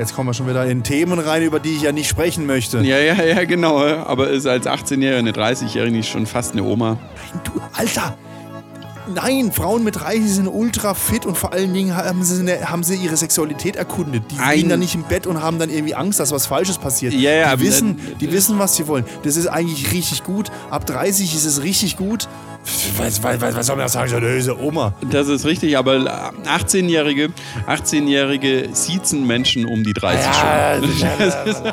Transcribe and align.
Jetzt 0.00 0.14
kommen 0.14 0.30
wir 0.30 0.32
schon 0.32 0.48
wieder 0.48 0.64
in 0.64 0.82
Themen 0.82 1.18
rein, 1.18 1.42
über 1.42 1.60
die 1.60 1.76
ich 1.76 1.82
ja 1.82 1.92
nicht 1.92 2.08
sprechen 2.08 2.46
möchte. 2.46 2.78
Ja, 2.78 2.96
ja, 2.96 3.22
ja, 3.22 3.44
genau. 3.44 3.80
Aber 3.84 4.30
ist 4.30 4.46
als 4.46 4.66
18-Jährige, 4.66 5.18
eine 5.18 5.32
30-Jährige 5.32 6.02
schon 6.02 6.24
fast 6.24 6.52
eine 6.52 6.62
Oma. 6.62 6.96
Nein, 7.32 7.40
du, 7.44 7.60
Alter! 7.74 8.16
Nein, 9.14 9.52
Frauen 9.52 9.84
mit 9.84 9.96
30 10.00 10.22
sind 10.30 10.46
ultra 10.48 10.94
fit 10.94 11.26
und 11.26 11.36
vor 11.36 11.52
allen 11.52 11.74
Dingen 11.74 11.94
haben 11.94 12.22
sie, 12.22 12.40
eine, 12.40 12.70
haben 12.70 12.82
sie 12.82 12.94
ihre 12.94 13.16
Sexualität 13.18 13.76
erkundet. 13.76 14.22
Die 14.30 14.38
Ein- 14.38 14.56
liegen 14.56 14.68
dann 14.70 14.80
nicht 14.80 14.94
im 14.94 15.02
Bett 15.02 15.26
und 15.26 15.42
haben 15.42 15.58
dann 15.58 15.68
irgendwie 15.68 15.94
Angst, 15.94 16.18
dass 16.18 16.32
was 16.32 16.46
Falsches 16.46 16.78
passiert. 16.78 17.12
Ja, 17.12 17.32
ja, 17.32 17.56
die 17.56 17.62
wissen, 17.62 18.00
die 18.20 18.32
wissen, 18.32 18.58
was 18.58 18.76
sie 18.76 18.86
wollen. 18.86 19.04
Das 19.22 19.36
ist 19.36 19.48
eigentlich 19.48 19.92
richtig 19.92 20.24
gut. 20.24 20.50
Ab 20.70 20.86
30 20.86 21.34
ist 21.34 21.44
es 21.44 21.62
richtig 21.62 21.98
gut. 21.98 22.26
Was, 22.98 23.22
was, 23.22 23.40
was, 23.40 23.54
was 23.56 23.66
soll 23.66 23.76
man 23.76 23.84
da 23.86 23.88
sagen? 23.88 24.10
So 24.10 24.16
eine 24.16 24.26
böse 24.26 24.58
Oma. 24.58 24.94
Das 25.10 25.28
ist 25.28 25.44
richtig, 25.46 25.76
aber 25.78 25.94
18-Jährige 26.46 27.30
18-Jährige 27.66 28.68
siezen 28.72 29.26
Menschen 29.26 29.64
um 29.64 29.82
die 29.82 29.92
30 29.94 30.26
schon. 30.34 31.72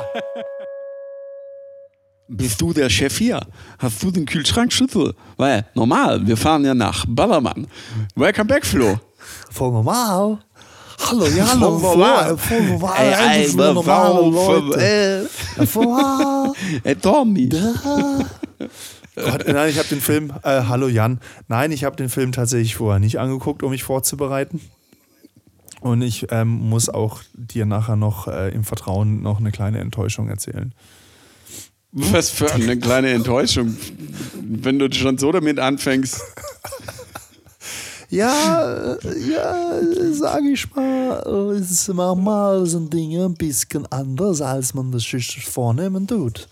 Bist 2.30 2.60
du 2.60 2.72
der 2.74 2.90
Chef 2.90 3.16
hier? 3.16 3.40
Hast 3.78 4.02
du 4.02 4.10
den 4.10 4.26
Kühlschrankschlüssel? 4.26 5.14
Weil, 5.36 5.64
normal, 5.74 6.26
wir 6.26 6.36
fahren 6.36 6.64
ja 6.64 6.74
nach 6.74 7.04
Ballermann. 7.08 7.66
Welcome 8.16 8.46
back, 8.46 8.66
Flo. 8.66 8.98
Voll 9.50 9.72
normal. 9.72 10.38
Hallo, 11.08 11.26
ja, 11.26 11.46
hallo. 11.48 11.78
Voll 11.78 11.96
normal. 11.96 12.36
Voll 12.36 12.62
normal. 12.62 12.94
Ey, 12.98 13.44
ey, 13.46 13.54
normale 13.54 13.82
Frau, 13.82 14.28
Leute. 14.30 15.28
äh, 15.58 15.66
Voll 15.66 16.52
Hey, 16.84 16.96
Tommy. 16.96 17.48
Gott, 19.24 19.46
nein, 19.46 19.70
ich 19.70 19.78
habe 19.78 19.88
den 19.88 20.00
Film, 20.00 20.32
äh, 20.42 20.62
hallo 20.68 20.88
Jan, 20.88 21.20
nein, 21.48 21.72
ich 21.72 21.84
habe 21.84 21.96
den 21.96 22.08
Film 22.08 22.32
tatsächlich 22.32 22.76
vorher 22.76 23.00
nicht 23.00 23.18
angeguckt, 23.18 23.62
um 23.62 23.70
mich 23.70 23.84
vorzubereiten. 23.84 24.60
Und 25.80 26.02
ich 26.02 26.26
ähm, 26.30 26.48
muss 26.48 26.88
auch 26.88 27.20
dir 27.34 27.64
nachher 27.64 27.96
noch 27.96 28.26
äh, 28.26 28.48
im 28.50 28.64
Vertrauen 28.64 29.22
noch 29.22 29.38
eine 29.38 29.52
kleine 29.52 29.78
Enttäuschung 29.78 30.28
erzählen. 30.28 30.74
Was 31.92 32.30
für 32.30 32.52
eine 32.52 32.78
kleine 32.78 33.10
Enttäuschung. 33.10 33.76
Wenn 34.34 34.78
du 34.78 34.92
schon 34.92 35.18
so 35.18 35.32
damit 35.32 35.58
anfängst. 35.58 36.20
Ja, 38.10 38.94
äh, 38.94 39.30
ja, 39.30 39.80
sag 40.12 40.42
ich 40.42 40.74
mal, 40.74 41.54
es 41.60 41.70
ist 41.70 41.88
manchmal 41.92 42.64
sind 42.66 42.92
Dinge 42.92 43.26
ein 43.26 43.34
bisschen 43.34 43.86
anders, 43.92 44.40
als 44.40 44.72
man 44.74 44.90
das 44.90 45.04
vornehmen 45.44 46.06
tut. 46.06 46.48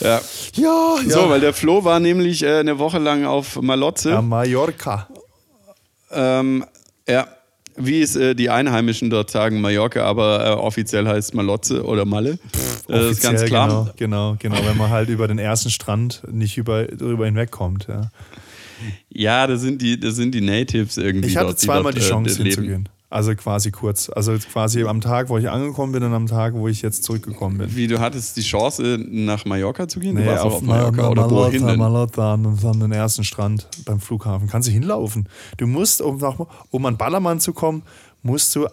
Ja. 0.00 0.20
Ja, 0.54 0.96
ja. 1.02 1.10
So, 1.10 1.28
weil 1.28 1.40
der 1.40 1.52
Flo 1.52 1.84
war 1.84 2.00
nämlich 2.00 2.42
äh, 2.42 2.58
eine 2.58 2.78
Woche 2.78 2.98
lang 2.98 3.24
auf 3.24 3.60
Malotze. 3.60 4.10
ja 4.10 4.22
Mallorca. 4.22 5.08
Ähm, 6.10 6.64
ja, 7.06 7.26
wie 7.76 8.02
es 8.02 8.16
äh, 8.16 8.34
die 8.34 8.50
Einheimischen 8.50 9.10
dort 9.10 9.30
sagen, 9.30 9.60
Mallorca, 9.60 10.04
aber 10.04 10.46
äh, 10.46 10.50
offiziell 10.50 11.06
heißt 11.06 11.34
Malotze 11.34 11.84
oder 11.84 12.04
Malle. 12.04 12.38
das 12.88 13.12
ist 13.12 13.22
ganz 13.22 13.44
klar. 13.44 13.68
Genau, 13.68 13.90
genau, 13.96 14.36
genau, 14.38 14.68
wenn 14.68 14.76
man 14.76 14.90
halt 14.90 15.08
über 15.08 15.28
den 15.28 15.38
ersten 15.38 15.70
Strand 15.70 16.22
nicht 16.30 16.56
über, 16.58 16.84
drüber 16.84 17.26
hinwegkommt. 17.26 17.86
Ja. 17.88 18.10
Ja, 19.10 19.46
das 19.46 19.60
sind 19.60 19.82
die, 19.82 19.98
das 19.98 20.14
sind 20.16 20.34
die 20.34 20.40
Natives 20.40 20.96
irgendwie. 20.96 21.28
Ich 21.28 21.36
hatte 21.36 21.48
dort, 21.48 21.58
zweimal 21.58 21.92
dort, 21.92 21.96
die 21.96 22.00
äh, 22.00 22.08
Chance 22.08 22.42
hinzugehen. 22.42 22.88
Also 23.10 23.34
quasi 23.34 23.70
kurz. 23.70 24.10
Also 24.10 24.36
quasi 24.36 24.84
am 24.84 25.00
Tag, 25.00 25.30
wo 25.30 25.38
ich 25.38 25.48
angekommen 25.48 25.92
bin 25.92 26.02
und 26.02 26.12
am 26.12 26.26
Tag, 26.26 26.52
wo 26.54 26.68
ich 26.68 26.82
jetzt 26.82 27.04
zurückgekommen 27.04 27.56
bin. 27.56 27.74
Wie, 27.74 27.86
du 27.86 28.00
hattest 28.00 28.36
die 28.36 28.42
Chance, 28.42 28.98
nach 29.08 29.46
Mallorca 29.46 29.88
zu 29.88 29.98
gehen? 29.98 30.14
du 30.14 30.20
Nee, 30.20 30.26
warst 30.28 30.44
auf, 30.44 30.54
auf, 30.54 30.62
Mallorca 30.62 31.02
Ma- 31.02 31.08
oder 31.08 31.22
Malota, 31.22 31.46
wohin 31.46 31.66
denn? 31.66 31.78
Malota 31.78 32.34
an, 32.34 32.58
an 32.62 32.80
den 32.80 32.92
ersten 32.92 33.24
Strand 33.24 33.66
beim 33.86 33.98
Flughafen. 33.98 34.46
Kannst 34.48 34.68
du 34.68 34.72
hinlaufen. 34.72 35.26
Du 35.56 35.66
musst, 35.66 36.02
um, 36.02 36.18
nach, 36.18 36.36
um 36.70 36.84
an 36.84 36.98
Ballermann 36.98 37.40
zu 37.40 37.54
kommen, 37.54 37.82
musst 38.22 38.54
du 38.54 38.66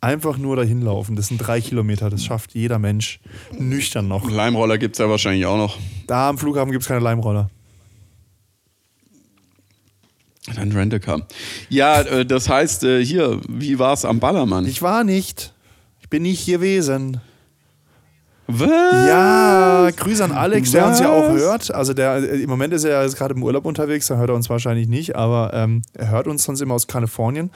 einfach 0.00 0.38
nur 0.38 0.56
dahin 0.56 0.80
laufen. 0.80 1.14
Das 1.14 1.26
sind 1.28 1.38
drei 1.38 1.60
Kilometer. 1.60 2.08
Das 2.08 2.24
schafft 2.24 2.54
jeder 2.54 2.78
Mensch 2.78 3.20
nüchtern 3.58 4.08
noch. 4.08 4.30
Leimroller 4.30 4.78
gibt 4.78 4.94
es 4.94 5.00
ja 5.00 5.10
wahrscheinlich 5.10 5.44
auch 5.44 5.58
noch. 5.58 5.76
Da 6.06 6.30
am 6.30 6.38
Flughafen 6.38 6.70
gibt 6.72 6.82
es 6.82 6.88
keine 6.88 7.00
Leimroller. 7.00 7.50
Dann 10.54 10.72
Rent-A-Car. 10.72 11.22
Ja, 11.68 12.02
äh, 12.02 12.24
das 12.24 12.48
heißt, 12.48 12.84
äh, 12.84 13.04
hier, 13.04 13.40
wie 13.48 13.78
war 13.78 13.92
es 13.92 14.04
am 14.04 14.20
Ballermann? 14.20 14.66
Ich 14.66 14.80
war 14.82 15.02
nicht. 15.02 15.52
Ich 16.00 16.08
bin 16.08 16.22
nicht 16.22 16.46
gewesen. 16.46 17.20
Was? 18.46 18.68
Ja, 18.68 19.90
Grüße 19.90 20.22
an 20.22 20.30
Alex, 20.30 20.70
der 20.70 20.86
uns 20.86 21.00
ja 21.00 21.10
auch 21.10 21.30
Was? 21.30 21.40
hört. 21.40 21.74
Also 21.74 21.94
der 21.94 22.16
äh, 22.16 22.42
im 22.42 22.48
Moment 22.48 22.72
ist 22.72 22.84
er 22.84 22.92
ja 22.92 23.02
jetzt 23.02 23.16
gerade 23.16 23.34
im 23.34 23.42
Urlaub 23.42 23.64
unterwegs, 23.64 24.06
da 24.06 24.16
hört 24.16 24.30
er 24.30 24.36
uns 24.36 24.48
wahrscheinlich 24.48 24.86
nicht, 24.86 25.16
aber 25.16 25.52
ähm, 25.52 25.82
er 25.94 26.10
hört 26.10 26.28
uns 26.28 26.44
sonst 26.44 26.60
immer 26.60 26.74
aus 26.74 26.86
Kalifornien. 26.86 27.50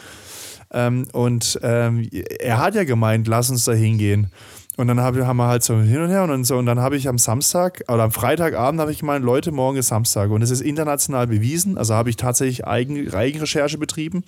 Ähm, 0.73 1.07
und 1.13 1.61
ähm, 1.63 2.09
er 2.41 2.59
hat 2.59 2.75
ja 2.75 2.85
gemeint, 2.85 3.29
lass 3.29 3.51
uns 3.51 3.65
da 3.65 3.73
hingehen. 3.73 4.33
Und 4.81 4.89
dann 4.89 5.01
hab, 5.01 5.15
haben 5.15 5.37
wir 5.37 5.47
halt 5.47 5.63
so 5.63 5.79
hin 5.79 6.01
und 6.01 6.09
her 6.09 6.25
und, 6.25 6.45
so. 6.45 6.57
Und 6.57 6.65
dann 6.65 6.81
habe 6.81 6.97
ich 6.97 7.07
am 7.07 7.19
Samstag 7.19 7.83
oder 7.87 8.05
am 8.05 8.13
Freitagabend 8.13 8.81
habe 8.81 8.91
ich 8.91 9.01
gemeint, 9.01 9.25
Leute, 9.25 9.53
morgen 9.53 9.77
ist 9.77 9.89
Samstag. 9.89 10.31
Und 10.31 10.41
es 10.41 10.51
ist 10.51 10.63
international 10.63 11.27
bewiesen. 11.27 11.77
Also 11.77 11.95
habe 11.95 12.09
ich 12.09 12.17
tatsächlich 12.17 12.67
Eigen, 12.67 13.13
Eigenrecherche 13.13 13.77
betrieben. 13.77 14.25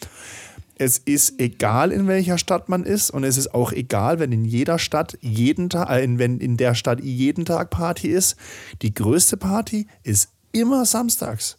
Es 0.76 0.98
ist 0.98 1.40
egal, 1.40 1.90
in 1.90 2.06
welcher 2.06 2.36
Stadt 2.36 2.68
man 2.68 2.84
ist, 2.84 3.10
und 3.10 3.24
es 3.24 3.38
ist 3.38 3.54
auch 3.54 3.72
egal, 3.72 4.18
wenn 4.18 4.30
in 4.30 4.44
jeder 4.44 4.78
Stadt 4.78 5.16
jeden 5.20 5.70
Tag, 5.70 5.88
äh, 5.88 6.06
wenn 6.18 6.38
in 6.38 6.56
der 6.58 6.74
Stadt 6.74 7.00
jeden 7.00 7.44
Tag 7.46 7.70
Party 7.70 8.08
ist. 8.08 8.36
Die 8.82 8.92
größte 8.92 9.38
Party 9.38 9.86
ist 10.02 10.28
immer 10.52 10.84
samstags. 10.84 11.56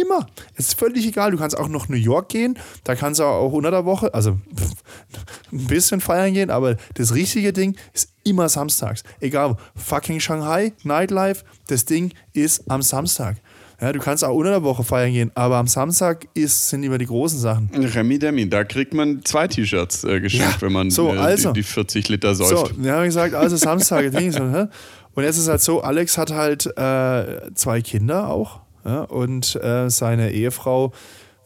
Immer. 0.00 0.26
Es 0.56 0.68
ist 0.68 0.78
völlig 0.78 1.06
egal. 1.06 1.30
Du 1.30 1.38
kannst 1.38 1.56
auch 1.56 1.68
nach 1.68 1.88
New 1.88 1.96
York 1.96 2.28
gehen. 2.28 2.58
Da 2.84 2.94
kannst 2.94 3.20
du 3.20 3.24
auch 3.24 3.52
unter 3.52 3.70
der 3.70 3.84
Woche, 3.84 4.12
also 4.14 4.32
pff, 4.54 4.72
ein 5.52 5.66
bisschen 5.66 6.00
feiern 6.00 6.34
gehen, 6.34 6.50
aber 6.50 6.76
das 6.94 7.14
richtige 7.14 7.52
Ding 7.52 7.76
ist 7.92 8.10
immer 8.24 8.48
samstags. 8.48 9.02
Egal. 9.20 9.56
Fucking 9.76 10.20
Shanghai, 10.20 10.72
Nightlife, 10.82 11.44
das 11.68 11.84
Ding 11.84 12.12
ist 12.32 12.68
am 12.70 12.82
Samstag. 12.82 13.36
Ja, 13.80 13.92
du 13.92 13.98
kannst 14.00 14.24
auch 14.24 14.34
unter 14.34 14.50
der 14.50 14.62
Woche 14.62 14.84
feiern 14.84 15.12
gehen, 15.12 15.30
aber 15.34 15.56
am 15.56 15.66
Samstag 15.66 16.26
ist, 16.32 16.70
sind 16.70 16.82
immer 16.82 16.96
die 16.96 17.04
großen 17.06 17.38
Sachen. 17.38 17.68
Remi 17.74 18.18
Demi, 18.18 18.48
da 18.48 18.64
kriegt 18.64 18.94
man 18.94 19.22
zwei 19.22 19.48
T-Shirts 19.48 20.04
äh, 20.04 20.18
geschenkt, 20.20 20.54
Ja, 20.54 20.62
wenn 20.62 20.72
man 20.72 20.90
so, 20.90 21.12
äh, 21.12 21.18
also. 21.18 21.52
die, 21.52 21.60
die 21.60 21.62
40 21.62 22.08
Liter 22.08 22.34
So, 22.34 22.44
säuft. 22.46 22.74
dann 22.78 22.90
habe 22.90 23.02
ich 23.04 23.08
gesagt, 23.08 23.34
also 23.34 23.56
Samstag. 23.56 24.10
Ding, 24.12 24.32
so, 24.32 24.42
und 24.42 25.22
jetzt 25.24 25.36
ist 25.38 25.48
halt 25.48 25.60
so, 25.60 25.82
Alex 25.82 26.16
hat 26.16 26.30
halt 26.32 26.66
äh, 26.78 27.52
zwei 27.54 27.82
Kinder 27.82 28.28
auch. 28.28 28.60
Ja? 28.86 29.02
Und 29.02 29.56
äh, 29.56 29.90
seine 29.90 30.30
Ehefrau 30.30 30.92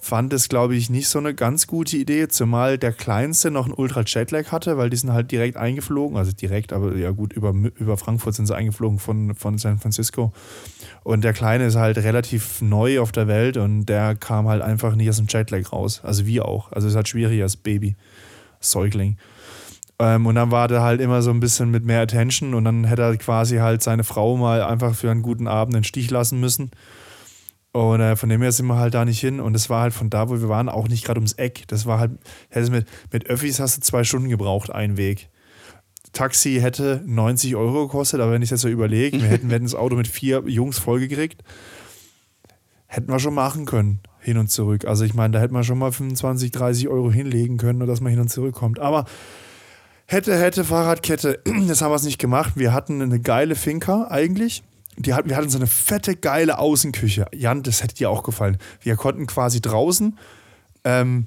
fand 0.01 0.33
es, 0.33 0.49
glaube 0.49 0.75
ich, 0.77 0.89
nicht 0.89 1.09
so 1.09 1.19
eine 1.19 1.35
ganz 1.35 1.67
gute 1.67 1.97
Idee, 1.97 2.29
zumal 2.29 2.79
der 2.79 2.93
Kleinste 2.93 3.51
noch 3.51 3.67
einen 3.67 3.75
Ultra-Jetlag 3.75 4.51
hatte, 4.51 4.79
weil 4.79 4.89
die 4.89 4.97
sind 4.97 5.13
halt 5.13 5.31
direkt 5.31 5.57
eingeflogen, 5.59 6.17
also 6.17 6.33
direkt, 6.33 6.73
aber 6.73 6.97
ja 6.97 7.11
gut, 7.11 7.35
über, 7.35 7.51
über 7.51 7.97
Frankfurt 7.99 8.35
sind 8.35 8.47
sie 8.47 8.57
eingeflogen 8.57 8.99
von, 8.99 9.35
von 9.35 9.59
San 9.59 9.79
Francisco. 9.79 10.33
Und 11.03 11.23
der 11.23 11.35
Kleine 11.35 11.67
ist 11.67 11.77
halt 11.77 11.99
relativ 11.99 12.63
neu 12.63 13.01
auf 13.01 13.13
der 13.13 13.29
Welt 13.29 13.59
und 13.59 13.87
der 13.87 14.15
kam 14.17 14.49
halt 14.49 14.63
einfach 14.63 14.95
nicht 14.95 15.09
aus 15.09 15.19
dem 15.19 15.27
Jetlag 15.29 15.71
raus. 15.71 16.01
Also 16.03 16.27
wir 16.27 16.47
auch. 16.47 16.73
Also 16.73 16.87
es 16.87 16.95
ist 16.95 16.97
halt 16.97 17.09
schwierig 17.09 17.43
als 17.43 17.57
Baby, 17.57 17.95
Säugling. 18.61 19.19
Ähm, 19.99 20.25
und 20.25 20.35
dann 20.35 20.51
war 20.51 20.67
der 20.67 20.81
halt 20.81 21.03
immer 21.03 21.21
so 21.21 21.31
ein 21.31 21.41
bisschen 21.41 21.71
mit 21.71 21.85
mehr 21.85 22.01
Attention 22.01 22.55
und 22.55 22.65
dann 22.65 22.85
hätte 22.85 23.03
er 23.03 23.17
quasi 23.19 23.59
halt 23.59 23.83
seine 23.83 24.03
Frau 24.03 24.39
mal 24.39 24.63
einfach 24.63 24.95
für 24.95 25.11
einen 25.11 25.21
guten 25.21 25.47
Abend 25.47 25.75
den 25.75 25.85
Stich 25.85 26.11
lassen 26.11 26.41
müssen. 26.41 26.71
Und 27.73 28.01
äh, 28.01 28.17
von 28.17 28.29
dem 28.29 28.43
her 28.43 28.53
sind 28.53 28.67
wir 28.67 28.79
halt 28.79 28.95
da 28.95 29.05
nicht 29.05 29.21
hin. 29.21 29.41
Und 29.41 29.55
es 29.55 29.71
war 29.71 29.83
halt 29.83 29.93
von 29.93 30.11
da, 30.11 30.29
wo 30.29 30.41
wir 30.41 30.49
waren, 30.49 30.69
auch 30.69 30.89
nicht 30.89 31.05
gerade 31.05 31.19
ums 31.19 31.35
Eck. 31.35 31.65
Das 31.69 31.87
war 31.87 32.01
halt, 32.01 32.13
hättest 32.49 32.73
mit, 32.73 32.87
mit 33.13 33.27
Öffis 33.27 33.61
hast 33.61 33.77
du 33.77 33.81
zwei 33.83 34.05
Stunden 34.05 34.29
gebraucht, 34.29 34.71
einen 34.71 34.97
Weg. 34.97 35.29
Taxi 36.13 36.59
hätte 36.61 37.03
90 37.07 37.55
Euro 37.55 37.87
gekostet, 37.87 38.21
aber 38.21 38.33
wenn 38.33 38.43
ich 38.43 38.51
jetzt 38.51 38.63
so 38.63 38.69
überlege, 38.69 39.21
wir 39.21 39.29
hätten, 39.29 39.49
wir 39.49 39.55
hätten 39.55 39.67
das 39.67 39.75
Auto 39.75 39.97
mit 39.97 40.09
vier 40.09 40.43
Jungs 40.47 40.79
vollgekriegt, 40.79 41.43
hätten 42.87 43.13
wir 43.13 43.21
schon 43.21 43.35
machen 43.35 43.67
können, 43.67 44.01
hin 44.19 44.37
und 44.37 44.51
zurück. 44.51 44.85
Also 44.85 45.05
ich 45.05 45.15
meine, 45.15 45.33
da 45.33 45.41
hätten 45.41 45.55
wir 45.55 45.63
schon 45.63 45.79
mal 45.79 45.93
25, 45.93 46.51
30 46.51 46.89
Euro 46.89 47.13
hinlegen 47.13 47.57
können, 47.57 47.79
nur 47.79 47.87
dass 47.87 48.01
man 48.01 48.11
hin 48.11 48.21
und 48.21 48.31
zurück 48.31 48.57
kommt. 48.57 48.81
Aber 48.81 49.05
hätte, 50.07 50.37
hätte, 50.37 50.65
Fahrradkette, 50.65 51.41
das 51.69 51.83
haben 51.83 51.93
wir 51.93 51.97
es 51.97 52.03
nicht 52.03 52.19
gemacht. 52.19 52.55
Wir 52.57 52.73
hatten 52.73 53.01
eine 53.01 53.21
geile 53.21 53.55
Finca 53.55 54.09
eigentlich. 54.11 54.65
Die 54.97 55.15
hatten, 55.15 55.29
wir 55.29 55.37
hatten 55.37 55.49
so 55.49 55.59
eine 55.59 55.67
fette, 55.67 56.17
geile 56.17 56.59
Außenküche. 56.59 57.27
Jan, 57.33 57.63
das 57.63 57.83
hätte 57.83 57.95
dir 57.95 58.11
auch 58.11 58.23
gefallen. 58.23 58.59
Wir 58.81 58.97
konnten 58.97 59.27
quasi 59.27 59.61
draußen 59.61 60.19
ähm, 60.85 61.27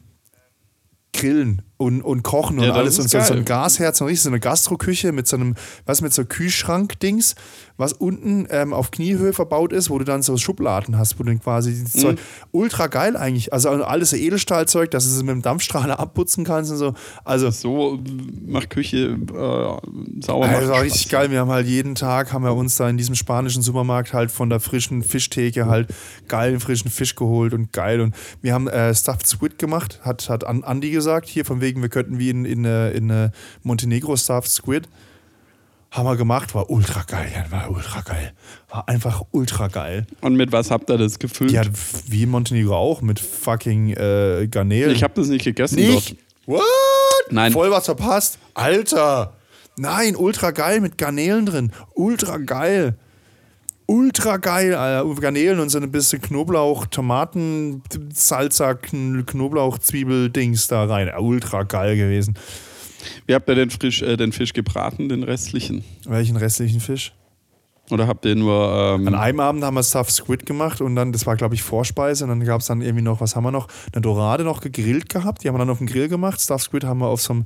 grillen 1.13 1.61
und, 1.83 2.01
und 2.01 2.23
kochen 2.23 2.57
und 2.59 2.65
Ja, 2.65 2.73
alles. 2.73 2.97
Und 2.99 3.09
so, 3.09 3.19
so 3.21 3.33
ein. 3.33 3.45
Gasherz, 3.45 3.97
so 3.99 4.05
richtig 4.05 4.21
so 4.23 4.29
eine 4.29 4.39
Gastroküche 4.39 5.11
mit 5.11 5.27
so 5.27 5.35
einem, 5.35 5.55
was 5.85 6.01
mit 6.01 6.13
so 6.13 6.23
Kühlschrank-Dings, 6.25 7.35
was 7.77 7.93
unten 7.93 8.47
ähm, 8.51 8.73
auf 8.73 8.91
Kniehöhe 8.91 9.33
verbaut 9.33 9.73
ist, 9.73 9.89
wo 9.89 9.97
du 9.97 10.05
dann 10.05 10.21
so 10.21 10.37
Schubladen 10.37 10.97
hast, 10.97 11.19
wo 11.19 11.23
du 11.23 11.29
dann 11.31 11.39
quasi 11.41 11.71
Mhm. 11.71 11.85
Zeug, 11.99 12.17
ultra 12.51 12.87
geil 12.87 13.17
eigentlich. 13.17 13.51
Also 13.51 13.69
alles 13.69 14.11
so 14.11 14.15
Edelstahlzeug, 14.15 14.91
dass 14.91 15.05
du 15.05 15.09
es 15.11 15.17
mit 15.23 15.29
dem 15.35 15.41
Dampfstrahler 15.41 15.99
abputzen 15.99 16.43
kannst 16.45 16.71
und 16.71 16.77
so. 16.77 16.93
Also 17.25 17.49
So 17.49 17.95
äh, 17.95 18.51
macht 18.51 18.69
Küche 18.69 19.17
äh, 19.17 20.21
sauber. 20.21 20.47
macht 20.47 20.61
das 20.61 20.67
war 20.69 20.75
Spaß. 20.77 20.83
richtig 20.83 21.09
geil. 21.09 21.31
Wir 21.31 21.39
haben 21.39 21.49
halt 21.51 21.67
jeden 21.67 21.95
Tag, 21.95 22.31
haben 22.31 22.43
wir 22.45 22.53
uns 22.55 22.77
da 22.77 22.87
in 22.89 22.97
diesem 22.97 23.15
spanischen 23.15 23.61
Supermarkt 23.63 24.13
halt 24.13 24.31
von 24.31 24.49
der 24.49 24.59
frischen 24.59 25.01
Fischtheke 25.03 25.65
halt 25.65 25.89
geilen 26.27 26.59
frischen 26.59 26.91
Fisch 26.91 27.15
geholt 27.15 27.53
und 27.53 27.73
geil. 27.73 27.99
Und 28.01 28.15
wir 28.41 28.53
haben 28.53 28.67
äh, 28.67 28.93
Stuffed 28.93 29.25
Squid 29.27 29.57
gemacht, 29.57 29.99
hat, 30.03 30.29
hat 30.29 30.43
An- 30.45 30.63
Andi 30.63 30.91
gesagt, 30.91 31.27
hier 31.27 31.43
von 31.45 31.59
wegen 31.59 31.72
überlegen, 31.73 31.81
wir 31.81 31.89
könnten 31.89 32.19
wie 32.19 32.29
in, 32.29 32.45
in, 32.45 32.65
äh, 32.65 32.91
in, 32.91 33.09
in 33.09 33.31
Montenegro 33.63 34.15
Stuffed 34.15 34.49
Squid. 34.49 34.87
Haben 35.91 36.07
wir 36.07 36.15
gemacht, 36.17 36.55
war 36.55 36.71
ultra 36.71 37.03
geil. 37.03 37.45
War 37.51 37.69
ultra 37.69 38.01
geil. 38.01 38.33
War 38.69 38.87
einfach 38.89 39.21
ultra 39.31 39.67
geil. 39.67 40.07
Und 40.21 40.35
mit 40.35 40.51
was 40.51 40.71
habt 40.71 40.89
ihr 40.89 40.97
das 40.97 41.19
gefüllt? 41.19 41.51
Ja, 41.51 41.61
wie 42.07 42.23
in 42.23 42.29
Montenegro 42.29 42.75
auch, 42.75 43.01
mit 43.03 43.19
fucking 43.19 43.91
äh, 43.91 44.47
Garnelen. 44.49 44.95
ich 44.95 45.03
habe 45.03 45.13
das 45.15 45.27
nicht 45.27 45.45
gegessen 45.45 45.75
nicht. 45.75 46.17
dort. 46.47 46.61
What? 46.61 47.31
Nein. 47.31 47.51
Voll 47.51 47.69
was 47.69 47.85
verpasst. 47.85 48.39
Alter. 48.55 49.33
Nein, 49.77 50.15
ultra 50.15 50.51
geil 50.51 50.81
mit 50.81 50.97
Garnelen 50.97 51.45
drin. 51.45 51.71
Ultra 51.93 52.37
geil. 52.37 52.95
Ultra 53.93 54.37
geil, 54.37 54.73
Alter. 54.73 55.21
Garnelen 55.21 55.59
und 55.59 55.69
so 55.69 55.77
ein 55.79 55.91
bisschen 55.91 56.19
Knoblauch, 56.21 56.87
Tomaten, 56.87 57.83
Salsa, 58.13 58.71
Kn- 58.71 59.23
Knoblauch, 59.23 59.77
Zwiebel, 59.77 60.29
Dings 60.31 60.67
da 60.67 60.85
rein. 60.85 61.11
Ultra 61.17 61.61
geil 61.63 61.95
gewesen. 61.95 62.33
Wie 63.27 63.35
habt 63.35 63.47
ihr 63.49 63.55
den, 63.55 63.69
frisch, 63.69 64.01
äh, 64.01 64.17
den 64.17 64.31
Fisch 64.31 64.53
gebraten, 64.53 65.09
den 65.09 65.23
restlichen? 65.23 65.83
Welchen 66.05 66.37
restlichen 66.37 66.79
Fisch? 66.79 67.13
Oder 67.91 68.07
habt 68.07 68.23
ihr 68.25 68.35
nur. 68.35 68.67
An 68.95 69.07
Ähm, 69.07 69.13
einem 69.13 69.39
Abend 69.41 69.63
haben 69.63 69.75
wir 69.75 69.83
Stuffed 69.83 70.11
Squid 70.13 70.45
gemacht 70.45 70.79
und 70.79 70.95
dann, 70.95 71.11
das 71.11 71.25
war 71.27 71.35
glaube 71.35 71.53
ich 71.53 71.61
Vorspeise 71.63 72.23
und 72.23 72.29
dann 72.29 72.43
gab 72.45 72.61
es 72.61 72.67
dann 72.67 72.81
irgendwie 72.81 73.03
noch, 73.03 73.19
was 73.19 73.35
haben 73.35 73.43
wir 73.43 73.51
noch? 73.51 73.67
Eine 73.91 74.01
Dorade 74.01 74.43
noch 74.45 74.61
gegrillt 74.61 75.09
gehabt, 75.09 75.43
die 75.43 75.49
haben 75.49 75.55
wir 75.55 75.59
dann 75.59 75.69
auf 75.69 75.79
dem 75.79 75.87
Grill 75.87 76.07
gemacht. 76.07 76.39
Stuffed 76.39 76.63
Squid 76.63 76.85
haben 76.85 76.99
wir 76.99 77.07
auf 77.07 77.21
so 77.21 77.33
einem, 77.33 77.45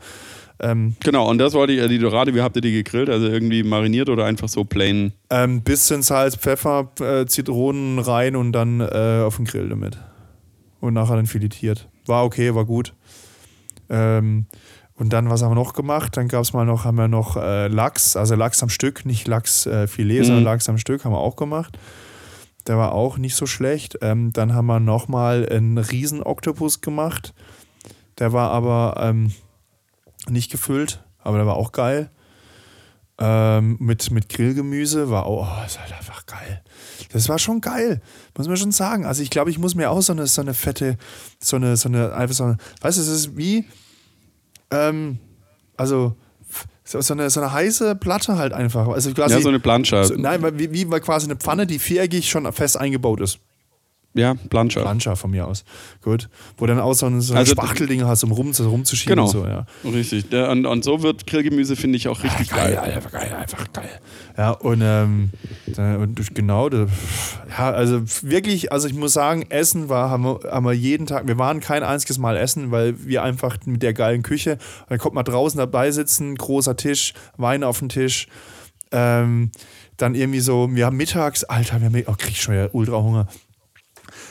ähm, 0.60 0.96
genau, 1.04 1.30
und 1.30 1.38
das 1.38 1.54
war 1.54 1.68
die, 1.68 1.78
äh, 1.78 1.88
die 1.88 2.00
Dorade. 2.00 2.34
Wie 2.34 2.42
habt 2.42 2.56
ihr 2.56 2.62
die 2.62 2.72
gegrillt? 2.72 3.10
Also 3.10 3.28
irgendwie 3.28 3.64
mariniert 3.64 4.10
oder 4.10 4.26
einfach 4.26 4.50
so 4.50 4.64
plain? 4.64 5.14
ähm, 5.30 5.62
bisschen 5.62 6.02
Salz, 6.04 6.36
Pfeffer, 6.36 6.90
äh, 7.00 7.26
Zitronen 7.26 8.00
rein 8.00 8.36
und 8.36 8.52
dann 8.54 8.80
äh, 8.82 9.24
auf 9.26 9.36
den 9.38 9.46
Grill 9.46 9.70
damit. 9.70 9.98
Und 10.80 10.94
nachher 10.94 11.16
dann 11.16 11.26
filetiert. 11.26 11.88
War 12.06 12.24
okay, 12.24 12.54
war 12.56 12.66
gut. 12.66 12.94
Ähm, 13.90 14.46
und 14.96 15.14
dann, 15.14 15.30
was 15.30 15.44
haben 15.44 15.52
wir 15.52 15.56
noch 15.56 15.74
gemacht? 15.74 16.18
Dann 16.18 16.28
gab 16.28 16.42
es 16.42 16.54
mal 16.54 16.66
noch, 16.66 16.86
haben 16.86 16.98
wir 16.98 17.08
noch 17.08 17.38
äh, 17.38 17.68
Lachs, 17.68 18.16
also 18.16 18.36
Lachs 18.36 18.64
am 18.64 18.70
Stück, 18.70 19.06
nicht 19.06 19.28
Lachsfilet, 19.28 19.84
äh, 19.84 19.88
Filet, 19.88 20.24
sondern 20.24 20.40
Mhm. 20.40 20.46
Lachs 20.46 20.70
am 20.70 20.78
Stück, 20.78 21.06
haben 21.06 21.12
wir 21.12 21.20
auch 21.20 21.36
gemacht. 21.36 21.78
Der 22.66 22.78
war 22.78 22.94
auch 22.94 23.18
nicht 23.18 23.36
so 23.36 23.46
schlecht. 23.46 23.98
Ähm, 24.02 24.34
dann 24.34 24.54
haben 24.54 24.66
wir 24.66 24.80
nochmal 24.80 25.48
einen 25.50 25.78
riesen 25.78 26.22
Oktopus 26.24 26.82
gemacht. 26.82 27.34
Der 28.20 28.34
war 28.34 28.52
aber 28.52 28.96
ähm, 29.02 29.32
nicht 30.30 30.52
gefüllt, 30.52 31.04
aber 31.20 31.38
der 31.38 31.48
war 31.48 31.56
auch 31.56 31.72
geil. 31.72 32.10
Ähm, 33.20 33.78
mit, 33.80 34.12
mit 34.12 34.30
Grillgemüse 34.30 35.10
war 35.10 35.26
auch, 35.26 35.48
oh, 35.48 35.66
ist 35.66 35.80
halt 35.80 35.92
einfach 35.92 36.28
geil. 36.28 36.62
Das 37.12 37.28
war 37.30 37.40
schon 37.40 37.62
geil, 37.62 38.02
muss 38.38 38.48
man 38.48 38.58
schon 38.58 38.72
sagen. 38.72 39.06
Also 39.06 39.24
ich 39.24 39.32
glaube, 39.32 39.50
ich 39.50 39.58
muss 39.58 39.74
mir 39.74 39.90
auch 39.90 40.02
so 40.02 40.14
eine, 40.14 40.28
so 40.28 40.42
eine 40.42 40.54
fette, 40.54 40.98
so 41.40 41.56
eine, 41.56 41.78
so 41.78 41.90
eine, 41.90 42.14
einfach 42.14 42.36
so 42.36 42.44
eine, 42.44 42.58
weißt 42.82 42.98
du, 42.98 43.02
es 43.02 43.08
ist 43.08 43.38
wie, 43.38 43.66
ähm, 44.70 45.18
also 45.76 46.16
so 46.84 47.02
so 47.02 47.14
eine, 47.14 47.30
so 47.30 47.42
eine 47.42 47.52
heiße 47.52 47.96
Platte 47.96 48.38
halt 48.38 48.54
einfach. 48.54 48.88
Also 48.88 49.12
quasi, 49.14 49.36
ja, 49.36 49.42
so 49.42 49.50
eine 49.50 49.60
Plancha. 49.60 50.04
so, 50.04 50.14
nein, 50.16 50.42
wie, 50.60 50.72
wie 50.72 50.86
quasi 51.00 51.26
eine 51.26 51.36
Pfanne, 51.36 51.66
die 51.66 51.80
viereckig 51.80 52.30
schon 52.30 52.52
fest 52.54 52.78
eingebaut 52.78 53.20
ist. 53.22 53.40
Ja, 54.18 54.34
Plancha. 54.50 54.82
Plancha 54.82 55.16
von 55.16 55.32
mir 55.32 55.48
aus. 55.48 55.64
Gut. 56.02 56.30
Wo 56.58 56.66
dann 56.66 56.80
auch 56.80 56.94
so 56.94 57.06
ein, 57.06 57.22
so 57.22 57.34
Also- 57.34 57.52
Spachtelding 57.54 58.04
hast, 58.06 58.24
um 58.24 58.32
rum, 58.32 58.54
so 58.54 58.70
rumzuschieben. 58.70 59.16
Genau. 59.16 59.28
So, 59.28 59.46
ja. 59.46 59.66
Richtig. 59.84 60.32
Und, 60.34 60.66
und 60.66 60.84
so 60.84 61.04
wird 61.04 61.26
Grillgemüse, 61.28 61.76
finde 61.76 61.98
ich, 61.98 62.08
auch 62.08 62.24
richtig 62.24 62.50
geil, 62.50 62.74
geil. 62.76 62.94
Alter, 62.96 63.10
geil, 63.10 63.34
einfach 63.36 63.72
geil. 63.74 63.90
Ja, 64.38 64.52
und, 64.52 64.82
ähm, 64.84 65.30
und 65.78 66.36
genau, 66.36 66.70
da- 66.70 66.88
ja, 67.58 67.72
also 67.72 68.02
wirklich, 68.22 68.72
also 68.72 68.88
ich 68.88 68.94
muss 68.94 69.14
sagen, 69.14 69.46
Essen 69.50 69.90
war, 69.90 70.10
haben 70.10 70.24
wir, 70.24 70.40
haben 70.52 70.66
wir 70.66 70.74
jeden 70.74 71.06
Tag, 71.08 71.28
wir 71.28 71.38
waren 71.38 71.60
kein 71.60 71.84
einziges 71.84 72.18
Mal 72.18 72.38
essen, 72.38 72.72
weil 72.72 72.96
wir 73.06 73.24
einfach 73.24 73.58
mit 73.66 73.82
der 73.84 73.94
geilen 73.94 74.24
Küche, 74.24 74.58
dann 74.90 74.98
kommt 75.00 75.16
man 75.16 75.26
draußen 75.26 75.58
dabei 75.58 75.92
sitzen, 75.92 76.36
großer 76.36 76.76
Tisch, 76.76 77.14
Wein 77.38 77.64
auf 77.64 77.80
dem 77.80 77.90
Tisch, 77.90 78.28
ähm, 78.92 79.52
dann 79.98 80.14
irgendwie 80.16 80.40
so, 80.40 80.70
wir 80.72 80.86
haben 80.86 80.98
mittags, 80.98 81.44
Alter, 81.44 81.80
wir 81.82 81.88
haben, 81.88 82.04
oh, 82.08 82.14
krieg 82.18 82.32
ich 82.32 82.42
schon 82.42 82.54
wieder 82.54 82.74
ultra 82.76 83.02
Hunger. 83.02 83.28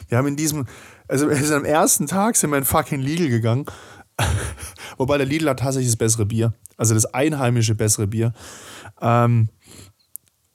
Wir 0.09 0.19
haben 0.19 0.27
in 0.27 0.37
diesem, 0.37 0.67
also 1.09 1.29
sind 1.29 1.53
am 1.53 1.65
ersten 1.65 2.07
Tag 2.07 2.37
sind 2.37 2.51
wir 2.51 2.59
in 2.59 2.65
fucking 2.65 3.01
Lidl 3.01 3.29
gegangen. 3.29 3.67
Wobei 4.97 5.19
der 5.19 5.27
Lidl 5.27 5.49
hat 5.49 5.61
tatsächlich 5.61 5.91
das 5.91 5.97
bessere 5.97 6.27
Bier. 6.27 6.55
Also 6.77 6.95
das 6.95 7.07
einheimische 7.07 7.75
bessere 7.75 8.07
Bier. 8.07 8.33
Ähm, 9.01 9.49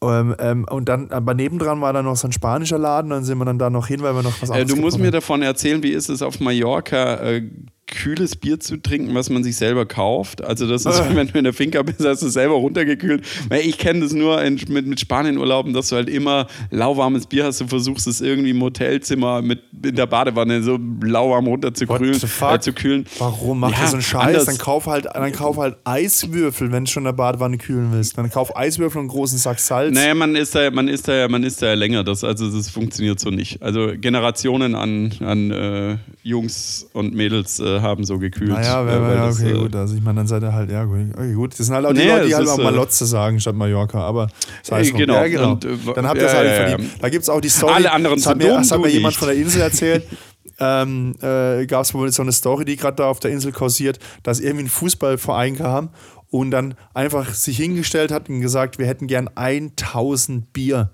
ähm, 0.04 0.36
ähm, 0.40 0.66
und 0.68 0.90
dann, 0.90 1.12
aber 1.12 1.36
nebendran 1.36 1.80
war 1.80 1.94
dann 1.94 2.06
noch 2.06 2.16
so 2.16 2.28
ein 2.28 2.32
spanischer 2.32 2.80
Laden, 2.80 3.12
dann 3.12 3.24
sind 3.24 3.38
wir 3.38 3.46
dann 3.46 3.60
da 3.60 3.70
noch 3.70 3.86
hin, 3.86 4.02
weil 4.02 4.16
wir 4.16 4.24
noch 4.24 4.42
was 4.42 4.50
Äh, 4.50 4.54
anderes 4.54 4.74
du 4.74 4.82
musst 4.82 4.98
mir 4.98 5.12
davon 5.12 5.44
erzählen, 5.44 5.84
wie 5.84 5.92
ist 5.92 6.10
es 6.10 6.24
auf 6.24 6.40
Mallorca, 6.40 7.18
äh, 7.18 7.48
kühles 7.92 8.36
Bier 8.36 8.60
zu 8.60 8.78
trinken, 8.78 9.14
was 9.14 9.30
man 9.30 9.44
sich 9.44 9.56
selber 9.56 9.86
kauft. 9.86 10.44
Also 10.44 10.68
das 10.68 10.86
ist, 10.86 11.00
Äh. 11.00 11.16
wenn 11.16 11.28
du 11.28 11.38
in 11.38 11.44
der 11.44 11.54
Finca 11.54 11.84
bist, 11.84 12.04
hast 12.04 12.24
du 12.24 12.28
es 12.28 12.34
selber 12.34 12.56
runtergekühlt. 12.56 13.24
Ich 13.64 13.78
kenne 13.78 14.00
das 14.00 14.14
nur 14.14 14.42
in, 14.44 14.60
mit, 14.70 14.88
mit 14.88 15.00
Spanienurlauben, 15.00 15.74
dass 15.74 15.90
du 15.90 15.98
halt 15.98 16.10
immer 16.10 16.48
lauwarmes 16.72 17.28
Bier 17.28 17.46
hast. 17.46 17.62
Du 17.62 17.68
versuchst 17.68 18.08
es 18.08 18.22
irgendwie 18.22 18.50
im 18.52 18.62
Hotelzimmer 18.62 19.42
mit 19.44 19.60
in 19.86 19.96
der 19.96 20.08
Badewanne 20.08 20.64
so 20.64 20.80
lauwarm 21.04 21.46
runterzukühlen. 21.48 22.16
Äh, 22.16 22.60
zu 22.60 22.74
kühlen. 22.74 23.06
Warum 23.20 23.60
macht 23.60 23.74
Ja, 23.74 23.82
ihr 23.84 23.88
so 23.88 23.94
einen 23.94 24.02
Scheiß? 24.02 24.22
anders. 24.28 24.46
Dann 24.46 24.58
kauf 24.58 24.88
halt, 24.88 25.06
dann 25.14 25.32
kauf 25.32 25.58
halt 25.58 25.76
Eiswürfel, 25.84 26.72
wenn 26.72 26.86
du 26.86 26.92
schon 26.92 27.02
in 27.02 27.06
der 27.06 27.14
Badewanne 27.14 27.58
kühlen 27.58 27.90
willst. 27.92 28.18
Dann 28.18 28.30
kauf 28.30 28.56
Eiswürfel 28.56 29.00
und 29.00 29.04
einen 29.04 29.10
großen 29.10 29.38
Sack 29.38 29.60
Salz. 29.60 29.94
Naja, 29.94 30.14
man 30.16 30.36
ist 30.36 30.56
da, 30.56 30.72
man 30.72 30.88
ist 30.88 31.08
da, 31.08 31.28
man 31.28 31.44
ist 31.44 31.62
da 31.62 31.68
ja 31.68 31.74
länger. 31.74 32.04
Das, 32.04 32.24
also 32.24 32.50
das 32.50 32.70
funktioniert 32.70 33.20
so 33.20 33.30
nicht. 33.30 33.62
Also 33.62 33.92
Generationen 34.00 34.76
an, 34.76 35.12
an 35.20 35.52
äh, 35.52 35.98
Jungs 36.24 36.88
und 36.94 37.14
Mädels 37.14 37.60
äh, 37.60 37.81
haben 37.82 38.04
so 38.04 38.20
gekühlt. 38.20 38.50
Naja, 38.50 38.84
äh, 38.84 38.88
weil 38.88 39.00
man, 39.00 39.12
ja, 39.12 39.26
das, 39.28 39.40
okay, 39.40 39.52
äh, 39.52 39.58
gut. 39.60 39.76
Also 39.76 39.96
ich 39.96 40.02
meine, 40.02 40.18
dann 40.18 40.28
seid 40.28 40.44
ihr 40.44 40.54
halt, 40.54 40.72
ja 40.72 40.84
gut. 40.86 41.00
Okay, 41.14 41.34
gut. 41.34 41.52
Das 41.60 41.66
sind 41.66 41.76
halt 41.76 41.86
auch 41.86 41.94
die 41.94 42.00
Nee, 42.00 42.10
Leute, 42.10 42.28
die 42.28 42.36
halt 42.36 42.48
auch 42.48 42.60
äh, 42.60 42.64
Malotze 42.64 43.06
sagen 43.06 43.40
statt 43.40 43.56
Mallorca, 43.56 44.00
aber 44.00 44.28
das 44.62 44.72
heißt 44.72 44.94
Äh, 44.94 44.98
genau. 44.98 45.14
Ja, 45.16 45.28
genau. 45.28 45.52
Und, 45.52 45.66
äh, 45.66 45.70
dann 45.96 46.08
habt 46.08 46.18
ihr 46.20 46.26
es 46.26 46.34
ja, 46.34 46.40
halt 46.40 46.50
verdient. 46.50 46.92
Da 47.02 47.10
gibt 47.10 47.24
es 47.24 47.30
auch 47.30 47.42
die 47.42 47.50
Story. 47.50 47.74
Alle 47.74 47.92
anderen 47.92 48.18
das 48.18 48.26
hat 48.26 48.38
mir, 48.38 48.48
das 48.48 48.72
hat 48.72 48.82
mir 48.82 48.90
jemand 48.90 49.14
nicht. 49.14 49.20
von 49.20 49.28
der 49.28 49.38
Insel 49.38 49.62
erzählt. 49.62 50.08
ähm, 50.60 51.16
äh, 51.22 51.66
Gab 51.66 51.84
es 51.84 51.94
wohl 51.94 52.12
so 52.12 52.22
eine 52.22 52.32
Story, 52.32 52.66
die 52.66 52.76
gerade 52.76 52.96
da 52.98 53.08
auf 53.08 53.20
der 53.20 53.32
Insel 53.32 53.52
kursiert, 53.52 54.00
dass 54.24 54.40
irgendwie 54.40 54.66
ein 54.66 54.70
Fußballverein 54.70 55.58
kam 55.58 55.90
und 56.30 56.52
dann 56.52 56.76
einfach 56.94 57.34
sich 57.34 57.58
hingestellt 57.58 58.12
hat 58.12 58.30
und 58.30 58.42
gesagt, 58.42 58.80
wir 58.80 58.88
hätten 58.88 59.08
gern 59.08 59.30
1000 59.36 60.54
Bier. 60.54 60.92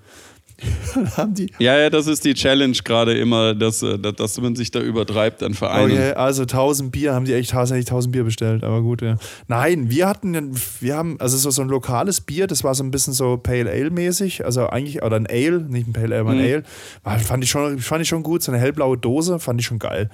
haben 1.18 1.34
die, 1.34 1.52
Ja, 1.60 1.78
ja, 1.78 1.90
das 1.90 2.08
ist 2.08 2.26
die 2.26 2.34
Challenge 2.34 2.76
gerade 2.84 3.18
immer, 3.18 3.54
dass, 3.54 3.84
äh, 3.84 4.00
dass 4.00 4.16
dass 4.16 4.42
man 4.42 4.56
sich 4.56 4.72
da 4.72 4.80
übertreibt 4.80 5.44
an 5.44 5.54
Vereinen. 5.54 5.92
Okay, 5.92 6.14
also 6.14 6.44
1000 6.44 6.92
Bier, 6.92 7.14
haben 7.14 7.26
die 7.26 7.34
echt 7.34 7.52
tatsächlich 7.52 7.86
1000 7.88 8.12
Bier 8.12 8.24
bestellt, 8.24 8.64
aber 8.64 8.82
gut, 8.82 9.02
ja. 9.02 9.18
Nein, 9.48 9.90
wir 9.90 10.08
hatten, 10.08 10.56
wir 10.80 10.96
haben, 10.98 11.20
also 11.20 11.38
so, 11.38 11.52
so 11.52 11.62
ein 11.62 11.70
lokales 11.70 12.22
Bier, 12.22 12.48
das 12.48 12.64
war 12.64 12.74
so 12.76 12.84
ein 12.84 12.92
bisschen 12.92 13.14
so 13.14 13.38
Pale 13.38 13.70
Ale 13.70 13.90
mäßig, 13.90 14.46
also 14.46 14.68
eigentlich, 14.68 15.04
oder 15.04 15.18
ein 15.18 15.28
Ale, 15.28 15.62
nicht 15.62 15.88
ein 15.88 15.94
Pale 15.94 16.16
Ale, 16.16 16.20
aber 16.20 16.32
ein 16.32 16.38
Mhm. 16.38 16.44
Ale, 16.44 16.64
war, 17.04 17.20
fand, 17.20 17.44
ich 17.44 17.50
schon, 17.50 17.80
fand 17.80 18.02
ich 18.02 18.08
schon 18.08 18.24
gut, 18.24 18.42
so 18.44 18.52
eine 18.52 18.60
hellblaue 18.60 18.98
Dose, 18.98 19.40
fand 19.40 19.60
ich 19.60 19.66
schon 19.68 19.80
geil. 19.80 20.10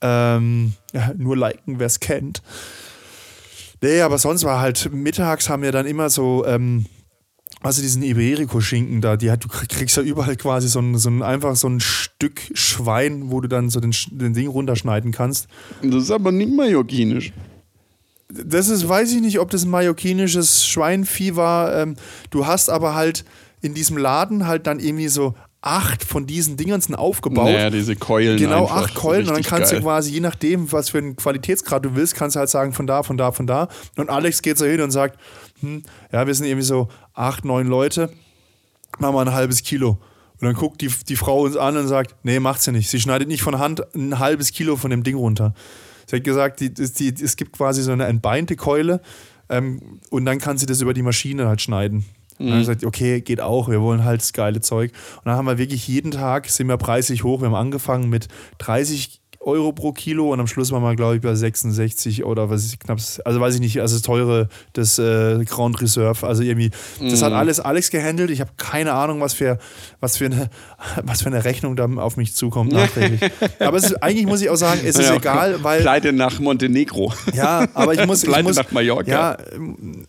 Ähm, 0.00 0.72
ja, 0.92 1.12
nur 1.16 1.36
liken, 1.36 1.78
wer 1.78 1.86
es 1.86 2.00
kennt. 2.00 2.42
Nee, 3.80 4.00
aber 4.00 4.18
sonst 4.18 4.44
war 4.44 4.60
halt, 4.60 4.90
mittags 4.92 5.48
haben 5.48 5.62
wir 5.62 5.72
dann 5.72 5.86
immer 5.86 6.10
so, 6.10 6.44
ähm, 6.46 6.86
also 7.62 7.80
diesen 7.80 8.02
Iberico-Schinken 8.02 9.00
da, 9.00 9.16
die 9.16 9.30
hat, 9.30 9.44
du 9.44 9.48
kriegst 9.48 9.96
ja 9.96 10.02
überall 10.02 10.36
quasi 10.36 10.68
so 10.68 10.80
ein, 10.80 10.98
so 10.98 11.08
ein 11.08 11.22
einfach 11.22 11.56
so 11.56 11.68
ein 11.68 11.80
Stück 11.80 12.40
Schwein, 12.54 13.30
wo 13.30 13.40
du 13.40 13.48
dann 13.48 13.70
so 13.70 13.80
den, 13.80 13.94
den 14.10 14.34
Ding 14.34 14.48
runterschneiden 14.48 15.12
kannst. 15.12 15.46
Das 15.82 16.04
ist 16.04 16.10
aber 16.10 16.32
nicht 16.32 16.52
mallorquinisch. 16.52 17.32
Das 18.28 18.68
ist, 18.68 18.88
weiß 18.88 19.12
ich 19.12 19.20
nicht, 19.20 19.38
ob 19.38 19.50
das 19.50 19.64
ein 19.64 19.70
mallorquinisches 19.70 20.66
Schweinvieh 20.66 21.36
war. 21.36 21.76
Ähm, 21.76 21.96
du 22.30 22.46
hast 22.46 22.70
aber 22.70 22.94
halt 22.94 23.24
in 23.60 23.74
diesem 23.74 23.96
Laden 23.96 24.46
halt 24.46 24.66
dann 24.66 24.80
irgendwie 24.80 25.08
so 25.08 25.34
acht 25.60 26.02
von 26.02 26.26
diesen 26.26 26.56
Dingern 26.56 26.80
sind 26.80 26.96
aufgebaut. 26.96 27.44
Naja, 27.44 27.70
diese 27.70 27.94
Keulen. 27.94 28.36
Genau, 28.36 28.64
einfach. 28.64 28.82
acht 28.82 28.94
Keulen 28.94 29.28
und 29.28 29.34
dann 29.34 29.42
kannst 29.42 29.70
geil. 29.70 29.80
du 29.80 29.86
quasi, 29.86 30.10
je 30.10 30.20
nachdem, 30.20 30.72
was 30.72 30.90
für 30.90 30.98
einen 30.98 31.14
Qualitätsgrad 31.14 31.84
du 31.84 31.94
willst, 31.94 32.16
kannst 32.16 32.34
du 32.34 32.40
halt 32.40 32.50
sagen, 32.50 32.72
von 32.72 32.88
da, 32.88 33.04
von 33.04 33.16
da, 33.16 33.30
von 33.30 33.46
da. 33.46 33.68
Und 33.96 34.10
Alex 34.10 34.42
geht 34.42 34.58
so 34.58 34.64
hin 34.64 34.80
und 34.80 34.90
sagt, 34.90 35.18
hm, 35.62 35.82
ja, 36.12 36.26
wir 36.26 36.34
sind 36.34 36.46
irgendwie 36.46 36.66
so 36.66 36.88
acht, 37.14 37.44
neun 37.44 37.66
Leute, 37.66 38.10
machen 38.98 39.14
wir 39.14 39.20
ein 39.20 39.32
halbes 39.32 39.62
Kilo. 39.62 39.98
Und 40.40 40.46
dann 40.46 40.54
guckt 40.54 40.80
die, 40.80 40.90
die 41.08 41.16
Frau 41.16 41.42
uns 41.42 41.56
an 41.56 41.76
und 41.76 41.86
sagt, 41.86 42.16
nee, 42.24 42.40
macht 42.40 42.62
sie 42.62 42.72
nicht. 42.72 42.90
Sie 42.90 43.00
schneidet 43.00 43.28
nicht 43.28 43.42
von 43.42 43.58
Hand 43.58 43.82
ein 43.94 44.18
halbes 44.18 44.52
Kilo 44.52 44.76
von 44.76 44.90
dem 44.90 45.04
Ding 45.04 45.16
runter. 45.16 45.54
Sie 46.06 46.16
hat 46.16 46.24
gesagt, 46.24 46.60
die, 46.60 46.74
die, 46.74 47.14
es 47.22 47.36
gibt 47.36 47.52
quasi 47.52 47.82
so 47.82 47.92
eine 47.92 48.06
entbeinte 48.06 48.56
Keule 48.56 49.00
ähm, 49.48 50.00
und 50.10 50.24
dann 50.24 50.38
kann 50.38 50.58
sie 50.58 50.66
das 50.66 50.80
über 50.80 50.94
die 50.94 51.02
Maschine 51.02 51.46
halt 51.46 51.60
schneiden. 51.60 52.04
Und 52.38 52.46
dann 52.46 52.48
haben 52.48 52.54
wir 52.54 52.58
gesagt, 52.60 52.84
okay, 52.84 53.20
geht 53.20 53.40
auch, 53.40 53.68
wir 53.68 53.80
wollen 53.80 54.04
halt 54.04 54.20
das 54.20 54.32
geile 54.32 54.60
Zeug. 54.60 54.90
Und 55.18 55.26
dann 55.26 55.36
haben 55.36 55.46
wir 55.46 55.58
wirklich 55.58 55.86
jeden 55.86 56.10
Tag, 56.10 56.48
sind 56.48 56.66
wir 56.66 56.76
preislich 56.76 57.22
hoch, 57.22 57.40
wir 57.40 57.46
haben 57.46 57.54
angefangen 57.54 58.08
mit 58.08 58.26
30 58.58 59.21
Euro 59.44 59.72
pro 59.72 59.92
Kilo 59.92 60.32
und 60.32 60.40
am 60.40 60.46
Schluss 60.46 60.70
waren 60.72 60.82
wir, 60.82 60.94
glaube 60.94 61.16
ich, 61.16 61.20
bei 61.22 61.34
66 61.34 62.24
oder 62.24 62.48
was 62.50 62.64
ist 62.64 62.78
knapp, 62.80 62.98
also 63.24 63.40
weiß 63.40 63.54
ich 63.56 63.60
nicht, 63.60 63.80
also 63.80 63.96
das 63.96 64.02
teure, 64.02 64.48
das 64.72 64.98
äh, 64.98 65.44
Grand 65.44 65.80
Reserve, 65.82 66.26
also 66.26 66.42
irgendwie, 66.42 66.70
das 67.00 67.20
Mhm. 67.20 67.24
hat 67.24 67.32
alles 67.32 67.60
Alex 67.60 67.90
gehandelt. 67.90 68.30
Ich 68.30 68.40
habe 68.40 68.50
keine 68.56 68.92
Ahnung, 68.92 69.20
was 69.20 69.34
für, 69.34 69.58
was 70.00 70.16
für 70.16 70.26
eine, 70.26 70.48
was 71.04 71.22
für 71.22 71.28
eine 71.28 71.44
Rechnung 71.44 71.76
da 71.76 71.86
auf 71.96 72.16
mich 72.16 72.34
zukommt 72.34 72.72
nachträglich. 72.72 73.20
Aber 73.58 73.76
es 73.78 73.84
ist, 73.84 74.02
eigentlich 74.02 74.26
muss 74.26 74.40
ich 74.42 74.48
auch 74.50 74.56
sagen, 74.56 74.80
es 74.84 74.96
ist 74.98 75.08
Ja, 75.08 75.16
egal, 75.16 75.62
weil 75.64 75.80
Pleite 75.82 76.12
nach 76.12 76.38
Montenegro. 76.38 77.12
ja, 77.34 77.66
aber 77.74 77.94
ich 77.94 78.06
muss, 78.06 78.22
ich 78.22 78.28
Pleite 78.28 78.44
muss 78.44 78.56
nach 78.56 78.70
Mallorca. 78.70 79.10
Ja, 79.10 79.36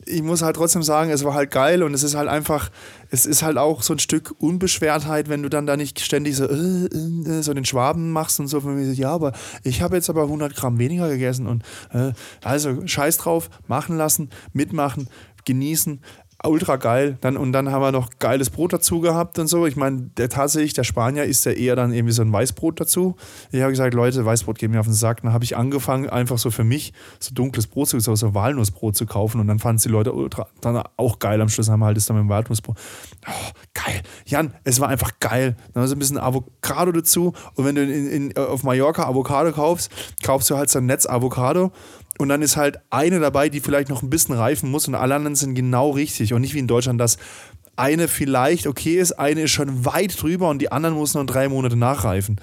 ich 0.06 0.22
muss 0.22 0.42
halt 0.42 0.56
trotzdem 0.56 0.84
sagen, 0.84 1.10
es 1.12 1.24
war 1.24 1.34
halt 1.34 1.52
geil 1.52 1.84
und 1.84 1.94
es 1.94 2.04
ist 2.04 2.16
halt 2.16 2.28
einfach, 2.30 2.70
es 3.14 3.28
ist 3.28 3.44
halt 3.44 3.60
auch 3.60 3.84
so 3.84 3.94
ein 3.94 4.00
Stück 4.00 4.34
Unbeschwertheit, 4.40 5.30
wenn 5.30 5.44
du 5.44 5.50
dann 5.50 5.68
da 5.68 5.78
nicht 5.78 6.00
ständig 6.00 6.36
so, 6.36 6.46
äh, 6.46 6.86
äh, 6.88 7.44
so 7.44 7.54
den 7.54 7.64
Schwaben 7.64 8.12
machst 8.12 8.40
und 8.40 8.48
so 8.48 8.60
ja, 8.72 9.12
aber 9.12 9.34
ich 9.64 9.84
habe 9.84 9.96
jetzt 9.96 10.10
aber 10.10 10.24
100 10.24 10.56
Gramm 10.56 10.80
weniger 10.80 11.08
gegessen 11.10 11.46
und 11.46 11.64
äh, 11.92 12.14
also 12.44 12.88
scheiß 12.88 13.18
drauf, 13.20 13.52
machen 13.68 13.98
lassen, 13.98 14.32
mitmachen, 14.52 15.10
genießen. 15.46 16.02
Ultra 16.46 16.76
geil. 16.76 17.18
Dann, 17.22 17.38
und 17.38 17.54
dann 17.54 17.72
haben 17.72 17.82
wir 17.82 17.92
noch 17.94 18.10
geiles 18.20 18.50
Brot 18.50 18.74
dazu 18.74 19.00
gehabt 19.00 19.40
und 19.40 19.48
so. 19.48 19.66
Ich 19.66 19.78
meine, 19.78 20.10
der 20.18 20.28
tatsächlich, 20.28 20.74
der 20.74 20.84
Spanier 20.84 21.24
isst 21.24 21.46
ja 21.46 21.54
eher 21.54 21.76
dann 21.78 21.94
irgendwie 21.94 22.14
so 22.14 22.22
ein 22.22 22.34
Weißbrot 22.34 22.82
dazu. 22.82 23.16
Ich 23.52 23.62
habe 23.62 23.72
gesagt, 23.72 23.94
Leute, 23.94 24.26
Weißbrot 24.26 24.60
geht 24.60 24.70
mir 24.70 24.82
auf 24.82 24.86
den 24.86 24.94
Sack. 24.94 25.22
Dann 25.22 25.32
habe 25.32 25.46
ich 25.46 25.56
angefangen, 25.56 26.10
einfach 26.10 26.38
so 26.38 26.52
für 26.52 26.66
mich 26.66 26.92
so 27.20 27.34
dunkles 27.34 27.68
Brot, 27.68 27.88
so, 27.88 28.00
so 28.00 28.34
Walnussbrot 28.34 28.96
zu 28.96 29.06
kaufen. 29.06 29.40
Und 29.40 29.48
dann 29.48 29.60
fanden 29.60 29.78
es 29.78 29.84
die 29.84 29.90
Leute 29.90 30.12
ultra, 30.12 30.48
dann 30.60 30.84
auch 30.98 31.20
geil. 31.20 31.40
Am 31.40 31.48
Schluss 31.48 31.70
haben 31.70 31.80
wir 31.80 31.86
halt 31.86 31.98
das 31.98 32.08
dann 32.08 32.18
mit 32.18 32.26
dem 32.26 32.30
Walnussbrot. 32.30 32.78
Oh, 33.26 33.52
geil. 33.74 34.02
Jan, 34.26 34.54
es 34.66 34.82
war 34.82 34.90
einfach 34.90 35.12
geil. 35.22 35.56
Dann 35.74 35.84
haben 35.84 35.88
so 35.88 35.96
ein 35.96 36.00
bisschen 36.00 36.18
Avocado 36.18 36.92
dazu. 36.92 37.34
Und 37.56 37.66
wenn 37.66 37.76
du 37.76 37.84
in, 37.84 38.32
in, 38.32 38.38
auf 38.38 38.64
Mallorca 38.64 39.08
Avocado 39.08 39.54
kaufst, 39.54 39.90
kaufst 40.24 40.50
du 40.50 40.58
halt 40.58 40.70
so 40.70 40.80
ein 40.80 40.88
Netz 40.88 41.06
Avocado. 41.06 41.72
Und 42.20 42.30
dann 42.30 42.42
ist 42.42 42.58
halt 42.58 42.80
eine 42.90 43.20
dabei, 43.20 43.50
die 43.50 43.60
vielleicht 43.60 43.90
noch 43.90 44.04
ein 44.04 44.10
bisschen 44.10 44.36
reifen 44.36 44.70
muss 44.70 44.88
und 44.88 44.96
alle 44.96 45.16
anderen 45.16 45.36
sind 45.36 45.56
genau 45.56 45.92
richtig. 45.92 46.34
Und 46.34 46.42
nicht 46.42 46.54
wie 46.54 46.60
in 46.60 46.68
Deutschland, 46.68 47.02
dass 47.02 47.18
eine 47.76 48.08
vielleicht 48.08 48.68
okay 48.68 49.00
ist, 49.00 49.14
eine 49.14 49.42
ist 49.42 49.52
schon 49.52 49.86
weit 49.86 50.22
drüber 50.22 50.50
und 50.50 50.60
die 50.60 50.72
anderen 50.72 50.96
muss 50.96 51.16
noch 51.16 51.26
drei 51.26 51.50
Monate 51.50 51.76
nachreifen. 51.76 52.40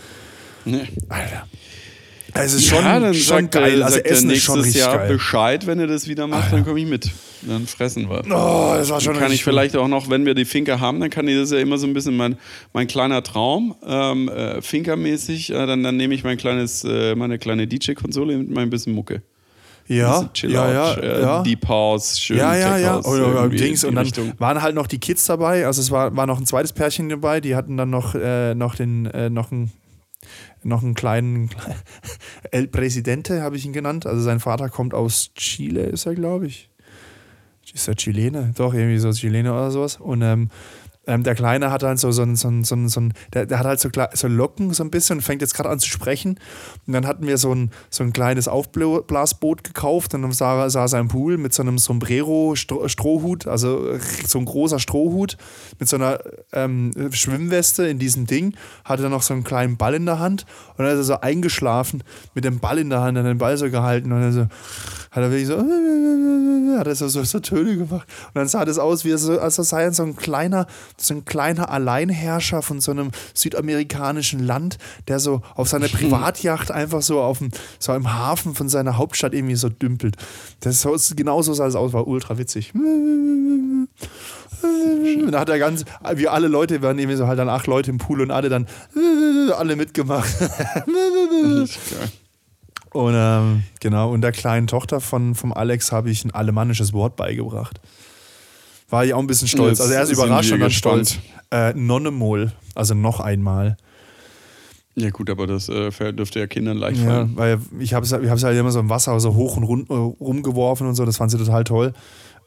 Nee. 0.64 0.88
Alter. 1.08 1.46
Es 2.32 2.52
ist 2.54 2.66
schon, 2.66 2.84
ja, 2.84 3.12
schon 3.14 3.50
geil. 3.50 3.80
Er, 3.80 3.86
Also 3.86 3.98
Essen 3.98 4.30
ist 4.30 4.42
schon 4.42 4.60
richtig 4.60 4.80
Jahr 4.80 4.98
geil. 4.98 5.08
Bescheid, 5.08 5.66
wenn 5.66 5.78
er 5.80 5.86
das 5.86 6.06
wieder 6.06 6.26
macht, 6.26 6.52
dann 6.52 6.64
komme 6.64 6.78
ich 6.80 6.86
mit. 6.86 7.10
Dann 7.42 7.66
fressen 7.66 8.08
wir. 8.08 8.22
Oh, 8.26 8.74
das 8.76 8.90
war 8.90 9.00
schon 9.00 9.14
Dann 9.14 9.22
kann 9.22 9.32
ich 9.32 9.42
vielleicht 9.42 9.76
auch 9.76 9.88
noch, 9.88 10.10
wenn 10.10 10.26
wir 10.26 10.34
die 10.34 10.44
Finker 10.44 10.78
haben, 10.78 11.00
dann 11.00 11.10
kann 11.10 11.26
ich 11.26 11.34
das 11.34 11.44
ist 11.44 11.52
ja 11.52 11.58
immer 11.58 11.78
so 11.78 11.86
ein 11.86 11.94
bisschen 11.94 12.16
mein, 12.16 12.36
mein 12.72 12.86
kleiner 12.86 13.22
Traum, 13.22 13.74
ähm, 13.84 14.28
äh, 14.28 14.62
Finkermäßig. 14.62 15.50
Äh, 15.50 15.66
dann, 15.66 15.82
dann 15.82 15.96
nehme 15.96 16.14
ich 16.14 16.22
mein 16.22 16.36
kleines, 16.36 16.84
äh, 16.84 17.14
meine 17.14 17.38
kleine 17.38 17.66
DJ-Konsole 17.66 18.36
mit 18.36 18.50
mein 18.50 18.70
bisschen 18.70 18.94
Mucke. 18.94 19.22
Ja, 19.90 20.30
Chill 20.32 20.52
ja, 20.52 20.72
ja, 20.72 20.94
äh, 20.94 21.20
ja. 21.20 21.42
Deep 21.42 21.66
House, 21.66 22.20
schön 22.20 22.38
Ja, 22.38 22.54
ja, 22.54 22.74
Tech 22.74 22.84
ja. 22.84 23.00
Irgendwie 23.04 23.56
Dings. 23.56 23.82
in 23.82 23.88
und 23.88 23.94
dann 23.96 24.04
Richtung. 24.04 24.32
waren 24.38 24.62
halt 24.62 24.76
noch 24.76 24.86
die 24.86 24.98
Kids 24.98 25.26
dabei. 25.26 25.66
Also 25.66 25.80
es 25.82 25.90
war, 25.90 26.16
war 26.16 26.26
noch 26.26 26.38
ein 26.38 26.46
zweites 26.46 26.72
Pärchen 26.72 27.08
dabei. 27.08 27.40
Die 27.40 27.56
hatten 27.56 27.76
dann 27.76 27.90
noch, 27.90 28.14
äh, 28.14 28.54
noch 28.54 28.76
den, 28.76 29.06
äh, 29.06 29.30
noch 29.30 29.50
einen, 29.50 29.72
noch 30.62 30.84
einen 30.84 30.94
kleinen 30.94 31.50
El 32.52 32.68
Presidente, 32.68 33.42
habe 33.42 33.56
ich 33.56 33.66
ihn 33.66 33.72
genannt. 33.72 34.06
Also 34.06 34.22
sein 34.22 34.38
Vater 34.38 34.68
kommt 34.68 34.94
aus 34.94 35.32
Chile, 35.34 35.82
ist 35.82 36.06
er, 36.06 36.14
glaube 36.14 36.46
ich. 36.46 36.70
Ist 37.74 37.88
er 37.88 37.96
Chilene? 37.96 38.52
Doch, 38.56 38.74
irgendwie 38.74 38.98
so 38.98 39.12
Chilene 39.12 39.52
oder 39.52 39.72
sowas. 39.72 39.96
Und 39.96 40.22
ähm, 40.22 40.50
ähm, 41.06 41.22
der 41.22 41.34
Kleine 41.34 41.70
hat 41.70 41.82
halt 41.82 41.98
so, 41.98 42.12
so, 42.12 42.24
so, 42.34 42.50
so, 42.62 42.88
so 42.88 43.00
ein, 43.00 43.14
der, 43.32 43.46
der 43.46 43.58
hat 43.58 43.66
halt 43.66 43.80
so, 43.80 43.88
so 44.12 44.28
Locken 44.28 44.72
so 44.74 44.84
ein 44.84 44.90
bisschen 44.90 45.18
und 45.18 45.22
fängt 45.22 45.40
jetzt 45.40 45.54
gerade 45.54 45.70
an 45.70 45.78
zu 45.78 45.88
sprechen. 45.88 46.38
Und 46.86 46.92
dann 46.92 47.06
hatten 47.06 47.26
wir 47.26 47.38
so 47.38 47.54
ein, 47.54 47.70
so 47.88 48.04
ein 48.04 48.12
kleines 48.12 48.48
Aufblasboot 48.48 49.64
gekauft 49.64 50.14
und 50.14 50.22
dann 50.22 50.32
sah, 50.32 50.68
saß 50.68 50.92
er 50.92 51.00
im 51.00 51.08
Pool 51.08 51.38
mit 51.38 51.54
so 51.54 51.62
einem 51.62 51.78
Sombrero 51.78 52.54
Stro 52.54 52.86
Strohhut, 52.88 53.46
also 53.46 53.98
so 54.26 54.38
ein 54.38 54.44
großer 54.44 54.78
Strohhut 54.78 55.36
mit 55.78 55.88
so 55.88 55.96
einer 55.96 56.18
ähm, 56.52 56.92
Schwimmweste 57.12 57.86
in 57.86 57.98
diesem 57.98 58.26
Ding, 58.26 58.54
hatte 58.84 59.02
dann 59.02 59.12
noch 59.12 59.22
so 59.22 59.32
einen 59.32 59.44
kleinen 59.44 59.76
Ball 59.78 59.94
in 59.94 60.06
der 60.06 60.18
Hand 60.18 60.44
und 60.76 60.84
dann 60.84 60.92
ist 60.92 61.00
er 61.00 61.04
so 61.04 61.20
eingeschlafen 61.20 62.02
mit 62.34 62.44
dem 62.44 62.60
Ball 62.60 62.78
in 62.78 62.90
der 62.90 63.00
Hand, 63.00 63.16
hat 63.16 63.24
den 63.24 63.38
Ball 63.38 63.56
so 63.56 63.70
gehalten 63.70 64.12
und 64.12 64.20
dann 64.20 64.32
so, 64.32 64.42
hat 65.10 65.22
er 65.22 65.30
wirklich 65.30 65.48
so, 65.48 65.56
hat 66.78 66.86
er 66.86 66.94
so, 66.94 67.08
so, 67.08 67.24
so 67.24 67.40
Töne 67.40 67.76
gemacht. 67.76 68.06
Und 68.28 68.34
dann 68.34 68.48
sah 68.48 68.64
das 68.64 68.78
aus, 68.78 69.04
wie 69.04 69.10
er 69.10 69.18
so, 69.18 69.38
als 69.40 69.56
sei 69.56 69.82
er 69.82 69.92
so 69.92 70.02
ein 70.02 70.16
kleiner, 70.16 70.66
so 71.02 71.14
ein 71.14 71.24
kleiner 71.24 71.70
Alleinherrscher 71.70 72.62
von 72.62 72.80
so 72.80 72.90
einem 72.90 73.10
südamerikanischen 73.34 74.40
Land, 74.40 74.78
der 75.08 75.18
so 75.18 75.42
auf 75.54 75.68
seiner 75.68 75.88
Privatyacht 75.88 76.70
einfach 76.70 77.02
so 77.02 77.20
auf 77.20 77.38
dem, 77.38 77.50
so 77.78 77.94
im 77.94 78.12
Hafen 78.12 78.54
von 78.54 78.68
seiner 78.68 78.96
Hauptstadt 78.96 79.34
irgendwie 79.34 79.56
so 79.56 79.68
dümpelt. 79.68 80.16
Das 80.60 80.84
ist 80.84 81.16
genau 81.16 81.42
so 81.42 81.54
sah 81.54 81.66
es 81.66 81.74
aus, 81.74 81.92
war 81.92 82.06
ultra 82.06 82.38
witzig. 82.38 82.72
Und 82.74 83.88
da 85.32 85.40
hat 85.40 85.48
er 85.48 85.58
ganz, 85.58 85.84
wie 86.14 86.28
alle 86.28 86.48
Leute 86.48 86.82
waren 86.82 86.98
irgendwie 86.98 87.16
so 87.16 87.26
halt 87.26 87.38
dann 87.38 87.48
acht 87.48 87.66
Leute 87.66 87.90
im 87.90 87.98
Pool 87.98 88.20
und 88.20 88.30
alle 88.30 88.48
dann 88.48 88.66
alle 89.56 89.76
mitgemacht. 89.76 90.28
Und 92.92 93.14
ähm, 93.14 93.62
genau, 93.78 94.12
und 94.12 94.20
der 94.20 94.32
kleinen 94.32 94.66
Tochter 94.66 95.00
von 95.00 95.34
vom 95.34 95.52
Alex 95.52 95.92
habe 95.92 96.10
ich 96.10 96.24
ein 96.24 96.32
alemannisches 96.32 96.92
Wort 96.92 97.16
beigebracht. 97.16 97.80
War 98.90 99.04
ich 99.04 99.14
auch 99.14 99.18
ein 99.20 99.26
bisschen 99.26 99.48
stolz. 99.48 99.78
Jetzt 99.78 99.80
Also 99.82 99.92
er 99.94 100.02
ist 100.02 100.08
sind 100.08 100.18
überrascht 100.18 100.52
und 100.52 100.60
dann 100.60 100.70
stolz. 100.70 101.18
Äh, 101.50 101.72
Nonnemol, 101.74 102.52
also 102.74 102.94
noch 102.94 103.20
einmal. 103.20 103.76
Ja, 104.96 105.10
gut, 105.10 105.30
aber 105.30 105.46
das 105.46 105.68
äh, 105.68 105.90
dürfte 106.12 106.40
ja 106.40 106.46
Kindern 106.46 106.76
leicht 106.76 106.98
Ja, 107.00 107.04
fallen. 107.06 107.32
weil 107.36 107.58
ich 107.78 107.94
habe 107.94 108.04
es 108.04 108.12
ich 108.12 108.28
hab's 108.28 108.42
halt 108.42 108.58
immer 108.58 108.70
so 108.72 108.80
im 108.80 108.88
Wasser 108.88 109.18
so 109.20 109.34
hoch 109.34 109.56
und 109.56 109.62
rund, 109.64 109.88
äh, 109.90 109.94
rumgeworfen 109.94 110.86
und 110.86 110.94
so, 110.94 111.04
das 111.06 111.16
fand 111.16 111.30
sie 111.30 111.38
total 111.38 111.64
toll. 111.64 111.92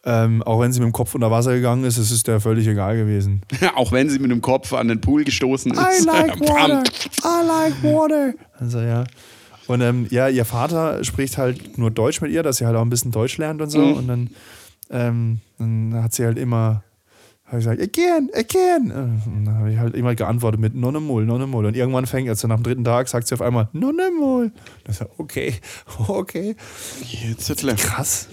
Ähm, 0.06 0.44
auch 0.44 0.60
wenn 0.60 0.74
sie 0.74 0.82
mit 0.82 0.88
dem 0.90 0.92
Kopf 0.92 1.16
unter 1.16 1.32
Wasser 1.32 1.54
gegangen 1.54 1.86
ist, 1.86 1.98
es 1.98 2.12
ist 2.12 2.28
der 2.28 2.42
völlig 2.42 2.68
egal 2.68 2.98
gewesen. 2.98 3.42
Auch 3.76 3.94
wenn 3.94 4.10
sie 4.10 4.20
mit 4.20 4.32
dem 4.32 4.42
Kopf 4.42 4.74
an 4.74 4.90
den 4.90 5.00
Pool 5.00 5.24
gestoßen 5.24 5.72
ist. 5.72 5.80
I 5.80 6.04
like 6.06 6.38
water. 6.42 6.84
I 7.24 7.48
like 7.48 7.84
water. 7.84 8.34
Also 8.60 8.80
ja. 8.82 9.06
Und 9.68 9.80
ähm, 9.80 10.08
ja, 10.10 10.28
ihr 10.28 10.44
Vater 10.44 11.02
spricht 11.06 11.38
halt 11.38 11.78
nur 11.78 11.90
Deutsch 11.90 12.20
mit 12.20 12.32
ihr, 12.32 12.44
dass 12.44 12.58
sie 12.58 12.66
halt 12.66 12.76
auch 12.76 12.82
ein 12.82 12.90
bisschen 12.90 13.12
Deutsch 13.12 13.38
lernt 13.38 13.62
und 13.62 13.70
so. 13.70 13.80
Mhm. 13.80 13.94
Und 13.94 14.08
dann, 14.10 14.30
ähm, 14.90 15.40
dann 15.58 16.04
hat 16.04 16.14
sie 16.14 16.26
halt 16.26 16.38
immer 16.38 16.84
hab 17.54 17.60
ich 17.60 17.66
gesagt, 17.66 17.82
again, 17.82 18.32
again. 18.34 18.92
Und 19.26 19.46
dann 19.46 19.58
habe 19.60 19.72
ich 19.72 19.78
halt 19.78 19.96
immer 19.96 20.16
geantwortet 20.16 20.60
mit 20.60 20.74
Nonnemol, 20.74 21.26
Nonnemol. 21.26 21.68
Und 21.68 21.76
irgendwann 21.76 22.08
fängt, 22.08 22.28
also 22.28 22.48
nach 22.48 22.56
dem 22.56 22.64
dritten 22.64 22.84
Tag, 22.84 23.08
sagt 23.08 23.28
sie 23.28 23.36
auf 23.36 23.42
einmal 23.42 23.70
Nonnemol. 23.74 24.52
Das 24.86 25.02
war 25.02 25.10
okay, 25.18 25.60
okay. 26.08 26.56
Jetzt 27.02 27.48
Hitler. 27.48 27.76
Krass. 27.76 28.28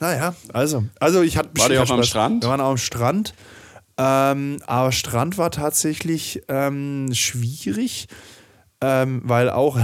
Naja, 0.00 0.34
also, 0.52 0.84
also 0.98 1.22
ich 1.22 1.36
hatte 1.36 1.50
War 1.56 1.68
die 1.68 1.74
ich 1.74 1.80
auch 1.80 1.90
am. 1.90 2.02
Strand? 2.02 2.42
Wir 2.42 2.50
waren 2.50 2.60
auch 2.60 2.70
am 2.70 2.78
Strand. 2.78 3.34
Ähm, 3.98 4.58
aber 4.66 4.90
Strand 4.90 5.36
war 5.36 5.50
tatsächlich 5.50 6.42
ähm, 6.48 7.10
schwierig, 7.12 8.08
ähm, 8.80 9.20
weil 9.24 9.50
auch 9.50 9.78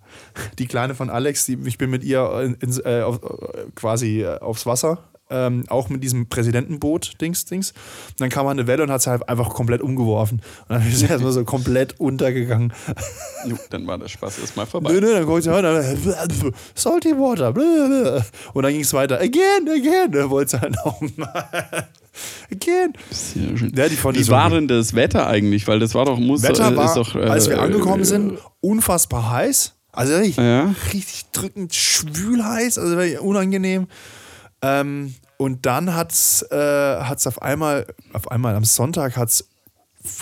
die 0.58 0.66
Kleine 0.66 0.94
von 0.94 1.10
Alex, 1.10 1.44
die, 1.46 1.58
ich 1.66 1.76
bin 1.76 1.90
mit 1.90 2.04
ihr 2.04 2.40
in, 2.40 2.54
ins, 2.54 2.78
äh, 2.78 3.02
auf, 3.02 3.20
äh, 3.22 3.66
quasi 3.74 4.22
äh, 4.22 4.38
aufs 4.38 4.64
Wasser. 4.64 5.10
Ähm, 5.30 5.64
auch 5.68 5.90
mit 5.90 6.02
diesem 6.02 6.28
Präsidentenboot, 6.28 7.20
Dings, 7.20 7.44
Dings. 7.44 7.72
Und 7.72 8.20
dann 8.20 8.30
kam 8.30 8.46
eine 8.46 8.66
Welle 8.66 8.82
und 8.82 8.90
hat 8.90 9.02
sie 9.02 9.10
halt 9.10 9.28
einfach 9.28 9.50
komplett 9.50 9.82
umgeworfen. 9.82 10.40
Und 10.68 10.74
dann 10.74 10.88
ist 10.88 11.00
sie 11.00 11.06
erstmal 11.06 11.32
so 11.32 11.44
komplett 11.44 12.00
untergegangen. 12.00 12.72
Jo, 13.46 13.58
dann 13.70 13.86
war 13.86 13.98
der 13.98 14.08
Spaß 14.08 14.38
erstmal 14.38 14.64
vorbei. 14.66 14.90
Nö, 14.92 15.00
nö, 15.00 15.12
dann 15.12 15.26
guckst 15.26 15.46
du 15.46 15.50
dann 15.50 15.94
salty 16.74 17.10
water. 17.10 17.52
blablabla. 17.52 18.24
Und 18.54 18.62
dann 18.62 18.72
ging 18.72 18.80
es 18.82 18.92
weiter. 18.94 19.20
Again, 19.20 19.68
again. 19.68 20.12
Da 20.12 20.30
wollte 20.30 20.52
sie 20.52 20.60
halt 20.60 20.74
nochmal. 20.84 21.88
Again. 22.50 22.92
Ja, 23.74 23.88
die 23.88 23.96
Wie 23.96 24.28
war 24.28 24.50
denn 24.50 24.66
das 24.66 24.94
Wetter 24.94 25.26
eigentlich? 25.26 25.68
Weil 25.68 25.78
das 25.78 25.94
war 25.94 26.04
doch, 26.06 26.18
muss 26.18 26.42
Wetter 26.42 26.72
äh, 26.72 26.76
war, 26.76 26.94
doch, 26.94 27.14
äh, 27.14 27.20
als 27.20 27.48
wir 27.48 27.60
angekommen 27.60 28.02
äh, 28.02 28.06
sind, 28.06 28.38
unfassbar 28.60 29.30
heiß. 29.30 29.74
Also 29.92 30.16
richtig, 30.16 30.36
Ja. 30.38 30.74
richtig 30.92 31.26
drückend 31.32 31.74
schwül 31.74 32.42
heiß, 32.44 32.78
also 32.78 33.20
unangenehm. 33.22 33.86
Ähm, 34.62 35.14
und 35.36 35.66
dann 35.66 35.94
hat 35.94 36.12
es 36.12 36.42
äh, 36.50 36.56
hat's 36.56 37.26
auf 37.26 37.42
einmal, 37.42 37.86
auf 38.12 38.30
einmal 38.30 38.54
am 38.56 38.64
Sonntag 38.64 39.16
hat 39.16 39.28
es 39.30 39.48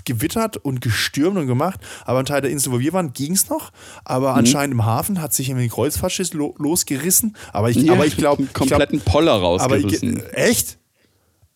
gewittert 0.05 0.57
und 0.57 0.81
gestürmt 0.81 1.39
und 1.39 1.47
gemacht, 1.47 1.79
aber 2.05 2.19
am 2.19 2.25
Teil 2.25 2.41
der 2.41 2.51
Insel, 2.51 2.73
wo 2.73 2.81
wir 2.81 2.93
waren, 2.93 3.13
ging 3.13 3.33
es 3.33 3.49
noch. 3.49 3.71
Aber 4.05 4.33
Mhm. 4.33 4.39
anscheinend 4.39 4.75
im 4.75 4.85
Hafen 4.85 5.23
hat 5.23 5.33
sich 5.33 5.49
irgendwie 5.49 5.67
ein 5.67 5.71
Kreuzfahrtschiff 5.71 6.33
lo 6.35 6.55
losgerissen. 6.59 7.37
Aber 7.53 7.71
ich, 7.71 7.77
Ja, 7.77 7.93
aber 7.93 8.05
ich 8.07 8.17
glaube, 8.17 8.45
kompletten 8.53 9.01
Poller 9.01 9.33
aber 9.35 9.61
ich, 9.77 9.85
rausgerissen. 9.85 10.23
echt? 10.33 10.79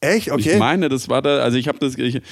Echt? 0.03 0.31
Okay. 0.31 0.53
Ich 0.55 0.59
meine, 0.59 0.89
das 0.89 1.09
war 1.11 1.21
da, 1.23 1.41
also 1.41 1.59
ich 1.59 1.69
habe 1.69 1.79
das, 1.79 1.97
ich, 1.97 2.23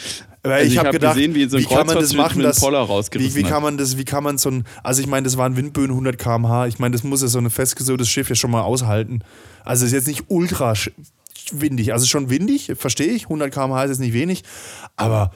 also 0.54 0.66
ich 0.66 0.72
ich 0.72 0.78
habe 0.78 0.88
hab 0.88 0.92
gedacht, 0.92 1.14
gesehen, 1.14 1.34
wie 1.34 1.48
so 1.48 1.58
wie 1.58 1.64
kann 1.64 1.86
man 1.86 1.96
das 1.96 2.14
machen, 2.14 2.42
dass, 2.42 2.62
wie, 2.62 3.34
wie 3.34 3.42
kann 3.42 3.62
man 3.62 3.78
das, 3.78 3.98
wie 3.98 4.04
kann 4.04 4.24
man 4.24 4.38
so 4.38 4.50
ein, 4.50 4.64
also 4.82 5.00
ich 5.00 5.06
meine, 5.06 5.24
das 5.24 5.36
waren 5.36 5.56
Windböen 5.56 5.90
100 5.90 6.18
km/h. 6.18 6.66
Ich 6.66 6.78
meine, 6.78 6.92
das 6.92 7.04
muss 7.04 7.22
ja 7.22 7.28
so 7.28 7.38
ein 7.38 7.50
festgesäuertes 7.50 8.08
Schiff 8.08 8.28
ja 8.28 8.34
schon 8.34 8.50
mal 8.50 8.62
aushalten. 8.62 9.20
Also 9.64 9.86
ist 9.86 9.92
jetzt 9.92 10.08
nicht 10.08 10.24
ultra 10.28 10.74
windig, 11.52 11.92
also 11.92 12.06
schon 12.06 12.30
windig, 12.30 12.72
verstehe 12.76 13.12
ich. 13.12 13.24
100 13.24 13.52
km/h 13.52 13.84
ist 13.84 13.90
jetzt 13.90 14.00
nicht 14.00 14.12
wenig, 14.12 14.44
aber 14.96 15.32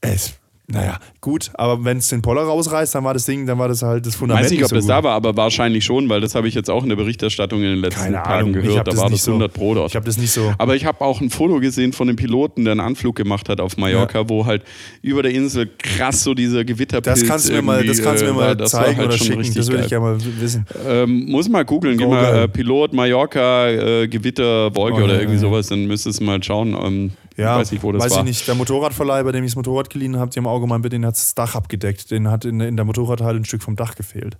es 0.00 0.34
Naja, 0.70 0.98
gut, 1.22 1.50
aber 1.54 1.82
wenn 1.86 1.96
es 1.96 2.08
den 2.08 2.20
Poller 2.20 2.42
rausreißt, 2.42 2.94
dann 2.94 3.02
war 3.02 3.14
das 3.14 3.24
Ding, 3.24 3.46
dann 3.46 3.58
war 3.58 3.68
das 3.68 3.80
halt 3.82 4.04
das 4.04 4.16
Fundament. 4.16 4.44
Weiß 4.44 4.50
nicht, 4.52 4.62
ob 4.62 4.68
so 4.68 4.74
das 4.76 4.84
gut. 4.84 4.90
da 4.90 5.02
war, 5.02 5.14
aber 5.14 5.34
wahrscheinlich 5.34 5.82
schon, 5.82 6.10
weil 6.10 6.20
das 6.20 6.34
habe 6.34 6.46
ich 6.46 6.54
jetzt 6.54 6.68
auch 6.68 6.82
in 6.82 6.90
der 6.90 6.96
Berichterstattung 6.96 7.60
in 7.60 7.70
den 7.70 7.78
letzten 7.80 8.02
Keine 8.02 8.16
Tagen 8.16 8.30
Ahnung, 8.32 8.54
ich 8.56 8.62
gehört. 8.66 8.86
Da 8.86 8.94
war 8.98 9.08
das 9.08 9.24
so- 9.24 9.30
100 9.32 9.50
Pro 9.50 9.74
dort. 9.74 9.88
Ich 9.90 9.96
habe 9.96 10.04
das 10.04 10.18
nicht 10.18 10.30
so. 10.30 10.52
Aber 10.58 10.76
ich 10.76 10.84
habe 10.84 11.00
auch 11.00 11.22
ein 11.22 11.30
Foto 11.30 11.58
gesehen 11.60 11.94
von 11.94 12.06
dem 12.06 12.16
Piloten, 12.16 12.64
der 12.64 12.72
einen 12.72 12.80
Anflug 12.80 13.16
gemacht 13.16 13.48
hat 13.48 13.60
auf 13.62 13.78
Mallorca, 13.78 14.28
wo 14.28 14.44
halt 14.44 14.62
über 15.00 15.22
der 15.22 15.32
Insel 15.32 15.70
krass 15.78 16.22
so 16.22 16.34
dieser 16.34 16.66
Gewitterpilz 16.66 17.20
Das 17.20 17.26
kannst 17.28 17.48
du 17.48 17.54
mir 17.54 17.62
mal, 17.62 17.86
das 17.86 18.02
kannst 18.02 18.20
du 18.22 18.26
mir 18.26 18.32
äh, 18.32 18.34
mal 18.34 18.58
war. 18.58 18.66
Zeigen 18.66 18.98
halt 18.98 19.08
oder 19.08 19.16
schicken. 19.16 19.54
Das 19.54 19.68
würde 19.70 19.84
ich 19.84 19.88
gerne 19.88 20.04
mal 20.04 20.18
wissen. 20.38 20.66
Ähm, 20.86 21.30
muss 21.30 21.48
mal 21.48 21.64
googeln, 21.64 21.96
geh 21.96 22.06
mal 22.06 22.42
äh, 22.44 22.48
Pilot 22.48 22.92
Mallorca 22.92 23.68
äh, 23.70 24.06
Gewitter 24.08 24.74
Wolke 24.76 25.00
Oh, 25.00 25.04
oder 25.04 25.14
ja, 25.14 25.20
irgendwie 25.20 25.36
ja. 25.36 25.40
sowas, 25.48 25.68
dann 25.68 25.86
müsstest 25.86 26.20
du 26.20 26.24
mal 26.24 26.42
schauen. 26.42 26.76
Ähm, 26.78 27.10
Ja, 27.38 27.54
ich 27.54 27.60
weiß 27.60 27.72
nicht, 27.72 27.82
wo 27.82 27.92
das 27.92 28.02
weiß 28.04 28.12
war. 28.12 28.18
ich 28.18 28.24
nicht. 28.24 28.46
Der 28.48 28.54
Motorradverleih, 28.54 29.22
bei 29.22 29.32
dem 29.32 29.44
ich 29.44 29.52
das 29.52 29.56
Motorrad 29.56 29.88
geliehen 29.90 30.16
habe, 30.18 30.30
die 30.30 30.38
haben 30.38 30.46
auch 30.46 30.60
gemeint, 30.60 30.92
den 30.92 31.06
hat 31.06 31.14
das 31.14 31.34
Dach 31.34 31.54
abgedeckt. 31.54 32.10
Den 32.10 32.28
hat 32.30 32.44
in, 32.44 32.60
in 32.60 32.76
der 32.76 32.84
Motorradhalle 32.84 33.38
ein 33.38 33.44
Stück 33.44 33.62
vom 33.62 33.76
Dach 33.76 33.94
gefehlt. 33.94 34.36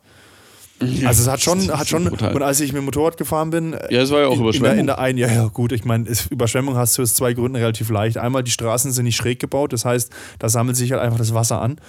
Also 1.05 1.23
es 1.23 1.29
hat 1.29 1.41
schon, 1.41 1.77
hat 1.77 1.89
schon, 1.89 2.05
brutal. 2.05 2.35
und 2.37 2.43
als 2.43 2.61
ich 2.61 2.73
mit 2.73 2.81
dem 2.83 2.85
Motorrad 2.85 3.17
gefahren 3.17 3.51
bin, 3.51 3.73
Ja, 3.91 4.01
es 4.03 4.13
war 4.13 4.21
ja 4.21 4.27
auch 4.29 4.35
in, 4.35 4.39
in, 4.39 4.43
der, 4.45 4.51
Überschwemmung. 4.51 4.79
in 4.79 4.87
der 4.87 4.99
einen, 5.01 5.19
ja, 5.19 5.27
ja 5.27 5.47
gut, 5.47 5.73
ich 5.73 5.85
meine, 5.85 6.05
Überschwemmung 6.31 6.77
hast 6.77 6.97
du 6.97 7.03
aus 7.03 7.15
zwei 7.15 7.33
Gründen 7.33 7.57
relativ 7.57 7.91
leicht. 7.91 8.17
Einmal, 8.17 8.45
die 8.45 8.53
Straßen 8.53 8.93
sind 8.93 9.05
nicht 9.05 9.17
schräg 9.17 9.41
gebaut, 9.41 9.73
das 9.73 9.85
heißt, 9.85 10.13
da 10.39 10.49
sammelt 10.49 10.77
sich 10.77 10.93
halt 10.93 11.03
einfach 11.03 11.19
das 11.19 11.35
Wasser 11.35 11.61
an. 11.61 11.81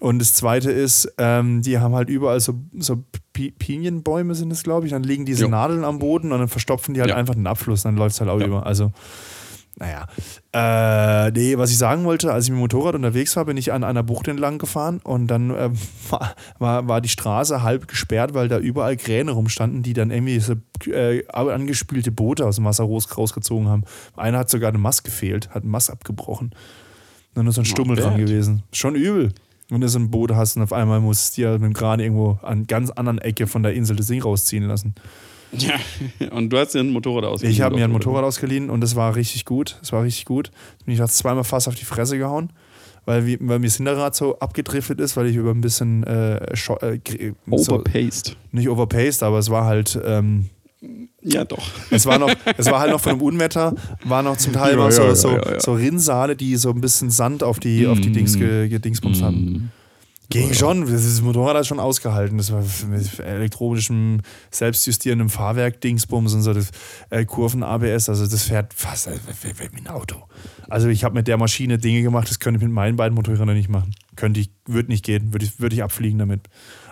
Und 0.00 0.18
das 0.18 0.34
zweite 0.34 0.70
ist, 0.70 1.10
ähm, 1.18 1.62
die 1.62 1.78
haben 1.78 1.94
halt 1.94 2.10
überall 2.10 2.40
so, 2.40 2.54
so 2.78 3.04
Pi- 3.32 3.52
Pinienbäume 3.52 4.34
sind 4.34 4.50
es, 4.50 4.62
glaube 4.62 4.84
ich. 4.86 4.92
Dann 4.92 5.02
liegen 5.02 5.24
diese 5.26 5.42
Jo. 5.44 5.48
Nadeln 5.48 5.84
am 5.84 5.98
Boden 5.98 6.32
und 6.32 6.38
dann 6.40 6.48
verstopfen 6.48 6.92
die 6.94 7.00
halt 7.00 7.10
Ja. 7.10 7.16
einfach 7.16 7.34
den 7.34 7.46
Abfluss, 7.46 7.82
dann 7.84 7.96
läuft 7.96 8.14
es 8.14 8.20
halt 8.20 8.28
auch 8.30 8.40
Ja. 8.40 8.46
über. 8.46 8.66
Also, 8.66 8.92
naja. 9.80 10.06
Äh, 10.52 11.30
nee, 11.32 11.56
was 11.56 11.70
ich 11.70 11.78
sagen 11.78 12.04
wollte, 12.04 12.32
als 12.32 12.44
ich 12.44 12.50
mit 12.50 12.58
dem 12.58 12.60
Motorrad 12.60 12.94
unterwegs 12.94 13.34
war, 13.34 13.46
bin 13.46 13.56
ich 13.56 13.72
an 13.72 13.82
einer 13.82 14.02
Bucht 14.02 14.28
entlang 14.28 14.58
gefahren 14.58 15.00
und 15.02 15.26
dann 15.28 15.50
ähm, 15.56 15.72
war, 16.10 16.34
war, 16.58 16.86
war 16.86 17.00
die 17.00 17.08
Straße 17.08 17.62
halb 17.62 17.88
gesperrt, 17.88 18.34
weil 18.34 18.48
da 18.48 18.58
überall 18.58 18.98
Kräne 18.98 19.30
rumstanden, 19.30 19.82
die 19.82 19.94
dann 19.94 20.10
irgendwie 20.10 20.38
so 20.38 20.54
äh, 20.86 21.26
angespielte 21.28 22.12
Boote 22.12 22.44
aus 22.44 22.56
dem 22.56 22.66
Wasser 22.66 22.84
raus, 22.84 23.08
rausgezogen 23.16 23.68
haben. 23.68 23.84
Einer 24.16 24.38
hat 24.38 24.50
sogar 24.50 24.68
eine 24.68 24.78
Mast 24.78 25.02
gefehlt, 25.02 25.48
hat 25.48 25.62
einen 25.62 25.72
Mast 25.72 25.90
abgebrochen. 25.90 26.54
Dann 27.32 27.46
ist 27.46 27.54
so 27.54 27.62
ein 27.62 27.64
Stummel 27.64 27.96
bad. 27.96 28.04
dran 28.04 28.18
gewesen. 28.18 28.62
Schon 28.72 28.94
übel. 28.94 29.32
Wenn 29.70 29.80
du 29.80 29.88
so 29.88 29.98
ein 29.98 30.10
Boot 30.10 30.32
hast 30.32 30.56
und 30.56 30.62
auf 30.62 30.72
einmal 30.74 31.00
musst 31.00 31.38
du 31.38 31.42
dir 31.42 31.52
mit 31.52 31.62
dem 31.62 31.74
Kran 31.74 32.00
irgendwo 32.00 32.38
an 32.42 32.66
ganz 32.66 32.90
anderen 32.90 33.18
Ecke 33.18 33.46
von 33.46 33.62
der 33.62 33.72
Insel 33.72 33.96
das 33.96 34.08
Ding 34.08 34.20
rausziehen 34.20 34.64
lassen. 34.64 34.94
Ja. 35.52 35.74
Und 36.30 36.50
du 36.50 36.58
hast 36.58 36.74
dir 36.74 36.80
ein 36.80 36.90
Motorrad 36.90 37.24
ausgeliehen. 37.24 37.52
Ich 37.54 37.60
habe 37.60 37.74
mir 37.76 37.84
ein? 37.84 37.90
Motorrad 37.90 38.24
ausgeliehen 38.24 38.70
und 38.70 38.80
das 38.80 38.94
war 38.96 39.16
richtig 39.16 39.44
gut. 39.44 39.76
Das 39.80 39.92
war 39.92 40.02
richtig 40.04 40.24
gut. 40.24 40.50
Bin 40.84 40.94
ich 40.94 41.04
zweimal 41.10 41.44
fast 41.44 41.66
auf 41.68 41.74
die 41.74 41.84
Fresse 41.84 42.18
gehauen, 42.18 42.52
weil, 43.04 43.26
wie, 43.26 43.36
weil 43.40 43.58
mir 43.58 43.66
das 43.66 43.76
Hinterrad 43.76 44.14
so 44.14 44.38
abgedriftet 44.38 45.00
ist, 45.00 45.16
weil 45.16 45.26
ich 45.26 45.36
über 45.36 45.50
ein 45.50 45.60
bisschen 45.60 46.04
äh, 46.04 46.36
äh, 46.36 46.98
gr- 46.98 47.32
so, 47.56 47.72
Overpaced. 47.74 48.36
nicht 48.52 48.68
overpaced, 48.68 49.22
aber 49.22 49.38
es 49.38 49.50
war 49.50 49.64
halt 49.64 49.98
ähm, 50.04 50.50
Ja, 51.22 51.44
doch. 51.44 51.66
es 51.90 52.06
war 52.06 52.18
noch, 52.18 52.32
es 52.56 52.66
war 52.70 52.78
halt 52.80 52.92
noch 52.92 53.00
von 53.00 53.12
einem 53.12 53.22
Unwetter, 53.22 53.74
war 54.04 54.22
noch 54.22 54.36
zum 54.36 54.52
Teil 54.52 54.72
Ja, 54.72 54.84
noch 54.84 54.90
so, 54.92 55.02
ja, 55.02 55.08
ja, 55.08 55.14
so, 55.14 55.58
so 55.60 55.72
Rinnsale, 55.74 56.36
die 56.36 56.56
so 56.56 56.70
ein 56.70 56.80
bisschen 56.80 57.10
Sand 57.10 57.42
auf 57.42 57.58
die, 57.58 57.86
auf 57.88 58.00
die 58.00 58.12
Dings 58.12 58.38
ge, 58.38 58.68
gedingsbums 58.68 59.20
hatten. 59.22 59.72
Ging 60.32 60.54
schon, 60.54 60.86
das 60.86 61.20
Motorrad 61.22 61.56
hat 61.56 61.66
schon 61.66 61.80
ausgehalten. 61.80 62.38
Das 62.38 62.52
war 62.52 62.62
mit 62.88 63.18
elektronischem, 63.18 64.20
selbstjustierendem 64.52 65.28
Fahrwerk, 65.28 65.80
Dingsbums 65.80 66.34
und 66.34 66.42
so, 66.42 66.54
das, 66.54 66.70
äh, 67.10 67.24
Kurven, 67.24 67.64
ABS, 67.64 68.08
also 68.08 68.24
das 68.24 68.44
fährt 68.44 68.72
fast 68.72 69.08
äh, 69.08 69.18
wie 69.42 69.76
ein 69.76 69.88
Auto. 69.88 70.28
Also 70.68 70.86
ich 70.86 71.02
habe 71.02 71.16
mit 71.16 71.26
der 71.26 71.36
Maschine 71.36 71.78
Dinge 71.78 72.02
gemacht, 72.02 72.30
das 72.30 72.38
könnte 72.38 72.58
ich 72.58 72.62
mit 72.62 72.72
meinen 72.72 72.94
beiden 72.94 73.16
Motorrädern 73.16 73.52
nicht 73.54 73.68
machen. 73.68 73.92
Könnte 74.14 74.38
ich, 74.38 74.50
würde 74.66 74.90
nicht 74.90 75.04
gehen, 75.04 75.32
würde 75.32 75.46
ich, 75.46 75.58
würde 75.58 75.74
ich 75.74 75.82
abfliegen 75.82 76.20
damit. 76.20 76.42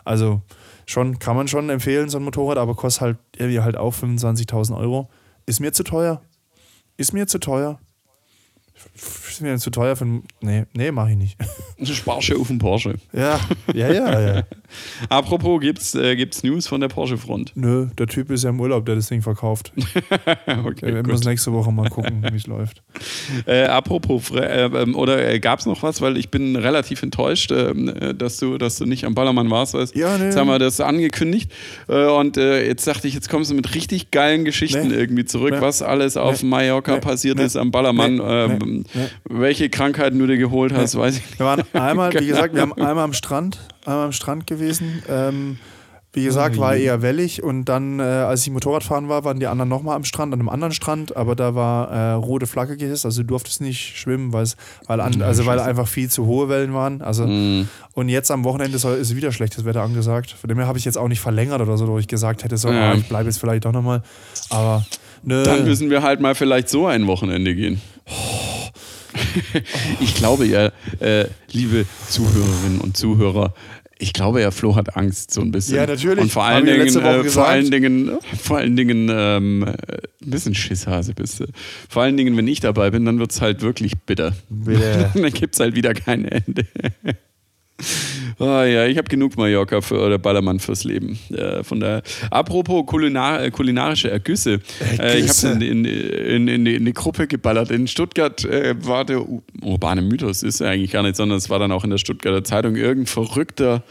Also 0.04 0.42
schon, 0.84 1.20
kann 1.20 1.36
man 1.36 1.46
schon 1.46 1.70
empfehlen, 1.70 2.08
so 2.08 2.18
ein 2.18 2.24
Motorrad, 2.24 2.58
aber 2.58 2.74
kostet 2.74 3.02
halt 3.02 3.18
irgendwie 3.36 3.60
halt 3.60 3.76
auch 3.76 3.94
25.000 3.94 4.76
Euro. 4.76 5.10
Ist 5.46 5.60
mir 5.60 5.72
zu 5.72 5.84
teuer. 5.84 6.22
Ist 6.96 7.12
mir 7.12 7.28
zu 7.28 7.38
teuer. 7.38 7.78
Ist 9.38 9.42
mir 9.42 9.56
zu 9.58 9.70
teuer 9.70 9.94
für 9.94 10.04
nee, 10.40 10.64
nee, 10.74 10.90
mach 10.90 11.08
ich 11.08 11.16
nicht. 11.16 11.36
Ja 11.78 12.34
auf 12.36 12.48
den 12.48 12.58
Porsche. 12.58 12.94
Ja, 13.12 13.38
ja, 13.72 13.92
ja, 13.92 14.20
ja. 14.34 14.42
Apropos, 15.08 15.60
gibt's, 15.60 15.94
äh, 15.94 16.16
gibt's 16.16 16.42
News 16.42 16.66
von 16.66 16.80
der 16.80 16.88
Porsche-Front? 16.88 17.52
Nö, 17.54 17.86
der 17.96 18.08
Typ 18.08 18.32
ist 18.32 18.42
ja 18.42 18.50
im 18.50 18.58
Urlaub, 18.60 18.84
der 18.84 18.96
das 18.96 19.06
Ding 19.06 19.22
verkauft. 19.22 19.72
okay, 20.64 20.92
Wir 20.92 21.06
müssen 21.06 21.28
nächste 21.28 21.52
Woche 21.52 21.70
mal 21.70 21.88
gucken, 21.88 22.26
wie 22.32 22.36
es 22.36 22.48
läuft. 22.48 22.82
Äh, 23.46 23.66
apropos, 23.66 24.32
äh, 24.32 24.64
ähm, 24.64 24.96
oder 24.96 25.24
äh, 25.24 25.38
gab 25.38 25.60
es 25.60 25.66
noch 25.66 25.84
was? 25.84 26.00
Weil 26.00 26.16
ich 26.16 26.30
bin 26.30 26.56
relativ 26.56 27.04
enttäuscht, 27.04 27.52
ähm, 27.52 27.88
äh, 27.88 28.12
dass, 28.12 28.38
du, 28.38 28.58
dass 28.58 28.76
du 28.76 28.84
nicht 28.84 29.04
am 29.04 29.14
Ballermann 29.14 29.48
warst. 29.50 29.74
Weißt? 29.74 29.94
Ja, 29.94 30.18
nee. 30.18 30.24
Jetzt 30.24 30.36
haben 30.36 30.48
wir 30.48 30.58
das 30.58 30.80
angekündigt. 30.80 31.52
Äh, 31.88 32.06
und 32.06 32.36
jetzt 32.36 32.86
dachte 32.88 33.06
ich, 33.06 33.14
jetzt 33.14 33.28
kommst 33.30 33.52
du 33.52 33.54
mit 33.54 33.72
richtig 33.76 34.10
geilen 34.10 34.44
Geschichten 34.44 34.88
Nee. 34.88 34.94
irgendwie 34.94 35.24
zurück, 35.24 35.52
Nee. 35.52 35.60
was 35.60 35.80
alles 35.82 36.16
auf. 36.16 36.42
Mallorca 36.42 36.96
passiert 36.96 37.38
ist 37.38 37.56
am 37.56 37.70
Ballermann. 37.70 38.20
Ähm. 38.22 38.84
Welche 39.30 39.68
Krankheiten 39.68 40.18
du 40.18 40.26
dir 40.26 40.38
geholt 40.38 40.72
hast, 40.72 40.96
weiß 40.96 41.16
ich 41.18 41.26
nicht. 41.26 41.38
Wir 41.38 41.46
waren 41.46 41.62
einmal, 41.74 42.12
wie 42.14 42.26
gesagt, 42.26 42.54
wir 42.54 42.62
haben 42.62 42.72
einmal 42.74 43.04
am 43.04 43.12
Strand, 43.12 43.58
einmal 43.84 44.06
am 44.06 44.12
Strand 44.12 44.46
gewesen. 44.46 45.02
Ähm, 45.08 45.58
wie 46.14 46.24
gesagt, 46.24 46.56
war 46.58 46.74
eher 46.74 47.02
wellig 47.02 47.42
und 47.42 47.66
dann, 47.66 48.00
äh, 48.00 48.02
als 48.02 48.44
ich 48.44 48.50
Motorrad 48.50 48.82
fahren 48.82 49.10
war, 49.10 49.24
waren 49.24 49.38
die 49.38 49.46
anderen 49.46 49.68
nochmal 49.68 49.94
am 49.94 50.04
Strand, 50.04 50.32
an 50.32 50.40
einem 50.40 50.48
anderen 50.48 50.72
Strand, 50.72 51.14
aber 51.16 51.36
da 51.36 51.54
war 51.54 51.90
äh, 51.90 52.12
rote 52.12 52.46
Flagge 52.46 52.76
gehisst, 52.78 53.04
also 53.04 53.20
du 53.22 53.28
durftest 53.28 53.60
nicht 53.60 53.96
schwimmen, 53.98 54.32
weil, 54.32 54.46
an, 55.00 55.20
also 55.22 55.44
weil 55.44 55.60
einfach 55.60 55.86
viel 55.86 56.08
zu 56.08 56.24
hohe 56.26 56.48
Wellen 56.48 56.72
waren. 56.72 57.02
Also, 57.02 57.26
Mhm. 57.26 57.68
Und 57.92 58.08
jetzt 58.08 58.30
am 58.30 58.42
Wochenende 58.44 58.78
soll, 58.78 58.96
ist 58.96 59.14
wieder 59.16 59.32
schlechtes 59.32 59.64
Wetter 59.64 59.82
angesagt. 59.82 60.30
Von 60.30 60.48
dem 60.48 60.56
her 60.58 60.66
habe 60.66 60.78
ich 60.78 60.84
jetzt 60.86 60.96
auch 60.96 61.08
nicht 61.08 61.20
verlängert 61.20 61.60
oder 61.60 61.76
so, 61.76 61.86
wo 61.88 61.98
ich 61.98 62.08
gesagt 62.08 62.42
hätte, 62.42 62.56
so, 62.56 62.68
Ja. 62.70 62.92
ah, 62.92 62.94
ich 62.94 63.06
bleibe 63.08 63.24
jetzt 63.28 63.38
vielleicht 63.38 63.64
doch 63.66 63.72
nochmal. 63.72 64.02
Aber 64.50 64.86
nö. 65.22 65.42
Dann 65.42 65.64
müssen 65.66 65.90
wir 65.90 66.02
halt 66.02 66.20
mal 66.20 66.34
vielleicht 66.34 66.68
so 66.70 66.86
ein 66.86 67.06
Wochenende 67.06 67.54
gehen. 67.54 67.80
Ich 70.00 70.14
glaube 70.14 70.46
ja, 70.46 70.70
äh, 71.00 71.26
liebe 71.50 71.86
Zuhörerinnen 72.08 72.80
und 72.80 72.96
Zuhörer, 72.96 73.54
ich 73.98 74.12
glaube 74.12 74.40
ja, 74.40 74.50
Flo 74.50 74.76
hat 74.76 74.96
Angst 74.96 75.32
so 75.32 75.40
ein 75.40 75.50
bisschen. 75.50 75.76
Ja, 75.76 75.86
natürlich. 75.86 76.20
Und 76.20 76.32
vor 76.32 76.44
allen 76.44 76.66
ja 76.66 76.74
Dingen, 76.76 76.96
äh, 76.96 77.24
vor 77.24 77.48
allen 77.48 77.70
Dingen, 77.70 78.18
vor 78.40 78.58
allen 78.58 78.76
Dingen, 78.76 79.08
ähm, 79.10 79.62
äh, 79.64 79.72
ein 80.22 80.30
bisschen 80.30 80.54
Schisshase 80.54 81.14
bist 81.14 81.40
du. 81.40 81.46
Vor 81.88 82.02
allen 82.02 82.16
Dingen, 82.16 82.36
wenn 82.36 82.46
ich 82.46 82.60
dabei 82.60 82.90
bin, 82.90 83.04
dann 83.04 83.18
wird 83.18 83.32
es 83.32 83.40
halt 83.40 83.60
wirklich 83.62 83.98
bitter. 84.06 84.34
Bitter. 84.48 85.10
dann 85.14 85.32
gibt 85.32 85.54
es 85.54 85.60
halt 85.60 85.74
wieder 85.74 85.94
kein 85.94 86.24
Ende. 86.24 86.66
Ah 88.40 88.64
ja, 88.64 88.86
ich 88.86 88.98
habe 88.98 89.08
genug 89.08 89.36
Mallorca 89.36 89.80
für, 89.80 90.00
oder 90.00 90.18
Ballermann 90.18 90.60
fürs 90.60 90.84
Leben. 90.84 91.18
Äh, 91.30 91.62
von 91.64 91.80
daher. 91.80 92.02
Apropos 92.30 92.86
Kulinar, 92.86 93.42
äh, 93.42 93.50
kulinarische 93.50 94.10
Ergüsse. 94.10 94.60
Äh, 94.98 95.20
ich 95.20 95.44
habe 95.44 95.64
in, 95.64 95.84
in, 95.84 96.48
in, 96.48 96.66
in, 96.66 96.84
die 96.84 96.92
Gruppe 96.92 97.26
geballert. 97.26 97.70
In 97.70 97.86
Stuttgart 97.86 98.44
äh, 98.44 98.74
war 98.84 99.04
der 99.04 99.24
urbane 99.62 100.02
Mythos, 100.02 100.42
ist 100.42 100.60
er 100.60 100.70
eigentlich 100.70 100.92
gar 100.92 101.02
nicht, 101.02 101.16
sondern 101.16 101.38
es 101.38 101.50
war 101.50 101.58
dann 101.58 101.72
auch 101.72 101.84
in 101.84 101.90
der 101.90 101.98
Stuttgarter 101.98 102.44
Zeitung. 102.44 102.76
Irgendein 102.76 103.06
verrückter 103.06 103.82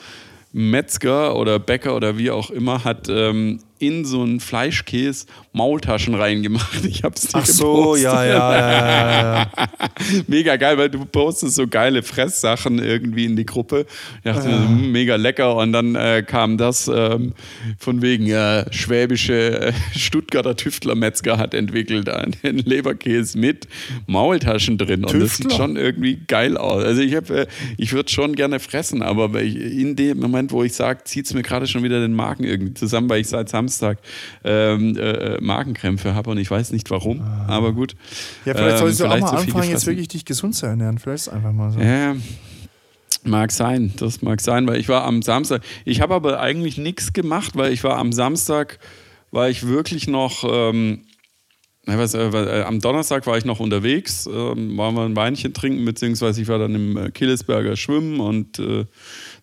Metzger 0.54 1.36
oder 1.36 1.60
Bäcker 1.60 1.96
oder 1.96 2.18
wie 2.18 2.32
auch 2.32 2.50
immer 2.50 2.84
hat 2.84 3.08
ähm, 3.10 3.60
in 3.80 4.06
so 4.06 4.22
einen 4.22 4.40
Fleischkäse 4.40 5.26
Maultaschen 5.54 6.14
reingemacht. 6.14 6.86
Ich 6.86 7.04
habe 7.04 7.16
es 7.16 7.24
dir 7.24 7.40
Ach 7.40 7.46
so, 7.46 7.76
gepostet. 7.76 8.04
ja, 8.06 8.26
ja, 8.26 8.32
ja, 8.32 8.82
ja, 8.82 9.34
ja. 9.40 9.52
Mega 10.28 10.56
geil, 10.56 10.78
weil 10.78 10.90
du 10.90 11.04
postest 11.06 11.56
so 11.56 11.68
geile 11.68 12.04
Fresssachen 12.04 12.80
irgendwie 12.80 13.26
in 13.26 13.36
die 13.36 13.46
Gruppe. 13.46 13.86
Ich 14.18 14.32
dachte, 14.32 14.48
mir 14.48 14.58
so, 14.58 14.64
hm, 14.64 14.92
mega 14.92 15.16
lecker. 15.16 15.56
Und 15.56 15.74
dann 15.74 15.96
äh, 15.96 16.24
kam 16.26 16.58
das 16.58 16.90
ähm, 16.94 17.34
von 17.80 18.02
wegen, 18.02 18.26
ja, 18.26 18.72
schwäbische 18.72 19.60
äh, 19.60 19.74
Stuttgarter 19.96 20.56
Tüftler-Metzger 20.56 21.38
hat 21.38 21.54
entwickelt 21.54 22.10
einen 22.44 22.60
Leberkäse 22.60 23.38
mit 23.38 23.68
Maultaschen 24.06 24.78
drin. 24.78 25.06
Und 25.06 25.14
das 25.14 25.38
sieht 25.38 25.48
Tüftler? 25.48 25.58
schon 25.58 25.76
irgendwie 25.76 26.20
geil 26.28 26.58
aus. 26.58 26.84
Also 26.84 27.02
ich, 27.02 27.16
hab, 27.16 27.30
äh, 27.32 27.48
ich 27.78 27.94
würde 27.94 28.10
schon 28.10 28.36
gerne 28.36 28.60
fressen, 28.60 29.02
aber 29.02 29.42
in 29.42 29.96
dem 29.96 30.20
Moment, 30.20 30.52
wo 30.52 30.64
ich 30.64 30.74
sage, 30.74 31.04
zieht 31.04 31.26
es 31.26 31.34
mir 31.34 31.42
gerade 31.42 31.68
schon 31.68 31.84
wieder 31.84 32.00
den 32.00 32.14
Magen 32.14 32.44
irgendwie 32.44 32.74
zusammen, 32.74 33.10
weil 33.10 33.22
ich 33.22 33.28
seit 33.28 33.50
Samstag 33.50 33.67
ähm, 34.44 34.98
äh, 34.98 35.40
Magenkrämpfe 35.42 36.16
habe 36.16 36.30
und 36.32 36.38
ich 36.38 36.50
weiß 36.50 36.72
nicht 36.72 36.90
warum. 36.90 37.22
Aber 37.48 37.74
gut. 37.74 37.96
Ja, 38.46 38.54
vielleicht 38.54 38.78
solltest 38.80 39.00
du 39.02 39.06
Ähm, 39.06 39.12
auch 39.12 39.20
mal 39.20 39.38
viel 39.40 39.54
anfangen, 39.54 39.70
jetzt 39.70 39.88
wirklich 39.88 40.08
dich 40.08 40.26
gesund 40.26 40.56
zu 40.56 40.66
ernähren. 40.66 40.98
Vielleicht 40.98 41.28
ist 41.28 41.30
einfach 41.30 41.52
mal 41.52 41.72
so. 41.72 41.80
Ja, 41.80 42.16
mag 43.24 43.52
sein, 43.52 43.94
das 43.98 44.22
mag 44.22 44.42
sein, 44.42 44.68
weil 44.68 44.80
ich 44.80 44.90
war 44.90 45.04
am 45.04 45.22
Samstag, 45.22 45.62
ich 45.86 46.02
habe 46.02 46.14
aber 46.16 46.40
eigentlich 46.40 46.78
nichts 46.78 47.14
gemacht, 47.14 47.56
weil 47.56 47.74
ich 47.74 47.84
war 47.84 47.98
am 47.98 48.12
Samstag, 48.12 48.80
war 49.32 49.50
ich 49.50 49.68
wirklich 49.68 50.08
noch, 50.08 50.44
ähm, 50.50 51.02
was, 51.86 52.14
äh, 52.14 52.28
äh, 52.28 52.64
am 52.64 52.80
Donnerstag 52.80 53.28
war 53.28 53.38
ich 53.38 53.46
noch 53.46 53.60
unterwegs, 53.60 54.28
ähm, 54.28 54.78
waren 54.78 54.96
wir 54.96 55.04
ein 55.04 55.16
Weinchen 55.16 55.54
trinken, 55.54 55.86
beziehungsweise 55.86 56.42
ich 56.42 56.48
war 56.48 56.60
dann 56.60 56.76
im 56.76 56.98
äh, 56.98 57.12
Killesberger 57.12 57.76
schwimmen 57.76 58.20
und 58.20 58.60
äh, 58.60 58.86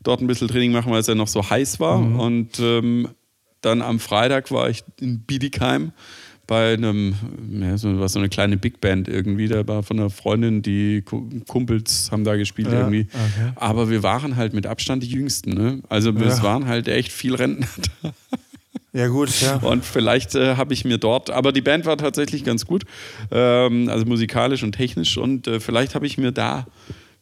dort 0.03 0.21
ein 0.21 0.27
bisschen 0.27 0.49
Training 0.49 0.73
machen, 0.73 0.93
weil 0.93 1.01
es 1.01 1.07
ja 1.07 1.15
noch 1.15 1.29
so 1.29 1.49
heiß 1.49 1.81
war. 1.81 1.99
Und 1.99 2.61
ähm, 2.61 3.09
dann 3.65 3.83
am 3.83 3.99
Freitag 4.01 4.51
war 4.51 4.69
ich 4.71 4.85
in 5.01 5.21
Bietigheim 5.21 5.93
bei 6.47 6.75
einem, 6.75 7.15
ja, 7.59 7.79
so, 7.79 7.99
was 8.01 8.13
so 8.13 8.19
eine 8.19 8.29
kleine 8.29 8.59
Big 8.59 8.81
Band 8.81 9.09
irgendwie, 9.09 9.49
da 9.49 9.67
war 9.67 9.83
von 9.83 9.99
einer 9.99 10.11
Freundin, 10.11 10.61
die 10.61 11.03
Kumpels 11.49 12.11
haben 12.13 12.25
da 12.25 12.37
gespielt 12.37 12.69
Ja, 12.69 12.81
irgendwie. 12.81 13.07
okay. 13.13 13.53
Aber 13.57 13.89
wir 13.89 14.03
waren 14.03 14.37
halt 14.37 14.53
mit 14.53 14.67
Abstand 14.67 15.03
die 15.03 15.09
Jüngsten, 15.09 15.51
ne? 15.55 15.81
Also 15.89 16.11
es 16.11 16.39
Ja. 16.39 16.43
waren 16.43 16.67
halt 16.67 16.87
echt 16.89 17.13
viel 17.13 17.35
Rentner 17.35 17.67
da. 18.03 18.13
Ja, 18.93 19.09
gut, 19.09 19.41
ja. 19.41 19.57
Und 19.57 19.85
vielleicht 19.85 20.35
äh, 20.35 20.57
habe 20.57 20.73
ich 20.75 20.85
mir 20.85 20.99
dort, 20.99 21.31
aber 21.31 21.51
die 21.51 21.63
Band 21.63 21.85
war 21.87 21.97
tatsächlich 21.97 22.45
ganz 22.45 22.65
gut, 22.67 22.85
ähm, 23.33 23.89
also 23.89 24.05
musikalisch 24.05 24.63
und 24.63 24.73
technisch 24.73 25.17
und 25.17 25.47
äh, 25.49 25.59
vielleicht 25.61 25.95
habe 25.95 26.07
ich 26.07 26.19
mir 26.19 26.31
da, 26.31 26.67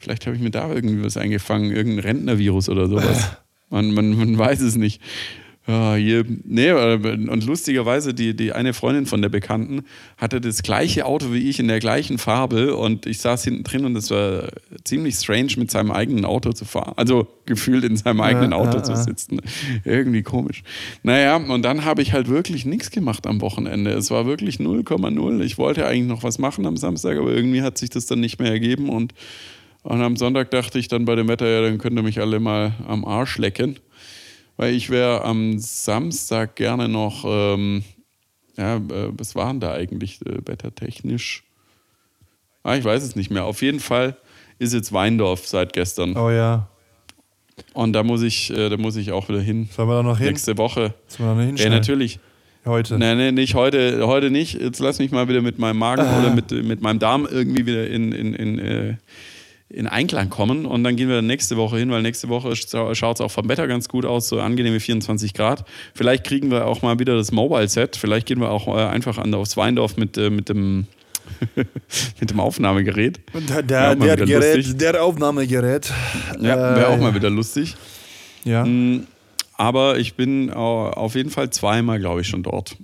vielleicht 0.01 0.27
habe 0.27 0.35
ich 0.37 0.43
mir 0.43 0.51
da 0.51 0.69
irgendwie 0.71 1.03
was 1.05 1.17
eingefangen, 1.17 1.71
irgendein 1.71 2.01
Rentnervirus 2.05 2.69
oder 2.69 2.89
sowas. 2.89 3.31
Man, 3.71 3.95
man, 3.95 4.11
man 4.15 4.37
weiß 4.37 4.61
es 4.61 4.77
nicht. 4.77 5.01
Ja, 5.65 5.95
hier, 5.95 6.25
nee, 6.45 6.71
äh, 6.71 6.97
und 6.97 7.47
lustigerweise, 7.47 8.15
die, 8.15 8.35
die 8.35 8.53
eine 8.53 8.75
Freundin 8.75 9.07
von 9.07 9.23
der 9.23 9.29
Bekannten 9.29 9.85
hatte 10.17 10.41
das 10.41 10.65
gleiche 10.65 11.07
Auto 11.07 11.33
wie 11.33 11.49
ich 11.49 11.61
in 11.61 11.69
der 11.69 11.79
gleichen 11.79 12.19
Farbe 12.19 12.75
und 12.75 13.07
ich 13.07 13.19
saß 13.21 13.45
hinten 13.45 13.63
drin 13.63 13.85
und 13.85 13.95
es 13.95 14.11
war 14.11 14.49
ziemlich 14.83 15.15
strange, 15.15 15.53
mit 15.59 15.71
seinem 15.71 15.93
eigenen 15.93 16.25
Auto 16.25 16.53
zu 16.53 16.65
fahren. 16.65 16.95
Also 16.97 17.29
gefühlt 17.47 17.85
in 17.85 17.97
seinem 17.97 18.21
eigenen 18.21 18.51
Ja, 18.51 18.57
Auto 18.57 18.79
ja, 18.79 18.83
zu 18.83 18.93
ja. 18.93 18.97
sitzen. 18.97 19.41
Irgendwie 19.85 20.23
komisch. 20.23 20.65
Naja, 21.05 21.37
und 21.37 21.63
dann 21.63 21.85
habe 21.85 22.03
ich 22.03 22.13
halt 22.13 22.29
wirklich 22.29 22.67
nichts 22.67 22.91
gemacht 22.91 23.29
am 23.29 23.41
Wochenende. 23.41 23.93
Es 23.93 24.11
war 24.11 24.27
wirklich 24.27 24.57
0,0. 24.57 25.43
Ich 25.43 25.59
wollte 25.59 25.87
eigentlich 25.87 26.09
noch 26.09 26.25
was 26.25 26.41
machen 26.41 26.67
am 26.67 26.77
Samstag, 26.77 27.19
aber 27.19 27.31
irgendwie 27.31 27.63
hat 27.63 27.79
sich 27.79 27.91
das 27.91 28.07
dann 28.07 28.19
nicht 28.19 28.41
mehr 28.41 28.51
ergeben 28.51 28.89
und, 28.89 29.15
und 29.85 30.01
am 30.01 30.17
Sonntag 30.17 30.51
dachte 30.51 30.81
ich 30.81 30.89
dann 30.89 31.05
bei 31.05 31.15
dem 31.15 31.29
Wetter, 31.29 31.47
ja, 31.47 31.61
dann 31.61 31.79
könnt 31.79 31.97
ihr 31.97 32.03
mich 32.03 32.19
alle 32.21 32.41
mal 32.41 32.73
am 32.89 33.05
Arsch 33.05 33.39
lecken. 33.39 33.79
Weil 34.57 34.75
ich 34.75 34.91
wäre 34.91 35.25
am 35.25 35.59
Samstag 35.59 36.57
gerne 36.57 36.89
noch, 36.89 37.25
ähm, 37.27 37.83
ja, 38.57 38.77
äh, 38.77 38.81
was 39.17 39.35
waren 39.35 39.61
da 39.61 39.73
eigentlich 39.73 40.21
äh, 40.27 40.39
wettertechnisch? 40.47 41.43
Ah, 42.63 42.77
ich 42.77 42.85
weiß 42.85 43.03
es 43.03 43.17
nicht 43.17 43.31
mehr. 43.31 43.45
Auf 43.45 43.63
jeden 43.63 43.81
Fall 43.81 44.17
ist 44.59 44.73
jetzt 44.73 44.93
Weindorf 44.93 45.47
seit 45.49 45.73
gestern. 45.73 46.17
Oh 46.17 46.31
ja. 46.31 46.69
Und 47.75 47.93
da 47.93 48.03
muss 48.03 48.23
ich, 48.23 48.51
äh, 48.51 48.69
da 48.69 48.77
muss 48.77 48.97
ich 48.97 49.11
auch 49.13 49.29
wieder 49.29 49.41
hin. 49.41 49.69
Sollen 49.75 49.89
wir 49.89 49.97
da 49.97 50.03
noch 50.03 50.19
hin? 50.19 50.29
Nächste 50.29 50.57
Woche. 50.59 50.95
Sollen 51.09 51.21
wir 51.21 51.27
da 51.29 51.35
noch 51.35 51.41
Ja, 51.41 51.47
hinstellen? 51.47 51.73
natürlich. 51.73 52.21
Heute. 52.65 52.97
Nein, 52.97 53.19
nein, 53.19 53.35
nicht 53.35 53.55
heute, 53.57 54.07
heute 54.07 54.31
nicht. 54.31 54.55
Jetzt 54.55 54.79
lass 54.79 55.01
mich 55.01 55.11
mal 55.11 55.29
wieder 55.29 55.43
mit 55.43 55.59
meinem 55.59 55.79
Magen 55.79 56.03
Ah. 56.03 56.21
oder 56.21 56.33
mit, 56.33 56.53
mit 56.53 56.81
meinem 56.81 57.01
Darm 57.01 57.27
irgendwie 57.29 57.67
wieder 57.67 57.89
in, 57.89 58.13
in, 58.13 58.35
in, 58.35 58.59
äh, 58.61 58.97
in 59.73 59.87
Einklang 59.87 60.31
kommen. 60.31 60.67
Und 60.67 60.85
dann 60.85 60.97
gehen 60.97 61.09
wir 61.09 61.23
nächste 61.23 61.57
Woche 61.57 61.79
hin, 61.79 61.91
weil 61.91 62.03
nächste 62.03 62.29
Woche 62.29 62.55
schaut 62.57 63.17
es 63.17 63.21
auch 63.21 63.31
vom 63.31 63.49
Wetter 63.49 63.67
ganz 63.67 63.89
gut 63.89 64.05
aus, 64.05 64.29
so 64.29 64.41
angenehme 64.41 64.81
24 64.81 65.35
Grad. 65.35 65.65
Vielleicht 65.95 66.25
kriegen 66.25 66.51
wir 66.51 66.67
auch 66.67 66.83
mal 66.83 66.99
wieder 66.99 67.17
das 67.17 67.33
Mobile-Set. 67.33 67.97
Vielleicht 67.97 68.27
gehen 68.27 68.41
wir 68.41 68.51
auch 68.51 68.69
äh, 68.69 68.81
einfach 68.87 69.19
an 69.19 69.33
aufs 69.35 69.57
Weindorf 69.57 69.97
mit, 69.97 70.17
äh, 70.17 70.31
mit 70.31 70.49
dem 70.49 70.87
mit 72.21 72.31
dem 72.31 72.41
Aufnahmegerät. 72.41 73.21
Der, 73.49 73.63
der, 73.63 73.97
der, 73.97 74.17
Gerät, 74.17 74.57
lustig. 74.57 74.79
der 74.79 75.03
Aufnahmegerät. 75.03 75.93
Ja, 76.41 76.73
Äh, 76.73 76.77
wäre 76.77 76.89
auch 76.89 76.99
mal 76.99 77.15
wieder 77.15 77.31
lustig. 77.31 77.77
Ja. 78.45 78.65
Mm, 78.65 79.07
Aber 79.57 79.99
ich 79.99 80.15
bin 80.15 80.49
äh, 80.49 80.53
auf 80.53 81.15
jeden 81.15 81.31
Fall 81.31 81.51
zweimal, 81.51 81.99
glaube 82.01 82.21
ich, 82.21 82.29
schon 82.29 82.43
dort. 82.43 82.77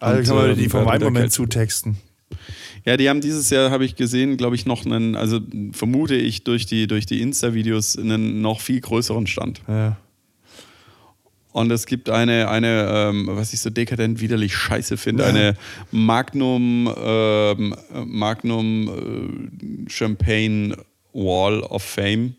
Also 0.00 0.18
Und, 0.18 0.26
kann 0.26 0.36
man 0.36 0.50
äh, 0.50 0.54
die 0.56 0.68
vom 0.68 0.88
einen 0.88 1.04
Moment 1.04 1.32
zutexten. 1.32 1.98
Ja, 2.84 2.96
die 2.96 3.08
haben 3.08 3.20
dieses 3.20 3.48
Jahr, 3.50 3.70
habe 3.70 3.84
ich 3.84 3.96
gesehen, 3.96 4.36
glaube 4.36 4.56
ich, 4.56 4.66
noch 4.66 4.84
einen, 4.84 5.14
also 5.14 5.40
vermute 5.72 6.16
ich 6.16 6.44
durch 6.44 6.66
die, 6.66 6.86
durch 6.86 7.06
die 7.06 7.20
Insta-Videos 7.20 7.96
einen 7.96 8.40
noch 8.42 8.60
viel 8.60 8.80
größeren 8.80 9.26
Stand. 9.26 9.62
Ja. 9.68 9.96
Und 11.52 11.70
es 11.70 11.86
gibt 11.86 12.08
eine, 12.08 12.48
eine 12.48 12.88
ähm, 12.90 13.28
was 13.30 13.52
ich 13.52 13.60
so 13.60 13.68
dekadent 13.68 14.20
widerlich 14.20 14.56
scheiße 14.56 14.96
finde, 14.96 15.26
eine 15.26 15.54
Magnum, 15.90 16.92
ähm, 16.96 17.76
Magnum 18.06 19.86
äh, 19.86 19.90
Champagne 19.90 20.76
Wall 21.12 21.60
of 21.60 21.82
Fame, 21.82 22.36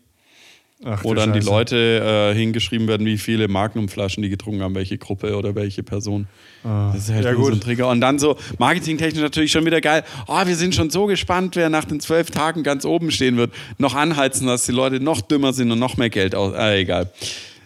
Ach, 0.84 1.02
wo 1.02 1.14
dann 1.14 1.32
die. 1.32 1.40
Leute 1.40 2.32
äh, 2.32 2.38
hingeschrieben 2.38 2.86
werden, 2.86 3.06
wie 3.06 3.16
viele 3.16 3.48
Magnum-Flaschen 3.48 4.22
die 4.22 4.28
getrunken 4.28 4.62
haben, 4.62 4.74
welche 4.74 4.98
Gruppe 4.98 5.36
oder 5.36 5.54
welche 5.54 5.82
Person. 5.82 6.26
Das 6.62 6.96
ist 6.96 7.10
halt 7.10 7.24
Ah. 7.26 7.30
Ja, 7.30 7.34
nur 7.34 7.44
so 7.44 7.50
gut. 7.50 7.58
ein 7.58 7.60
Trigger. 7.60 7.88
Und 7.88 8.00
dann 8.00 8.18
so 8.18 8.36
marketingtechnisch 8.58 9.22
natürlich 9.22 9.52
schon 9.52 9.64
wieder 9.64 9.80
geil. 9.80 10.04
Oh, 10.26 10.46
wir 10.46 10.56
sind 10.56 10.74
schon 10.74 10.90
so 10.90 11.06
gespannt, 11.06 11.56
wer 11.56 11.70
nach 11.70 11.84
den 11.84 12.00
zwölf 12.00 12.30
Tagen 12.30 12.62
ganz 12.62 12.84
oben 12.84 13.10
stehen 13.10 13.36
wird. 13.36 13.52
Noch 13.78 13.94
anheizen, 13.94 14.46
dass 14.46 14.66
die 14.66 14.72
Leute 14.72 15.00
noch 15.00 15.20
dümmer 15.20 15.52
sind 15.52 15.70
und 15.72 15.78
noch 15.78 15.96
mehr 15.96 16.10
Geld 16.10 16.34
aus. 16.34 16.54
Ah, 16.54 16.74
egal. 16.74 17.10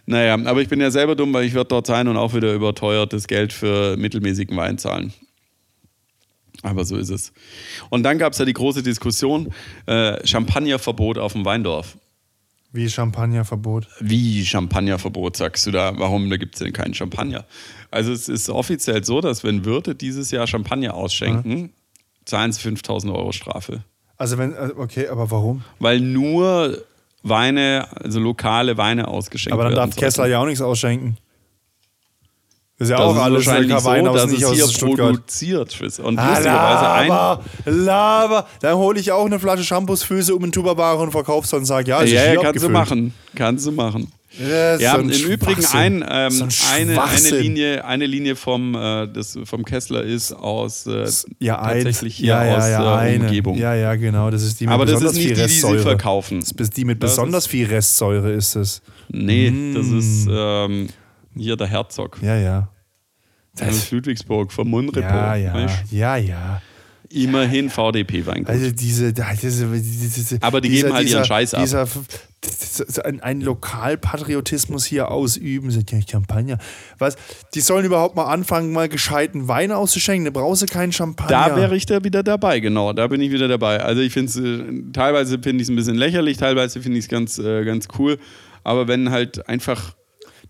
Naja, 0.06 0.34
aber 0.44 0.62
ich 0.62 0.68
bin 0.68 0.80
ja 0.80 0.90
selber 0.90 1.16
dumm, 1.16 1.32
weil 1.34 1.44
ich 1.44 1.54
werde 1.54 1.68
dort 1.68 1.86
sein 1.86 2.08
und 2.08 2.16
auch 2.16 2.34
wieder 2.34 2.52
überteuertes 2.54 3.26
Geld 3.26 3.52
für 3.52 3.96
mittelmäßigen 3.96 4.56
Wein 4.56 4.78
zahlen. 4.78 5.12
Aber 6.62 6.84
so 6.84 6.96
ist 6.96 7.10
es. 7.10 7.32
Und 7.90 8.02
dann 8.02 8.18
gab 8.18 8.32
es 8.32 8.38
ja 8.38 8.44
die 8.44 8.52
große 8.52 8.82
Diskussion, 8.82 9.52
äh, 9.86 10.26
Champagnerverbot 10.26 11.18
auf 11.18 11.34
dem 11.34 11.44
Weindorf. 11.44 11.96
Wie 12.70 12.88
Champagnerverbot. 12.88 13.88
Wie 14.00 14.44
Champagnerverbot, 14.44 15.36
sagst 15.36 15.66
du 15.66 15.70
da? 15.70 15.98
Warum? 15.98 16.28
Da 16.28 16.36
gibt 16.36 16.54
es 16.54 16.58
denn 16.60 16.72
keinen 16.72 16.92
Champagner. 16.94 17.46
Also 17.90 18.12
es 18.12 18.28
ist 18.28 18.50
offiziell 18.50 19.02
so, 19.04 19.20
dass 19.20 19.42
wenn 19.42 19.64
Wirte 19.64 19.94
dieses 19.94 20.30
Jahr 20.30 20.46
Champagner 20.46 20.94
ausschenken, 20.94 21.72
zahlen 22.26 22.52
sie 22.52 22.60
5000 22.60 23.12
Euro 23.14 23.32
Strafe. 23.32 23.84
Also 24.18 24.36
wenn, 24.36 24.52
äh, 24.52 24.70
okay, 24.76 25.08
aber 25.08 25.30
warum? 25.30 25.64
Weil 25.78 26.00
nur 26.00 26.84
Weine, 27.22 27.86
also 27.94 28.20
lokale 28.20 28.76
Weine 28.76 29.08
ausgeschenkt 29.08 29.52
Aber 29.54 29.64
dann 29.64 29.72
werden. 29.74 29.90
darf 29.90 29.96
Kessler 29.98 30.26
ja 30.26 30.38
auch 30.38 30.46
nichts 30.46 30.60
ausschenken. 30.60 31.16
Das 32.78 32.86
ist 32.86 32.90
ja 32.92 32.96
Das 32.98 33.06
auch 33.06 33.14
ist 33.16 33.20
alles 33.22 33.46
wahrscheinlich 33.46 33.84
Wein 33.84 34.04
so, 34.04 34.10
aus, 34.10 34.16
dass 34.22 34.30
nicht 34.30 34.42
es 34.42 34.52
hier 34.52 34.68
Stuttgart. 34.68 35.10
produziert 35.10 35.80
ist. 35.80 35.98
Und 35.98 36.16
Ah, 36.18 36.28
lustigerweise 36.30 36.90
ein... 36.92 37.08
Laber, 37.08 37.44
Laber. 37.66 38.46
Dann 38.60 38.76
hole 38.76 39.00
ich 39.00 39.10
auch 39.10 39.26
eine 39.26 39.40
Flasche 39.40 39.64
Shampoosfüße 39.64 40.32
um 40.34 40.44
in 40.44 40.52
Tupperware 40.52 40.98
und 40.98 41.10
verkauf's 41.10 41.52
und 41.54 41.64
sag, 41.64 41.88
ja, 41.88 42.00
ist 42.02 42.12
Ja, 42.12 42.20
hier 42.22 42.34
ja, 42.34 42.40
kannst 42.40 42.62
du 42.64 42.68
machen. 42.68 43.14
Kannst 43.34 43.66
du 43.66 43.72
machen. 43.72 44.12
Ja, 44.38 44.76
Ja, 44.78 44.92
so 44.94 44.98
im 45.00 45.08
ein 45.10 45.18
Übrigen 45.18 45.64
ein, 45.72 46.04
ähm, 46.08 46.30
So 46.30 46.44
ein 46.44 46.50
eine, 46.90 47.02
eine. 47.02 47.30
Linie, 47.40 47.84
eine 47.84 48.06
Linie 48.06 48.36
vom, 48.36 48.76
äh, 48.76 49.08
des, 49.08 49.36
vom 49.44 49.64
Kessler 49.64 50.04
ist 50.04 50.32
aus 50.32 50.86
äh, 50.86 51.04
ja, 51.40 51.60
ein, 51.60 51.82
tatsächlich 51.82 52.16
hier 52.16 52.26
ja, 52.28 52.44
ja, 52.46 52.56
aus 52.58 52.68
ja, 52.68 52.94
äh, 52.94 52.98
eine. 53.00 53.24
Umgebung. 53.24 53.56
Ja, 53.58 53.74
ja, 53.74 53.96
genau. 53.96 54.30
Das 54.30 54.42
ist 54.44 54.60
die 54.60 54.66
mit 54.66 54.74
Aber 54.74 54.84
das 54.84 54.92
besonders 55.00 55.12
ist 55.14 55.18
nicht 55.18 55.26
viel 55.36 55.46
die, 55.46 55.52
die 55.52 55.58
sie 55.78 55.78
verkaufen. 55.82 56.40
Das 56.40 56.52
ist 56.68 56.76
die 56.76 56.84
mit 56.84 57.02
Das 57.02 57.12
besonders 57.12 57.44
ist- 57.46 57.50
viel 57.50 57.66
Restsäure 57.66 58.30
ist 58.30 58.54
es. 58.54 58.82
Nee, 59.08 59.50
Mm. 59.50 59.74
das 59.74 59.86
ist 59.88 60.28
ähm, 60.30 60.88
hier 61.38 61.56
der 61.56 61.66
Herzog. 61.66 62.18
Ja, 62.22 62.36
ja. 62.36 62.68
Aus 63.60 63.90
Ludwigsburg, 63.90 64.52
vom 64.52 64.70
Munrepo. 64.70 65.00
Ja, 65.00 65.34
ja, 65.34 65.54
weißt? 65.54 65.92
ja, 65.92 66.16
ja. 66.16 66.62
Immerhin 67.10 67.70
VDP-Weingut. 67.70 68.50
Also 68.50 68.70
diese, 68.70 69.14
diese, 69.14 69.66
diese 69.80 70.38
Aber 70.42 70.60
die 70.60 70.68
geben 70.68 70.92
halt 70.92 71.08
ihren 71.08 71.24
Scheiß 71.24 71.54
ab. 71.54 71.62
dieser, 71.62 71.88
dieser, 72.44 73.06
ein, 73.06 73.20
ein 73.20 73.40
Lokalpatriotismus 73.40 74.84
hier 74.84 75.10
ausüben, 75.10 75.70
sind 75.70 75.90
ja 75.90 76.00
Champagner. 76.06 76.58
Was? 76.98 77.16
Die 77.54 77.62
sollen 77.62 77.86
überhaupt 77.86 78.14
mal 78.14 78.26
anfangen, 78.26 78.72
mal 78.72 78.90
gescheiten 78.90 79.48
Wein 79.48 79.72
auszuschenken. 79.72 80.26
Da 80.26 80.38
brauchst 80.38 80.60
du 80.60 80.66
keinen 80.66 80.92
Champagner. 80.92 81.48
Da 81.48 81.56
wäre 81.56 81.74
ich 81.76 81.86
da 81.86 82.04
wieder 82.04 82.22
dabei, 82.22 82.60
genau. 82.60 82.92
Da 82.92 83.06
bin 83.06 83.22
ich 83.22 83.30
wieder 83.32 83.48
dabei. 83.48 83.80
Also 83.82 84.02
ich 84.02 84.12
finde 84.12 84.30
es, 84.30 84.36
äh, 84.36 84.92
teilweise 84.92 85.38
finde 85.38 85.62
ich 85.62 85.68
es 85.68 85.70
ein 85.70 85.76
bisschen 85.76 85.96
lächerlich, 85.96 86.36
teilweise 86.36 86.82
finde 86.82 86.98
ich 86.98 87.06
es 87.06 87.08
ganz, 87.08 87.38
äh, 87.38 87.64
ganz 87.64 87.88
cool. 87.98 88.18
Aber 88.64 88.86
wenn 88.86 89.10
halt 89.10 89.48
einfach 89.48 89.94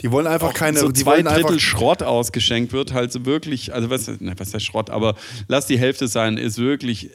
die 0.01 0.11
wollen 0.13 0.27
einfach 0.27 0.55
keine. 0.55 0.79
so 0.79 0.89
die 0.91 1.03
zwei 1.03 1.25
wollen 1.25 1.25
Drittel 1.27 1.59
Schrott 1.61 2.03
ausgeschenkt 2.03 2.73
wird, 2.73 2.93
halt 2.93 3.13
so 3.13 3.25
wirklich, 3.27 3.75
also 3.75 3.91
was, 3.91 4.07
ne, 4.21 4.35
was 4.37 4.55
heißt 4.55 4.65
Schrott, 4.65 4.91
aber 4.91 5.15
lass 5.49 5.67
die 5.67 5.79
Hälfte 5.79 6.09
sein, 6.09 6.37
ist 6.39 6.59
wirklich 6.59 7.11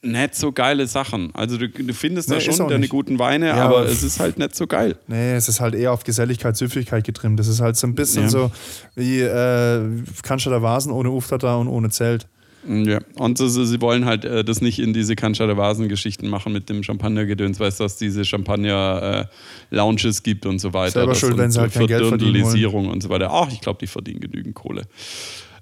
nicht 0.00 0.36
so 0.36 0.52
geile 0.52 0.86
Sachen. 0.86 1.34
Also 1.34 1.56
du, 1.58 1.68
du 1.68 1.92
findest 1.92 2.30
da 2.30 2.34
Nee, 2.34 2.38
ist 2.38 2.44
schon 2.56 2.66
auch 2.66 2.68
deine 2.68 2.82
nicht. 2.82 2.90
guten 2.90 3.18
Weine, 3.18 3.48
Ja, 3.48 3.56
aber 3.64 3.84
es 3.86 4.04
ist 4.04 4.20
halt 4.20 4.38
nicht 4.38 4.54
so 4.54 4.68
geil. 4.68 4.96
Nee, 5.08 5.32
es 5.34 5.48
ist 5.48 5.60
halt 5.60 5.74
eher 5.74 5.92
auf 5.92 6.04
Geselligkeit, 6.04 6.56
Süffigkeit 6.56 7.02
getrimmt. 7.04 7.40
Das 7.40 7.48
ist 7.48 7.60
halt 7.60 7.76
so 7.76 7.88
ein 7.88 7.96
bisschen 7.96 8.22
Ja. 8.24 8.28
so 8.28 8.50
wie 8.94 9.20
äh, 9.22 9.82
Cannstatter 10.22 10.62
Vasen 10.62 10.92
ohne 10.92 11.10
Uftata 11.10 11.56
und 11.56 11.66
ohne 11.66 11.90
Zelt. 11.90 12.28
Ja, 12.66 12.98
und 13.14 13.38
so, 13.38 13.48
sie 13.48 13.80
wollen 13.80 14.04
halt 14.04 14.24
äh, 14.24 14.44
das 14.44 14.60
nicht 14.60 14.78
in 14.78 14.92
diese 14.92 15.14
Cannstatter 15.14 15.56
Vasen-Geschichten 15.56 16.28
machen 16.28 16.52
mit 16.52 16.68
dem 16.68 16.82
Champagner-Gedöns, 16.82 17.60
weißt 17.60 17.80
du, 17.80 17.84
dass 17.84 17.92
es 17.92 17.98
diese 17.98 18.24
Champagner-Lounges 18.24 20.22
gibt 20.22 20.44
und 20.44 20.58
so 20.58 20.72
weiter. 20.72 21.14
Selber 21.14 21.32
und 21.32 21.38
wenn 21.38 21.50
sie 21.50 21.60
halt 21.60 21.72
kein 21.72 21.86
Geld 21.86 22.06
verdienen 22.06 22.42
wollen. 22.44 22.90
Und 22.90 23.02
so 23.02 23.08
weiter. 23.08 23.30
Ach, 23.32 23.50
ich 23.52 23.60
glaube, 23.60 23.78
die 23.80 23.86
verdienen 23.86 24.20
genügend 24.20 24.54
Kohle. 24.54 24.82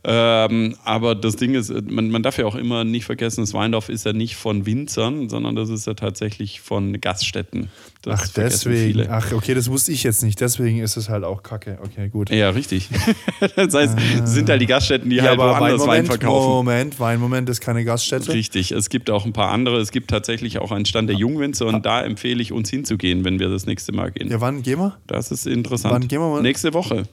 Ähm, 0.08 0.76
aber 0.84 1.16
das 1.16 1.34
Ding 1.34 1.54
ist, 1.54 1.72
man, 1.90 2.10
man 2.10 2.22
darf 2.22 2.38
ja 2.38 2.46
auch 2.46 2.54
immer 2.54 2.84
nicht 2.84 3.04
vergessen, 3.04 3.40
das 3.40 3.52
Weindorf 3.54 3.88
ist 3.88 4.06
ja 4.06 4.12
nicht 4.12 4.36
von 4.36 4.64
Winzern, 4.64 5.28
sondern 5.28 5.56
das 5.56 5.68
ist 5.68 5.88
ja 5.88 5.94
tatsächlich 5.94 6.60
von 6.60 7.00
Gaststätten. 7.00 7.70
Das 8.02 8.20
Ach, 8.22 8.28
deswegen. 8.28 8.92
Viele. 8.92 9.10
Ach, 9.10 9.32
okay, 9.32 9.54
das 9.54 9.68
wusste 9.68 9.90
ich 9.90 10.04
jetzt 10.04 10.22
nicht. 10.22 10.40
Deswegen 10.40 10.78
ist 10.78 10.96
es 10.96 11.08
halt 11.08 11.24
auch 11.24 11.42
kacke. 11.42 11.80
Okay, 11.82 12.08
gut. 12.08 12.30
Ja, 12.30 12.50
richtig. 12.50 12.88
das 13.56 13.74
heißt, 13.74 13.98
es 14.22 14.30
sind 14.30 14.48
halt 14.48 14.62
die 14.62 14.66
Gaststätten, 14.66 15.10
die 15.10 15.20
halt 15.20 15.38
woanders 15.38 15.84
Wein 15.88 16.06
verkaufen. 16.06 16.50
Moment, 16.50 17.00
Weinmoment 17.00 17.48
ist 17.48 17.60
keine 17.60 17.84
Gaststätte. 17.84 18.32
Richtig, 18.32 18.70
es 18.70 18.88
gibt 18.90 19.10
auch 19.10 19.26
ein 19.26 19.32
paar 19.32 19.50
andere. 19.50 19.78
Es 19.78 19.90
gibt 19.90 20.08
tatsächlich 20.08 20.60
auch 20.60 20.70
einen 20.70 20.84
Stand 20.84 21.08
der 21.08 21.16
Jungwinzer 21.16 21.66
und 21.66 21.84
da 21.84 22.00
empfehle 22.02 22.40
ich 22.40 22.52
uns 22.52 22.70
hinzugehen, 22.70 23.24
wenn 23.24 23.40
wir 23.40 23.48
das 23.48 23.66
nächste 23.66 23.90
Mal 23.90 24.12
gehen. 24.12 24.30
Ja, 24.30 24.40
wann 24.40 24.62
gehen 24.62 24.78
wir? 24.78 24.98
Das 25.08 25.32
ist 25.32 25.48
interessant. 25.48 25.92
Wann 25.92 26.06
gehen 26.06 26.20
wir 26.20 26.28
mal? 26.28 26.42
Nächste 26.42 26.74
Woche. 26.74 27.08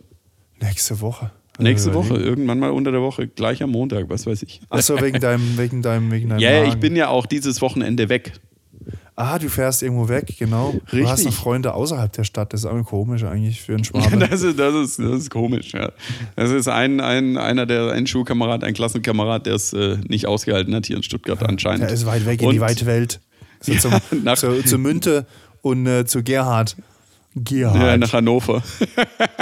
Nächste 0.61 1.01
Woche. 1.01 1.31
Nächste 1.59 1.91
Äh, 1.91 1.93
Woche, 1.93 2.15
irgendwann 2.15 2.59
mal 2.59 2.71
unter 2.71 2.91
der 2.91 3.01
Woche, 3.01 3.27
gleich 3.27 3.61
am 3.61 3.69
Montag, 3.71 4.09
was 4.09 4.25
weiß 4.25 4.41
ich. 4.43 4.61
Achso, 4.69 4.99
wegen 5.01 5.19
deinem, 5.19 5.57
wegen 5.57 5.81
deinem, 5.81 6.11
wegen 6.11 6.29
deinem 6.29 6.39
Ja, 6.39 6.51
ja, 6.51 6.63
ich 6.65 6.75
bin 6.75 6.95
ja 6.95 7.09
auch 7.09 7.25
dieses 7.27 7.61
Wochenende 7.61 8.09
weg. 8.09 8.33
Ah, 9.15 9.37
du 9.37 9.47
fährst 9.47 9.83
irgendwo 9.83 10.09
weg, 10.09 10.33
genau. 10.39 10.73
Du 10.89 10.97
hast 11.07 11.19
noch 11.19 11.27
Richtig. 11.27 11.35
Freunde 11.35 11.75
außerhalb 11.75 12.11
der 12.11 12.23
Stadt. 12.23 12.51
Das 12.51 12.61
ist 12.61 12.65
auch 12.65 12.83
komisch 12.83 13.23
eigentlich 13.23 13.61
für 13.61 13.75
einen 13.75 13.83
Schwaben. 13.83 14.19
Das 14.27 14.41
ist, 14.41 14.57
das 14.57 14.73
ist, 14.73 14.97
das 14.97 15.11
ist 15.21 15.29
komisch, 15.29 15.73
ja. 15.73 15.91
Das 16.35 16.49
ist 16.49 16.67
ein, 16.67 16.99
ein, 16.99 17.37
einer 17.37 17.67
der, 17.67 17.91
ein 17.91 18.07
Schulkamerad, 18.07 18.63
ein 18.63 18.73
Klassenkamerad, 18.73 19.45
der 19.45 19.53
es 19.53 19.71
äh, 19.73 19.97
nicht 20.07 20.25
ausgehalten 20.25 20.73
hat 20.73 20.87
hier 20.87 20.97
in 20.97 21.03
Stuttgart 21.03 21.43
anscheinend. 21.43 21.83
Der 21.83 21.89
ist 21.91 22.07
weit 22.07 22.25
weg 22.25 22.41
in 22.41 22.47
Und- 22.47 22.53
die 22.55 22.61
weite 22.61 22.87
Welt. 22.87 23.19
So 23.61 23.73
zum, 23.79 23.91
nach- 24.23 24.37
zu, 24.39 24.63
zu 24.65 24.79
Münte 24.79 25.27
und 25.61 25.85
äh, 25.85 26.05
zu 26.05 26.23
Gerhard. 26.23 26.75
Gerhard. 27.35 27.75
Ja, 27.75 27.97
nach 27.97 28.13
Hannover. 28.13 28.61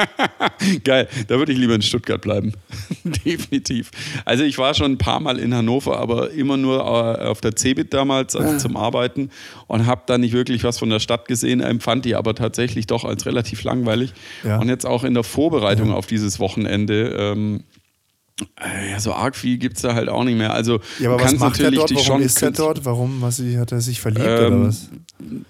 Geil, 0.84 1.08
da 1.28 1.38
würde 1.38 1.52
ich 1.52 1.58
lieber 1.58 1.76
in 1.76 1.82
Stuttgart 1.82 2.22
bleiben. 2.22 2.54
Definitiv. 3.26 3.92
Also 4.24 4.44
ich 4.44 4.58
war 4.58 4.74
schon 4.74 4.94
ein 4.94 4.98
paar 4.98 5.20
Mal 5.20 5.40
in 5.40 5.54
Hannover, 5.54 6.00
aber 6.00 6.32
immer 6.32 6.56
nur 6.56 6.80
äh, 6.80 7.26
auf 7.26 7.42
der 7.42 7.56
Cebit 7.58 7.94
damals, 7.94 8.36
also 8.36 8.58
zum 8.58 8.78
Arbeiten 8.78 9.30
und 9.68 9.86
habe 9.88 10.04
da 10.06 10.18
nicht 10.18 10.34
wirklich 10.34 10.64
was 10.64 10.80
von 10.80 10.90
der 10.90 11.00
Stadt 11.00 11.28
gesehen, 11.28 11.60
empfand 11.60 12.06
die 12.06 12.16
aber 12.16 12.34
tatsächlich 12.34 12.88
doch 12.88 13.04
als 13.04 13.26
relativ 13.26 13.64
langweilig. 13.64 14.14
Ja. 14.44 14.60
Und 14.60 14.70
jetzt 14.70 14.86
auch 14.86 15.04
in 15.04 15.14
der 15.14 15.24
Vorbereitung 15.24 15.92
auf 15.92 16.08
dieses 16.08 16.40
Wochenende, 16.40 17.16
ähm, 17.18 17.64
äh, 17.71 17.71
ja, 18.90 19.00
so 19.00 19.14
arg 19.14 19.36
viel 19.36 19.58
gibt 19.58 19.78
es 19.78 19.84
da 19.84 19.94
halt 19.94 20.10
auch 20.10 20.24
nicht 20.24 20.38
mehr. 20.38 20.54
Also 20.54 20.80
ja, 21.00 21.12
aber 21.12 21.24
was 21.24 21.38
macht 21.38 21.60
er 21.60 21.72
natürlich 21.72 21.80
dort? 21.80 21.90
dich 21.92 21.98
Warum 21.98 22.20
schon 22.20 22.22
ist 22.22 22.42
er 22.42 22.52
dort? 22.52 22.86
Warum? 22.86 23.22
Was, 23.22 23.40
hat 23.40 23.72
er 23.72 23.82
sich 23.82 24.02
verliebt 24.02 24.26
Ähm, 24.26 24.46
oder 24.48 24.68
was? 24.68 24.90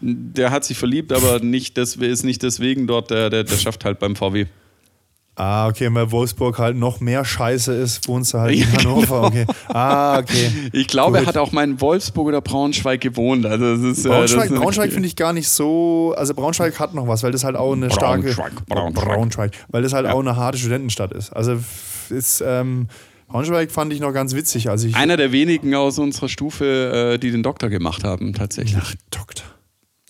Der 0.01 0.51
hat 0.51 0.65
sich 0.65 0.77
verliebt, 0.77 1.13
aber 1.13 1.39
nicht, 1.43 1.77
das 1.77 1.95
ist 1.95 2.23
nicht 2.23 2.43
deswegen 2.43 2.87
dort, 2.87 3.11
der, 3.11 3.29
der, 3.29 3.43
der 3.43 3.57
schafft 3.57 3.85
halt 3.85 3.99
beim 3.99 4.15
VW. 4.15 4.45
Ah, 5.35 5.69
okay, 5.69 5.87
weil 5.91 6.11
Wolfsburg 6.11 6.59
halt 6.59 6.75
noch 6.75 6.99
mehr 6.99 7.23
Scheiße 7.23 7.73
ist, 7.73 8.07
wohnst 8.07 8.33
du 8.33 8.39
halt 8.39 8.51
in 8.55 8.59
Ja, 8.59 8.77
Hannover. 8.77 9.23
Okay. 9.23 9.45
Ah, 9.69 10.19
okay. 10.19 10.51
Ich 10.73 10.87
glaube, 10.87 11.17
er 11.17 11.21
Gut. 11.21 11.29
hat 11.29 11.37
auch 11.37 11.51
mal 11.53 11.63
in 11.63 11.79
Wolfsburg 11.79 12.27
oder 12.27 12.41
Braunschweig 12.41 12.99
gewohnt. 12.99 13.45
Also 13.45 13.75
das 13.77 13.97
ist, 13.99 14.05
äh, 14.05 14.09
das 14.09 14.33
Braunschweig, 14.33 14.49
Braunschweig 14.49 14.91
finde 14.91 15.07
ich 15.07 15.15
gar 15.15 15.31
nicht 15.31 15.47
so. 15.47 16.13
Also 16.17 16.33
Braunschweig 16.33 16.77
hat 16.79 16.93
noch 16.93 17.07
was, 17.07 17.23
weil 17.23 17.31
das 17.31 17.45
halt 17.45 17.55
auch 17.55 17.73
eine 17.73 17.89
starke. 17.89 18.23
Braunschweig, 18.23 18.65
Braunschweig. 18.67 19.05
Braunschweig, 19.05 19.51
weil 19.69 19.83
das 19.83 19.93
halt 19.93 20.05
auch 20.07 20.19
eine 20.19 20.35
harte 20.35 20.57
Studentenstadt 20.57 21.13
ist. 21.13 21.31
Also 21.31 21.57
ist 22.11 22.43
ähm, 22.45 22.87
Braunschweig 23.31 23.71
fand 23.71 23.93
ich 23.93 24.01
noch 24.01 24.11
ganz 24.11 24.35
witzig. 24.35 24.69
Also 24.69 24.87
ich. 24.87 24.95
einer 24.95 25.15
der 25.15 25.31
wenigen 25.31 25.73
aus 25.73 25.97
unserer 25.99 26.27
Stufe, 26.27 27.13
äh, 27.13 27.17
die 27.17 27.31
den 27.31 27.43
Doktor 27.43 27.69
gemacht 27.69 28.03
haben, 28.03 28.33
tatsächlich. 28.33 28.77
Ach, 28.81 28.93
Doktor. 29.09 29.45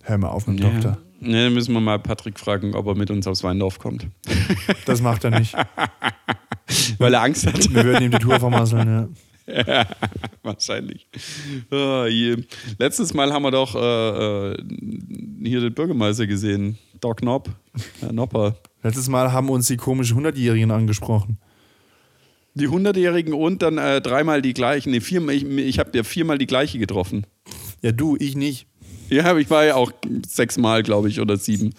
Hör 0.03 0.17
mal 0.17 0.29
auf 0.29 0.47
mit 0.47 0.59
dem 0.59 0.65
Ja. 0.65 0.71
Doktor. 0.71 0.97
Ne, 1.19 1.51
müssen 1.51 1.73
wir 1.73 1.81
mal 1.81 1.99
Patrick 1.99 2.39
fragen, 2.39 2.73
ob 2.73 2.87
er 2.87 2.95
mit 2.95 3.11
uns 3.11 3.27
aufs 3.27 3.43
Weindorf 3.43 3.77
kommt. 3.77 4.07
Das 4.85 5.01
macht 5.01 5.23
er 5.23 5.39
nicht. 5.39 5.55
Weil 6.97 7.13
er 7.13 7.21
Angst 7.21 7.45
hat. 7.45 7.71
Wir 7.71 7.83
würden 7.83 8.05
ihm 8.05 8.11
die 8.11 8.17
Tour 8.17 8.39
vermasseln, 8.39 9.11
ja. 9.47 9.85
Wahrscheinlich. 10.43 11.07
Ah, 11.69 12.05
je. 12.07 12.37
Letztes 12.79 13.13
Mal 13.13 13.31
haben 13.31 13.43
wir 13.43 13.51
doch 13.51 13.75
äh, 13.75 14.51
äh, 14.53 14.57
hier 15.43 15.61
den 15.61 15.73
Bürgermeister 15.73 16.25
gesehen. 16.25 16.77
Doc 16.99 17.21
Nob. 17.21 17.49
Herr 17.99 18.13
Nopper. 18.13 18.55
Letztes 18.81 19.09
Mal 19.09 19.31
haben 19.31 19.49
uns 19.49 19.67
die 19.67 19.77
komischen 19.77 20.19
100-Jährigen 20.19 20.71
angesprochen. 20.71 21.37
Die 22.53 22.67
Hundertjährigen 22.67 23.33
und 23.33 23.61
dann 23.61 23.77
äh, 23.77 24.01
dreimal 24.01 24.41
die 24.41 24.53
gleichen. 24.53 24.91
Nee, 24.91 24.99
viermal, 24.99 25.35
ich 25.35 25.45
ich 25.45 25.79
habe 25.79 25.91
ja 25.93 26.03
viermal 26.03 26.37
die 26.37 26.47
gleiche 26.47 26.79
getroffen. 26.79 27.25
Ja, 27.81 27.91
du, 27.91 28.17
ich 28.19 28.35
nicht. 28.35 28.67
Ja, 29.21 29.37
ich 29.37 29.49
war 29.49 29.65
ja 29.65 29.75
auch 29.75 29.91
sechsmal, 30.25 30.83
glaube 30.83 31.09
ich, 31.09 31.19
oder 31.19 31.35
sieben. 31.35 31.73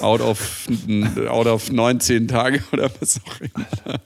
Out 0.00 0.20
of, 0.20 0.66
out 1.28 1.46
of 1.46 1.70
19 1.70 2.26
Tage 2.26 2.62
oder 2.72 2.90
was 2.98 3.20
auch 3.24 3.40
immer. 3.40 4.00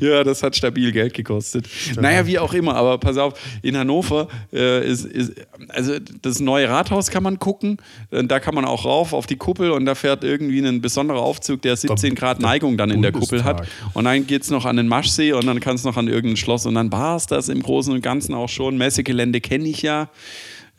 ja, 0.00 0.24
das 0.24 0.42
hat 0.42 0.56
stabil 0.56 0.90
Geld 0.90 1.12
gekostet. 1.12 1.68
Naja, 2.00 2.26
wie 2.26 2.38
auch 2.38 2.54
immer, 2.54 2.76
aber 2.76 2.96
pass 2.96 3.18
auf, 3.18 3.34
in 3.62 3.76
Hannover 3.76 4.28
äh, 4.52 4.86
ist, 4.86 5.04
ist, 5.04 5.32
also 5.68 5.98
das 6.22 6.40
neue 6.40 6.68
Rathaus 6.68 7.10
kann 7.10 7.22
man 7.22 7.38
gucken, 7.38 7.76
äh, 8.10 8.24
da 8.24 8.40
kann 8.40 8.54
man 8.54 8.64
auch 8.64 8.86
rauf 8.86 9.12
auf 9.12 9.26
die 9.26 9.36
Kuppel 9.36 9.70
und 9.70 9.84
da 9.84 9.94
fährt 9.94 10.24
irgendwie 10.24 10.60
ein 10.60 10.80
besonderer 10.80 11.20
Aufzug, 11.20 11.60
der 11.60 11.76
17 11.76 12.14
Grad 12.14 12.40
Neigung 12.40 12.78
dann 12.78 12.90
in 12.90 13.02
der 13.02 13.12
Kuppel 13.12 13.44
hat. 13.44 13.68
Und 13.92 14.04
dann 14.04 14.26
geht 14.26 14.42
es 14.42 14.50
noch 14.50 14.64
an 14.64 14.76
den 14.76 14.88
Maschsee 14.88 15.32
und 15.34 15.46
dann 15.46 15.60
kann 15.60 15.76
es 15.76 15.84
noch 15.84 15.98
an 15.98 16.08
irgendein 16.08 16.36
Schloss 16.38 16.64
und 16.64 16.74
dann 16.74 16.90
war 16.90 17.16
es 17.16 17.26
das 17.26 17.50
im 17.50 17.62
Großen 17.62 17.92
und 17.92 18.00
Ganzen 18.00 18.34
auch 18.34 18.48
schon. 18.48 18.78
Messegelände 18.78 19.42
kenne 19.42 19.68
ich 19.68 19.82
ja. 19.82 20.08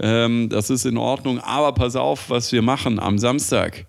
Ähm, 0.01 0.49
das 0.49 0.69
ist 0.69 0.85
in 0.85 0.97
Ordnung. 0.97 1.39
Aber 1.39 1.73
pass 1.73 1.95
auf, 1.95 2.29
was 2.29 2.51
wir 2.51 2.61
machen 2.61 2.99
am 2.99 3.19
Samstag. 3.19 3.85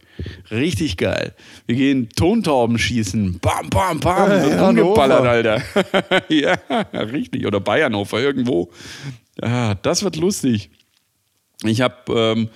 Richtig 0.50 0.98
geil. 0.98 1.34
Wir 1.66 1.76
gehen 1.76 2.10
Tontauben 2.10 2.78
schießen. 2.78 3.38
Bam, 3.40 3.70
bam, 3.70 3.98
bam. 3.98 4.28
Hannover. 4.28 4.68
umgeballert, 4.68 5.26
Alter. 5.26 5.62
ja, 6.28 6.54
richtig. 6.92 7.46
Oder 7.46 7.60
Bayernhofer 7.60 8.20
irgendwo. 8.20 8.70
Ja, 9.40 9.74
das 9.74 10.04
wird 10.04 10.16
lustig. 10.16 10.70
Ich 11.64 11.80
habe 11.80 11.96
ähm, 12.14 12.48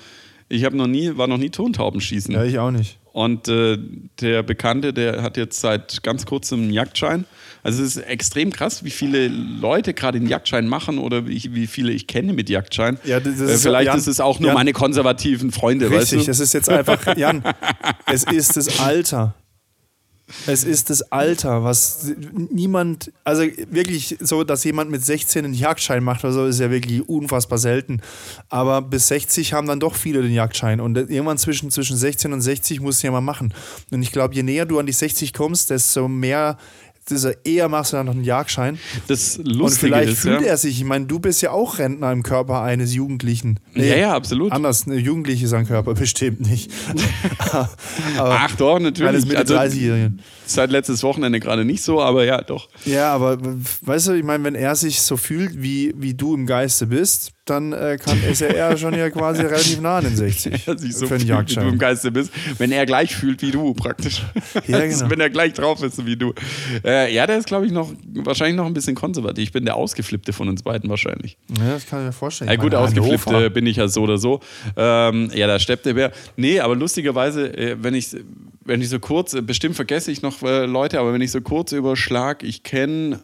ich 0.48 0.64
hab 0.64 0.74
noch 0.74 0.86
nie, 0.86 1.16
war 1.16 1.26
noch 1.26 1.38
nie 1.38 1.50
Tontauben 1.50 2.00
schießen. 2.00 2.34
Ja, 2.34 2.44
ich 2.44 2.58
auch 2.58 2.70
nicht. 2.70 2.98
Und 3.12 3.48
äh, 3.48 3.78
der 4.20 4.42
Bekannte, 4.42 4.92
der 4.92 5.22
hat 5.22 5.36
jetzt 5.38 5.60
seit 5.60 6.02
ganz 6.02 6.26
kurzem 6.26 6.64
einen 6.64 6.72
Jagdschein. 6.72 7.24
Also 7.66 7.82
es 7.82 7.96
ist 7.96 8.02
extrem 8.04 8.52
krass, 8.52 8.84
wie 8.84 8.90
viele 8.90 9.28
Leute 9.28 9.92
gerade 9.92 10.20
den 10.20 10.28
Jagdschein 10.28 10.68
machen 10.68 10.98
oder 10.98 11.26
wie, 11.26 11.42
wie 11.52 11.66
viele 11.66 11.90
ich 11.92 12.06
kenne 12.06 12.32
mit 12.32 12.48
Jagdschein. 12.48 12.98
Ja, 13.04 13.18
das 13.18 13.40
ist- 13.40 13.50
äh, 13.50 13.58
vielleicht 13.58 13.88
Jan- 13.88 13.98
ist 13.98 14.06
es 14.06 14.20
auch 14.20 14.38
nur 14.38 14.48
Jan- 14.50 14.54
meine 14.54 14.72
konservativen 14.72 15.50
Freunde, 15.50 15.86
Richtig, 15.90 16.00
weißt 16.00 16.12
du? 16.12 16.24
das 16.26 16.40
ist 16.40 16.54
jetzt 16.54 16.68
einfach, 16.70 17.04
Jan, 17.16 17.42
es 18.06 18.22
ist 18.24 18.56
das 18.56 18.78
Alter. 18.80 19.34
Es 20.48 20.64
ist 20.64 20.90
das 20.90 21.02
Alter, 21.12 21.62
was 21.62 22.10
niemand, 22.50 23.12
also 23.22 23.44
wirklich 23.70 24.16
so, 24.18 24.42
dass 24.42 24.64
jemand 24.64 24.90
mit 24.90 25.04
16 25.04 25.44
einen 25.44 25.54
Jagdschein 25.54 26.02
macht 26.02 26.24
oder 26.24 26.32
so, 26.32 26.46
ist 26.46 26.58
ja 26.58 26.68
wirklich 26.68 27.08
unfassbar 27.08 27.58
selten. 27.58 28.00
Aber 28.48 28.82
bis 28.82 29.06
60 29.06 29.52
haben 29.52 29.68
dann 29.68 29.78
doch 29.78 29.94
viele 29.94 30.22
den 30.22 30.32
Jagdschein 30.32 30.80
und 30.80 30.96
irgendwann 30.96 31.38
zwischen, 31.38 31.70
zwischen 31.70 31.96
16 31.96 32.32
und 32.32 32.40
60 32.40 32.80
musst 32.80 33.04
du 33.04 33.06
ja 33.06 33.12
mal 33.12 33.20
machen. 33.20 33.54
Und 33.92 34.02
ich 34.02 34.10
glaube, 34.10 34.34
je 34.34 34.42
näher 34.42 34.66
du 34.66 34.80
an 34.80 34.86
die 34.86 34.92
60 34.92 35.32
kommst, 35.32 35.70
desto 35.70 36.08
mehr, 36.08 36.58
desto 37.08 37.30
eher 37.44 37.68
machst 37.68 37.92
du 37.92 37.96
dann 37.96 38.06
noch 38.06 38.14
einen 38.14 38.24
Jagdschein. 38.24 38.78
Das 39.06 39.38
Und 39.38 39.46
Lustige 39.48 39.86
vielleicht 39.86 40.12
ist, 40.12 40.18
fühlt 40.20 40.40
ja, 40.40 40.48
er 40.48 40.56
sich, 40.56 40.78
ich 40.78 40.84
meine, 40.84 41.06
du 41.06 41.18
bist 41.20 41.42
ja 41.42 41.50
auch 41.52 41.78
Rentner 41.78 42.10
im 42.12 42.22
Körper 42.22 42.62
eines 42.62 42.94
Jugendlichen. 42.94 43.60
Nee, 43.74 43.88
ja, 43.90 43.96
ja, 43.96 44.14
absolut. 44.14 44.52
Anders, 44.52 44.86
eine 44.86 44.96
Jugendliche 44.96 45.44
ist 45.44 45.52
ein 45.52 45.66
Körper, 45.66 45.94
bestimmt 45.94 46.40
nicht. 46.40 46.70
aber 48.18 48.38
Ach 48.40 48.54
doch, 48.56 48.76
eines 48.76 48.92
natürlich. 48.98 49.26
Mitte 49.26 49.38
Also, 49.38 49.54
30-Jährigen. 49.56 50.20
seit 50.46 50.70
letztes 50.70 51.02
Wochenende 51.02 51.40
gerade 51.40 51.64
nicht 51.64 51.82
so, 51.82 52.00
aber 52.00 52.24
ja, 52.24 52.40
doch. 52.42 52.68
Ja, 52.84 53.12
aber 53.12 53.38
weißt 53.82 54.08
du, 54.08 54.12
ich 54.12 54.24
meine, 54.24 54.44
wenn 54.44 54.54
er 54.54 54.74
sich 54.76 55.00
so 55.00 55.16
fühlt, 55.16 55.62
wie, 55.62 55.94
wie 55.96 56.14
du 56.14 56.34
im 56.34 56.46
Geiste 56.46 56.86
bist, 56.86 57.32
dann 57.46 57.72
äh, 57.72 57.96
kann, 58.02 58.22
ist 58.22 58.42
er 58.42 58.76
schon 58.76 58.94
ja 58.94 59.08
quasi 59.10 59.42
relativ 59.46 59.80
nah 59.80 59.98
an 59.98 60.04
den 60.04 60.16
60. 60.16 60.66
Er 60.66 60.78
sich 60.78 60.96
so 60.96 61.06
für 61.06 61.14
einen 61.14 61.26
fühlt, 61.26 61.50
wie 61.50 61.54
du 61.54 61.68
im. 61.68 61.78
Geiste 61.78 62.10
bist, 62.10 62.32
wenn 62.58 62.72
er 62.72 62.86
gleich 62.86 63.14
fühlt 63.14 63.40
wie 63.42 63.50
du 63.50 63.72
praktisch. 63.74 64.22
Ja, 64.66 64.80
genau. 64.86 65.10
wenn 65.10 65.20
er 65.20 65.30
gleich 65.30 65.52
drauf 65.54 65.82
ist 65.82 66.04
wie 66.04 66.16
du. 66.16 66.34
Äh, 66.84 67.14
ja, 67.14 67.26
der 67.26 67.38
ist, 67.38 67.46
glaube 67.46 67.66
ich, 67.66 67.72
noch 67.72 67.92
wahrscheinlich 68.14 68.56
noch 68.56 68.66
ein 68.66 68.74
bisschen 68.74 68.94
konservativ. 68.94 69.44
Ich 69.44 69.52
bin 69.52 69.64
der 69.64 69.76
Ausgeflippte 69.76 70.32
von 70.32 70.48
uns 70.48 70.62
beiden 70.62 70.90
wahrscheinlich. 70.90 71.38
Ja, 71.58 71.72
das 71.74 71.86
kann 71.86 72.00
ich 72.00 72.06
mir 72.06 72.12
vorstellen. 72.12 72.50
Ja, 72.50 72.56
gut, 72.56 72.72
meine, 72.72 72.84
ausgeflippt 72.84 73.26
Hannover. 73.26 73.46
äh, 73.46 73.50
bin 73.50 73.66
ich 73.66 73.76
ja 73.76 73.88
so 73.88 74.02
oder 74.02 74.18
so. 74.18 74.40
Ähm, 74.76 75.30
ja, 75.34 75.46
da 75.46 75.58
steppt 75.58 75.86
der 75.86 75.94
Bär. 75.94 76.12
Nee, 76.36 76.60
aber 76.60 76.74
lustigerweise, 76.74 77.56
äh, 77.56 77.76
wenn 77.80 77.94
ich 77.94 78.16
wenn 78.66 78.82
ich 78.82 78.88
so 78.88 78.98
kurz, 78.98 79.34
äh, 79.34 79.42
bestimmt 79.42 79.76
vergesse 79.76 80.10
ich 80.10 80.22
noch 80.22 80.42
äh, 80.42 80.66
Leute, 80.66 80.98
aber 80.98 81.12
wenn 81.12 81.20
ich 81.20 81.30
so 81.30 81.40
kurz 81.40 81.72
überschlag, 81.72 82.42
ich 82.42 82.62
kenne 82.62 83.20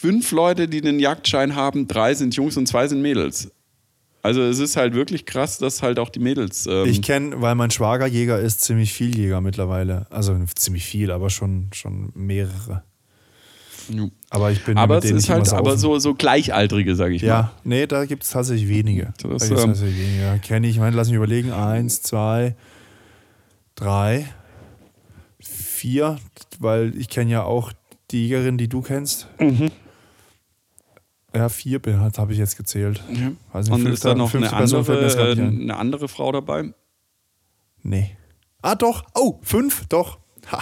fünf 0.00 0.30
Leute, 0.32 0.68
die 0.68 0.80
den 0.80 0.98
Jagdschein 0.98 1.54
haben, 1.56 1.88
drei 1.88 2.14
sind 2.14 2.34
Jungs 2.34 2.56
und 2.56 2.66
zwei 2.66 2.86
sind 2.88 3.02
Mädels. 3.02 3.50
Also 4.22 4.42
es 4.42 4.58
ist 4.58 4.76
halt 4.76 4.94
wirklich 4.94 5.24
krass, 5.24 5.58
dass 5.58 5.82
halt 5.82 5.98
auch 5.98 6.08
die 6.08 6.18
Mädels. 6.18 6.66
Ähm, 6.66 6.86
Ich 6.86 7.00
kenne, 7.00 7.40
weil 7.40 7.54
mein 7.54 7.70
Schwager 7.70 8.06
Jäger 8.06 8.40
ist, 8.40 8.60
ziemlich 8.60 8.92
viel 8.92 9.16
Jäger 9.16 9.40
mittlerweile. 9.40 10.06
Also 10.10 10.36
ziemlich 10.56 10.84
viel, 10.84 11.10
aber 11.12 11.30
schon, 11.30 11.68
schon 11.72 12.10
mehrere. 12.14 12.82
Ja. 13.88 14.08
Aber 14.30 14.50
ich 14.50 14.64
bin 14.64 14.76
aber 14.76 14.96
mit 14.96 15.04
es 15.04 15.10
denen 15.10 15.18
ist 15.18 15.28
halt 15.28 15.46
saufen. 15.46 15.60
aber 15.60 15.76
so, 15.78 15.98
so 16.00 16.14
Gleichaltrige, 16.14 16.96
sage 16.96 17.14
ich 17.14 17.22
mal. 17.22 17.28
Ja, 17.28 17.52
nee, 17.62 17.86
da 17.86 18.04
gibt 18.04 18.24
es 18.24 18.30
tatsächlich 18.30 18.68
wenige. 18.68 19.14
Das, 19.22 19.48
da 19.48 19.54
ähm, 19.54 19.66
tatsächlich 19.68 19.96
wenige. 19.98 20.40
Kenne 20.42 20.66
ich, 20.66 20.74
ich 20.74 20.80
meine, 20.80 20.96
lass 20.96 21.06
mich 21.06 21.16
überlegen. 21.16 21.52
Eins, 21.52 22.02
zwei, 22.02 22.56
drei, 23.76 24.26
vier, 25.38 26.18
weil 26.58 26.96
ich 26.96 27.08
kenne 27.08 27.30
ja 27.30 27.44
auch 27.44 27.72
die 28.10 28.22
Jägerin, 28.22 28.58
die 28.58 28.68
du 28.68 28.82
kennst. 28.82 29.28
Mhm. 29.38 29.70
Ja, 31.36 31.48
vier 31.48 31.80
habe 32.16 32.32
ich 32.32 32.38
jetzt 32.38 32.56
gezählt. 32.56 33.02
Ja. 33.12 33.32
Weiß 33.52 33.68
nicht, 33.68 33.74
Und 33.84 33.92
ist 33.92 34.04
da 34.04 34.14
noch 34.14 34.34
eine 34.34 34.52
andere, 34.52 35.34
äh, 35.36 35.40
eine 35.40 35.76
andere 35.76 36.08
Frau 36.08 36.32
dabei? 36.32 36.72
Nee. 37.82 38.16
Ah, 38.62 38.74
doch. 38.74 39.04
Oh, 39.14 39.38
fünf, 39.42 39.86
doch. 39.88 40.18
Ha. 40.50 40.60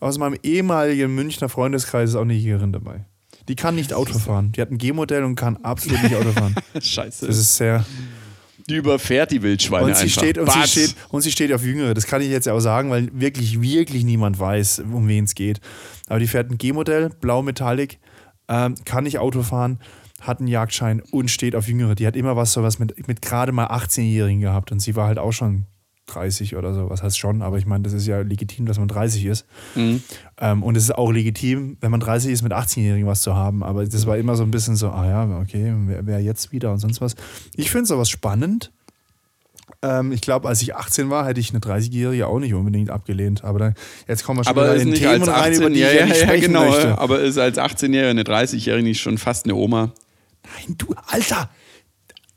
Aus 0.00 0.18
meinem 0.18 0.38
ehemaligen 0.42 1.14
Münchner 1.14 1.48
Freundeskreis 1.48 2.10
ist 2.10 2.16
auch 2.16 2.22
eine 2.22 2.34
Jägerin 2.34 2.72
dabei. 2.72 3.04
Die 3.48 3.56
kann 3.56 3.74
nicht 3.74 3.92
Auto 3.92 4.18
fahren. 4.18 4.52
Die 4.52 4.60
hat 4.60 4.70
ein 4.70 4.78
G-Modell 4.78 5.24
und 5.24 5.34
kann 5.34 5.56
absolut 5.58 6.02
nicht 6.02 6.14
Auto 6.14 6.32
fahren. 6.32 6.54
Scheiße. 6.80 7.26
Das 7.26 7.36
ist 7.36 7.56
sehr. 7.56 7.84
Die 8.68 8.76
überfährt 8.76 9.30
die 9.30 9.42
Wildschweine 9.42 9.86
Und 9.86 9.96
sie, 9.96 10.04
einfach. 10.04 10.22
steht, 10.22 10.38
und, 10.38 10.52
sie 10.52 10.68
steht, 10.68 10.94
und 11.08 11.22
sie 11.22 11.32
steht 11.32 11.52
auf 11.54 11.64
Jüngere. 11.64 11.94
Das 11.94 12.06
kann 12.06 12.20
ich 12.20 12.28
jetzt 12.28 12.48
auch 12.48 12.60
sagen, 12.60 12.90
weil 12.90 13.08
wirklich, 13.18 13.62
wirklich 13.62 14.04
niemand 14.04 14.38
weiß, 14.38 14.80
um 14.80 15.08
wen 15.08 15.24
es 15.24 15.34
geht. 15.34 15.60
Aber 16.06 16.18
die 16.18 16.26
fährt 16.26 16.50
ein 16.50 16.58
G-Modell, 16.58 17.08
blau 17.20 17.42
Metallic, 17.42 17.98
ähm, 18.48 18.74
kann 18.84 19.04
nicht 19.04 19.18
Auto 19.18 19.42
fahren, 19.42 19.78
hat 20.20 20.40
einen 20.40 20.48
Jagdschein 20.48 21.00
und 21.10 21.30
steht 21.30 21.54
auf 21.54 21.68
Jüngere. 21.68 21.94
Die 21.94 22.06
hat 22.06 22.16
immer 22.16 22.36
was 22.36 22.52
sowas 22.52 22.78
mit, 22.78 23.06
mit 23.06 23.22
gerade 23.22 23.52
mal 23.52 23.66
18-Jährigen 23.66 24.40
gehabt 24.40 24.72
und 24.72 24.80
sie 24.80 24.96
war 24.96 25.06
halt 25.06 25.18
auch 25.18 25.32
schon 25.32 25.66
30 26.08 26.56
oder 26.56 26.74
so. 26.74 26.90
Was 26.90 27.02
heißt 27.02 27.18
schon, 27.18 27.42
aber 27.42 27.58
ich 27.58 27.66
meine, 27.66 27.84
das 27.84 27.92
ist 27.92 28.06
ja 28.06 28.20
legitim, 28.20 28.66
dass 28.66 28.78
man 28.78 28.88
30 28.88 29.26
ist. 29.26 29.46
Mhm. 29.74 30.02
Ähm, 30.38 30.62
und 30.62 30.76
es 30.76 30.84
ist 30.84 30.94
auch 30.94 31.12
legitim, 31.12 31.76
wenn 31.80 31.90
man 31.90 32.00
30 32.00 32.32
ist, 32.32 32.42
mit 32.42 32.52
18-Jährigen 32.52 33.06
was 33.06 33.22
zu 33.22 33.36
haben. 33.36 33.62
Aber 33.62 33.86
das 33.86 34.06
war 34.06 34.16
immer 34.16 34.34
so 34.34 34.42
ein 34.42 34.50
bisschen 34.50 34.76
so, 34.76 34.90
ah 34.90 35.06
ja, 35.06 35.38
okay, 35.40 35.72
wer, 35.86 36.06
wer 36.06 36.20
jetzt 36.20 36.50
wieder 36.52 36.72
und 36.72 36.78
sonst 36.78 37.00
was. 37.00 37.14
Ich 37.54 37.70
finde 37.70 37.86
sowas 37.86 38.08
spannend. 38.08 38.72
Ähm, 39.82 40.10
ich 40.12 40.20
glaube, 40.20 40.48
als 40.48 40.60
ich 40.60 40.74
18 40.74 41.08
war, 41.08 41.26
hätte 41.26 41.38
ich 41.38 41.50
eine 41.50 41.60
30-Jährige 41.60 42.26
auch 42.26 42.40
nicht 42.40 42.52
unbedingt 42.54 42.90
abgelehnt. 42.90 43.44
Aber 43.44 43.58
dann, 43.60 43.74
jetzt 44.08 44.24
kommen 44.24 44.40
wir 44.40 44.44
schon 44.44 44.50
Aber 44.50 44.74
wieder 44.74 44.82
in 44.82 44.94
Themen 44.94 45.22
als 45.22 45.28
rein, 45.28 45.52
18, 45.52 45.54
über 45.54 45.70
die 45.70 45.78
ja, 45.80 45.88
ich 45.88 45.94
ja 45.94 46.00
ja, 46.00 46.06
nicht 46.06 46.16
ja, 46.20 46.24
sprechen 46.24 46.46
genau. 46.46 46.64
möchte. 46.68 46.98
Aber 46.98 47.20
ist 47.20 47.38
als 47.38 47.58
18-Jährige 47.58 48.08
eine 48.10 48.22
30-Jährige 48.22 48.82
nicht 48.82 49.00
schon 49.00 49.18
fast 49.18 49.44
eine 49.44 49.54
Oma? 49.54 49.92
Nein, 50.42 50.76
du, 50.78 50.94
Alter! 51.06 51.50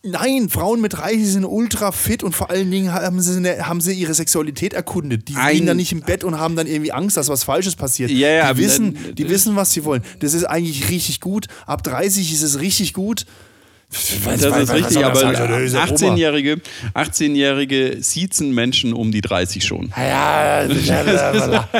Nein, 0.03 0.49
Frauen 0.49 0.81
mit 0.81 0.93
30 0.93 1.27
sind 1.27 1.45
ultra 1.45 1.91
fit 1.91 2.23
und 2.23 2.33
vor 2.33 2.49
allen 2.49 2.71
Dingen 2.71 2.91
haben 2.91 3.21
sie, 3.21 3.37
eine, 3.37 3.67
haben 3.67 3.81
sie 3.81 3.93
ihre 3.93 4.15
Sexualität 4.15 4.73
erkundet. 4.73 5.27
Die 5.27 5.35
Ein- 5.35 5.53
liegen 5.53 5.67
dann 5.67 5.77
nicht 5.77 5.91
im 5.91 6.01
Bett 6.01 6.23
und 6.23 6.39
haben 6.39 6.55
dann 6.55 6.65
irgendwie 6.65 6.91
Angst, 6.91 7.17
dass 7.17 7.29
was 7.29 7.43
Falsches 7.43 7.75
passiert. 7.75 8.09
Ja, 8.09 8.29
ja, 8.29 8.53
die, 8.53 8.59
wissen, 8.59 8.97
die 9.15 9.29
wissen, 9.29 9.55
was 9.55 9.71
sie 9.73 9.85
wollen. 9.85 10.01
Das 10.19 10.33
ist 10.33 10.45
eigentlich 10.45 10.89
richtig 10.89 11.21
gut. 11.21 11.45
Ab 11.67 11.83
30 11.83 12.33
ist 12.33 12.41
es 12.41 12.59
richtig 12.59 12.93
gut. 12.93 13.27
Das 13.91 14.09
ist 14.45 14.73
richtig, 14.73 15.03
aber 15.05 15.25
also, 15.25 15.77
18-Jährige 15.77 16.61
18-Jährige 16.95 17.97
siezen 17.99 18.53
Menschen 18.55 18.93
um 18.93 19.11
die 19.11 19.19
30 19.19 19.65
schon. 19.65 19.91
Ja, 19.97 20.63
ja, 20.65 21.71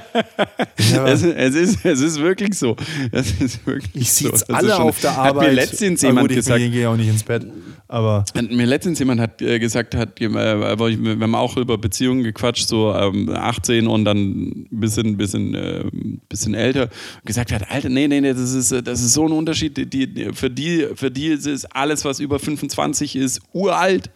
Es, 1.08 1.24
es, 1.24 1.56
ist, 1.56 1.86
es 1.86 2.02
ist 2.02 2.20
wirklich 2.20 2.58
so. 2.58 2.76
Es 3.12 3.32
ist 3.40 3.66
wirklich 3.66 3.92
ich 3.96 4.12
so. 4.12 4.26
sehe 4.26 4.34
es 4.34 4.42
Das 4.42 4.50
ist 4.50 4.56
alle 4.56 4.72
schon- 4.72 4.82
auf 4.82 5.00
der 5.00 5.16
Hat 5.16 5.26
Arbeit. 5.28 5.50
mir 5.50 5.54
letztens 5.54 6.04
Ah, 6.04 6.08
jemand 6.08 6.28
gut, 6.28 6.32
ich 6.32 6.38
gesagt, 6.38 6.60
gehe 6.60 6.90
auch 6.90 6.98
nicht 6.98 7.08
ins 7.10 7.24
Bett. 7.24 7.46
Aber 7.88 8.24
Hat 8.36 8.52
mir 8.52 8.66
letztens 8.66 9.00
jemand 9.00 9.20
hat 9.20 9.42
äh, 9.42 9.60
gesagt, 9.60 9.96
hat, 9.96 10.20
äh, 10.22 10.26
ich- 10.26 10.32
wir 10.32 11.20
haben 11.20 11.36
auch 11.36 11.58
über 11.58 11.78
Beziehungen 11.78 12.24
gequatscht, 12.24 12.68
so 12.68 12.94
ähm, 12.94 13.30
18 13.34 13.88
und 13.88 14.06
dann 14.06 14.18
ein 14.18 14.68
bisschen, 14.72 15.18
bisschen, 15.18 15.54
äh, 15.56 15.84
bisschen 16.30 16.54
älter, 16.54 16.90
gesagt 17.26 17.52
hat, 17.52 17.70
Alter, 17.70 17.90
nee, 17.90 18.08
nee, 18.08 18.22
nee, 18.22 18.34
das 18.34 18.54
ist, 18.54 18.72
äh, 18.72 18.82
das 18.84 19.02
ist 19.02 19.14
so 19.14 19.26
ein 19.26 19.32
Unterschied. 19.34 19.76
Die, 19.78 19.86
die, 20.08 20.30
für, 20.34 20.50
die, 20.50 20.88
für 20.96 21.12
die 21.12 21.28
ist 21.28 21.46
es 21.48 21.66
alles, 22.02 22.06
was 22.06 22.20
über 22.20 22.40
25 22.40 23.16
ist, 23.16 23.42
uralt. 23.54 24.10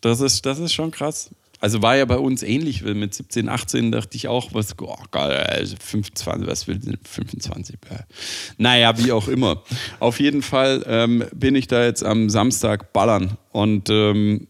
Das 0.00 0.20
ist, 0.20 0.46
das 0.46 0.58
ist 0.58 0.72
schon 0.72 0.90
krass. 0.90 1.30
Also 1.60 1.82
war 1.82 1.96
ja 1.96 2.04
bei 2.04 2.18
uns 2.18 2.44
ähnlich, 2.44 2.84
weil 2.84 2.94
mit 2.94 3.14
17, 3.14 3.48
18 3.48 3.90
dachte 3.90 4.16
ich 4.16 4.28
auch, 4.28 4.54
was, 4.54 4.78
oh, 4.80 4.96
geil, 5.10 5.44
also 5.50 5.74
25, 5.80 6.46
was 6.46 6.68
will 6.68 6.78
denn 6.78 6.98
25? 7.02 7.80
Bäh. 7.80 7.96
Naja, 8.58 8.96
wie 8.98 9.10
auch 9.10 9.26
immer. 9.26 9.64
Auf 9.98 10.20
jeden 10.20 10.42
Fall 10.42 10.84
ähm, 10.86 11.24
bin 11.34 11.56
ich 11.56 11.66
da 11.66 11.84
jetzt 11.84 12.04
am 12.04 12.30
Samstag 12.30 12.92
ballern 12.92 13.36
und 13.50 13.90
ähm, 13.90 14.46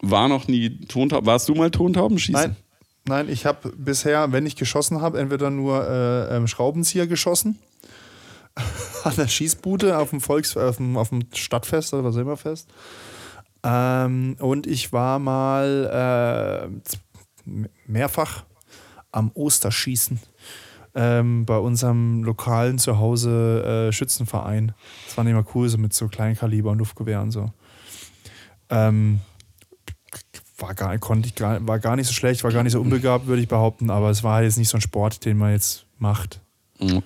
war 0.00 0.28
noch 0.28 0.48
nie 0.48 0.80
Tontauben. 0.86 1.26
Warst 1.26 1.48
du 1.48 1.54
mal 1.54 1.70
Tontauben 1.70 2.18
schießen? 2.18 2.42
nein, 2.42 2.56
nein, 3.04 3.28
ich 3.28 3.46
habe 3.46 3.72
bisher, 3.76 4.32
wenn 4.32 4.44
ich 4.44 4.56
geschossen 4.56 5.00
habe, 5.00 5.20
entweder 5.20 5.50
nur 5.50 5.86
äh, 5.88 6.36
ähm, 6.36 6.48
Schraubenzieher 6.48 7.06
geschossen. 7.06 7.56
An 9.04 9.16
der 9.16 9.28
Schießbude 9.28 9.98
auf 9.98 10.10
dem 10.10 10.20
Volks 10.20 10.56
auf 10.56 10.76
dem, 10.76 10.96
auf 10.96 11.10
dem 11.10 11.22
Stadtfest 11.34 11.94
oder 11.94 12.04
was 12.04 12.16
immer 12.16 12.36
Fest. 12.36 12.68
Ähm, 13.62 14.36
und 14.38 14.66
ich 14.66 14.92
war 14.92 15.18
mal 15.18 16.70
äh, 17.46 17.60
mehrfach 17.86 18.44
am 19.10 19.30
Osterschießen 19.34 20.20
ähm, 20.94 21.44
bei 21.44 21.56
unserem 21.58 22.22
lokalen 22.24 22.78
Zuhause 22.78 23.88
äh, 23.88 23.92
Schützenverein. 23.92 24.74
Das 25.06 25.16
war 25.16 25.24
nicht 25.24 25.34
mal 25.34 25.44
cool, 25.54 25.68
so 25.68 25.78
mit 25.78 25.92
so 25.92 26.08
Kleinkaliber 26.08 26.70
und 26.70 26.78
Luftgewehr 26.78 27.20
und 27.20 27.30
so. 27.30 27.52
Ähm, 28.70 29.20
war 30.58 30.74
gar, 30.74 30.96
konnte 30.98 31.28
ich 31.28 31.34
gar, 31.34 31.64
war 31.66 31.78
gar 31.78 31.96
nicht 31.96 32.06
so 32.06 32.12
schlecht, 32.12 32.42
war 32.44 32.52
gar 32.52 32.62
nicht 32.62 32.72
so 32.72 32.80
unbegabt, 32.80 33.26
würde 33.26 33.40
ich 33.40 33.48
behaupten, 33.48 33.90
aber 33.90 34.10
es 34.10 34.24
war 34.24 34.42
jetzt 34.42 34.58
nicht 34.58 34.68
so 34.68 34.78
ein 34.78 34.80
Sport, 34.80 35.24
den 35.24 35.38
man 35.38 35.52
jetzt 35.52 35.86
macht. 35.98 36.40
Mhm. 36.80 37.02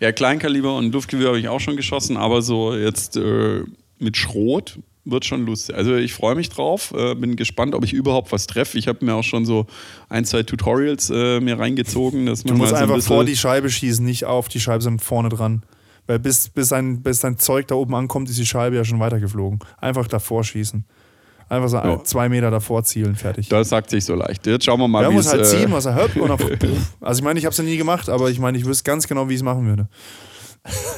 Ja, 0.00 0.12
Kleinkaliber 0.12 0.76
und 0.76 0.92
Luftgewehr 0.92 1.28
habe 1.28 1.40
ich 1.40 1.48
auch 1.48 1.60
schon 1.60 1.76
geschossen, 1.76 2.16
aber 2.16 2.42
so 2.42 2.74
jetzt 2.74 3.16
äh, 3.16 3.64
mit 3.98 4.16
Schrot 4.16 4.78
wird 5.04 5.24
schon 5.24 5.46
lustig. 5.46 5.74
Also 5.74 5.96
ich 5.96 6.12
freue 6.12 6.34
mich 6.34 6.50
drauf, 6.50 6.92
äh, 6.96 7.14
bin 7.14 7.36
gespannt, 7.36 7.74
ob 7.74 7.84
ich 7.84 7.92
überhaupt 7.92 8.30
was 8.30 8.46
treffe. 8.46 8.78
Ich 8.78 8.88
habe 8.88 9.04
mir 9.04 9.14
auch 9.14 9.24
schon 9.24 9.44
so 9.44 9.66
ein, 10.08 10.24
zwei 10.24 10.42
Tutorials 10.42 11.10
äh, 11.10 11.40
mir 11.40 11.58
reingezogen. 11.58 12.26
Dass 12.26 12.42
Du 12.42 12.50
man 12.50 12.58
musst 12.58 12.72
mal 12.72 12.78
so 12.78 12.84
ein 12.84 12.90
einfach 12.90 13.06
vor 13.06 13.24
die 13.24 13.36
Scheibe 13.36 13.70
schießen, 13.70 14.04
nicht 14.04 14.26
auf 14.26 14.48
die 14.48 14.60
Scheibe, 14.60 14.82
sondern 14.82 15.00
vorne 15.00 15.30
dran. 15.30 15.62
Weil 16.06 16.18
bis, 16.18 16.48
bis, 16.48 16.68
dein, 16.68 17.02
bis 17.02 17.20
dein 17.20 17.38
Zeug 17.38 17.68
da 17.68 17.74
oben 17.74 17.94
ankommt, 17.94 18.30
ist 18.30 18.38
die 18.38 18.46
Scheibe 18.46 18.76
ja 18.76 18.84
schon 18.84 19.00
weitergeflogen. 19.00 19.58
Einfach 19.78 20.06
davor 20.06 20.44
schießen. 20.44 20.84
Einfach 21.48 21.68
so 21.68 21.76
Ja. 21.78 22.04
zwei 22.04 22.28
Meter 22.28 22.50
davor 22.50 22.84
zielen, 22.84 23.16
fertig. 23.16 23.48
Das 23.48 23.68
sagt 23.70 23.90
sich 23.90 24.04
so 24.04 24.14
leicht. 24.14 24.46
Jetzt 24.46 24.64
schauen 24.64 24.78
wir 24.80 24.88
mal, 24.88 25.04
Er 25.04 25.10
wie 25.10 25.14
muss 25.14 25.26
es, 25.26 25.32
halt 25.32 25.42
äh, 25.42 25.44
ziehen, 25.44 25.72
was 25.72 25.86
er 25.86 25.94
hört. 25.94 26.14
Und 26.16 26.30
auf, 26.30 26.40
also 27.00 27.18
ich 27.20 27.24
meine, 27.24 27.38
ich 27.38 27.44
habe 27.46 27.52
es 27.52 27.58
ja 27.58 27.64
nie 27.64 27.76
gemacht, 27.76 28.08
aber 28.08 28.28
ich 28.30 28.38
meine, 28.38 28.58
ich 28.58 28.66
wüsste 28.66 28.84
ganz 28.84 29.08
genau, 29.08 29.28
wie 29.28 29.34
ich 29.34 29.40
es 29.40 29.44
machen 29.44 29.66
würde. 29.66 29.88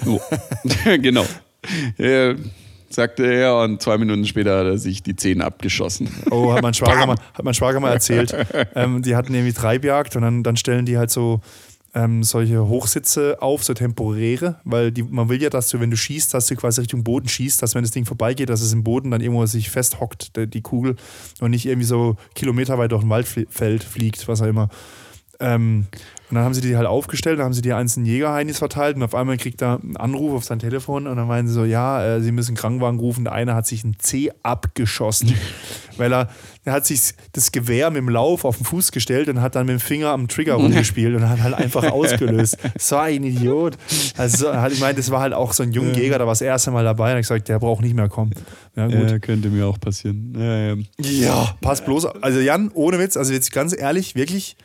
Oh. 0.06 0.20
genau. 0.98 1.24
Äh, 1.98 2.34
sagte 2.88 3.24
er 3.32 3.56
und 3.58 3.80
zwei 3.80 3.98
Minuten 3.98 4.26
später 4.26 4.58
hat 4.58 4.66
er 4.66 4.78
sich 4.78 5.02
die 5.02 5.14
Zähne 5.14 5.44
abgeschossen. 5.44 6.08
Oh, 6.30 6.52
hat 6.52 6.62
mein 6.62 6.74
Schwager, 6.74 7.06
mal, 7.06 7.16
hat 7.34 7.44
mein 7.44 7.54
Schwager 7.54 7.78
mal 7.78 7.92
erzählt. 7.92 8.34
Ähm, 8.74 9.02
die 9.02 9.14
hatten 9.14 9.32
irgendwie 9.32 9.52
Treibjagd 9.52 10.16
und 10.16 10.22
dann, 10.22 10.42
dann 10.42 10.56
stellen 10.56 10.86
die 10.86 10.98
halt 10.98 11.10
so 11.10 11.40
ähm, 11.94 12.22
solche 12.22 12.68
Hochsitze 12.68 13.42
auf, 13.42 13.64
so 13.64 13.74
temporäre, 13.74 14.60
weil 14.64 14.92
die, 14.92 15.02
man 15.02 15.28
will 15.28 15.42
ja, 15.42 15.50
dass 15.50 15.68
du, 15.68 15.80
wenn 15.80 15.90
du 15.90 15.96
schießt, 15.96 16.32
dass 16.32 16.46
du 16.46 16.56
quasi 16.56 16.82
Richtung 16.82 17.02
Boden 17.02 17.28
schießt, 17.28 17.62
dass 17.62 17.74
wenn 17.74 17.82
das 17.82 17.90
Ding 17.90 18.04
vorbeigeht, 18.04 18.48
dass 18.48 18.60
es 18.60 18.72
im 18.72 18.84
Boden 18.84 19.10
dann 19.10 19.20
irgendwo 19.20 19.44
sich 19.46 19.70
festhockt, 19.70 20.36
der, 20.36 20.46
die 20.46 20.62
Kugel, 20.62 20.96
und 21.40 21.50
nicht 21.50 21.66
irgendwie 21.66 21.86
so 21.86 22.16
kilometerweit 22.34 22.92
durch 22.92 23.02
ein 23.02 23.10
Waldfeld 23.10 23.82
fliegt, 23.82 24.28
was 24.28 24.42
auch 24.42 24.46
immer. 24.46 24.68
Ähm, 25.40 25.86
und 26.30 26.36
dann 26.36 26.44
haben 26.44 26.54
sie 26.54 26.60
die 26.60 26.76
halt 26.76 26.86
aufgestellt, 26.86 27.38
dann 27.40 27.46
haben 27.46 27.52
sie 27.52 27.62
die 27.62 27.72
einzelnen 27.72 28.06
Jägerheinis 28.06 28.58
verteilt 28.58 28.94
und 28.96 29.02
auf 29.02 29.16
einmal 29.16 29.36
kriegt 29.36 29.60
er 29.62 29.80
einen 29.82 29.96
Anruf 29.96 30.32
auf 30.32 30.44
sein 30.44 30.60
Telefon 30.60 31.08
und 31.08 31.16
dann 31.16 31.26
meinen 31.26 31.48
sie 31.48 31.54
so, 31.54 31.64
ja, 31.64 32.04
äh, 32.04 32.20
sie 32.20 32.30
müssen 32.30 32.50
einen 32.50 32.56
Krankenwagen 32.56 33.00
rufen. 33.00 33.24
Der 33.24 33.32
eine 33.32 33.54
hat 33.54 33.66
sich 33.66 33.82
ein 33.82 33.96
C 33.98 34.30
abgeschossen, 34.44 35.34
weil 35.96 36.12
er, 36.12 36.28
er 36.64 36.72
hat 36.72 36.86
sich 36.86 37.14
das 37.32 37.50
Gewehr 37.50 37.90
mit 37.90 37.98
dem 37.98 38.08
Lauf 38.08 38.44
auf 38.44 38.58
den 38.58 38.64
Fuß 38.64 38.92
gestellt 38.92 39.28
und 39.28 39.40
hat 39.40 39.56
dann 39.56 39.66
mit 39.66 39.72
dem 39.72 39.80
Finger 39.80 40.10
am 40.10 40.28
Trigger 40.28 40.54
rumgespielt 40.54 41.16
und 41.16 41.28
hat 41.28 41.42
halt 41.42 41.54
einfach 41.54 41.82
ausgelöst. 41.90 42.58
So 42.78 42.96
ein 42.96 43.24
Idiot. 43.24 43.76
Also 44.16 44.54
halt, 44.54 44.72
ich 44.72 44.80
meine, 44.80 44.94
das 44.94 45.10
war 45.10 45.20
halt 45.20 45.34
auch 45.34 45.52
so 45.52 45.64
ein 45.64 45.72
junger 45.72 45.96
Jäger, 45.96 46.18
da 46.18 46.26
war 46.26 46.32
das 46.32 46.42
erste 46.42 46.70
Mal 46.70 46.84
dabei 46.84 47.12
und 47.12 47.18
ich 47.18 47.24
gesagt, 47.24 47.48
der 47.48 47.58
braucht 47.58 47.82
nicht 47.82 47.96
mehr 47.96 48.08
kommen. 48.08 48.32
Ja, 48.76 48.86
gut. 48.86 49.10
Ja, 49.10 49.18
könnte 49.18 49.48
mir 49.48 49.66
auch 49.66 49.80
passieren. 49.80 50.32
Ja, 50.38 50.74
ja. 50.74 50.76
Ja, 51.00 51.54
pass 51.60 51.84
bloß. 51.84 52.06
Also 52.06 52.38
Jan, 52.38 52.70
ohne 52.72 53.00
Witz, 53.00 53.16
also 53.16 53.32
jetzt 53.32 53.50
ganz 53.50 53.76
ehrlich, 53.76 54.14
wirklich, 54.14 54.56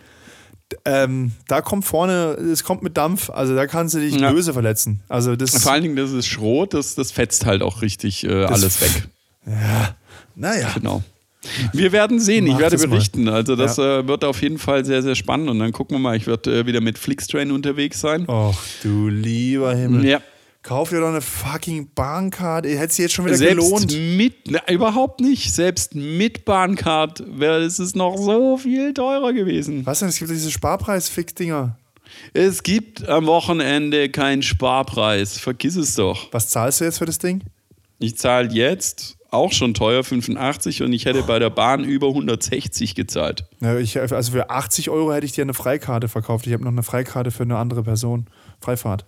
ähm, 0.86 1.32
da 1.48 1.62
kommt 1.62 1.86
vorne, 1.86 2.34
es 2.34 2.64
kommt 2.64 2.84
mit 2.84 2.98
Dampf, 2.98 3.30
also 3.30 3.56
da 3.56 3.68
kannst 3.68 3.96
du 3.96 4.00
dich 4.00 4.16
Ja. 4.16 4.32
böse 4.32 4.54
verletzen. 4.54 5.00
Also 5.08 5.36
das, 5.36 5.62
Vor 5.64 5.72
allen 5.72 5.84
Dingen, 5.84 5.96
das 5.96 6.12
ist 6.12 6.28
Schrot, 6.28 6.74
das, 6.74 6.96
das 6.96 7.12
fetzt 7.12 7.46
halt 7.46 7.62
auch 7.62 7.82
richtig 7.82 8.24
äh, 8.26 8.44
alles 8.46 8.82
weg. 8.82 9.08
naja. 10.36 10.72
Genau. 10.76 11.04
Wir 11.74 11.92
werden 11.92 12.20
sehen, 12.20 12.48
ich 12.48 12.54
Mach 12.54 12.60
werde 12.60 12.76
das 12.76 12.88
mal. 12.88 12.94
berichten. 12.96 13.30
Also 13.30 13.56
das 13.56 13.78
Ja. 13.78 14.00
äh, 14.00 14.08
wird 14.08 14.24
auf 14.24 14.42
jeden 14.42 14.58
Fall 14.58 14.84
sehr, 14.84 15.04
sehr 15.04 15.14
spannend 15.14 15.50
und 15.50 15.60
dann 15.60 15.72
gucken 15.72 15.96
wir 15.96 16.00
mal, 16.00 16.18
ich 16.18 16.26
werde 16.26 16.60
äh, 16.62 16.66
wieder 16.66 16.82
mit 16.82 16.98
Flixtrain 16.98 17.52
unterwegs 17.52 18.02
sein. 18.02 18.28
Och, 18.28 18.56
du 18.82 19.08
lieber 19.10 19.76
Himmel. 19.76 20.06
Ja. 20.06 20.22
Kauf 20.66 20.90
dir 20.90 21.00
doch 21.00 21.10
eine 21.10 21.22
fucking 21.22 21.90
Bahncard. 21.94 22.66
Hätte 22.66 22.92
sie 22.92 23.04
jetzt 23.04 23.14
schon 23.14 23.26
wieder 23.26 23.38
Selbst 23.38 23.88
gelohnt. 23.88 24.18
mit, 24.18 24.34
na, 24.50 24.68
überhaupt 24.68 25.22
nicht, 25.22 25.54
selbst 25.54 25.94
mit 25.94 26.44
Bahncard 26.44 27.24
wäre 27.28 27.62
es 27.62 27.94
noch 27.94 28.18
so 28.18 28.58
viel 28.58 28.92
teurer 28.96 29.32
gewesen. 29.32 29.86
Was 29.86 30.00
denn? 30.00 30.10
Es 30.10 30.18
gibt 30.18 30.32
diese 30.32 30.50
Sparpreis-Fix-Dinger. 30.50 31.78
Es 32.34 32.64
gibt 32.64 33.08
am 33.08 33.28
Wochenende 33.28 34.10
keinen 34.10 34.42
Sparpreis, 34.42 35.38
vergiss 35.38 35.76
es 35.76 35.94
doch. 35.94 36.34
Was 36.34 36.50
zahlst 36.50 36.82
du 36.82 36.86
jetzt 36.86 36.98
für 36.98 37.06
das 37.06 37.20
Ding? 37.20 37.44
Ich 38.00 38.18
zahle 38.18 38.52
jetzt 38.52 39.18
auch 39.30 39.52
schon 39.52 39.76
teuer 39.76 40.04
85 40.04 40.82
und 40.82 40.94
ich 40.94 41.06
hätte 41.06 41.22
bei 41.22 41.38
der 41.38 41.52
Bahn 41.52 41.84
über 41.84 42.08
160 42.08 42.96
gezahlt. 42.96 43.46
Ja, 43.62 43.78
ich, 43.78 44.00
also 44.00 44.32
für 44.32 44.50
80 44.50 44.90
Euro 44.90 45.14
hätte 45.14 45.28
ich 45.28 45.34
dir 45.34 45.44
eine 45.44 45.54
Freikarte 45.54 46.08
verkauft. 46.08 46.48
Ich 46.48 46.54
habe 46.54 46.64
noch 46.64 46.72
eine 46.72 46.82
Freikarte 46.82 47.30
für 47.30 47.44
eine 47.44 47.58
andere 47.58 47.84
Person. 47.84 48.26
Freifahrt. 48.62 49.06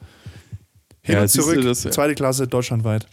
Hin 1.07 1.15
Ja, 1.15 1.27
zurück, 1.27 1.61
das- 1.63 1.81
zweite 1.81 2.13
Klasse, 2.15 2.47
deutschlandweit. 2.47 3.07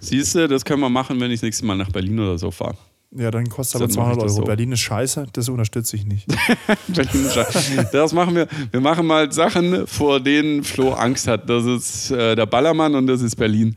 Siehst 0.00 0.34
du, 0.34 0.48
das 0.48 0.64
können 0.64 0.80
wir 0.80 0.88
machen, 0.88 1.20
wenn 1.20 1.30
ich 1.30 1.40
das 1.40 1.44
nächste 1.44 1.64
Mal 1.66 1.76
nach 1.76 1.90
Berlin 1.90 2.18
oder 2.20 2.38
so 2.38 2.50
fahre. 2.50 2.76
Ja, 3.16 3.30
dann 3.30 3.48
kostet 3.48 3.80
aber 3.80 3.86
Dann 3.88 3.96
mach 3.96 4.02
ich 4.12 4.12
200 4.18 4.24
das 4.24 4.32
Euro. 4.32 4.40
so. 4.42 4.46
Berlin 4.46 4.72
ist 4.72 4.80
scheiße, 4.80 5.26
das 5.32 5.48
unterstütze 5.48 5.96
ich 5.96 6.04
nicht. 6.04 6.26
Berlin 6.88 7.26
ist 7.26 7.34
scheiße. 7.34 7.88
das 7.92 8.12
machen 8.12 8.34
wir. 8.34 8.48
Wir 8.72 8.80
machen 8.80 9.06
mal 9.06 9.30
Sachen, 9.30 9.86
vor 9.86 10.18
denen 10.20 10.64
Flo 10.64 10.92
Angst 10.92 11.28
hat. 11.28 11.48
Das 11.48 11.64
ist 11.64 12.10
äh, 12.10 12.34
der 12.34 12.46
Ballermann 12.46 12.94
und 12.96 13.06
das 13.06 13.22
ist 13.22 13.36
Berlin. 13.36 13.76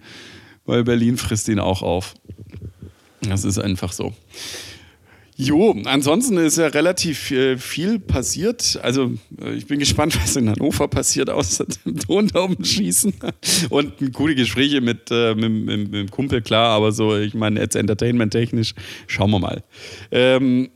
Weil 0.66 0.84
Berlin 0.84 1.18
frisst 1.18 1.48
ihn 1.50 1.60
auch 1.60 1.82
auf. 1.82 2.14
Das 3.22 3.44
ist 3.46 3.58
einfach 3.60 3.92
so. 3.94 4.14
Jo, 5.40 5.76
ansonsten 5.86 6.36
ist 6.38 6.58
ja 6.58 6.66
relativ 6.66 7.30
äh, 7.30 7.58
viel 7.58 8.00
passiert. 8.00 8.80
Also 8.82 9.12
äh, 9.40 9.54
ich 9.54 9.68
bin 9.68 9.78
gespannt, 9.78 10.20
was 10.22 10.36
in 10.36 10.50
Hannover 10.50 10.88
passiert, 10.88 11.30
außer 11.30 11.66
dem 11.86 12.00
Tondaumenschießen. 12.00 13.14
Und 13.70 14.14
coole 14.14 14.34
Gespräche 14.34 14.82
mit, 14.82 15.12
äh, 15.12 15.36
mit, 15.36 15.92
mit, 15.92 16.12
Kumpel, 16.12 16.42
klar, 16.42 16.70
aber 16.72 16.92
so, 16.92 17.16
ich 17.16 17.36
meine, 17.36 17.60
jetzt 17.60 17.76
entertainment-technisch, 17.76 18.74
schauen 19.06 19.30
wir 19.30 19.38
mal. 19.38 19.64
Ähm, 20.10 20.70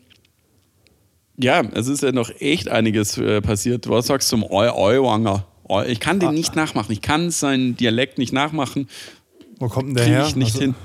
ja, 1.37 1.63
es 1.73 1.87
ist 1.87 2.03
ja 2.03 2.11
noch 2.11 2.29
echt 2.39 2.69
einiges 2.69 3.17
äh, 3.17 3.41
passiert. 3.41 3.89
Was 3.89 4.07
sagst 4.07 4.31
du 4.31 4.37
zum 4.37 4.43
Euwanger? 4.43 5.47
Ich 5.87 5.99
kann 5.99 6.19
den 6.19 6.29
ah. 6.29 6.33
nicht 6.33 6.55
nachmachen. 6.55 6.91
Ich 6.91 7.01
kann 7.01 7.31
seinen 7.31 7.77
Dialekt 7.77 8.19
nicht 8.19 8.33
nachmachen. 8.33 8.87
Wo 9.57 9.69
kommt 9.69 9.87
denn 9.87 9.95
der 9.95 10.05
Krieg 10.05 10.13
her? 10.13 10.25
Ich 10.27 10.35
nicht 10.35 10.53
also, 10.53 10.61
hin. 10.61 10.75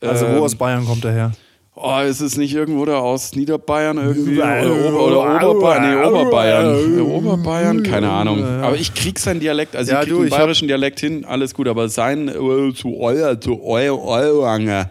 Also 0.00 0.26
wo 0.26 0.30
ähm, 0.30 0.42
aus 0.42 0.54
Bayern 0.56 0.84
kommt 0.84 1.04
der 1.04 1.12
her? 1.12 1.32
Oh, 1.74 2.00
ist 2.00 2.20
es 2.20 2.36
nicht 2.36 2.54
irgendwo 2.54 2.84
da 2.84 2.98
aus 2.98 3.34
Niederbayern 3.34 3.96
irgendwie? 3.96 4.38
Oder, 4.38 4.94
oder 4.94 5.50
Oberbayern? 5.50 6.00
Nee, 6.00 6.06
Oberbayern. 6.06 7.00
Oberbayern? 7.00 7.82
Keine 7.82 8.10
Ahnung. 8.10 8.44
Aber 8.44 8.76
ich 8.76 8.92
krieg 8.92 9.18
seinen 9.18 9.40
Dialekt, 9.40 9.74
also 9.74 9.92
ja, 9.92 10.00
ich 10.02 10.08
krieg 10.08 10.16
du, 10.16 10.22
den 10.22 10.30
bayerischen 10.30 10.68
Dialekt 10.68 11.00
hin, 11.00 11.24
alles 11.24 11.54
gut, 11.54 11.68
aber 11.68 11.88
sein 11.88 12.28
äh, 12.28 12.74
zu 12.74 12.98
euer, 12.98 13.40
zu 13.40 13.62
euer, 13.62 13.98
euer, 13.98 14.90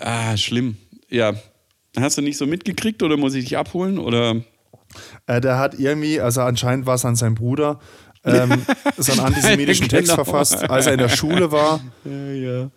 Ah, 0.00 0.36
schlimm. 0.38 0.76
Ja. 1.10 1.34
Hast 2.00 2.16
du 2.16 2.22
nicht 2.22 2.38
so 2.38 2.46
mitgekriegt 2.46 3.02
oder 3.02 3.18
muss 3.18 3.34
ich 3.34 3.44
dich 3.44 3.58
abholen? 3.58 3.98
Oder? 3.98 4.36
Äh, 5.26 5.42
der 5.42 5.58
hat 5.58 5.78
irgendwie, 5.78 6.20
also 6.20 6.40
anscheinend 6.40 6.86
war 6.86 6.94
es 6.94 7.04
an 7.04 7.16
seinem 7.16 7.34
Bruder, 7.34 7.80
ähm, 8.24 8.62
so 8.96 9.12
einen 9.12 9.20
antisemitischen 9.20 9.88
genau. 9.88 9.98
Text 9.98 10.14
verfasst, 10.14 10.70
als 10.70 10.86
er 10.86 10.94
in 10.94 11.00
der 11.00 11.10
Schule 11.10 11.52
war. 11.52 11.80
Ja, 12.06 12.32
ja 12.32 12.70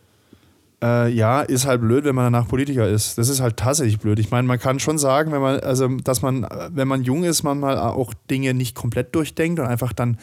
äh, 0.86 1.10
ja, 1.10 1.42
ist 1.42 1.66
halt 1.66 1.82
blöd, 1.82 2.06
wenn 2.06 2.14
man 2.14 2.32
danach 2.32 2.48
Politiker 2.48 2.88
ist. 2.88 3.18
Das 3.18 3.28
ist 3.28 3.40
halt 3.40 3.58
tatsächlich 3.58 4.00
blöd. 4.00 4.20
Ich 4.20 4.30
meine, 4.30 4.48
man 4.48 4.60
kann 4.60 4.80
schon 4.80 5.00
sagen, 5.00 5.32
wenn 5.32 5.42
man, 5.42 5.60
also, 5.62 5.88
dass 5.88 6.22
man, 6.22 6.48
wenn 6.70 6.88
man 6.88 7.04
jung 7.04 7.24
ist, 7.24 7.42
man 7.42 7.60
mal 7.60 7.80
auch 7.80 8.14
Dinge 8.30 8.54
nicht 8.54 8.76
komplett 8.76 9.16
durchdenkt 9.16 9.60
und 9.60 9.66
einfach 9.66 9.94
dann 9.94 10.20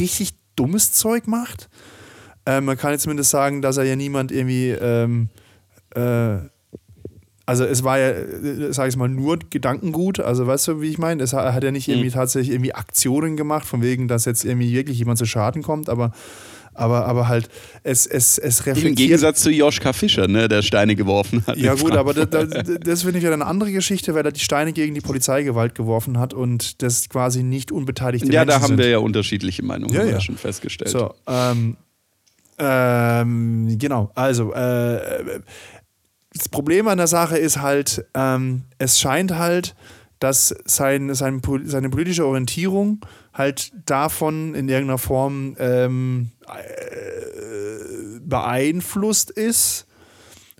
richtig 0.00 0.34
dummes 0.56 0.92
Zeug 0.92 1.28
macht. 1.28 1.68
Äh, 2.44 2.60
man 2.60 2.76
kann 2.76 2.90
jetzt 2.90 3.02
zumindest 3.02 3.30
sagen, 3.30 3.62
dass 3.62 3.76
er 3.76 3.84
ja 3.84 3.94
niemand 3.94 4.32
irgendwie, 4.32 4.70
ähm, 4.70 5.28
äh, 5.94 6.38
also 7.46 7.64
es 7.64 7.84
war 7.84 7.98
ja, 8.00 8.08
äh, 8.08 8.72
sag 8.72 8.88
ich 8.88 8.96
mal, 8.96 9.08
nur 9.08 9.38
Gedankengut. 9.38 10.18
Also 10.18 10.44
weißt 10.44 10.68
du, 10.68 10.80
wie 10.80 10.88
ich 10.88 10.98
meine? 10.98 11.22
Es 11.22 11.34
hat, 11.34 11.54
hat 11.54 11.62
ja 11.62 11.70
nicht 11.70 11.86
irgendwie 11.86 12.08
mhm. 12.08 12.14
tatsächlich 12.14 12.52
irgendwie 12.52 12.74
Aktionen 12.74 13.36
gemacht, 13.36 13.66
von 13.66 13.80
wegen, 13.80 14.08
dass 14.08 14.24
jetzt 14.24 14.44
irgendwie 14.44 14.72
wirklich 14.72 14.98
jemand 14.98 15.18
zu 15.18 15.26
Schaden 15.26 15.62
kommt, 15.62 15.88
aber 15.88 16.10
aber, 16.74 17.06
aber 17.06 17.28
halt, 17.28 17.48
es, 17.82 18.06
es, 18.06 18.38
es 18.38 18.66
reflektiert. 18.66 18.90
Im 18.90 18.94
Gegensatz 18.94 19.42
zu 19.42 19.50
Joschka 19.50 19.92
Fischer, 19.92 20.28
ne, 20.28 20.48
der 20.48 20.62
Steine 20.62 20.96
geworfen 20.96 21.44
hat. 21.46 21.56
Ja, 21.56 21.74
gut, 21.74 21.92
aber 21.92 22.14
das, 22.14 22.28
das 22.80 23.02
finde 23.02 23.18
ich 23.18 23.24
wieder 23.24 23.34
eine 23.34 23.46
andere 23.46 23.72
Geschichte, 23.72 24.14
weil 24.14 24.24
er 24.24 24.32
die 24.32 24.40
Steine 24.40 24.72
gegen 24.72 24.94
die 24.94 25.00
Polizeigewalt 25.00 25.74
geworfen 25.74 26.18
hat 26.18 26.34
und 26.34 26.82
das 26.82 27.08
quasi 27.08 27.42
nicht 27.42 27.72
unbeteiligte 27.72 28.26
Ja, 28.32 28.40
Menschen 28.40 28.48
da 28.48 28.54
haben 28.60 28.66
sind. 28.68 28.78
wir 28.78 28.88
ja 28.88 28.98
unterschiedliche 28.98 29.62
Meinungen, 29.64 29.94
ja, 29.94 30.04
ja 30.04 30.20
schon 30.20 30.36
festgestellt. 30.36 30.90
So, 30.90 31.14
ähm, 31.26 31.76
ähm, 32.58 33.76
genau, 33.78 34.10
also, 34.14 34.52
äh, 34.52 35.40
das 36.34 36.48
Problem 36.48 36.88
an 36.88 36.98
der 36.98 37.06
Sache 37.06 37.36
ist 37.36 37.60
halt, 37.60 38.04
ähm, 38.14 38.62
es 38.78 38.98
scheint 38.98 39.34
halt, 39.36 39.74
dass 40.18 40.54
sein, 40.64 41.14
sein, 41.14 41.42
seine 41.64 41.90
politische 41.90 42.26
Orientierung 42.26 43.00
halt 43.34 43.72
davon 43.86 44.54
in 44.54 44.68
irgendeiner 44.68 44.98
Form 44.98 45.56
ähm, 45.58 46.30
äh, 46.46 48.20
beeinflusst 48.20 49.30
ist 49.30 49.86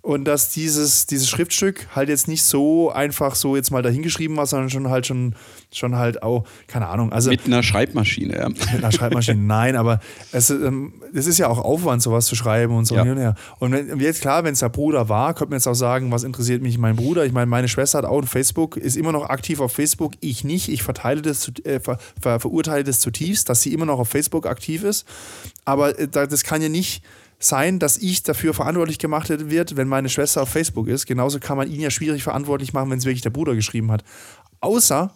und 0.02 0.24
dass 0.24 0.50
dieses, 0.50 1.06
dieses 1.06 1.28
Schriftstück 1.28 1.86
halt 1.94 2.08
jetzt 2.08 2.26
nicht 2.26 2.42
so 2.42 2.90
einfach 2.90 3.36
so 3.36 3.54
jetzt 3.54 3.70
mal 3.70 3.82
dahingeschrieben 3.82 4.36
war, 4.36 4.46
sondern 4.46 4.68
schon 4.68 4.90
halt 4.90 5.06
schon, 5.06 5.36
schon 5.72 5.94
halt 5.94 6.24
auch, 6.24 6.44
keine 6.66 6.88
Ahnung. 6.88 7.12
Also, 7.12 7.30
mit 7.30 7.46
einer 7.46 7.62
Schreibmaschine, 7.62 8.36
ja. 8.36 8.48
Mit 8.48 8.68
einer 8.68 8.90
Schreibmaschine, 8.90 9.40
nein, 9.40 9.76
aber 9.76 10.00
es, 10.32 10.50
ähm, 10.50 10.94
es 11.14 11.28
ist 11.28 11.38
ja 11.38 11.46
auch 11.46 11.60
Aufwand, 11.60 12.02
sowas 12.02 12.26
zu 12.26 12.34
schreiben 12.34 12.74
und 12.74 12.84
so 12.84 12.96
ja. 12.96 13.02
und 13.02 13.16
her. 13.16 13.36
Und 13.60 13.70
wenn, 13.70 14.00
jetzt 14.00 14.20
klar, 14.20 14.42
wenn 14.42 14.54
es 14.54 14.58
der 14.58 14.70
Bruder 14.70 15.08
war, 15.08 15.34
könnte 15.34 15.50
man 15.50 15.58
jetzt 15.58 15.68
auch 15.68 15.74
sagen, 15.74 16.10
was 16.10 16.24
interessiert 16.24 16.62
mich 16.62 16.78
mein 16.78 16.96
Bruder? 16.96 17.24
Ich 17.24 17.32
meine, 17.32 17.46
meine 17.46 17.68
Schwester 17.68 17.98
hat 17.98 18.04
auch 18.04 18.20
ein 18.20 18.26
Facebook, 18.26 18.76
ist 18.76 18.96
immer 18.96 19.12
noch 19.12 19.30
aktiv 19.30 19.60
auf 19.60 19.72
Facebook, 19.72 20.14
ich 20.18 20.42
nicht. 20.42 20.68
Ich 20.68 20.82
verteile 20.82 21.22
das, 21.22 21.52
äh, 21.62 21.78
ver, 21.78 21.98
ver, 22.20 22.40
verurteile 22.40 22.82
das 22.82 22.98
zutiefst, 22.98 23.48
dass 23.48 23.62
sie 23.62 23.72
immer 23.72 23.86
noch 23.86 24.00
auf 24.00 24.08
Facebook 24.08 24.46
aktiv 24.46 24.82
ist. 24.82 25.06
Aber 25.64 25.96
äh, 25.96 26.08
das 26.08 26.42
kann 26.42 26.60
ja 26.60 26.68
nicht 26.68 27.04
sein, 27.44 27.78
dass 27.78 27.98
ich 27.98 28.22
dafür 28.22 28.54
verantwortlich 28.54 28.98
gemacht 28.98 29.28
wird, 29.28 29.76
wenn 29.76 29.88
meine 29.88 30.08
Schwester 30.08 30.42
auf 30.42 30.48
Facebook 30.48 30.88
ist. 30.88 31.06
Genauso 31.06 31.38
kann 31.40 31.56
man 31.56 31.70
ihn 31.70 31.80
ja 31.80 31.90
schwierig 31.90 32.22
verantwortlich 32.22 32.72
machen, 32.72 32.90
wenn 32.90 32.98
es 32.98 33.04
wirklich 33.04 33.22
der 33.22 33.30
Bruder 33.30 33.54
geschrieben 33.54 33.90
hat. 33.90 34.04
Außer 34.60 35.12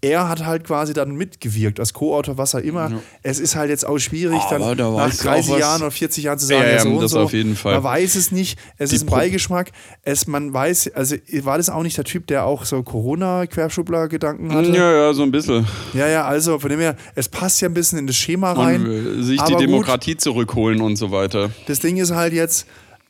er 0.00 0.28
hat 0.28 0.44
halt 0.44 0.64
quasi 0.64 0.92
dann 0.92 1.14
mitgewirkt 1.16 1.80
als 1.80 1.92
Co-Autor, 1.92 2.36
was 2.36 2.54
er 2.54 2.62
immer. 2.62 2.90
Ja. 2.90 3.00
Es 3.22 3.40
ist 3.40 3.56
halt 3.56 3.70
jetzt 3.70 3.86
auch 3.86 3.98
schwierig, 3.98 4.38
Aber 4.38 4.74
dann 4.74 4.78
da 4.78 4.90
nach 4.90 5.14
30 5.14 5.58
Jahren 5.58 5.82
oder 5.82 5.90
40 5.90 6.24
Jahren 6.24 6.38
zu 6.38 6.46
sagen, 6.46 6.62
ja, 6.62 6.72
ja, 6.74 6.80
so 6.80 7.00
das 7.00 7.10
so. 7.12 7.20
auf 7.20 7.32
jeden 7.32 7.56
Fall. 7.56 7.74
Man 7.74 7.84
weiß 7.84 8.14
es 8.14 8.30
nicht. 8.30 8.58
Es 8.76 8.90
Die 8.90 8.96
ist 8.96 9.02
ein 9.02 9.10
Beigeschmack. 9.10 9.72
Es, 10.02 10.26
man 10.26 10.52
weiß, 10.52 10.92
also 10.94 11.16
war 11.42 11.56
das 11.56 11.70
auch 11.70 11.82
nicht 11.82 11.96
der 11.96 12.04
Typ, 12.04 12.26
der 12.26 12.44
auch 12.44 12.64
so 12.64 12.82
Corona-Querschubler-Gedanken 12.82 14.52
hatte? 14.52 14.70
Ja, 14.70 14.92
ja, 14.92 15.14
so 15.14 15.22
ein 15.22 15.30
bisschen. 15.30 15.66
Ja, 15.94 16.08
ja, 16.08 16.24
also 16.26 16.58
von 16.58 16.70
dem 16.70 16.80
her, 16.80 16.96
es 17.14 17.28
passt 17.28 17.60
ja 17.60 17.68
ein 17.68 17.74
bisschen 17.74 17.98
in 17.98 18.06
das 18.06 18.16
Schema 18.16 18.52
rein. 18.52 18.86
Und 18.86 19.22
sich 19.24 19.40
die 19.42 19.56
Demokratie 19.56 20.12
gut, 20.12 20.20
zurückholen 20.20 20.80
und 20.80 20.96
so 20.96 21.10
weiter. 21.10 21.50
Das 21.66 21.80
Ding 21.80 21.96
ist 21.96 22.10
halt 22.12 22.32
jetzt, 22.32 22.66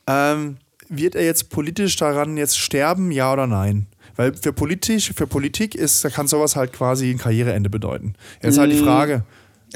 ähm, 0.07 0.57
wird 0.89 1.15
er 1.15 1.25
jetzt 1.25 1.49
politisch 1.49 1.97
daran 1.97 2.37
jetzt 2.37 2.57
sterben, 2.57 3.11
ja 3.11 3.33
oder 3.33 3.47
nein? 3.47 3.87
Weil 4.17 4.33
für 4.33 4.51
politisch, 4.51 5.13
für 5.15 5.27
Politik 5.27 5.75
ist, 5.75 6.03
da 6.03 6.09
kann 6.09 6.27
sowas 6.27 6.55
halt 6.55 6.73
quasi 6.73 7.09
ein 7.09 7.17
Karriereende 7.19 7.69
bedeuten. 7.69 8.15
Jetzt 8.41 8.53
ist 8.53 8.57
halt 8.57 8.71
die 8.71 8.81
mm. 8.81 8.83
Frage, 8.83 9.23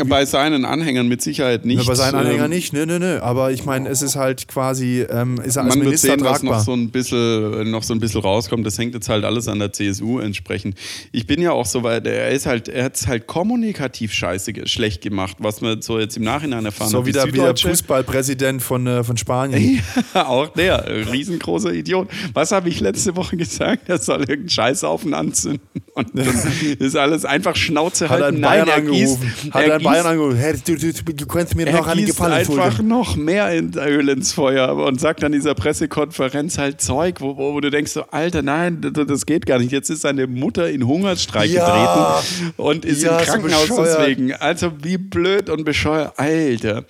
bei 0.04 0.26
seinen 0.26 0.66
Anhängern 0.66 1.08
mit 1.08 1.22
Sicherheit 1.22 1.66
nicht. 1.66 1.80
Ja, 1.80 1.88
bei 1.88 1.96
seinen 1.96 2.16
Anhängern 2.16 2.46
ähm, 2.46 2.58
nicht, 2.58 2.74
nö, 2.74 2.86
nö, 2.86 3.00
nö. 3.00 3.20
Aber 3.20 3.52
ich 3.52 3.66
meine, 3.66 3.90
es 3.90 4.02
ist 4.02 4.16
halt 4.16 4.48
quasi, 4.48 5.06
ähm, 5.10 5.40
ist 5.42 5.56
er 5.56 5.64
als 5.64 5.76
Man 5.76 5.86
Minister 5.86 6.10
wird 6.10 6.20
sehen, 6.20 6.26
tragbar. 6.26 6.34
was 6.34 6.44
noch 6.44 6.66
so, 6.66 6.74
ein 6.74 6.90
bisschen, 6.90 7.72
noch 7.72 7.84
so 7.84 7.94
ein 7.94 8.00
bisschen 8.00 8.22
rauskommt. 8.22 8.66
Das 8.66 8.78
hängt 8.78 8.94
jetzt 8.94 9.10
halt 9.10 9.24
alles 9.26 9.48
an 9.48 9.60
der 9.60 9.74
CSU 9.74 10.20
entsprechend. 10.20 10.76
Ich 11.12 11.28
bin 11.28 11.42
ja 11.42 11.52
auch 11.52 11.66
so 11.66 11.84
weit, 11.84 12.06
er 12.08 12.30
ist 12.30 12.46
halt, 12.46 12.68
er 12.68 12.86
hat 12.86 12.96
es 12.96 13.08
halt 13.08 13.28
kommunikativ 13.28 14.14
scheiße, 14.14 14.54
schlecht 14.68 15.02
gemacht, 15.02 15.38
was 15.40 15.62
man 15.62 15.82
so 15.82 16.00
jetzt 16.00 16.18
im 16.18 16.24
Nachhinein 16.24 16.66
erfahren 16.66 16.90
so 16.90 17.00
hat. 17.00 17.06
So 17.06 17.08
wie 17.08 17.12
der, 17.12 17.28
wie 17.28 17.38
der 17.38 17.56
Fußballpräsident 17.56 18.62
von, 18.62 18.88
äh, 18.88 19.04
von 19.04 19.18
Spanien. 19.18 19.82
auch 20.14 20.50
der, 20.50 20.86
riesengroßer 21.12 21.74
Idiot. 21.74 22.10
Was 22.34 22.52
habe 22.52 22.70
ich 22.70 22.80
letzte 22.80 23.16
Woche 23.16 23.38
gesagt? 23.38 23.90
Er 23.90 23.98
soll 23.98 24.22
irgendeinen 24.22 24.50
Scheißhaufen 24.50 25.14
anzünden. 25.14 25.62
Und 25.94 26.08
das 26.14 26.46
ist 26.80 26.96
alles 26.96 27.26
einfach 27.26 27.56
Schnauze 27.56 28.10
halten. 28.10 28.24
Hat 28.24 28.34
er 28.34 28.42
Bayern 28.42 28.66
Nein, 28.66 28.68
er 28.68 28.76
angerufen. 28.76 29.22
Gießt, 29.22 29.54
hat 29.54 29.64
er, 29.64 29.74
er 29.74 29.80
Bayern 29.92 30.06
angerufen. 30.06 30.38
Hey, 30.38 30.54
du, 30.66 30.76
du, 30.76 30.92
du 30.92 31.26
kannst 31.26 31.56
mir 31.56 31.72
noch 31.72 31.88
einen 31.88 32.06
Gefallen 32.06 32.34
einfach 32.34 32.54
folgen. 32.54 32.88
noch 32.88 33.16
mehr 33.16 33.52
in 33.54 33.74
Öl 33.78 34.10
ins 34.10 34.34
Feuer 34.34 34.76
und 34.76 35.00
sagt 35.00 35.24
an 35.24 35.32
dieser 35.32 35.54
Pressekonferenz 35.56 36.58
halt 36.58 36.82
Zeug, 36.82 37.22
wo, 37.22 37.36
wo, 37.38 37.60
du 37.60 37.70
denkst 37.70 37.92
so, 37.92 38.04
Alter, 38.12 38.42
nein, 38.42 38.82
das 38.82 39.26
geht 39.26 39.46
gar 39.46 39.60
nicht. 39.60 39.72
Jetzt 39.72 39.90
ist 39.90 40.02
seine 40.02 40.28
Mutter 40.28 40.70
in 40.70 40.88
Hungerstreik 40.88 41.50
ja. 41.50 42.20
getreten 42.22 42.54
und 42.58 42.86
ist 42.86 43.04
ja, 43.04 43.20
im 43.20 43.26
Krankenhaus 43.26 43.68
so 43.68 43.84
deswegen. 43.84 44.34
Also 44.34 44.72
wie 44.82 44.98
blöd 44.98 45.50
und 45.50 45.66
bescheuert. 45.66 46.14
Alter. 46.18 46.86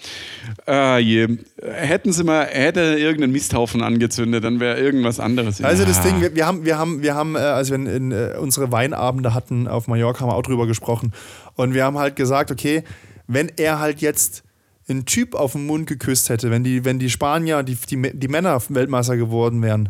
Je. 1.00 1.28
Hätten 1.62 2.12
sie 2.12 2.24
mal, 2.24 2.46
hätte 2.46 2.82
irgendeinen 2.82 3.34
Misthaufen 3.34 3.82
angezündet, 3.82 4.44
dann 4.44 4.60
wäre 4.60 4.80
irgendwas 4.80 5.20
anderes. 5.20 5.62
Also 5.64 5.86
das 5.86 6.02
Ding, 6.02 6.22
wir, 6.22 6.36
wir 6.36 6.46
haben, 6.46 6.66
wir 6.66 6.78
haben, 6.78 7.02
wir 7.02 7.16
haben, 7.16 7.36
äh, 7.36 7.40
als 7.40 7.70
wir 7.70 7.76
in, 7.76 7.86
in, 7.86 8.12
äh, 8.12 8.36
unsere 8.40 8.72
Weinabende 8.72 9.34
hatten 9.34 9.68
auf 9.68 9.88
Mallorca, 9.88 10.22
haben 10.22 10.30
wir 10.30 10.36
auch 10.36 10.42
drüber 10.42 10.68
gesprochen. 10.68 11.14
Und 11.56 11.74
wir 11.74 11.84
haben 11.84 11.98
halt 11.98 12.16
gesagt, 12.16 12.52
okay, 12.52 12.84
wenn 13.28 13.50
er 13.58 13.80
halt 13.80 14.02
jetzt 14.02 14.44
einen 14.88 15.06
Typ 15.06 15.36
auf 15.36 15.54
den 15.54 15.66
Mund 15.66 15.88
geküsst 15.88 16.30
hätte, 16.30 16.52
wenn 16.52 16.64
die, 16.64 16.86
wenn 16.86 17.00
die 17.00 17.10
Spanier, 17.10 17.64
die, 17.64 17.76
die, 17.76 18.12
die 18.14 18.28
Männer 18.28 18.62
Weltmeister 18.70 19.18
geworden 19.18 19.62
wären, 19.62 19.90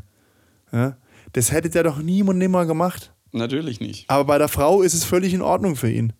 ja, 0.72 0.98
das 1.34 1.52
hätte 1.52 1.70
der 1.70 1.84
doch 1.84 2.00
nie 2.00 2.24
und 2.24 2.38
nimmer 2.38 2.66
gemacht. 2.66 3.14
Natürlich 3.32 3.80
nicht. 3.80 4.10
Aber 4.10 4.26
bei 4.26 4.38
der 4.38 4.48
Frau 4.48 4.82
ist 4.82 4.94
es 4.94 5.04
völlig 5.04 5.34
in 5.34 5.42
Ordnung 5.42 5.76
für 5.76 5.90
ihn. 5.90 6.14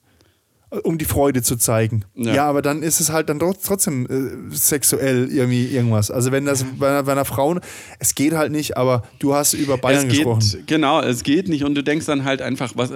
Um 0.84 0.98
die 0.98 1.04
Freude 1.04 1.44
zu 1.44 1.58
zeigen. 1.58 2.06
Ja, 2.16 2.34
ja 2.34 2.46
aber 2.46 2.62
dann 2.62 2.82
ist 2.82 3.02
es 3.02 3.12
halt 3.12 3.28
dann 3.28 3.40
trotzdem 3.40 4.06
äh, 4.06 4.56
sexuell 4.56 5.30
irgendwie 5.30 5.66
irgendwas. 5.66 6.10
Also 6.10 6.32
wenn 6.32 6.46
das 6.46 6.64
bei 6.80 6.88
einer, 6.88 7.04
bei 7.04 7.12
einer 7.12 7.26
Frau, 7.26 7.58
es 8.00 8.16
geht 8.16 8.32
halt 8.32 8.54
nicht, 8.54 8.78
aber 8.78 9.04
du 9.20 9.34
hast 9.34 9.52
über 9.52 9.78
Bayern 9.78 10.08
geht, 10.08 10.20
gesprochen. 10.20 10.64
Genau, 10.68 11.02
es 11.02 11.24
geht 11.24 11.50
nicht 11.50 11.66
und 11.66 11.76
du 11.76 11.84
denkst 11.84 12.06
dann 12.06 12.24
halt 12.24 12.42
einfach, 12.42 12.72
was 12.76 12.90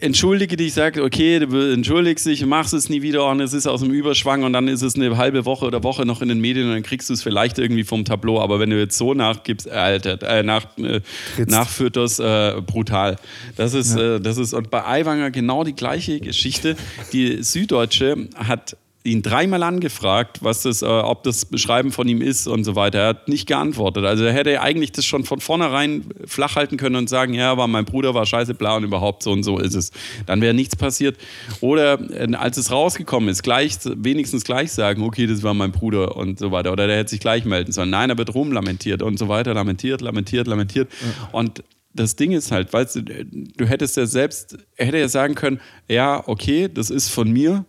entschuldige 0.00 0.56
dich, 0.56 0.74
sag, 0.74 0.98
okay, 0.98 1.38
du 1.38 1.72
entschuldigst 1.72 2.26
dich, 2.26 2.44
machst 2.46 2.74
es 2.74 2.88
nie 2.88 3.02
wieder 3.02 3.28
und 3.28 3.40
es 3.40 3.52
ist 3.52 3.66
aus 3.66 3.80
dem 3.80 3.90
Überschwang 3.90 4.42
und 4.42 4.52
dann 4.52 4.66
ist 4.68 4.82
es 4.82 4.96
eine 4.96 5.16
halbe 5.16 5.44
Woche 5.44 5.66
oder 5.66 5.82
Woche 5.84 6.04
noch 6.04 6.22
in 6.22 6.28
den 6.28 6.40
Medien 6.40 6.66
und 6.68 6.72
dann 6.72 6.82
kriegst 6.82 7.08
du 7.08 7.14
es 7.14 7.22
vielleicht 7.22 7.58
irgendwie 7.58 7.84
vom 7.84 8.04
Tableau. 8.04 8.40
Aber 8.40 8.60
wenn 8.60 8.70
du 8.70 8.78
jetzt 8.78 8.96
so 8.96 9.14
nachgibst, 9.14 9.68
Alter, 9.68 10.22
äh, 10.22 10.42
nach, 10.42 10.66
äh, 10.78 11.00
nachfütterst, 11.46 12.20
äh, 12.20 12.60
brutal. 12.66 13.16
Das 13.56 13.74
ist, 13.74 13.96
ja. 13.96 14.16
äh, 14.16 14.20
das 14.20 14.38
ist, 14.38 14.54
und 14.54 14.70
bei 14.70 14.84
Aiwanger 14.84 15.30
genau 15.30 15.64
die 15.64 15.74
gleiche 15.74 16.20
Geschichte. 16.20 16.76
Die 17.12 17.42
Süddeutsche 17.42 18.28
hat 18.34 18.76
ihn 19.04 19.22
dreimal 19.22 19.62
angefragt, 19.62 20.38
was 20.42 20.62
das, 20.62 20.82
äh, 20.82 20.86
ob 20.86 21.24
das 21.24 21.44
Beschreiben 21.44 21.90
von 21.90 22.06
ihm 22.06 22.20
ist 22.20 22.46
und 22.46 22.64
so 22.64 22.76
weiter. 22.76 22.98
Er 23.00 23.08
hat 23.08 23.28
nicht 23.28 23.48
geantwortet. 23.48 24.04
Also 24.04 24.24
er 24.24 24.32
hätte 24.32 24.60
eigentlich 24.60 24.92
das 24.92 25.04
schon 25.04 25.24
von 25.24 25.40
vornherein 25.40 26.04
flach 26.26 26.54
halten 26.54 26.76
können 26.76 26.96
und 26.96 27.08
sagen, 27.08 27.34
ja, 27.34 27.56
war 27.56 27.66
mein 27.66 27.84
Bruder, 27.84 28.14
war 28.14 28.26
scheiße 28.26 28.54
bla 28.54 28.76
und 28.76 28.84
überhaupt 28.84 29.24
so 29.24 29.32
und 29.32 29.42
so 29.42 29.58
ist 29.58 29.74
es. 29.74 29.90
Dann 30.26 30.40
wäre 30.40 30.54
nichts 30.54 30.76
passiert. 30.76 31.16
Oder 31.60 31.98
äh, 32.12 32.32
als 32.34 32.58
es 32.58 32.70
rausgekommen 32.70 33.28
ist, 33.28 33.42
gleich, 33.42 33.78
wenigstens 33.84 34.44
gleich 34.44 34.70
sagen, 34.70 35.02
okay, 35.02 35.26
das 35.26 35.42
war 35.42 35.54
mein 35.54 35.72
Bruder 35.72 36.16
und 36.16 36.38
so 36.38 36.52
weiter. 36.52 36.72
Oder 36.72 36.86
der 36.86 36.98
hätte 36.98 37.10
sich 37.10 37.20
gleich 37.20 37.44
melden 37.44 37.72
sollen. 37.72 37.90
Nein, 37.90 38.10
er 38.10 38.18
wird 38.18 38.34
rumlamentiert 38.34 39.02
und 39.02 39.18
so 39.18 39.28
weiter, 39.28 39.52
lamentiert, 39.54 40.00
lamentiert, 40.00 40.46
lamentiert. 40.46 40.88
Ja. 40.92 41.28
Und 41.32 41.64
das 41.94 42.16
Ding 42.16 42.32
ist 42.32 42.52
halt, 42.52 42.72
weißt 42.72 42.96
du, 42.96 43.02
du 43.02 43.66
hättest 43.66 43.96
ja 43.96 44.06
selbst, 44.06 44.58
er 44.76 44.86
hätte 44.86 44.98
ja 44.98 45.08
sagen 45.08 45.34
können, 45.34 45.60
ja, 45.88 46.26
okay, 46.26 46.68
das 46.72 46.88
ist 46.88 47.08
von 47.08 47.30
mir, 47.30 47.66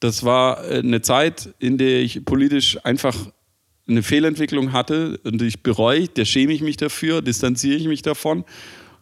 das 0.00 0.24
war 0.24 0.64
äh, 0.64 0.78
eine 0.78 1.00
Zeit, 1.00 1.54
in 1.58 1.78
der 1.78 2.00
ich 2.00 2.24
politisch 2.24 2.84
einfach 2.84 3.16
eine 3.88 4.02
Fehlentwicklung 4.02 4.72
hatte 4.72 5.18
und 5.24 5.40
ich 5.40 5.62
bereue, 5.62 6.08
da 6.08 6.24
schäme 6.24 6.52
ich 6.52 6.60
mich 6.60 6.76
dafür, 6.76 7.22
distanziere 7.22 7.76
ich 7.76 7.86
mich 7.88 8.02
davon. 8.02 8.44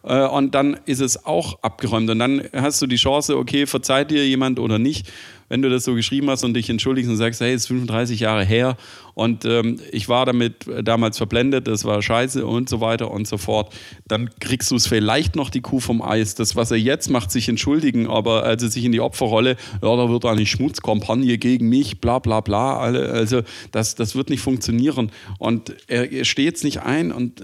Äh, 0.07 0.27
und 0.27 0.55
dann 0.55 0.79
ist 0.85 1.01
es 1.01 1.25
auch 1.25 1.59
abgeräumt. 1.61 2.09
Und 2.09 2.19
dann 2.19 2.43
hast 2.53 2.81
du 2.81 2.87
die 2.87 2.95
Chance, 2.95 3.37
okay, 3.37 3.65
verzeiht 3.67 4.11
dir 4.11 4.27
jemand 4.27 4.59
oder 4.59 4.79
nicht 4.79 5.07
wenn 5.49 5.61
du 5.61 5.69
das 5.69 5.85
so 5.85 5.95
geschrieben 5.95 6.29
hast 6.29 6.43
und 6.43 6.53
dich 6.53 6.69
entschuldigst 6.69 7.09
und 7.09 7.17
sagst, 7.17 7.41
hey, 7.41 7.53
es 7.53 7.63
ist 7.63 7.67
35 7.67 8.19
Jahre 8.19 8.43
her 8.43 8.75
und 9.13 9.45
ähm, 9.45 9.79
ich 9.91 10.09
war 10.09 10.25
damit 10.25 10.65
damals 10.83 11.17
verblendet, 11.17 11.67
das 11.67 11.85
war 11.85 12.01
scheiße 12.01 12.45
und 12.45 12.69
so 12.69 12.81
weiter 12.81 13.11
und 13.11 13.27
so 13.27 13.37
fort, 13.37 13.73
dann 14.07 14.29
kriegst 14.39 14.71
du 14.71 14.75
es 14.75 14.87
vielleicht 14.87 15.35
noch 15.35 15.49
die 15.49 15.61
Kuh 15.61 15.79
vom 15.79 16.01
Eis. 16.01 16.35
Das, 16.35 16.55
was 16.55 16.71
er 16.71 16.77
jetzt 16.77 17.09
macht, 17.09 17.31
sich 17.31 17.47
entschuldigen, 17.49 18.07
aber 18.07 18.43
also 18.43 18.67
sich 18.67 18.83
in 18.83 18.91
die 18.91 19.01
Opferrolle, 19.01 19.55
ja, 19.81 19.95
da 19.95 20.09
wird 20.09 20.25
eine 20.25 20.45
Schmutzkampagne 20.45 21.37
gegen 21.37 21.69
mich, 21.69 22.01
bla 22.01 22.19
bla 22.19 22.41
bla, 22.41 22.77
also 22.77 23.41
das, 23.71 23.95
das 23.95 24.15
wird 24.15 24.29
nicht 24.29 24.41
funktionieren. 24.41 25.11
Und 25.39 25.75
er, 25.87 26.11
er 26.11 26.25
steht 26.25 26.45
jetzt 26.45 26.63
nicht 26.63 26.81
ein 26.81 27.11
und 27.11 27.43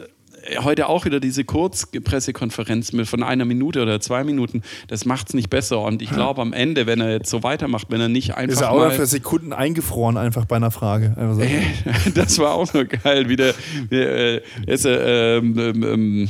heute 0.63 0.87
auch 0.89 1.05
wieder 1.05 1.19
diese 1.19 1.43
Kurzpressekonferenz 1.43 2.91
von 3.05 3.23
einer 3.23 3.45
Minute 3.45 3.81
oder 3.81 3.99
zwei 3.99 4.23
Minuten, 4.23 4.61
das 4.87 5.05
macht 5.05 5.29
es 5.29 5.33
nicht 5.33 5.49
besser. 5.49 5.81
Und 5.81 6.01
ich 6.01 6.09
glaube, 6.09 6.41
am 6.41 6.53
Ende, 6.53 6.85
wenn 6.85 7.01
er 7.01 7.11
jetzt 7.11 7.29
so 7.29 7.43
weitermacht, 7.43 7.87
wenn 7.89 8.01
er 8.01 8.09
nicht 8.09 8.35
einfach. 8.35 8.53
Ist 8.53 8.61
er 8.61 8.71
auch 8.71 8.91
für 8.91 9.05
Sekunden 9.05 9.53
eingefroren, 9.53 10.17
einfach 10.17 10.45
bei 10.45 10.57
einer 10.57 10.71
Frage. 10.71 11.15
So. 11.33 12.11
das 12.15 12.39
war 12.39 12.53
auch 12.53 12.73
noch 12.73 12.87
geil, 12.87 13.29
wie 13.29 13.35
der. 13.35 13.53
Wie, 13.89 13.95
äh, 13.95 14.41
ist, 14.67 14.85
äh, 14.85 15.37
ähm, 15.37 15.57
ähm, 15.57 16.29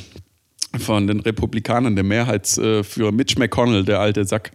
von 0.79 1.07
den 1.07 1.19
Republikanern, 1.19 1.95
der 1.95 2.03
Mehrheitsführer 2.03 3.11
Mitch 3.11 3.37
McConnell, 3.37 3.83
der 3.83 3.99
alte 3.99 4.25
Sack, 4.25 4.51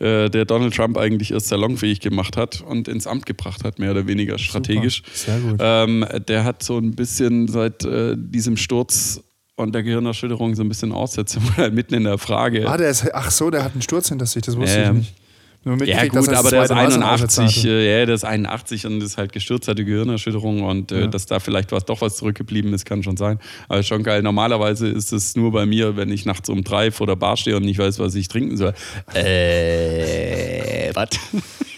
ja. 0.00 0.06
äh, 0.06 0.30
der 0.30 0.44
Donald 0.44 0.74
Trump 0.74 0.96
eigentlich 0.96 1.32
erst 1.32 1.48
salonfähig 1.48 2.00
gemacht 2.00 2.36
hat 2.36 2.62
und 2.62 2.88
ins 2.88 3.06
Amt 3.06 3.26
gebracht 3.26 3.64
hat, 3.64 3.78
mehr 3.78 3.90
oder 3.90 4.06
weniger 4.06 4.38
strategisch. 4.38 5.02
Super. 5.12 5.16
Sehr 5.16 5.40
gut. 5.40 5.60
Ähm, 5.60 6.06
der 6.28 6.44
hat 6.44 6.62
so 6.62 6.78
ein 6.78 6.92
bisschen 6.92 7.48
seit 7.48 7.84
äh, 7.84 8.14
diesem 8.16 8.56
Sturz 8.56 9.22
und 9.56 9.74
der 9.74 9.82
Gehirnerschütterung 9.82 10.54
so 10.54 10.62
ein 10.62 10.68
bisschen 10.68 10.92
Aussetzung 10.92 11.42
mitten 11.72 11.94
in 11.94 12.04
der 12.04 12.18
Frage. 12.18 12.68
Ah, 12.68 12.76
der 12.76 12.90
ist, 12.90 13.14
ach 13.14 13.30
so, 13.30 13.50
der 13.50 13.64
hat 13.64 13.72
einen 13.72 13.82
Sturz 13.82 14.08
hinter 14.08 14.26
sich, 14.26 14.42
das 14.42 14.56
wusste 14.56 14.78
ähm, 14.78 14.96
ich 14.96 15.02
nicht 15.02 15.23
ja 15.64 16.06
gut, 16.06 16.28
aber 16.28 16.50
der 16.50 16.64
ist 16.64 16.70
81, 16.70 17.64
äh, 17.64 18.00
ja, 18.00 18.06
der 18.06 18.14
ist 18.14 18.24
81 18.24 18.86
und 18.86 19.02
ist 19.02 19.16
halt 19.16 19.32
gestürzt, 19.32 19.66
hatte 19.66 19.84
Gehirnerschütterung 19.84 20.62
und 20.62 20.92
äh, 20.92 21.02
ja. 21.02 21.06
dass 21.06 21.24
da 21.24 21.40
vielleicht 21.40 21.72
was 21.72 21.86
doch 21.86 22.02
was 22.02 22.16
zurückgeblieben 22.16 22.74
ist, 22.74 22.84
kann 22.84 23.02
schon 23.02 23.16
sein. 23.16 23.38
Aber 23.68 23.82
schon 23.82 24.02
geil. 24.02 24.22
Normalerweise 24.22 24.88
ist 24.88 25.12
es 25.12 25.36
nur 25.36 25.52
bei 25.52 25.64
mir, 25.64 25.96
wenn 25.96 26.10
ich 26.10 26.26
nachts 26.26 26.48
um 26.50 26.64
drei 26.64 26.90
vor 26.90 27.06
der 27.06 27.16
Bar 27.16 27.36
stehe 27.36 27.56
und 27.56 27.64
nicht 27.64 27.78
weiß, 27.78 27.98
was 27.98 28.14
ich 28.14 28.28
trinken 28.28 28.56
soll. 28.58 28.74
Äh, 29.14 30.90
was? 30.94 31.08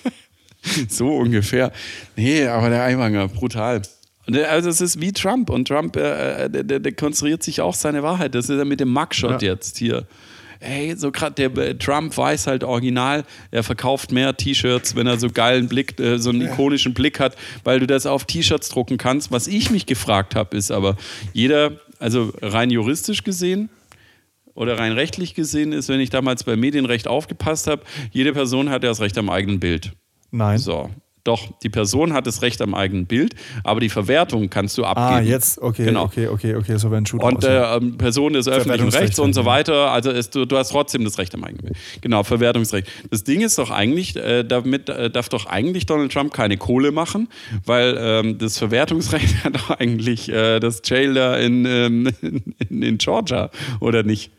so 0.88 1.16
ungefähr. 1.16 1.72
Nee, 2.16 2.46
aber 2.46 2.70
der 2.70 2.82
Einwanger, 2.82 3.28
brutal. 3.28 3.82
Also 4.48 4.68
es 4.68 4.80
ist 4.80 5.00
wie 5.00 5.12
Trump 5.12 5.50
und 5.50 5.68
Trump, 5.68 5.96
äh, 5.96 6.46
äh, 6.46 6.50
der, 6.50 6.80
der, 6.80 6.92
konstruiert 6.92 7.44
sich 7.44 7.60
auch 7.60 7.74
seine 7.74 8.02
Wahrheit. 8.02 8.34
Das 8.34 8.48
ist 8.48 8.58
ja 8.58 8.64
mit 8.64 8.80
dem 8.80 8.92
Mugshot 8.92 9.42
ja. 9.42 9.52
jetzt 9.52 9.78
hier 9.78 10.06
hey, 10.60 10.94
so 10.96 11.10
gerade 11.10 11.34
der 11.34 11.56
äh, 11.56 11.74
Trump 11.76 12.16
weiß 12.16 12.46
halt 12.46 12.64
original, 12.64 13.24
er 13.50 13.62
verkauft 13.62 14.12
mehr 14.12 14.36
T-Shirts, 14.36 14.96
wenn 14.96 15.06
er 15.06 15.18
so 15.18 15.30
geilen 15.30 15.68
Blick, 15.68 15.98
äh, 16.00 16.18
so 16.18 16.30
einen 16.30 16.42
ikonischen 16.42 16.94
Blick 16.94 17.20
hat, 17.20 17.36
weil 17.64 17.80
du 17.80 17.86
das 17.86 18.06
auf 18.06 18.24
T-Shirts 18.24 18.68
drucken 18.68 18.98
kannst. 18.98 19.30
Was 19.30 19.46
ich 19.46 19.70
mich 19.70 19.86
gefragt 19.86 20.34
habe, 20.34 20.56
ist 20.56 20.70
aber, 20.70 20.96
jeder, 21.32 21.72
also 21.98 22.32
rein 22.42 22.70
juristisch 22.70 23.24
gesehen, 23.24 23.68
oder 24.56 24.78
rein 24.78 24.92
rechtlich 24.92 25.34
gesehen 25.34 25.72
ist, 25.72 25.88
wenn 25.88 26.00
ich 26.00 26.10
damals 26.10 26.42
beim 26.42 26.58
Medienrecht 26.58 27.06
aufgepasst 27.06 27.66
habe, 27.66 27.82
jede 28.10 28.32
Person 28.32 28.70
hat 28.70 28.82
ja 28.82 28.88
das 28.88 29.00
Recht 29.00 29.16
am 29.18 29.28
eigenen 29.28 29.60
Bild. 29.60 29.92
Nein. 30.30 30.58
So. 30.58 30.90
Doch, 31.26 31.48
die 31.62 31.68
Person 31.68 32.12
hat 32.12 32.26
das 32.28 32.42
Recht 32.42 32.62
am 32.62 32.74
eigenen 32.74 33.06
Bild, 33.06 33.34
aber 33.64 33.80
die 33.80 33.88
Verwertung 33.88 34.48
kannst 34.48 34.78
du 34.78 34.84
abgeben. 34.84 35.06
Ah, 35.06 35.20
jetzt, 35.20 35.60
okay, 35.60 35.86
genau. 35.86 36.04
okay, 36.04 36.28
okay, 36.28 36.54
okay, 36.54 36.76
so 36.76 36.92
wenn 36.92 37.04
Shooter 37.04 37.26
Und 37.26 37.42
äh, 37.42 37.80
Person 37.98 38.34
des 38.34 38.46
öffentlichen 38.46 38.88
Rechts 38.88 39.18
und 39.18 39.32
so 39.32 39.44
weiter, 39.44 39.90
also 39.90 40.10
ist, 40.10 40.36
du, 40.36 40.44
du, 40.44 40.56
hast 40.56 40.70
trotzdem 40.70 41.02
das 41.02 41.18
Recht 41.18 41.34
am 41.34 41.42
eigenen 41.42 41.64
Bild. 41.64 41.76
Genau, 42.00 42.22
Verwertungsrecht. 42.22 42.86
Das 43.10 43.24
Ding 43.24 43.40
ist 43.40 43.58
doch 43.58 43.72
eigentlich, 43.72 44.14
äh, 44.14 44.44
damit 44.44 44.88
äh, 44.88 45.10
darf 45.10 45.28
doch 45.28 45.46
eigentlich 45.46 45.86
Donald 45.86 46.12
Trump 46.12 46.32
keine 46.32 46.56
Kohle 46.58 46.92
machen, 46.92 47.28
weil 47.64 47.96
ähm, 47.98 48.38
das 48.38 48.56
Verwertungsrecht 48.58 49.44
hat 49.44 49.56
doch 49.56 49.70
eigentlich 49.70 50.28
äh, 50.28 50.60
das 50.60 50.80
Jail 50.84 51.14
da 51.14 51.36
in, 51.36 51.64
ähm, 51.66 52.08
in, 52.70 52.82
in 52.82 52.98
Georgia, 52.98 53.50
oder 53.80 54.04
nicht? 54.04 54.30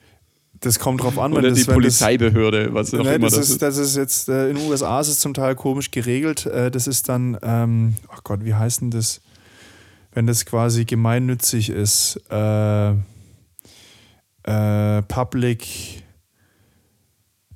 Das 0.59 0.79
kommt 0.79 1.03
drauf 1.03 1.19
an. 1.19 1.33
Oder 1.33 1.49
das, 1.49 1.59
die 1.59 1.71
Polizeibehörde, 1.71 2.73
was 2.73 2.93
auch 2.93 3.03
ne, 3.03 3.15
immer 3.15 3.27
das, 3.27 3.35
das 3.35 3.49
ist. 3.49 3.61
Das 3.61 3.77
ist 3.77 3.95
jetzt, 3.95 4.29
äh, 4.29 4.49
in 4.49 4.55
den 4.55 4.69
USA 4.69 4.99
ist 4.99 5.09
es 5.09 5.19
zum 5.19 5.33
Teil 5.33 5.55
komisch 5.55 5.91
geregelt. 5.91 6.45
Äh, 6.45 6.71
das 6.71 6.87
ist 6.87 7.09
dann, 7.09 7.37
ähm, 7.41 7.95
ach 8.09 8.23
Gott, 8.23 8.43
wie 8.43 8.53
heißt 8.53 8.81
denn 8.81 8.91
das? 8.91 9.21
Wenn 10.11 10.25
das 10.25 10.45
quasi 10.45 10.85
gemeinnützig 10.85 11.69
ist. 11.69 12.19
Äh, 12.31 12.93
äh, 14.47 15.01
Public. 15.03 16.03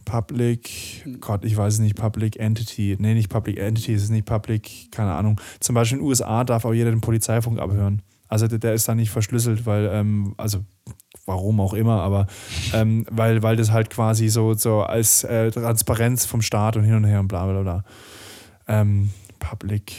Public, 0.05 1.05
Gott, 1.21 1.45
ich 1.45 1.55
weiß 1.55 1.75
es 1.75 1.79
nicht, 1.79 1.95
Public 1.95 2.37
Entity. 2.37 2.97
Nee, 2.99 3.13
nicht 3.13 3.29
Public 3.29 3.57
Entity, 3.57 3.93
es 3.93 4.03
ist 4.03 4.09
nicht 4.09 4.25
Public, 4.25 4.91
keine 4.91 5.13
Ahnung. 5.13 5.39
Zum 5.61 5.73
Beispiel 5.73 5.99
in 5.99 6.03
den 6.03 6.09
USA 6.09 6.43
darf 6.43 6.65
auch 6.65 6.73
jeder 6.73 6.89
den 6.89 6.99
Polizeifunk 6.99 7.59
abhören. 7.59 8.01
Also 8.27 8.47
der, 8.47 8.59
der 8.59 8.73
ist 8.73 8.89
da 8.89 8.95
nicht 8.95 9.09
verschlüsselt, 9.09 9.65
weil, 9.65 9.89
ähm, 9.91 10.33
also 10.35 10.65
warum 11.31 11.61
auch 11.61 11.73
immer, 11.73 12.01
aber 12.01 12.27
ähm, 12.73 13.05
weil, 13.09 13.41
weil 13.41 13.55
das 13.55 13.71
halt 13.71 13.89
quasi 13.89 14.27
so, 14.27 14.53
so 14.53 14.81
als 14.81 15.23
äh, 15.23 15.49
Transparenz 15.49 16.25
vom 16.25 16.41
Staat 16.41 16.75
und 16.75 16.83
hin 16.83 16.95
und 16.95 17.05
her 17.05 17.21
und 17.21 17.29
bla 17.29 17.45
bla 17.45 17.61
bla. 17.61 17.83
Ähm, 18.67 19.11
Public. 19.39 19.93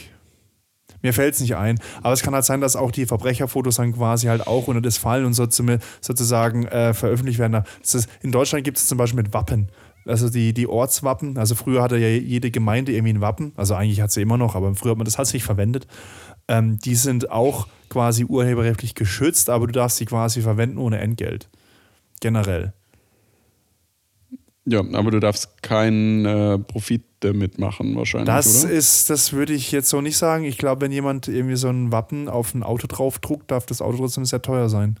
Mir 1.01 1.13
fällt 1.13 1.33
es 1.33 1.41
nicht 1.41 1.55
ein. 1.55 1.79
Aber 2.01 2.13
es 2.13 2.21
kann 2.21 2.33
halt 2.33 2.45
sein, 2.45 2.61
dass 2.61 2.77
auch 2.77 2.91
die 2.91 3.05
Verbrecherfotos 3.05 3.75
dann 3.75 3.93
quasi 3.93 4.27
halt 4.27 4.47
auch 4.47 4.67
unter 4.67 4.81
das 4.81 4.97
Fallen 4.97 5.25
und 5.25 5.33
so 5.33 5.45
sozusagen 5.49 6.65
äh, 6.67 6.93
veröffentlicht 6.93 7.39
werden. 7.39 7.63
Ist, 7.81 8.07
in 8.21 8.31
Deutschland 8.31 8.63
gibt 8.63 8.77
es 8.77 8.87
zum 8.87 8.97
Beispiel 8.97 9.21
mit 9.21 9.33
Wappen. 9.33 9.69
Also 10.05 10.29
die, 10.29 10.53
die 10.53 10.67
Ortswappen. 10.67 11.37
Also 11.37 11.55
früher 11.55 11.81
hatte 11.81 11.97
ja 11.97 12.07
jede 12.07 12.51
Gemeinde 12.51 12.93
irgendwie 12.93 13.13
ein 13.13 13.21
Wappen. 13.21 13.51
Also 13.57 13.75
eigentlich 13.75 14.01
hat 14.01 14.11
sie 14.11 14.21
immer 14.21 14.37
noch, 14.37 14.55
aber 14.55 14.75
früher 14.75 14.91
hat 14.91 14.97
man 14.97 15.05
das 15.05 15.17
hat 15.17 15.27
sich 15.27 15.43
verwendet. 15.43 15.87
Ähm, 16.47 16.79
die 16.79 16.95
sind 16.95 17.29
auch 17.31 17.67
quasi 17.89 18.25
urheberrechtlich 18.25 18.95
geschützt, 18.95 19.49
aber 19.49 19.67
du 19.67 19.73
darfst 19.73 19.97
sie 19.97 20.05
quasi 20.05 20.41
verwenden 20.41 20.77
ohne 20.77 20.99
Entgelt. 20.99 21.49
Generell. 22.19 22.73
Ja, 24.65 24.79
aber 24.79 25.11
du 25.11 25.19
darfst 25.19 25.61
keinen 25.61 26.25
äh, 26.25 26.57
Profit 26.57 27.03
damit 27.19 27.59
machen, 27.59 27.95
wahrscheinlich. 27.95 28.27
Das 28.27 28.63
oder? 28.63 28.73
ist, 28.73 29.09
das 29.09 29.33
würde 29.33 29.53
ich 29.53 29.71
jetzt 29.71 29.89
so 29.89 29.99
nicht 29.99 30.17
sagen. 30.17 30.45
Ich 30.45 30.57
glaube, 30.57 30.81
wenn 30.81 30.91
jemand 30.91 31.27
irgendwie 31.27 31.57
so 31.57 31.69
ein 31.69 31.91
Wappen 31.91 32.29
auf 32.29 32.53
ein 32.53 32.63
Auto 32.63 32.87
drauf 32.87 33.19
druckt, 33.19 33.51
darf 33.51 33.65
das 33.65 33.81
Auto 33.81 33.97
trotzdem 33.97 34.25
sehr 34.25 34.41
teuer 34.41 34.69
sein. 34.69 34.99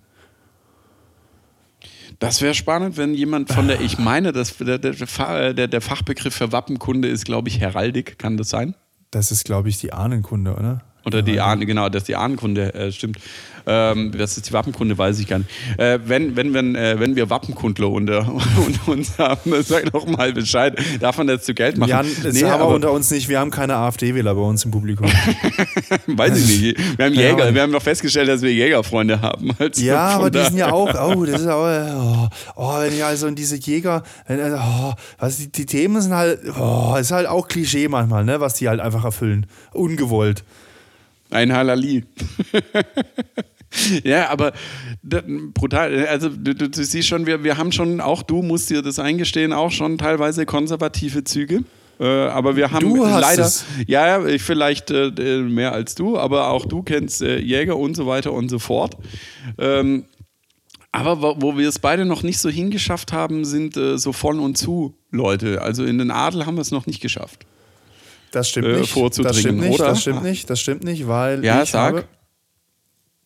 Das 2.19 2.41
wäre 2.41 2.53
spannend, 2.53 2.97
wenn 2.97 3.13
jemand 3.13 3.51
von 3.51 3.67
der, 3.67 3.81
ich 3.81 3.97
meine, 3.97 4.31
das, 4.31 4.55
der, 4.57 4.77
der, 4.77 5.67
der 5.67 5.81
Fachbegriff 5.81 6.35
für 6.35 6.51
Wappenkunde 6.51 7.07
ist, 7.07 7.25
glaube 7.25 7.49
ich, 7.49 7.59
Heraldik. 7.59 8.19
Kann 8.19 8.37
das 8.37 8.49
sein? 8.49 8.75
Das 9.11 9.31
ist, 9.31 9.45
glaube 9.45 9.69
ich, 9.69 9.77
die 9.79 9.93
Ahnenkunde, 9.93 10.55
oder? 10.55 10.83
Oder 11.05 11.21
die 11.21 11.39
Ahnen, 11.41 11.65
genau, 11.67 11.89
das 11.89 12.03
ist 12.03 12.07
die 12.07 12.15
Ahnenkunde, 12.15 12.73
äh, 12.73 12.91
stimmt. 12.91 13.19
Ähm, 13.65 14.11
das 14.17 14.35
ist 14.37 14.49
die 14.49 14.53
Wappenkunde, 14.53 14.97
weiß 14.97 15.19
ich 15.19 15.27
gar 15.27 15.39
nicht. 15.39 15.49
Äh, 15.77 15.99
wenn, 16.05 16.35
wenn, 16.35 16.53
wenn, 16.53 16.75
äh, 16.75 16.99
wenn 16.99 17.15
wir 17.15 17.29
Wappenkundler 17.29 17.89
unter, 17.89 18.27
unter 18.65 18.87
uns 18.91 19.17
haben, 19.17 19.53
sag 19.63 19.91
doch 19.91 20.05
mal 20.05 20.33
Bescheid. 20.33 20.77
Darf 20.99 21.17
man 21.17 21.27
das 21.27 21.43
zu 21.43 21.53
Geld 21.53 21.77
machen? 21.77 21.89
Ja, 21.89 22.03
das 22.03 22.33
nee, 22.33 22.43
haben 22.43 22.61
wir 22.61 22.67
unter 22.67 22.91
uns 22.91 23.09
nicht. 23.11 23.29
Wir 23.29 23.39
haben 23.39 23.51
keine 23.51 23.75
AfD-Wähler 23.75 24.35
bei 24.35 24.41
uns 24.41 24.65
im 24.65 24.71
Publikum. 24.71 25.07
weiß 26.07 26.37
ich 26.37 26.61
nicht. 26.61 26.97
Wir 26.97 27.05
haben 27.05 27.13
Jäger. 27.13 27.45
Ja. 27.47 27.55
Wir 27.55 27.61
haben 27.61 27.71
noch 27.71 27.81
festgestellt, 27.81 28.27
dass 28.27 28.41
wir 28.41 28.53
Jägerfreunde 28.53 29.21
haben. 29.21 29.51
ja, 29.75 30.09
aber 30.09 30.29
die 30.29 30.43
sind 30.43 30.57
ja 30.57 30.71
auch, 30.71 30.93
oh, 30.93 31.23
das 31.25 31.41
ist 31.41 31.47
auch, 31.47 31.65
oh, 31.65 32.29
oh 32.55 32.79
wenn 32.81 32.93
ich 32.93 33.03
also 33.03 33.27
in 33.27 33.35
diese 33.35 33.55
Jäger, 33.55 34.03
oh, 34.29 34.93
was, 35.19 35.37
die, 35.37 35.51
die 35.51 35.65
Themen 35.65 36.01
sind 36.01 36.13
halt, 36.13 36.39
oh, 36.59 36.95
ist 36.99 37.11
halt 37.11 37.27
auch 37.27 37.47
Klischee 37.47 37.87
manchmal, 37.87 38.25
ne, 38.25 38.39
was 38.39 38.55
die 38.55 38.67
halt 38.67 38.81
einfach 38.81 39.05
erfüllen. 39.05 39.45
Ungewollt. 39.71 40.43
Ein 41.33 41.53
Halali. 41.53 42.03
ja, 44.03 44.29
aber 44.29 44.53
brutal. 45.53 46.07
Also 46.07 46.29
du, 46.29 46.53
du, 46.53 46.83
siehst 46.83 47.07
schon, 47.07 47.25
wir, 47.25 47.43
wir 47.43 47.57
haben 47.57 47.71
schon, 47.71 48.01
auch 48.01 48.23
du 48.23 48.41
musst 48.41 48.69
dir 48.69 48.81
das 48.81 48.99
eingestehen, 48.99 49.53
auch 49.53 49.71
schon 49.71 49.97
teilweise 49.97 50.45
konservative 50.45 51.23
Züge. 51.23 51.63
Äh, 51.99 52.05
aber 52.05 52.55
wir 52.55 52.71
haben 52.71 52.81
Du 52.81 53.05
hast 53.05 53.21
leider, 53.21 53.45
es. 53.45 53.65
ja, 53.87 54.07
ja, 54.07 54.25
ich 54.25 54.41
vielleicht 54.41 54.91
äh, 54.91 55.41
mehr 55.41 55.73
als 55.73 55.95
du, 55.95 56.17
aber 56.17 56.49
auch 56.49 56.65
du 56.65 56.81
kennst 56.81 57.21
äh, 57.21 57.39
Jäger 57.39 57.77
und 57.77 57.95
so 57.95 58.07
weiter 58.07 58.33
und 58.33 58.49
so 58.49 58.59
fort. 58.59 58.97
Ähm, 59.57 60.05
aber 60.91 61.21
wo, 61.21 61.35
wo 61.39 61.57
wir 61.57 61.67
es 61.67 61.79
beide 61.79 62.05
noch 62.05 62.21
nicht 62.21 62.39
so 62.39 62.49
hingeschafft 62.49 63.13
haben, 63.13 63.45
sind 63.45 63.77
äh, 63.77 63.97
so 63.97 64.13
von 64.13 64.39
und 64.39 64.57
zu 64.57 64.95
Leute. 65.11 65.61
Also 65.61 65.83
in 65.83 65.97
den 65.97 66.11
Adel 66.11 66.45
haben 66.45 66.55
wir 66.55 66.61
es 66.61 66.71
noch 66.71 66.85
nicht 66.85 67.01
geschafft. 67.01 67.45
Das 68.33 68.49
stimmt 68.49 68.67
Äh, 68.67 68.79
nicht. 68.79 68.91
vorzudringen, 68.91 69.31
das 69.33 69.39
stimmt 69.39 69.59
nicht, 69.61 69.79
oder? 69.79 69.89
das 69.89 70.01
stimmt 70.01 70.23
nicht, 70.23 70.49
das 70.49 70.59
stimmt 70.59 70.83
nicht, 70.83 71.07
weil 71.07 71.45
Ja, 71.45 71.61
ich 71.61 71.69
sag. 71.69 71.93
habe 71.95 72.03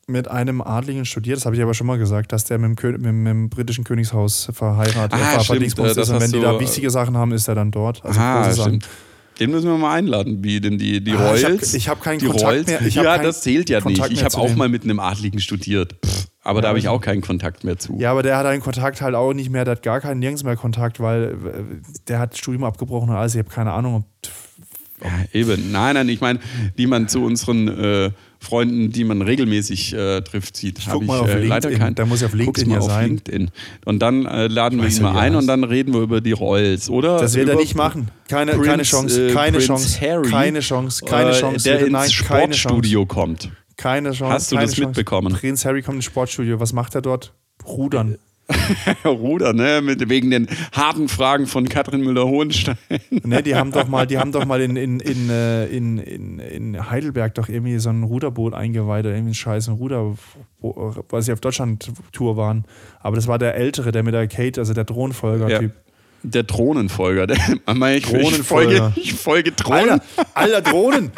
mit 0.05 0.27
einem 0.29 0.61
Adligen 0.61 1.05
studiert, 1.05 1.37
das 1.37 1.45
habe 1.45 1.55
ich 1.55 1.61
aber 1.61 1.73
schon 1.73 1.87
mal 1.87 1.97
gesagt, 1.97 2.31
dass 2.33 2.43
der 2.43 2.57
mit 2.59 2.69
dem, 2.69 2.75
Kö 2.75 2.91
mit, 2.91 3.01
mit 3.01 3.27
dem 3.27 3.49
britischen 3.49 3.83
Königshaus 3.83 4.49
verheiratet 4.53 5.13
Ah, 5.13 5.37
äh, 5.37 5.43
stimmt, 5.43 5.61
äh, 5.61 5.65
ist. 5.65 6.09
Und 6.09 6.19
wenn 6.21 6.31
die 6.31 6.39
da 6.41 6.55
äh, 6.55 6.59
wichtige 6.59 6.89
Sachen 6.89 7.15
haben, 7.17 7.31
ist 7.31 7.47
er 7.47 7.55
dann 7.55 7.71
dort. 7.71 8.03
Also 8.05 8.19
ah, 8.19 8.51
stimmt. 8.53 8.87
Den 9.39 9.51
müssen 9.51 9.69
wir 9.69 9.77
mal 9.77 9.93
einladen, 9.95 10.43
wie 10.43 10.59
denn 10.59 10.77
die, 10.77 11.01
die 11.01 11.13
Ah, 11.13 11.29
Royals. 11.31 11.73
ich 11.73 11.87
hab 11.89 12.01
keinen 12.01 12.19
die 12.19 12.25
Kontakt 12.25 12.51
Royals. 12.51 12.67
mehr. 12.67 12.81
Ja, 12.89 13.17
das 13.17 13.41
zählt 13.41 13.69
ja 13.69 13.79
Kontakt 13.81 14.09
nicht. 14.09 14.19
Ich 14.21 14.25
habe 14.25 14.37
auch 14.37 14.47
dem. 14.47 14.57
mal 14.57 14.67
mit 14.67 14.83
einem 14.83 14.99
Adligen 14.99 15.39
studiert. 15.39 15.95
Pff, 16.05 16.25
aber 16.41 16.61
da 16.61 16.69
habe 16.69 16.79
ich 16.79 16.87
auch 16.89 16.99
keinen 16.99 17.21
Kontakt 17.21 17.63
mehr 17.63 17.77
zu. 17.77 17.97
Ja, 17.99 18.11
aber 18.11 18.23
der 18.23 18.37
hat 18.37 18.45
einen 18.45 18.61
Kontakt 18.61 19.01
halt 19.01 19.13
auch 19.15 19.33
nicht 19.33 19.49
mehr, 19.51 19.63
der 19.63 19.73
hat 19.73 19.83
gar 19.83 20.01
keinen 20.01 20.19
nirgends 20.19 20.43
mehr 20.43 20.55
Kontakt, 20.55 20.99
weil 20.99 21.37
der 22.07 22.19
hat 22.19 22.31
das 22.31 22.39
Studium 22.39 22.63
abgebrochen 22.63 23.09
und 23.09 23.15
alles. 23.15 23.35
Ich 23.35 23.39
habe 23.39 23.49
keine 23.49 23.71
Ahnung, 23.73 23.95
ob 23.95 24.05
Ja, 25.03 25.09
eben. 25.31 25.71
Nein, 25.71 25.93
nein, 25.93 26.09
ich 26.09 26.21
meine, 26.21 26.39
die 26.77 26.87
man 26.87 27.07
zu 27.07 27.23
unseren 27.23 27.67
äh, 27.67 28.09
Freunden, 28.39 28.91
die 28.91 29.03
man 29.03 29.21
regelmäßig 29.21 29.93
äh, 29.93 30.21
trifft, 30.21 30.57
sieht, 30.57 30.79
guck 30.85 30.87
habe 30.93 31.03
ich 31.03 31.07
mal 31.07 31.19
auf 31.19 31.29
äh, 31.29 31.33
leider 31.43 31.69
LinkedIn. 31.69 31.77
keinen. 31.79 31.95
Der 31.95 32.05
muss 32.07 32.21
ja 32.21 32.27
auf 32.27 32.33
LinkedIn 32.33 32.69
mal 32.69 32.75
ja 32.75 32.81
auf 32.81 32.87
sein. 32.87 33.07
LinkedIn. 33.09 33.51
Und 33.85 33.99
dann 33.99 34.25
äh, 34.25 34.47
laden 34.47 34.81
wir 34.81 34.89
ihn 34.89 35.01
mal 35.03 35.17
ein 35.17 35.35
und 35.35 35.45
dann 35.47 35.63
reden 35.63 35.93
wir 35.93 36.01
über 36.01 36.19
die 36.21 36.31
Royals, 36.31 36.89
oder? 36.89 37.19
Das 37.19 37.35
wird 37.35 37.47
er 37.49 37.55
nicht 37.55 37.75
machen. 37.75 38.09
Keine, 38.27 38.51
keine 38.53 38.63
Prince, 38.63 38.83
Chance. 38.89 39.27
äh, 39.29 39.33
Keine 39.33 39.59
Chance. 39.59 40.01
Harry, 40.01 40.29
keine 40.29 40.59
Chance. 40.61 41.05
Keine 41.05 41.29
äh, 41.29 41.39
Chance. 41.39 41.63
Der 41.63 41.79
er- 41.79 41.85
ins 41.85 41.91
Nein, 41.93 42.09
keine 42.27 42.53
Sportstudio 42.53 42.99
Chance. 43.05 43.07
kommt. 43.13 43.51
Keine 43.77 44.11
Chance. 44.11 44.33
Hast 44.33 44.51
du 44.51 44.55
keine 44.55 44.65
das 44.67 44.75
Chance. 44.75 44.87
mitbekommen? 44.89 45.33
Prinz 45.33 45.63
Harry 45.65 45.83
kommt 45.83 45.97
ins 45.97 46.05
Sportstudio. 46.05 46.59
Was 46.59 46.73
macht 46.73 46.95
er 46.95 47.01
dort? 47.03 47.33
Rudern. 47.65 48.17
Ruder, 49.05 49.53
ne? 49.53 49.81
Mit, 49.81 50.07
wegen 50.09 50.31
den 50.31 50.47
harten 50.71 51.09
Fragen 51.09 51.47
von 51.47 51.67
Katrin 51.67 52.01
Müller-Hohenstein. 52.01 52.77
ne, 53.23 53.43
die 53.43 53.55
haben 53.55 53.71
doch 53.71 53.87
mal, 53.87 54.07
die 54.07 54.17
haben 54.17 54.31
doch 54.31 54.45
mal 54.45 54.61
in, 54.61 54.75
in, 54.75 54.99
in, 54.99 55.29
äh, 55.29 55.65
in, 55.65 55.97
in, 55.97 56.39
in 56.39 56.89
Heidelberg 56.89 57.35
doch 57.35 57.49
irgendwie 57.49 57.77
so 57.79 57.89
ein 57.89 58.03
Ruderboot 58.03 58.53
eingeweiht 58.53 59.05
oder 59.05 59.15
irgendwie 59.15 59.31
ein 59.31 59.35
scheiß 59.35 59.69
Ruder, 59.69 60.15
weil 60.61 61.21
sie 61.21 61.33
auf 61.33 61.41
Deutschland-Tour 61.41 62.37
waren. 62.37 62.65
Aber 62.99 63.15
das 63.15 63.27
war 63.27 63.37
der 63.37 63.55
Ältere, 63.55 63.91
der 63.91 64.03
mit 64.03 64.13
der 64.13 64.27
Kate, 64.27 64.61
also 64.61 64.73
der 64.73 64.85
Thronfolger-Typ. 64.85 65.71
Der 66.23 66.43
Drohnenfolger. 66.43 67.27
Der, 67.27 67.37
ich, 67.37 67.97
ich, 67.97 68.05
Drohnenfolger. 68.05 68.43
folge, 68.43 68.93
ich 68.95 69.13
folge 69.13 69.51
Drohnen. 69.51 70.01
Alter, 70.01 70.01
Alter, 70.33 70.61
Drohnen. 70.61 71.11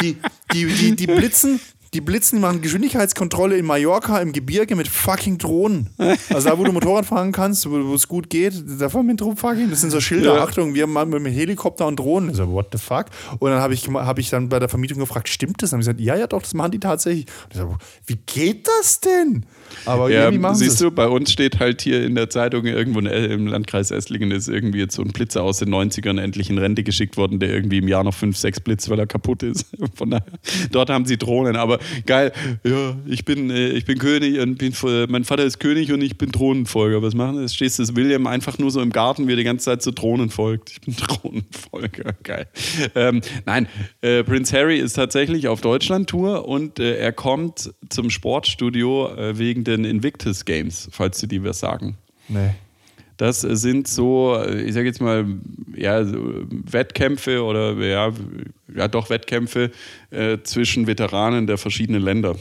Die, 0.00 0.16
die, 0.52 0.66
die, 0.66 0.96
die 0.96 1.06
blitzen, 1.06 1.60
die 1.94 2.00
blitzen, 2.00 2.36
die 2.38 2.42
machen 2.42 2.60
Geschwindigkeitskontrolle 2.60 3.56
in 3.56 3.64
Mallorca 3.64 4.18
im 4.18 4.32
Gebirge 4.32 4.74
mit 4.76 4.88
fucking 4.88 5.38
Drohnen. 5.38 5.90
Also 6.28 6.48
da, 6.50 6.58
wo 6.58 6.64
du 6.64 6.72
Motorrad 6.72 7.06
fahren 7.06 7.32
kannst, 7.32 7.68
wo 7.70 7.94
es 7.94 8.08
gut 8.08 8.28
geht, 8.28 8.52
da 8.80 8.88
fahren 8.88 9.06
mit 9.06 9.20
Dro- 9.20 9.36
fucking, 9.36 9.70
das 9.70 9.80
sind 9.80 9.90
so 9.90 10.00
Schilder, 10.00 10.34
Ja. 10.34 10.42
Achtung, 10.44 10.74
wir 10.74 10.86
machen 10.86 11.10
mit 11.10 11.32
Helikopter 11.32 11.86
und 11.86 11.96
Drohnen. 11.98 12.30
Ich 12.30 12.36
so, 12.36 12.50
what 12.50 12.68
the 12.72 12.78
fuck? 12.78 13.06
Und 13.38 13.50
dann 13.50 13.60
habe 13.60 13.74
ich, 13.74 13.88
hab 13.88 14.18
ich 14.18 14.28
dann 14.30 14.48
bei 14.48 14.58
der 14.58 14.68
Vermietung 14.68 14.98
gefragt, 14.98 15.28
stimmt 15.28 15.62
das? 15.62 15.72
Und 15.72 15.78
dann 15.78 15.78
haben 15.78 15.82
sie 15.84 15.90
gesagt, 15.90 16.00
ja, 16.00 16.16
ja, 16.20 16.26
doch, 16.26 16.42
das 16.42 16.52
machen 16.54 16.72
die 16.72 16.80
tatsächlich. 16.80 17.26
Und 17.44 17.52
ich 17.54 17.58
so, 17.58 17.76
wie 18.06 18.16
geht 18.26 18.66
das 18.68 19.00
denn? 19.00 19.46
Aber 19.86 20.10
Ja, 20.10 20.24
irgendwie 20.24 20.38
machen 20.38 20.56
sie 20.56 20.64
siehst 20.66 20.80
du, 20.80 20.90
bei 20.90 21.08
uns 21.08 21.32
steht 21.32 21.60
halt 21.60 21.82
hier 21.82 22.04
in 22.04 22.14
der 22.14 22.30
Zeitung 22.30 22.66
irgendwo 22.66 23.00
in, 23.00 23.06
im 23.06 23.46
Landkreis 23.46 23.90
Esslingen 23.90 24.30
ist 24.30 24.48
irgendwie 24.48 24.78
jetzt 24.78 24.94
so 24.94 25.02
ein 25.02 25.08
Blitzer 25.08 25.42
aus 25.42 25.58
den 25.58 25.72
90ern 25.72 26.20
endlich 26.20 26.50
in 26.50 26.58
Rente 26.58 26.82
geschickt 26.82 27.16
worden, 27.16 27.38
der 27.38 27.50
irgendwie 27.50 27.78
im 27.78 27.88
Jahr 27.88 28.04
noch 28.04 28.14
fünf, 28.14 28.36
sechs 28.36 28.60
blitzt, 28.60 28.88
weil 28.90 28.98
er 28.98 29.06
kaputt 29.06 29.42
ist. 29.42 29.66
Von 29.94 30.10
daher, 30.10 30.26
dort 30.70 30.90
haben 30.90 31.04
sie 31.06 31.16
Drohnen. 31.16 31.56
Aber 31.56 31.78
geil, 32.06 32.32
ja, 32.64 32.96
ich 33.06 33.24
bin, 33.24 33.50
äh, 33.50 33.68
ich 33.68 33.84
bin 33.84 33.98
König 33.98 34.40
und 34.40 34.58
bin, 34.58 34.72
äh, 34.84 35.06
mein 35.08 35.24
Vater 35.24 35.44
ist 35.44 35.58
König 35.60 35.92
und 35.92 36.02
ich 36.02 36.18
bin 36.18 36.32
Thronenfolger. 36.32 37.02
Was 37.02 37.14
machen 37.14 37.40
wir? 37.40 37.48
Stehst 37.48 37.78
du 37.78 37.96
William 37.96 38.26
einfach 38.26 38.58
nur 38.58 38.70
so 38.70 38.80
im 38.80 38.90
Garten, 38.90 39.28
wie 39.28 39.32
er 39.32 39.36
die 39.36 39.44
ganze 39.44 39.66
Zeit 39.66 39.82
so 39.82 39.90
Drohnen 39.90 40.30
folgt. 40.30 40.70
Ich 40.70 40.80
bin 40.80 40.96
Thronenfolger, 40.96 42.14
geil. 42.22 42.46
Ähm, 42.94 43.20
nein, 43.46 43.68
äh, 44.00 44.22
Prince 44.24 44.56
Harry 44.56 44.78
ist 44.78 44.94
tatsächlich 44.94 45.48
auf 45.48 45.60
Deutschland-Tour 45.60 46.46
und 46.46 46.78
äh, 46.78 46.96
er 46.96 47.12
kommt 47.12 47.72
zum 47.88 48.10
Sportstudio 48.10 49.14
äh, 49.14 49.38
wegen 49.38 49.63
den 49.64 49.84
Invictus 49.84 50.44
Games, 50.44 50.88
falls 50.92 51.18
Sie 51.18 51.28
die 51.28 51.42
was 51.42 51.60
sagen. 51.60 51.96
Nee. 52.28 52.50
Das 53.16 53.42
sind 53.42 53.86
so, 53.86 54.42
ich 54.44 54.74
sage 54.74 54.86
jetzt 54.86 55.00
mal, 55.00 55.24
ja, 55.76 56.04
Wettkämpfe 56.04 57.44
oder 57.44 57.74
ja, 57.74 58.12
ja 58.74 58.88
doch 58.88 59.08
Wettkämpfe 59.08 59.70
äh, 60.10 60.38
zwischen 60.42 60.86
Veteranen 60.86 61.46
der 61.46 61.56
verschiedenen 61.56 62.02
Länder. 62.02 62.36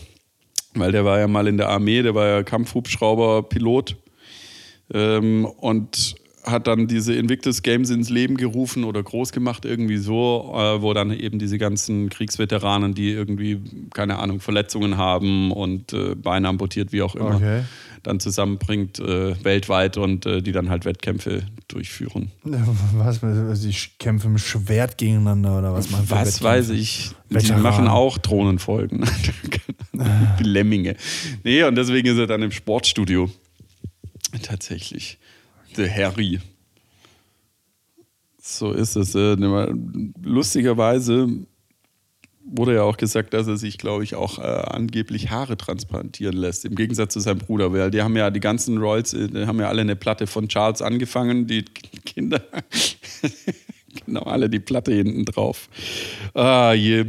Weil 0.74 0.91
der 0.91 1.05
war 1.05 1.19
ja 1.19 1.28
mal 1.28 1.47
in 1.47 1.57
der 1.57 1.69
Armee, 1.69 2.01
der 2.01 2.15
war 2.15 2.28
ja 2.28 2.43
Kampfhubschrauber-Pilot 2.43 3.95
ähm, 4.93 5.45
und 5.45 6.15
hat 6.43 6.67
dann 6.67 6.87
diese 6.87 7.13
Invictus 7.13 7.61
Games 7.63 7.89
ins 7.89 8.09
Leben 8.09 8.35
gerufen 8.37 8.83
oder 8.83 9.01
groß 9.01 9.31
gemacht, 9.31 9.63
irgendwie 9.65 9.97
so, 9.97 10.53
äh, 10.55 10.81
wo 10.81 10.93
dann 10.93 11.11
eben 11.11 11.39
diese 11.39 11.57
ganzen 11.57 12.09
Kriegsveteranen, 12.09 12.93
die 12.93 13.11
irgendwie, 13.11 13.61
keine 13.93 14.19
Ahnung, 14.19 14.39
Verletzungen 14.41 14.97
haben 14.97 15.51
und 15.51 15.93
äh, 15.93 16.15
Beine 16.15 16.49
amputiert, 16.49 16.91
wie 16.91 17.01
auch 17.01 17.15
immer, 17.15 17.35
Okay. 17.35 17.63
dann 18.03 18.19
zusammenbringt 18.19 18.99
äh, 18.99 19.41
weltweit 19.43 19.95
und 19.97 20.25
äh, 20.25 20.41
die 20.41 20.51
dann 20.51 20.69
halt 20.69 20.83
Wettkämpfe 20.85 21.43
durchführen. 21.69 22.31
Was, 22.93 23.21
die 23.61 23.73
kämpfen 23.99 24.33
mit 24.33 24.41
Schwert 24.41 24.97
gegeneinander 24.97 25.57
oder 25.59 25.73
was 25.73 25.89
machen 25.89 26.05
Was 26.09 26.43
weiß 26.43 26.69
ich. 26.71 27.11
Die 27.29 27.35
Veteran. 27.35 27.61
machen 27.61 27.87
auch 27.87 28.17
Thronenfolgen. 28.17 29.05
Die 30.39 30.43
Lemminge. 30.43 30.95
Nee, 31.43 31.63
und 31.63 31.75
deswegen 31.75 32.07
ist 32.07 32.17
er 32.17 32.27
dann 32.27 32.41
im 32.41 32.51
Sportstudio. 32.51 33.29
Tatsächlich. 34.41 35.17
Der 35.78 35.93
Harry. 35.93 36.39
So 38.41 38.71
ist 38.71 38.95
es. 38.95 39.15
Äh, 39.15 39.36
Lustigerweise 40.21 41.28
wurde 42.45 42.76
ja 42.76 42.84
auch 42.84 42.97
gesagt, 42.97 43.34
dass 43.34 43.47
er 43.47 43.57
sich, 43.57 43.78
glaube 43.78 44.03
ich, 44.03 44.15
auch 44.15 44.38
äh, 44.38 44.41
angeblich 44.41 45.30
Haare 45.30 45.57
transplantieren 45.57 46.36
lässt, 46.36 46.65
im 46.65 46.76
Gegensatz 46.76 47.13
zu 47.13 47.19
seinem 47.19 47.39
Bruder, 47.39 47.71
weil 47.71 47.89
die 47.89 48.01
haben 48.01 48.17
ja 48.17 48.30
die 48.30 48.39
ganzen 48.39 48.78
Royals, 48.78 49.13
äh, 49.13 49.28
die 49.28 49.47
haben 49.47 49.59
ja 49.59 49.69
alle 49.69 49.82
eine 49.82 49.95
Platte 49.95 50.28
von 50.28 50.49
Charles 50.49 50.82
angefangen, 50.82 51.47
die 51.47 51.63
Kinder, 52.05 52.41
genau, 54.05 54.24
alle 54.24 54.49
die 54.49 54.59
Platte 54.59 54.93
hinten 54.93 55.26
drauf. 55.26 55.69
Ah, 56.34 56.74
je. 56.74 57.05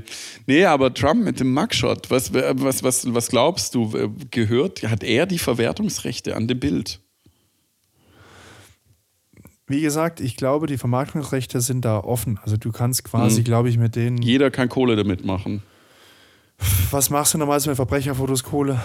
Nee, 0.47 0.65
aber 0.65 0.95
Trump 0.95 1.25
mit 1.25 1.41
dem 1.41 1.53
Mugshot, 1.53 2.11
was, 2.11 2.33
was, 2.33 2.83
was, 2.83 3.12
was 3.12 3.29
glaubst 3.29 3.75
du, 3.75 3.97
äh, 3.97 4.09
gehört, 4.31 4.83
hat 4.85 5.03
er 5.03 5.27
die 5.27 5.39
Verwertungsrechte 5.39 6.37
an 6.37 6.47
dem 6.47 6.61
Bild? 6.61 7.01
Wie 9.67 9.81
gesagt, 9.81 10.21
ich 10.21 10.37
glaube, 10.37 10.67
die 10.67 10.77
Vermarktungsrechte 10.77 11.61
sind 11.61 11.85
da 11.85 11.99
offen. 11.99 12.39
Also 12.43 12.57
du 12.59 12.71
kannst 12.71 13.05
quasi, 13.05 13.41
Mhm. 13.41 13.45
glaube 13.45 13.69
ich, 13.71 13.79
mit 13.79 13.97
denen. 13.97 14.19
Jeder 14.19 14.51
kann 14.51 14.69
Kohle 14.69 14.95
damit 14.97 15.25
machen. 15.25 15.62
Was 16.91 17.09
machst 17.11 17.35
du 17.35 17.39
normalerweise 17.39 17.71
mit 17.71 17.77
Verbrecherfotos 17.77 18.43
Kohle? 18.45 18.81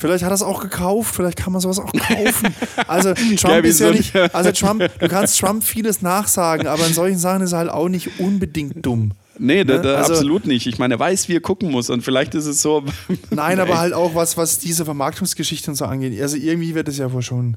Vielleicht 0.00 0.22
hat 0.22 0.30
er 0.30 0.34
es 0.34 0.42
auch 0.42 0.60
gekauft, 0.60 1.12
vielleicht 1.14 1.36
kann 1.36 1.52
man 1.52 1.60
sowas 1.60 1.80
auch 1.80 1.92
kaufen. 1.92 2.54
Also 2.86 3.12
Trump 3.36 3.64
ist 3.64 3.80
ja 3.80 3.90
nicht, 3.90 4.14
also 4.14 4.52
Trump, 4.52 4.80
du 4.98 5.08
kannst 5.08 5.38
Trump 5.40 5.64
vieles 5.64 6.00
nachsagen, 6.02 6.66
aber 6.68 6.86
in 6.86 6.94
solchen 6.94 7.18
Sachen 7.18 7.42
ist 7.42 7.52
er 7.52 7.58
halt 7.58 7.70
auch 7.70 7.88
nicht 7.88 8.20
unbedingt 8.20 8.86
dumm. 8.86 9.12
Nee, 9.38 9.64
da, 9.64 9.74
Ne? 9.76 9.82
da, 9.82 9.94
Also- 9.96 10.14
absolut 10.14 10.46
nicht. 10.46 10.66
Ich 10.68 10.78
meine, 10.78 10.94
er 10.94 11.00
weiß, 11.00 11.28
wie 11.28 11.34
er 11.36 11.40
gucken 11.40 11.70
muss 11.70 11.90
und 11.90 12.02
vielleicht 12.02 12.34
ist 12.36 12.46
es 12.46 12.62
so. 12.62 12.84
Nein, 13.30 13.58
aber 13.60 13.78
halt 13.78 13.92
auch 13.92 14.14
was, 14.14 14.36
was 14.36 14.58
diese 14.58 14.84
Vermarktungsgeschichten 14.84 15.74
so 15.74 15.84
angeht. 15.84 16.20
Also 16.22 16.36
irgendwie 16.36 16.74
wird 16.76 16.88
es 16.88 16.98
ja 16.98 17.12
wohl 17.12 17.22
schon. 17.22 17.56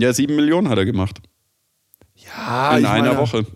Ja, 0.00 0.12
sieben 0.12 0.36
Millionen 0.36 0.68
hat 0.68 0.78
er 0.78 0.84
gemacht. 0.84 1.18
Ja, 2.16 2.76
in 2.76 2.84
einer 2.84 3.08
meine, 3.14 3.18
Woche. 3.18 3.46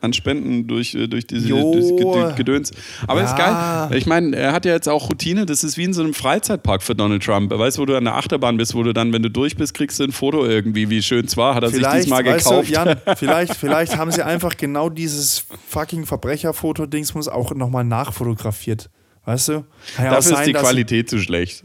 An 0.00 0.12
Spenden 0.12 0.66
durch, 0.66 0.96
äh, 0.96 1.06
durch 1.06 1.28
diese 1.28 1.46
durch 1.48 1.92
Ged- 1.92 2.34
Gedöns. 2.34 2.72
Aber 3.06 3.22
ist 3.22 3.38
Ja. 3.38 3.86
geil. 3.88 3.96
Ich 3.98 4.04
meine, 4.06 4.34
er 4.34 4.52
hat 4.52 4.64
ja 4.64 4.72
jetzt 4.72 4.88
auch 4.88 5.08
Routine. 5.08 5.46
Das 5.46 5.62
ist 5.62 5.76
wie 5.76 5.84
in 5.84 5.92
so 5.92 6.02
einem 6.02 6.12
Freizeitpark 6.12 6.82
für 6.82 6.96
Donald 6.96 7.22
Trump. 7.22 7.52
Er 7.52 7.60
weiß, 7.60 7.78
wo 7.78 7.84
du 7.86 7.96
an 7.96 8.02
der 8.04 8.16
Achterbahn 8.16 8.56
bist, 8.56 8.74
wo 8.74 8.82
du 8.82 8.92
dann, 8.92 9.12
wenn 9.12 9.22
du 9.22 9.30
durch 9.30 9.54
bist, 9.56 9.74
kriegst 9.74 10.00
du 10.00 10.04
ein 10.04 10.10
Foto 10.10 10.44
irgendwie, 10.44 10.90
wie 10.90 11.00
schön 11.02 11.26
es 11.26 11.36
war. 11.36 11.54
Hat 11.54 11.62
er 11.62 11.68
sich 11.68 11.78
Vielleicht, 11.78 12.06
diesmal 12.06 12.24
weißt 12.24 12.44
gekauft. 12.48 12.68
du, 12.68 12.72
Jan, 12.72 12.96
vielleicht, 13.16 13.54
vielleicht 13.54 13.96
haben 13.96 14.10
sie 14.10 14.24
einfach 14.24 14.56
genau 14.56 14.88
dieses 14.88 15.44
fucking 15.68 16.04
Verbrecherfoto-Dingsmus 16.04 17.28
auch 17.28 17.54
nochmal 17.54 17.84
nachfotografiert. 17.84 18.90
Weißt 19.24 19.48
du? 19.50 19.52
Kann 19.94 20.06
ja 20.06 20.10
Dafür 20.14 20.18
ist 20.18 20.28
sein, 20.30 20.46
die 20.48 20.52
dass- 20.52 20.62
Qualität 20.62 21.08
zu 21.10 21.20
schlecht. 21.20 21.62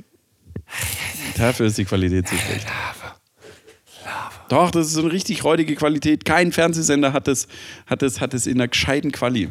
Dafür 1.38 1.66
ist 1.66 1.78
die 1.80 1.86
Qualität 1.86 2.28
zu 2.28 2.36
schlecht. 2.36 2.68
Doch, 4.50 4.72
das 4.72 4.88
ist 4.88 4.94
so 4.94 5.02
eine 5.02 5.12
richtig 5.12 5.44
räudige 5.44 5.76
Qualität. 5.76 6.26
Kein 6.26 6.52
Fernsehsender 6.52 7.14
hat 7.14 7.28
es, 7.28 7.48
hat 7.86 8.02
es, 8.04 8.22
hat 8.22 8.34
es 8.34 8.48
in 8.48 8.58
einer 8.58 8.68
gescheiten 8.68 9.12
Quali. 9.12 9.50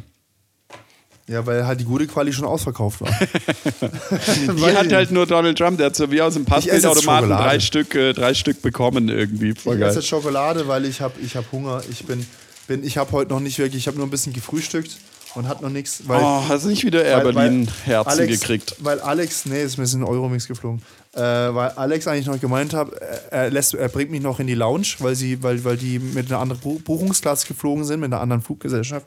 Ja, 1.28 1.44
weil 1.44 1.66
halt 1.66 1.80
die 1.80 1.84
gute 1.84 2.06
Quali 2.06 2.32
schon 2.32 2.44
ausverkauft 2.44 3.00
war. 3.00 3.08
Die 3.10 4.76
hat 4.76 4.92
halt 4.92 5.10
nur 5.10 5.26
Donald 5.26 5.58
Trump, 5.58 5.76
der 5.76 5.86
hat 5.86 5.96
so 5.96 6.08
wie 6.12 6.22
aus 6.22 6.34
dem 6.34 6.44
Passbildautomaten 6.44 7.28
drei 7.30 7.58
Stück, 7.58 7.96
äh, 7.96 8.12
drei 8.12 8.32
Stück 8.32 8.62
bekommen 8.62 9.08
irgendwie. 9.08 9.52
Voll 9.52 9.74
Ich 9.74 9.80
geil. 9.80 9.88
esse 9.88 9.98
jetzt 9.98 10.08
Schokolade, 10.08 10.68
weil 10.68 10.84
ich 10.84 11.00
habe 11.00 11.14
ich 11.20 11.34
hab 11.34 11.50
Hunger. 11.50 11.82
Ich 11.90 12.04
bin 12.04 12.24
bin, 12.66 12.84
ich 12.84 12.96
habe 12.98 13.12
heute 13.12 13.32
noch 13.32 13.40
nicht 13.40 13.58
wirklich, 13.58 13.82
ich 13.82 13.86
habe 13.86 13.96
nur 13.96 14.06
ein 14.06 14.10
bisschen 14.10 14.32
gefrühstückt 14.32 14.96
und 15.36 15.46
hat 15.48 15.62
noch 15.62 15.70
nichts. 15.70 16.02
Weil, 16.08 16.20
Oh, 16.22 16.42
hast 16.48 16.64
du 16.64 16.68
nicht 16.70 16.84
wieder 16.84 17.04
Air 17.04 17.24
weil- 17.24 17.32
Berlin 17.32 17.66
weil 17.66 17.74
Herzen 17.94 18.08
Alex, 18.10 18.40
gekriegt? 18.40 18.76
Weil 18.80 19.00
Alex, 19.00 19.46
nee, 19.46 19.62
ist 19.62 19.78
mir 19.78 19.84
ein 19.84 20.02
Euromix 20.04 20.48
geflogen. 20.48 20.82
Äh, 21.14 21.20
weil 21.20 21.70
Alex 21.76 22.06
eigentlich 22.08 22.26
noch 22.26 22.38
gemeint 22.40 22.74
hat, 22.74 22.90
er, 23.30 23.50
lässt, 23.50 23.72
er 23.74 23.88
bringt 23.88 24.10
mich 24.10 24.20
noch 24.20 24.38
in 24.38 24.46
die 24.46 24.54
Lounge, 24.54 24.86
weil 24.98 25.14
sie, 25.14 25.42
weil, 25.42 25.64
weil 25.64 25.78
die 25.78 25.98
mit 25.98 26.26
einer 26.30 26.40
anderen 26.40 26.60
Bu- 26.60 26.78
Buchungsklasse 26.80 27.46
geflogen 27.46 27.84
sind, 27.84 28.00
mit 28.00 28.12
einer 28.12 28.20
anderen 28.20 28.42
Fluggesellschaft. 28.42 29.06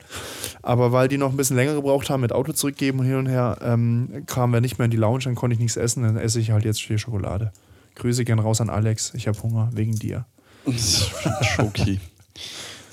Aber 0.64 0.92
weil 0.92 1.08
die 1.08 1.18
noch 1.18 1.30
ein 1.30 1.38
bisschen 1.38 1.56
länger 1.56 1.76
gebraucht 1.76 2.10
haben 2.10 2.22
mit 2.22 2.32
Auto 2.34 2.52
zurückgeben 2.54 3.00
und 3.00 3.06
hin 3.06 3.16
und 3.18 3.28
her, 3.28 3.58
ähm, 3.62 4.24
kamen 4.26 4.54
wir 4.54 4.62
nicht 4.62 4.80
mehr 4.80 4.86
in 4.86 4.92
die 4.92 4.98
Lounge, 4.98 5.26
dann 5.26 5.36
konnte 5.36 5.54
ich 5.54 5.60
nichts 5.60 5.78
essen, 5.78 6.02
dann 6.02 6.18
esse 6.18 6.40
ich 6.40 6.50
halt 6.50 6.66
jetzt 6.66 6.80
hier 6.80 6.98
Schokolade. 6.98 7.52
Grüße 7.96 8.26
gern 8.26 8.40
raus 8.40 8.60
an 8.60 8.72
Alex, 8.72 9.12
ich 9.14 9.28
habe 9.28 9.40
Hunger 9.44 9.70
wegen 9.74 9.94
dir. 9.94 10.26
Schoki. 11.42 12.00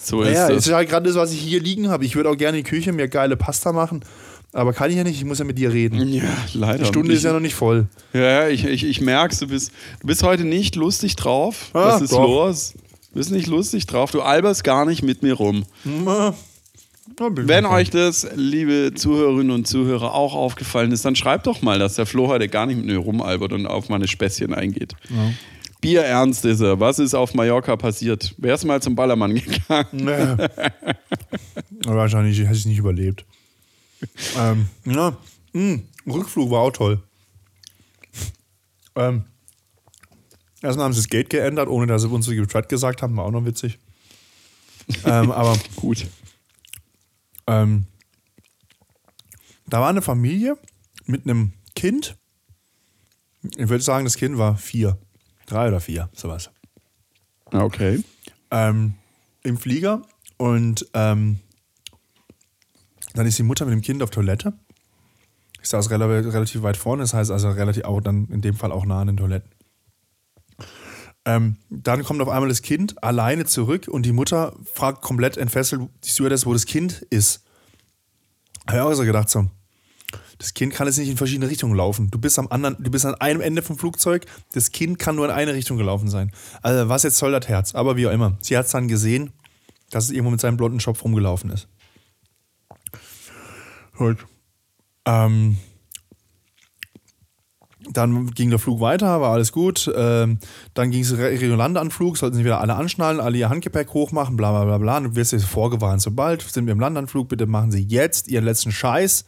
So 0.06 0.22
ist 0.22 0.34
Ja, 0.34 0.48
das. 0.48 0.66
ist 0.66 0.72
halt 0.72 0.88
gerade 0.88 1.08
das, 1.08 1.16
was 1.16 1.32
ich 1.32 1.40
hier 1.40 1.60
liegen 1.60 1.88
habe. 1.88 2.04
Ich 2.04 2.14
würde 2.14 2.30
auch 2.30 2.36
gerne 2.36 2.58
in 2.58 2.64
die 2.64 2.70
Küche 2.70 2.92
mir 2.92 3.08
geile 3.08 3.36
Pasta 3.36 3.72
machen, 3.72 4.04
aber 4.52 4.72
kann 4.72 4.88
ich 4.90 4.96
ja 4.96 5.02
nicht, 5.02 5.16
ich 5.16 5.24
muss 5.24 5.40
ja 5.40 5.44
mit 5.44 5.58
dir 5.58 5.72
reden. 5.72 6.08
Ja, 6.12 6.22
leider. 6.54 6.78
Die 6.78 6.84
Stunde 6.84 7.10
ich, 7.12 7.18
ist 7.18 7.24
ja 7.24 7.32
noch 7.32 7.40
nicht 7.40 7.56
voll. 7.56 7.86
Ja, 8.12 8.46
ich, 8.48 8.64
ich, 8.64 8.84
ich 8.84 9.00
merk's, 9.00 9.40
du 9.40 9.48
bist, 9.48 9.72
du 10.00 10.06
bist 10.06 10.22
heute 10.22 10.44
nicht 10.44 10.76
lustig 10.76 11.16
drauf. 11.16 11.70
Ah, 11.72 11.94
Was 11.94 12.02
ist 12.02 12.12
doch. 12.12 12.22
los? 12.22 12.74
Du 13.12 13.18
bist 13.18 13.32
nicht 13.32 13.48
lustig 13.48 13.86
drauf. 13.86 14.10
Du 14.12 14.22
alberst 14.22 14.62
gar 14.62 14.84
nicht 14.86 15.02
mit 15.02 15.22
mir 15.22 15.32
rum. 15.34 15.64
Na, 15.84 16.34
Wenn 17.18 17.64
euch 17.66 17.90
das, 17.90 18.26
liebe 18.34 18.92
Zuhörerinnen 18.94 19.50
und 19.50 19.66
Zuhörer, 19.66 20.14
auch 20.14 20.34
aufgefallen 20.34 20.92
ist, 20.92 21.04
dann 21.04 21.16
schreibt 21.16 21.46
doch 21.46 21.62
mal, 21.62 21.78
dass 21.78 21.94
der 21.94 22.04
Flo 22.06 22.28
heute 22.28 22.46
gar 22.48 22.66
nicht 22.66 22.76
mit 22.76 22.86
mir 22.86 22.98
rumalbert 22.98 23.52
und 23.52 23.66
auf 23.66 23.88
meine 23.88 24.06
Späßchen 24.06 24.52
eingeht. 24.54 24.92
Bierernst 25.80 26.44
ist 26.44 26.60
er. 26.60 26.80
Was 26.80 26.98
ist 26.98 27.14
auf 27.14 27.34
Mallorca 27.34 27.76
passiert? 27.76 28.34
Wer 28.38 28.54
ist 28.54 28.64
mal 28.64 28.80
zum 28.82 28.94
Ballermann 28.96 29.34
gegangen? 29.34 29.86
Nee. 29.92 30.36
Wahrscheinlich 31.86 32.38
hätte 32.40 32.52
ich 32.52 32.58
es 32.60 32.64
nicht 32.66 32.78
überlebt. 32.78 33.24
ähm, 34.36 34.68
ja, 34.84 35.16
mh, 35.52 35.80
Rückflug 36.06 36.50
war 36.50 36.60
auch 36.60 36.70
toll. 36.72 37.02
Ähm, 38.94 39.24
erstmal 40.62 40.86
haben 40.86 40.92
sie 40.92 41.00
das 41.00 41.08
Gate 41.08 41.30
geändert, 41.30 41.68
ohne 41.68 41.86
dass 41.86 42.02
sie 42.02 42.08
uns 42.08 42.26
Bescheid 42.26 42.68
gesagt 42.68 43.02
haben, 43.02 43.16
war 43.16 43.24
auch 43.26 43.30
noch 43.30 43.44
witzig. 43.44 43.78
ähm, 45.04 45.30
aber 45.30 45.56
Gut. 45.76 46.06
ähm, 47.46 47.86
da 49.68 49.80
war 49.80 49.88
eine 49.90 50.02
Familie 50.02 50.56
mit 51.06 51.24
einem 51.24 51.52
Kind. 51.74 52.16
Ich 53.56 53.68
würde 53.68 53.82
sagen, 53.84 54.04
das 54.04 54.16
Kind 54.16 54.38
war 54.38 54.56
vier. 54.56 54.98
Drei 55.46 55.68
oder 55.68 55.80
vier, 55.80 56.10
sowas. 56.12 56.50
Okay. 57.52 58.02
ähm, 58.50 58.94
im 59.42 59.56
Flieger 59.56 60.02
und 60.36 60.86
ähm, 60.94 61.40
dann 63.14 63.26
ist 63.26 63.38
die 63.38 63.44
Mutter 63.44 63.64
mit 63.64 63.72
dem 63.72 63.80
Kind 63.80 64.02
auf 64.02 64.10
Toilette. 64.10 64.52
Ich 65.62 65.68
saß 65.68 65.90
relativ, 65.90 66.32
relativ 66.32 66.62
weit 66.62 66.76
vorne, 66.76 67.02
das 67.02 67.14
heißt 67.14 67.30
also 67.30 67.50
relativ 67.50 67.84
auch 67.84 68.00
dann 68.00 68.28
in 68.28 68.40
dem 68.40 68.54
Fall 68.54 68.72
auch 68.72 68.84
nah 68.84 69.00
an 69.00 69.06
den 69.08 69.16
Toiletten. 69.16 69.50
Ähm, 71.24 71.56
dann 71.70 72.04
kommt 72.04 72.20
auf 72.20 72.28
einmal 72.28 72.48
das 72.48 72.62
Kind 72.62 73.02
alleine 73.02 73.46
zurück 73.46 73.88
und 73.88 74.04
die 74.04 74.12
Mutter 74.12 74.54
fragt 74.72 75.02
komplett 75.02 75.36
entfesselt 75.36 75.82
die 76.04 76.08
Stewardess, 76.08 76.46
wo 76.46 76.52
das 76.52 76.66
Kind 76.66 77.02
ist. 77.10 77.42
Habe 78.68 78.78
ich 78.78 78.82
auch 78.82 78.94
so 78.94 79.04
gedacht, 79.04 79.28
so, 79.28 79.48
das 80.38 80.54
Kind 80.54 80.72
kann 80.72 80.86
jetzt 80.86 80.98
nicht 80.98 81.08
in 81.08 81.16
verschiedene 81.16 81.48
Richtungen 81.48 81.74
laufen. 81.74 82.10
Du 82.10 82.18
bist 82.18 82.38
am 82.38 82.48
anderen, 82.48 82.76
du 82.78 82.90
bist 82.90 83.06
an 83.06 83.14
einem 83.14 83.40
Ende 83.40 83.62
vom 83.62 83.78
Flugzeug, 83.78 84.26
das 84.52 84.70
Kind 84.70 84.98
kann 84.98 85.16
nur 85.16 85.24
in 85.24 85.30
eine 85.30 85.54
Richtung 85.54 85.76
gelaufen 85.76 86.08
sein. 86.08 86.30
Also, 86.62 86.88
was 86.88 87.02
jetzt 87.02 87.18
soll 87.18 87.32
das 87.32 87.48
Herz? 87.48 87.74
Aber 87.74 87.96
wie 87.96 88.06
auch 88.06 88.12
immer. 88.12 88.36
Sie 88.40 88.56
hat 88.56 88.66
es 88.66 88.72
dann 88.72 88.88
gesehen, 88.88 89.32
dass 89.90 90.04
es 90.04 90.10
irgendwo 90.10 90.30
mit 90.30 90.40
seinem 90.40 90.56
blonden 90.56 90.80
Schopf 90.80 91.04
rumgelaufen 91.04 91.50
ist. 91.50 91.68
Gut. 93.96 94.18
Ähm, 95.06 95.56
dann 97.92 98.30
ging 98.32 98.50
der 98.50 98.58
Flug 98.58 98.80
weiter, 98.80 99.20
war 99.20 99.32
alles 99.32 99.52
gut. 99.52 99.90
Ähm, 99.94 100.38
dann 100.74 100.90
ging 100.90 101.02
es 101.02 101.16
Richtung 101.16 101.56
Landeanflug, 101.56 102.18
sollten 102.18 102.36
sie 102.36 102.44
wieder 102.44 102.60
alle 102.60 102.74
anschnallen, 102.74 103.20
alle 103.20 103.38
ihr 103.38 103.48
Handgepäck 103.48 103.90
hochmachen, 103.94 104.36
bla 104.36 104.50
bla 104.50 104.64
bla 104.64 104.78
bla. 104.78 105.00
Du 105.00 105.14
wirst 105.16 105.32
jetzt 105.32 105.44
vorgewarnt, 105.44 106.02
sobald 106.02 106.42
sind 106.42 106.66
wir 106.66 106.72
im 106.72 106.80
Landeanflug, 106.80 107.28
bitte 107.28 107.46
machen 107.46 107.70
Sie 107.70 107.82
jetzt 107.82 108.28
Ihren 108.28 108.44
letzten 108.44 108.72
Scheiß 108.72 109.24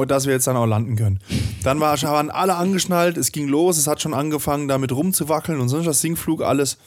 und 0.00 0.10
dass 0.10 0.26
wir 0.26 0.32
jetzt 0.32 0.46
dann 0.46 0.56
auch 0.56 0.66
landen 0.66 0.96
können. 0.96 1.20
Dann 1.62 1.80
war, 1.80 2.00
waren 2.02 2.30
alle 2.30 2.56
angeschnallt, 2.56 3.16
es 3.16 3.32
ging 3.32 3.48
los, 3.48 3.78
es 3.78 3.86
hat 3.86 4.00
schon 4.00 4.14
angefangen, 4.14 4.68
damit 4.68 4.92
rumzuwackeln 4.92 5.60
und 5.60 5.68
sonst 5.68 5.86
was 5.86 6.00
Sinkflug, 6.00 6.42
alles. 6.42 6.78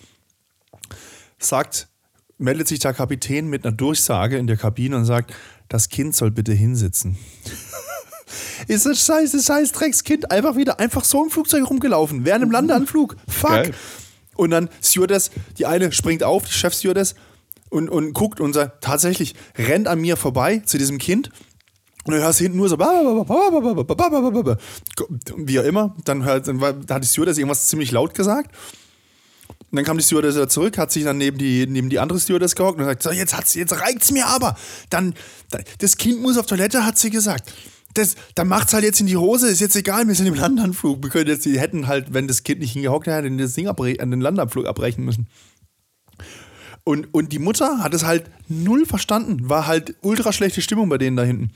Sagt, 1.37 1.87
meldet 2.37 2.67
sich 2.67 2.79
der 2.79 2.93
Kapitän 2.93 3.49
mit 3.49 3.65
einer 3.65 3.75
Durchsage 3.75 4.37
in 4.37 4.47
der 4.47 4.57
Kabine 4.57 4.97
und 4.97 5.05
sagt, 5.05 5.33
das 5.69 5.89
Kind 5.89 6.15
soll 6.15 6.31
bitte 6.31 6.53
hinsitzen. 6.53 7.17
ist 8.67 8.85
das 8.85 9.05
scheiß, 9.05 9.31
das 9.31 9.45
scheiß 9.45 9.71
Dreckskind 9.71 10.31
einfach 10.31 10.55
wieder 10.55 10.79
einfach 10.79 11.03
so 11.03 11.23
im 11.23 11.29
Flugzeug 11.29 11.69
rumgelaufen, 11.69 12.25
während 12.25 12.43
im 12.43 12.51
Landeanflug. 12.51 13.15
Fuck. 13.27 13.49
Geil. 13.49 13.73
Und 14.35 14.49
dann 14.49 14.69
Stewardess, 14.81 15.31
die 15.57 15.65
eine 15.65 15.91
springt 15.91 16.23
auf, 16.23 16.45
die 16.45 16.53
Chefstewardess, 16.53 17.15
und, 17.73 17.89
und 17.89 18.13
guckt 18.13 18.39
und 18.39 18.53
sagt, 18.53 18.83
tatsächlich, 18.83 19.33
rennt 19.57 19.87
an 19.87 19.99
mir 19.99 20.15
vorbei 20.15 20.59
zu 20.59 20.77
diesem 20.77 20.99
Kind. 20.99 21.31
Und 22.05 22.13
dann 22.13 22.21
hörst 22.21 22.39
du 22.39 22.43
hinten 22.43 22.57
nur 22.57 22.67
so, 22.67 22.77
wie 25.37 25.59
auch 25.59 25.63
immer. 25.63 25.95
Dann, 26.03 26.25
hat 26.25 26.47
die 27.03 27.07
Stewardess 27.07 27.37
irgendwas 27.37 27.67
ziemlich 27.67 27.91
laut 27.91 28.13
gesagt. 28.13 28.53
Und 29.71 29.77
dann 29.77 29.85
kam 29.85 29.97
die 29.97 30.03
Stewardess 30.03 30.35
wieder 30.35 30.49
zurück, 30.49 30.77
hat 30.77 30.91
sich 30.91 31.03
dann 31.03 31.17
neben 31.17 31.37
die, 31.37 31.65
neben 31.65 31.89
die 31.89 31.99
andere 31.99 32.19
Stewardess 32.19 32.55
gehockt 32.55 32.77
und 32.79 32.85
sagt, 32.85 33.01
so, 33.03 33.11
jetzt, 33.11 33.35
hat's, 33.35 33.55
jetzt 33.55 33.73
reicht's 33.79 34.11
mir 34.11 34.27
aber. 34.27 34.55
Dann, 34.89 35.15
da- 35.49 35.59
das 35.79 35.97
Kind 35.97 36.21
muss 36.21 36.37
auf 36.37 36.45
Toilette, 36.45 36.85
hat 36.85 36.99
sie 36.99 37.09
gesagt. 37.09 37.51
Das, 37.95 38.15
dann 38.35 38.47
macht's 38.47 38.73
halt 38.73 38.83
jetzt 38.83 38.99
in 38.99 39.07
die 39.07 39.17
Hose, 39.17 39.47
ist 39.47 39.61
jetzt 39.61 39.75
egal, 39.75 40.07
wir 40.07 40.15
sind 40.15 40.25
im 40.27 40.33
Landanflug. 40.33 41.01
Wir 41.03 41.09
können 41.09 41.27
jetzt, 41.29 41.45
die 41.45 41.59
hätten 41.59 41.87
halt, 41.87 42.13
wenn 42.13 42.27
das 42.27 42.43
Kind 42.43 42.59
nicht 42.59 42.73
hingehockt 42.73 43.07
hätte, 43.07 43.31
das 43.31 43.53
Ding 43.53 43.67
an 43.67 44.11
den 44.11 44.19
Landanflug 44.21 44.65
abbrechen 44.65 45.05
müssen. 45.05 45.27
Und, 46.83 47.13
und 47.13 47.31
die 47.31 47.39
Mutter 47.39 47.79
hat 47.79 47.93
es 47.93 48.03
halt 48.03 48.29
null 48.49 48.85
verstanden. 48.85 49.49
War 49.49 49.67
halt 49.67 49.95
ultra 50.01 50.33
schlechte 50.33 50.61
Stimmung 50.61 50.89
bei 50.89 50.97
denen 50.97 51.15
da 51.15 51.23
hinten. 51.23 51.51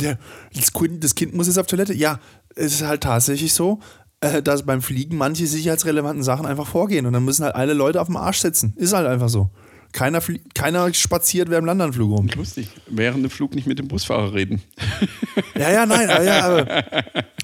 Ja, 0.00 0.14
das 0.54 0.72
kind, 0.72 1.02
das 1.04 1.14
kind 1.14 1.34
muss 1.34 1.46
jetzt 1.46 1.58
auf 1.58 1.66
Toilette. 1.66 1.94
Ja, 1.94 2.20
es 2.56 2.74
ist 2.74 2.82
halt 2.82 3.02
tatsächlich 3.02 3.52
so, 3.52 3.80
äh, 4.20 4.42
dass 4.42 4.64
beim 4.64 4.82
Fliegen 4.82 5.16
manche 5.16 5.46
sicherheitsrelevanten 5.46 6.22
Sachen 6.22 6.46
einfach 6.46 6.66
vorgehen 6.66 7.06
und 7.06 7.12
dann 7.12 7.24
müssen 7.24 7.44
halt 7.44 7.54
alle 7.54 7.74
Leute 7.74 8.00
auf 8.00 8.08
dem 8.08 8.16
Arsch 8.16 8.38
sitzen. 8.38 8.74
Ist 8.76 8.92
halt 8.92 9.06
einfach 9.06 9.28
so. 9.28 9.50
Keiner, 9.92 10.22
keiner 10.54 10.92
spaziert 10.94 11.50
während 11.50 11.64
dem 11.64 11.66
Landanflug 11.66 12.16
rum. 12.16 12.28
Lustig. 12.36 12.68
Während 12.86 13.24
dem 13.24 13.30
Flug 13.30 13.56
nicht 13.56 13.66
mit 13.66 13.80
dem 13.80 13.88
Busfahrer 13.88 14.34
reden. 14.34 14.62
Ja, 15.56 15.70
ja, 15.72 15.86
nein, 15.86 16.08
aber, 16.08 16.22
ja, 16.22 16.44
aber, 16.44 16.84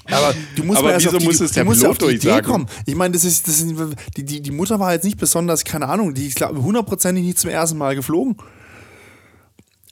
aber 0.09 0.35
du 0.55 0.63
musst 0.63 0.79
Aber 0.79 0.95
wieso 0.97 1.17
die, 1.17 1.25
muss 1.25 1.41
es 1.41 1.51
der 1.51 1.65
Pilot 1.65 1.85
auf 1.85 1.97
die 1.97 2.15
Idee 2.15 2.41
kommen. 2.41 2.67
Ich 2.85 2.95
meine, 2.95 3.13
das 3.13 3.25
ist, 3.25 3.47
das 3.47 3.57
sind, 3.57 3.77
die, 4.15 4.23
die, 4.23 4.41
die 4.41 4.51
Mutter 4.51 4.79
war 4.79 4.93
jetzt 4.93 5.03
nicht 5.03 5.17
besonders, 5.17 5.65
keine 5.65 5.89
Ahnung, 5.89 6.13
die 6.13 6.27
ist 6.27 6.39
hundertprozentig 6.39 7.25
nicht 7.25 7.37
zum 7.37 7.49
ersten 7.49 7.77
Mal 7.77 7.95
geflogen. 7.95 8.37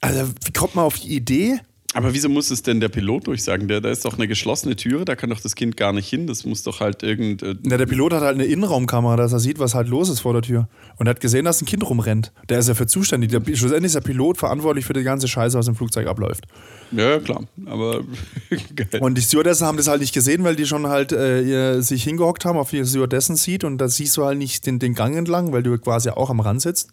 Also, 0.00 0.30
wie 0.44 0.52
kommt 0.52 0.74
man 0.74 0.86
auf 0.86 0.98
die 0.98 1.14
Idee? 1.14 1.60
Aber 1.96 2.12
wieso 2.12 2.28
muss 2.28 2.50
es 2.50 2.62
denn 2.62 2.78
der 2.78 2.90
Pilot 2.90 3.26
durchsagen? 3.26 3.68
Der, 3.68 3.80
da 3.80 3.88
ist 3.88 4.04
doch 4.04 4.18
eine 4.18 4.28
geschlossene 4.28 4.76
Türe, 4.76 5.06
da 5.06 5.16
kann 5.16 5.30
doch 5.30 5.40
das 5.40 5.54
Kind 5.54 5.78
gar 5.78 5.94
nicht 5.94 6.06
hin. 6.06 6.26
Das 6.26 6.44
muss 6.44 6.62
doch 6.62 6.80
halt 6.80 7.02
irgend. 7.02 7.42
Äh, 7.42 7.54
Na, 7.62 7.78
der 7.78 7.86
Pilot 7.86 8.12
hat 8.12 8.20
halt 8.20 8.34
eine 8.34 8.44
Innenraumkamera, 8.44 9.16
dass 9.16 9.32
er 9.32 9.40
sieht, 9.40 9.58
was 9.58 9.74
halt 9.74 9.88
los 9.88 10.10
ist 10.10 10.20
vor 10.20 10.34
der 10.34 10.42
Tür. 10.42 10.68
Und 10.98 11.06
er 11.06 11.10
hat 11.10 11.20
gesehen, 11.20 11.46
dass 11.46 11.62
ein 11.62 11.64
Kind 11.64 11.88
rumrennt. 11.88 12.34
Der 12.50 12.58
ist 12.58 12.68
ja 12.68 12.74
für 12.74 12.86
zuständig. 12.86 13.30
Der, 13.30 13.40
schlussendlich 13.40 13.86
ist 13.86 13.94
der 13.94 14.02
Pilot 14.02 14.36
verantwortlich 14.36 14.84
für 14.84 14.92
die 14.92 15.04
ganze 15.04 15.26
Scheiße, 15.26 15.56
was 15.56 15.68
im 15.68 15.74
Flugzeug 15.74 16.06
abläuft. 16.06 16.44
ja, 16.92 17.18
klar. 17.18 17.44
Aber 17.64 18.04
geil. 18.76 19.00
Und 19.00 19.16
die 19.16 19.22
Stewardessen 19.22 19.66
haben 19.66 19.78
das 19.78 19.88
halt 19.88 20.02
nicht 20.02 20.12
gesehen, 20.12 20.44
weil 20.44 20.54
die 20.54 20.66
schon 20.66 20.88
halt 20.88 21.12
äh, 21.12 21.80
sich 21.80 22.04
hingehockt 22.04 22.44
haben 22.44 22.58
auf 22.58 22.74
ihr 22.74 22.84
Stewardessen-Seat 22.84 23.64
und 23.64 23.78
da 23.78 23.88
siehst 23.88 24.14
du 24.18 24.24
halt 24.26 24.36
nicht 24.36 24.66
den, 24.66 24.78
den 24.78 24.92
Gang 24.92 25.16
entlang, 25.16 25.54
weil 25.54 25.62
du 25.62 25.78
quasi 25.78 26.10
auch 26.10 26.28
am 26.28 26.40
Rand 26.40 26.60
sitzt. 26.60 26.90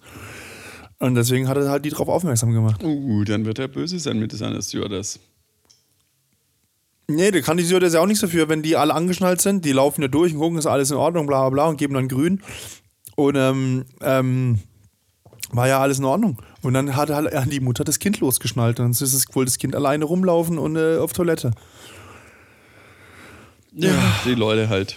Und 0.99 1.15
deswegen 1.15 1.47
hat 1.47 1.57
er 1.57 1.69
halt 1.69 1.85
die 1.85 1.89
drauf 1.89 2.07
aufmerksam 2.07 2.53
gemacht. 2.53 2.83
Uh, 2.83 3.23
dann 3.23 3.45
wird 3.45 3.59
er 3.59 3.67
böse 3.67 3.99
sein 3.99 4.19
mit 4.19 4.31
seiner 4.31 4.61
Stewardess. 4.61 5.19
Nee, 7.07 7.31
da 7.31 7.41
kann 7.41 7.57
die 7.57 7.65
Stewardess 7.65 7.93
ja 7.93 7.99
auch 7.99 8.05
nichts 8.05 8.21
dafür, 8.21 8.47
wenn 8.47 8.63
die 8.63 8.77
alle 8.77 8.93
angeschnallt 8.93 9.41
sind, 9.41 9.65
die 9.65 9.73
laufen 9.73 10.01
ja 10.01 10.07
durch 10.07 10.33
und 10.33 10.39
gucken, 10.39 10.57
ist 10.57 10.65
alles 10.65 10.91
in 10.91 10.97
Ordnung, 10.97 11.27
bla 11.27 11.41
bla 11.41 11.49
bla 11.49 11.65
und 11.67 11.77
geben 11.77 11.93
dann 11.93 12.07
grün. 12.07 12.41
Und 13.15 13.35
ähm, 13.35 13.85
ähm, 14.01 14.59
war 15.51 15.67
ja 15.67 15.79
alles 15.79 15.99
in 15.99 16.05
Ordnung. 16.05 16.41
Und 16.61 16.73
dann 16.73 16.95
hat 16.95 17.09
halt 17.09 17.51
die 17.51 17.59
Mutter 17.59 17.83
das 17.83 17.99
Kind 17.99 18.19
losgeschnallt. 18.21 18.79
Und 18.79 18.85
dann 18.85 18.91
ist 18.91 19.01
es 19.01 19.25
wohl 19.33 19.45
das 19.45 19.57
Kind 19.57 19.75
alleine 19.75 20.05
rumlaufen 20.05 20.57
und 20.57 20.77
äh, 20.77 20.97
auf 20.97 21.13
Toilette. 21.13 21.51
Ja, 23.73 23.91
die 24.25 24.35
Leute 24.35 24.69
halt. 24.69 24.95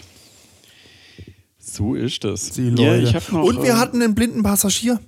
So 1.59 1.95
ist 1.95 2.25
das. 2.25 2.51
Die 2.53 2.69
Ja, 2.69 2.95
Leute. 2.95 3.03
ich 3.03 3.15
hab 3.15 3.33
noch, 3.33 3.43
und 3.43 3.63
wir 3.63 3.71
äh, 3.71 3.75
hatten 3.75 4.01
einen 4.01 4.15
blinden 4.15 4.43
Passagier. 4.43 5.01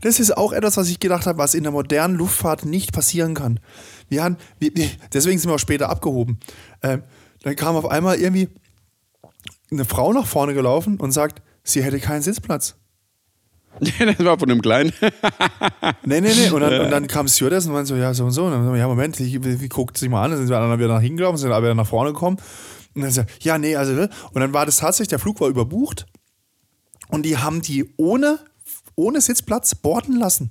Das 0.00 0.20
ist 0.20 0.36
auch 0.36 0.52
etwas, 0.52 0.76
was 0.76 0.88
ich 0.88 1.00
gedacht 1.00 1.26
habe, 1.26 1.38
was 1.38 1.54
in 1.54 1.62
der 1.62 1.72
modernen 1.72 2.16
Luftfahrt 2.16 2.64
nicht 2.64 2.92
passieren 2.92 3.34
kann. 3.34 3.60
Wir 4.08 4.22
haben, 4.22 4.36
wir, 4.58 4.70
deswegen 5.12 5.38
sind 5.38 5.50
wir 5.50 5.54
auch 5.54 5.60
später 5.60 5.88
abgehoben. 5.88 6.38
Ähm, 6.82 7.02
dann 7.42 7.56
kam 7.56 7.76
auf 7.76 7.86
einmal 7.86 8.16
irgendwie 8.16 8.48
eine 9.70 9.84
Frau 9.84 10.12
nach 10.12 10.26
vorne 10.26 10.54
gelaufen 10.54 10.98
und 10.98 11.12
sagt, 11.12 11.42
sie 11.62 11.82
hätte 11.82 11.98
keinen 12.00 12.22
Sitzplatz. 12.22 12.76
das 13.80 14.24
war 14.24 14.38
von 14.38 14.50
einem 14.50 14.62
Kleinen. 14.62 14.92
nee, 16.04 16.20
nee, 16.20 16.32
nee. 16.34 16.50
Und 16.50 16.60
dann, 16.60 16.80
und 16.80 16.90
dann 16.90 17.06
kam 17.06 17.28
Stewardess 17.28 17.66
und 17.66 17.72
meinte 17.74 17.88
so, 17.88 17.96
ja, 17.96 18.14
so 18.14 18.24
und 18.24 18.30
so. 18.30 18.46
Und 18.46 18.52
dann, 18.52 18.76
ja, 18.76 18.88
Moment, 18.88 19.18
wie, 19.18 19.60
wie 19.60 19.68
guckt 19.68 19.98
sich 19.98 20.08
mal 20.08 20.24
an. 20.24 20.30
Dann 20.30 20.40
sind 20.40 20.48
wir 20.48 20.58
dann 20.58 20.78
wieder 20.78 20.88
nach 20.88 21.00
hinten 21.00 21.18
gelaufen, 21.18 21.36
sind 21.36 21.52
aber 21.52 21.66
wieder 21.66 21.74
nach 21.74 21.86
vorne 21.86 22.12
gekommen. 22.12 22.38
Und 22.94 23.02
dann 23.02 23.10
so, 23.10 23.22
ja, 23.40 23.58
nee, 23.58 23.76
also, 23.76 23.92
ne? 23.92 24.08
und 24.32 24.40
dann 24.40 24.54
war 24.54 24.64
das 24.64 24.78
tatsächlich, 24.78 25.08
der 25.08 25.18
Flug 25.18 25.40
war 25.40 25.48
überbucht. 25.48 26.06
Und 27.08 27.24
die 27.24 27.36
haben 27.36 27.60
die 27.60 27.92
ohne, 27.96 28.38
ohne 28.96 29.20
Sitzplatz 29.20 29.74
borden 29.74 30.16
lassen. 30.16 30.50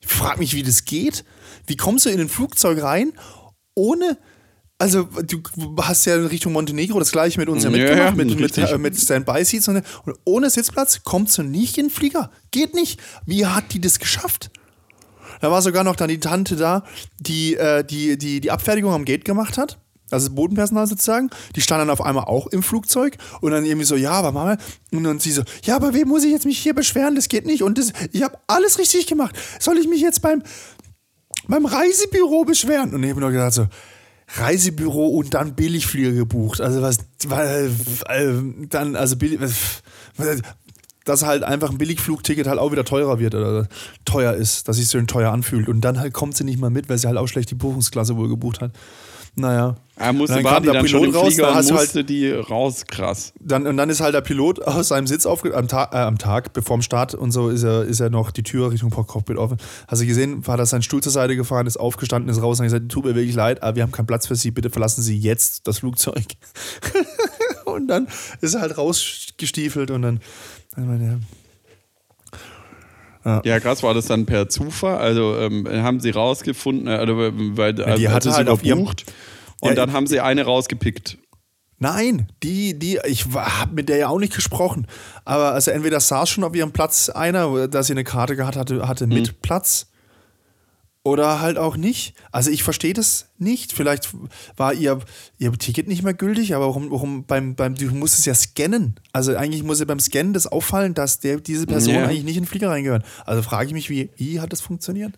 Ich 0.00 0.08
frage 0.08 0.40
mich, 0.40 0.54
wie 0.54 0.62
das 0.62 0.84
geht. 0.84 1.24
Wie 1.66 1.76
kommst 1.76 2.06
du 2.06 2.10
in 2.10 2.20
ein 2.20 2.28
Flugzeug 2.28 2.82
rein, 2.82 3.12
ohne 3.74 4.18
also, 4.80 5.08
du 5.24 5.42
hast 5.80 6.04
ja 6.04 6.14
in 6.14 6.26
Richtung 6.26 6.52
Montenegro 6.52 7.00
das 7.00 7.10
gleiche 7.10 7.40
mit 7.40 7.48
uns 7.48 7.64
ja 7.64 7.70
mitgemacht, 7.70 8.16
ja, 8.16 8.24
mit, 8.24 8.38
mit, 8.38 8.58
äh, 8.58 8.78
mit 8.78 8.96
Standby-Seats 8.96 9.66
und, 9.66 9.82
und, 10.04 10.16
ohne 10.24 10.50
Sitzplatz 10.50 11.02
kommst 11.02 11.36
du 11.36 11.42
nicht 11.42 11.78
in 11.78 11.86
den 11.86 11.90
Flieger. 11.90 12.30
Geht 12.52 12.74
nicht. 12.74 13.00
Wie 13.26 13.44
hat 13.44 13.72
die 13.72 13.80
das 13.80 13.98
geschafft? 13.98 14.50
Da 15.40 15.50
war 15.50 15.62
sogar 15.62 15.82
noch 15.82 15.96
dann 15.96 16.08
die 16.08 16.20
Tante 16.20 16.54
da, 16.54 16.84
die 17.18 17.56
äh, 17.56 17.82
die, 17.82 18.16
die, 18.18 18.40
die 18.40 18.50
Abfertigung 18.52 18.92
am 18.92 19.04
Gate 19.04 19.24
gemacht 19.24 19.58
hat. 19.58 19.78
Also 20.10 20.30
Bodenpersonal 20.30 20.86
sozusagen. 20.86 21.30
Die 21.56 21.60
stand 21.60 21.80
dann 21.80 21.90
auf 21.90 22.00
einmal 22.00 22.24
auch 22.24 22.46
im 22.48 22.62
Flugzeug 22.62 23.16
und 23.40 23.52
dann 23.52 23.64
irgendwie 23.64 23.86
so, 23.86 23.96
ja, 23.96 24.12
aber 24.12 24.32
Mama. 24.32 24.56
Und 24.92 25.04
dann 25.04 25.18
sie 25.18 25.32
so, 25.32 25.42
ja, 25.64 25.76
aber 25.76 25.94
wem 25.94 26.08
muss 26.08 26.24
ich 26.24 26.30
jetzt 26.30 26.46
mich 26.46 26.58
hier 26.58 26.74
beschweren? 26.74 27.14
Das 27.14 27.28
geht 27.28 27.46
nicht. 27.46 27.62
Und 27.62 27.78
das, 27.78 27.92
ich 28.12 28.22
habe 28.22 28.38
alles 28.46 28.78
richtig 28.78 29.06
gemacht. 29.06 29.36
Soll 29.58 29.78
ich 29.78 29.88
mich 29.88 30.00
jetzt 30.00 30.22
beim, 30.22 30.42
beim 31.46 31.66
Reisebüro 31.66 32.44
beschweren? 32.44 32.94
Und 32.94 33.02
ich 33.02 33.10
habe 33.10 33.20
nur 33.20 33.30
gedacht 33.30 33.52
so, 33.52 33.66
Reisebüro 34.36 35.08
und 35.08 35.34
dann 35.34 35.54
Billigflieger 35.54 36.12
gebucht. 36.12 36.60
Also 36.60 36.82
was, 36.82 36.98
weil, 37.26 37.70
dann, 38.68 38.94
also 38.94 39.16
billig, 39.16 39.38
dass 41.08 41.24
halt 41.24 41.42
einfach 41.42 41.70
ein 41.70 41.78
Billigflugticket 41.78 42.46
halt 42.46 42.58
auch 42.58 42.70
wieder 42.70 42.84
teurer 42.84 43.18
wird 43.18 43.34
oder 43.34 43.66
teuer 44.04 44.34
ist, 44.34 44.68
dass 44.68 44.76
sich 44.76 44.88
so 44.88 45.00
teuer 45.02 45.32
anfühlt. 45.32 45.68
Und 45.68 45.80
dann 45.80 45.98
halt 45.98 46.12
kommt 46.12 46.36
sie 46.36 46.44
nicht 46.44 46.60
mal 46.60 46.70
mit, 46.70 46.88
weil 46.88 46.98
sie 46.98 47.06
halt 47.06 47.16
auch 47.16 47.26
schlecht 47.26 47.50
die 47.50 47.54
Buchungsklasse 47.54 48.16
wohl 48.16 48.28
gebucht 48.28 48.60
hat. 48.60 48.72
Naja. 49.38 49.76
Er 49.96 50.12
musste 50.12 50.36
dann 50.36 50.44
warten, 50.44 50.66
kam 50.66 50.74
der 50.74 50.82
Pilot 50.82 51.14
raus, 51.14 51.36
dann 51.36 51.54
hast 51.54 51.70
du 51.70 51.76
halt 51.76 52.08
die 52.08 52.30
raus, 52.30 52.84
krass. 52.86 53.32
Dann, 53.40 53.66
und 53.66 53.76
dann 53.76 53.90
ist 53.90 54.00
halt 54.00 54.14
der 54.14 54.20
Pilot 54.20 54.62
aus 54.62 54.88
seinem 54.88 55.08
Sitz 55.08 55.26
aufge 55.26 55.56
am, 55.56 55.66
Ta 55.66 55.90
äh, 55.92 55.96
am 55.96 56.18
Tag, 56.18 56.52
bevor 56.52 56.76
dem 56.76 56.82
Start 56.82 57.14
und 57.14 57.32
so, 57.32 57.48
ist 57.48 57.64
er, 57.64 57.84
ist 57.84 57.98
er 57.98 58.08
noch 58.08 58.30
die 58.30 58.44
Tür 58.44 58.70
Richtung 58.70 58.90
Cockpit 58.90 59.36
offen. 59.36 59.58
Hast 59.88 60.02
du 60.02 60.06
gesehen, 60.06 60.44
hat 60.46 60.60
er 60.60 60.66
seinen 60.66 60.82
Stuhl 60.82 61.02
zur 61.02 61.10
Seite 61.10 61.34
gefahren, 61.34 61.66
ist 61.66 61.78
aufgestanden, 61.78 62.30
ist 62.30 62.40
raus 62.40 62.60
und 62.60 62.66
hat 62.66 62.72
gesagt, 62.72 62.92
tut 62.92 63.06
mir 63.06 63.16
wirklich 63.16 63.34
leid, 63.34 63.62
aber 63.62 63.76
wir 63.76 63.82
haben 63.82 63.92
keinen 63.92 64.06
Platz 64.06 64.28
für 64.28 64.36
Sie, 64.36 64.52
bitte 64.52 64.70
verlassen 64.70 65.02
Sie 65.02 65.18
jetzt 65.18 65.66
das 65.66 65.80
Flugzeug. 65.80 66.26
und 67.64 67.88
dann 67.88 68.06
ist 68.40 68.54
er 68.54 68.60
halt 68.60 68.78
rausgestiefelt 68.78 69.90
und 69.90 70.02
dann, 70.02 70.20
dann 70.76 70.86
meine, 70.86 71.20
ja. 73.28 73.42
ja, 73.44 73.60
krass, 73.60 73.82
war 73.82 73.94
das 73.94 74.06
dann 74.06 74.26
per 74.26 74.48
Zufall? 74.48 74.96
Also 74.96 75.36
ähm, 75.36 75.68
haben 75.68 76.00
sie 76.00 76.10
rausgefunden, 76.10 76.88
also, 76.88 77.16
weil, 77.16 77.78
ja, 77.78 77.96
die 77.96 78.08
also 78.08 78.10
hatte 78.10 78.32
halt 78.32 78.48
auf 78.48 78.64
ihrem, 78.64 78.86
und 79.60 79.70
ja, 79.70 79.74
dann 79.74 79.92
haben 79.92 80.06
sie 80.06 80.20
eine 80.20 80.44
rausgepickt. 80.44 81.18
Nein, 81.80 82.32
die, 82.42 82.78
die, 82.78 82.98
ich 83.04 83.26
habe 83.34 83.74
mit 83.74 83.88
der 83.88 83.98
ja 83.98 84.08
auch 84.08 84.18
nicht 84.18 84.34
gesprochen. 84.34 84.86
Aber 85.24 85.52
also 85.52 85.70
entweder 85.70 86.00
saß 86.00 86.28
schon 86.28 86.42
auf 86.42 86.54
ihrem 86.54 86.72
Platz 86.72 87.08
einer, 87.08 87.68
dass 87.68 87.86
sie 87.86 87.92
eine 87.92 88.02
Karte 88.02 88.34
gehabt 88.34 88.56
hatte, 88.56 88.88
hatte 88.88 89.06
mit 89.06 89.28
mhm. 89.28 89.36
Platz. 89.42 89.86
Oder 91.08 91.40
halt 91.40 91.56
auch 91.56 91.78
nicht. 91.78 92.14
Also 92.32 92.50
ich 92.50 92.62
verstehe 92.62 92.92
das 92.92 93.28
nicht. 93.38 93.72
Vielleicht 93.72 94.10
war 94.58 94.74
ihr, 94.74 94.98
ihr 95.38 95.52
Ticket 95.52 95.88
nicht 95.88 96.02
mehr 96.02 96.12
gültig, 96.12 96.54
aber 96.54 96.66
warum, 96.66 96.90
warum 96.90 97.24
beim, 97.24 97.54
beim, 97.54 97.74
du 97.74 97.86
musst 97.86 98.18
es 98.18 98.26
ja 98.26 98.34
scannen. 98.34 98.96
Also 99.12 99.34
eigentlich 99.34 99.62
muss 99.62 99.80
ja 99.80 99.86
beim 99.86 100.00
Scannen 100.00 100.34
das 100.34 100.46
auffallen, 100.46 100.92
dass 100.92 101.20
der, 101.20 101.40
diese 101.40 101.66
Person 101.66 101.94
ja. 101.94 102.04
eigentlich 102.04 102.24
nicht 102.24 102.36
in 102.36 102.42
den 102.42 102.48
Flieger 102.48 102.68
reingehört. 102.68 103.06
Also 103.24 103.40
frage 103.40 103.68
ich 103.68 103.72
mich, 103.72 103.88
wie, 103.88 104.10
wie 104.16 104.40
hat 104.40 104.52
das 104.52 104.60
funktioniert? 104.60 105.14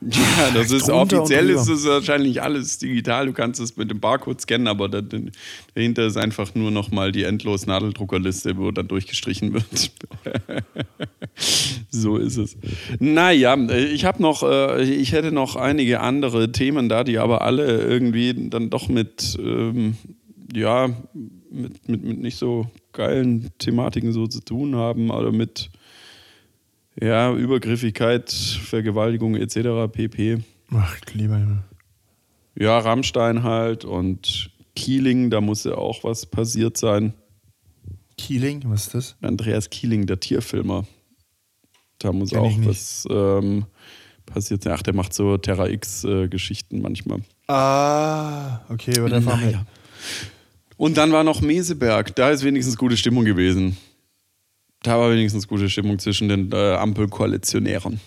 Ja, 0.00 0.50
das 0.54 0.70
ist 0.70 0.90
offiziell 0.90 1.50
ist 1.50 1.68
es 1.68 1.86
wahrscheinlich 1.86 2.42
alles 2.42 2.78
digital. 2.78 3.26
Du 3.26 3.32
kannst 3.32 3.60
es 3.60 3.76
mit 3.76 3.90
dem 3.90 4.00
Barcode 4.00 4.40
scannen, 4.40 4.68
aber 4.68 4.88
dahinter 4.88 6.06
ist 6.06 6.16
einfach 6.16 6.54
nur 6.54 6.70
nochmal 6.70 7.12
die 7.12 7.24
endlos 7.24 7.66
Nadeldruckerliste, 7.66 8.56
wo 8.56 8.70
dann 8.70 8.88
durchgestrichen 8.88 9.54
wird. 9.54 9.92
so 11.90 12.16
ist 12.16 12.36
es. 12.36 12.56
Naja, 12.98 13.56
ich 13.56 14.04
habe 14.04 14.22
noch, 14.22 14.42
äh, 14.42 14.82
ich 14.82 15.12
hätte 15.12 15.32
noch 15.32 15.56
einige 15.56 16.00
andere 16.00 16.52
Themen 16.52 16.88
da, 16.88 17.04
die 17.04 17.18
aber 17.18 17.42
alle 17.42 17.80
irgendwie 17.82 18.48
dann 18.50 18.70
doch 18.70 18.88
mit, 18.88 19.38
ähm, 19.40 19.96
ja, 20.54 20.88
mit, 21.50 21.88
mit, 21.88 22.04
mit 22.04 22.18
nicht 22.18 22.36
so 22.36 22.66
geilen 22.92 23.50
Thematiken 23.58 24.12
so 24.12 24.26
zu 24.26 24.40
tun 24.40 24.76
haben 24.76 25.10
oder 25.10 25.32
mit 25.32 25.70
ja, 27.00 27.32
Übergriffigkeit, 27.32 28.30
Vergewaltigung 28.30 29.36
etc. 29.36 29.90
pp. 29.92 30.38
Ach, 30.72 30.96
lieber 31.12 31.36
Himmel. 31.36 31.62
Ja, 32.54 32.78
Rammstein 32.78 33.42
halt 33.42 33.84
und 33.84 34.50
Kieling, 34.74 35.30
da 35.30 35.40
muss 35.40 35.64
ja 35.64 35.74
auch 35.74 36.04
was 36.04 36.26
passiert 36.26 36.76
sein. 36.76 37.12
Kieling, 38.16 38.62
was 38.66 38.86
ist 38.86 38.94
das? 38.94 39.16
Andreas 39.20 39.68
Kieling, 39.70 40.06
der 40.06 40.20
Tierfilmer. 40.20 40.86
Da 41.98 42.12
muss 42.12 42.30
Kenn 42.30 42.38
auch 42.38 42.56
was 42.62 43.06
ähm, 43.10 43.66
passiert 44.24 44.62
sein. 44.62 44.74
Ach, 44.74 44.82
der 44.82 44.94
macht 44.94 45.12
so 45.12 45.36
Terra 45.36 45.68
X-Geschichten 45.68 46.78
äh, 46.78 46.80
manchmal. 46.80 47.20
Ah, 47.46 48.60
okay, 48.70 48.98
aber 48.98 49.10
der 49.10 49.20
naja. 49.20 49.66
Und 50.76 50.96
dann 50.96 51.12
war 51.12 51.24
noch 51.24 51.40
Meseberg. 51.40 52.14
Da 52.16 52.30
ist 52.30 52.44
wenigstens 52.44 52.76
gute 52.76 52.96
Stimmung 52.96 53.24
gewesen. 53.24 53.76
Da 54.86 55.00
war 55.00 55.10
wenigstens 55.10 55.48
gute 55.48 55.68
Stimmung 55.68 55.98
zwischen 55.98 56.28
den 56.28 56.52
äh, 56.52 56.74
Ampelkoalitionären. 56.74 57.98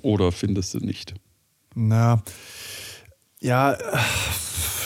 Oder 0.00 0.30
findest 0.30 0.74
du 0.74 0.78
nicht? 0.78 1.14
Na, 1.74 2.22
ja, 3.40 3.76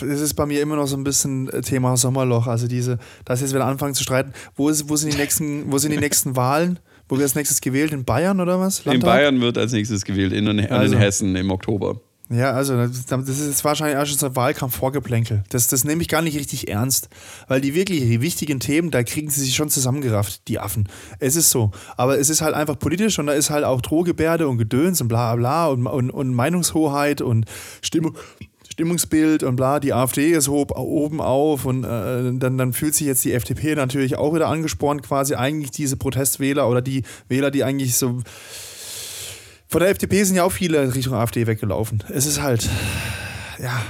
es 0.00 0.20
ist 0.22 0.32
bei 0.32 0.46
mir 0.46 0.62
immer 0.62 0.76
noch 0.76 0.86
so 0.86 0.96
ein 0.96 1.04
bisschen 1.04 1.50
Thema 1.60 1.98
Sommerloch. 1.98 2.46
Also 2.46 2.66
diese, 2.66 2.98
dass 3.26 3.42
jetzt 3.42 3.52
wieder 3.52 3.66
anfangen 3.66 3.92
zu 3.92 4.04
streiten, 4.04 4.32
wo, 4.56 4.70
ist, 4.70 4.88
wo 4.88 4.96
sind 4.96 5.12
die 5.12 5.18
nächsten, 5.18 5.70
wo 5.70 5.76
sind 5.76 5.90
die 5.90 5.98
nächsten 5.98 6.34
Wahlen? 6.34 6.78
Wo 7.10 7.16
wird 7.16 7.24
als 7.24 7.34
nächstes 7.34 7.60
gewählt? 7.60 7.92
In 7.92 8.06
Bayern 8.06 8.40
oder 8.40 8.58
was? 8.58 8.86
Landtag? 8.86 8.94
In 8.94 9.00
Bayern 9.00 9.40
wird 9.42 9.58
als 9.58 9.72
nächstes 9.72 10.02
gewählt, 10.02 10.32
in, 10.32 10.46
in 10.46 10.66
also. 10.70 10.96
Hessen 10.96 11.36
im 11.36 11.50
Oktober. 11.50 12.00
Ja, 12.32 12.52
also 12.52 12.76
das 12.86 13.28
ist 13.28 13.62
wahrscheinlich 13.62 13.98
auch 13.98 14.06
schon 14.06 14.16
so 14.16 14.26
ein 14.26 14.36
Wahlkampf-Vorgeplänkel. 14.36 15.44
Das, 15.50 15.66
das 15.66 15.84
nehme 15.84 16.00
ich 16.00 16.08
gar 16.08 16.22
nicht 16.22 16.38
richtig 16.38 16.68
ernst, 16.68 17.10
weil 17.46 17.60
die 17.60 17.74
wirklich 17.74 18.00
die 18.00 18.22
wichtigen 18.22 18.58
Themen, 18.58 18.90
da 18.90 19.02
kriegen 19.02 19.28
sie 19.28 19.42
sich 19.42 19.54
schon 19.54 19.68
zusammengerafft, 19.68 20.48
die 20.48 20.58
Affen. 20.58 20.88
Es 21.18 21.36
ist 21.36 21.50
so. 21.50 21.72
Aber 21.96 22.18
es 22.18 22.30
ist 22.30 22.40
halt 22.40 22.54
einfach 22.54 22.78
politisch 22.78 23.18
und 23.18 23.26
da 23.26 23.34
ist 23.34 23.50
halt 23.50 23.64
auch 23.64 23.82
Drohgebärde 23.82 24.48
und 24.48 24.56
Gedöns 24.56 25.02
und 25.02 25.08
bla 25.08 25.36
bla 25.36 25.66
und, 25.66 25.86
und, 25.86 26.10
und 26.10 26.34
Meinungshoheit 26.34 27.20
und 27.20 27.44
Stimmung. 27.82 28.16
Stimmungsbild 28.70 29.42
und 29.42 29.56
bla, 29.56 29.80
die 29.80 29.92
AfD 29.92 30.32
ist 30.32 30.48
hob, 30.48 30.74
oben 30.78 31.20
auf 31.20 31.66
und 31.66 31.84
äh, 31.84 32.32
dann, 32.32 32.56
dann 32.56 32.72
fühlt 32.72 32.94
sich 32.94 33.06
jetzt 33.06 33.22
die 33.22 33.34
FDP 33.34 33.74
natürlich 33.74 34.16
auch 34.16 34.34
wieder 34.34 34.48
angespornt, 34.48 35.02
quasi 35.02 35.34
eigentlich 35.34 35.72
diese 35.72 35.98
Protestwähler 35.98 36.66
oder 36.66 36.80
die 36.80 37.02
Wähler, 37.28 37.50
die 37.50 37.64
eigentlich 37.64 37.96
so 37.96 38.22
von 39.72 39.80
der 39.80 39.88
FDP 39.88 40.22
sind 40.22 40.36
ja 40.36 40.44
auch 40.44 40.52
viele 40.52 40.94
Richtung 40.94 41.14
AfD 41.14 41.46
weggelaufen. 41.46 42.04
Es 42.10 42.26
ist 42.26 42.42
halt, 42.42 42.68
ja. 43.58 43.82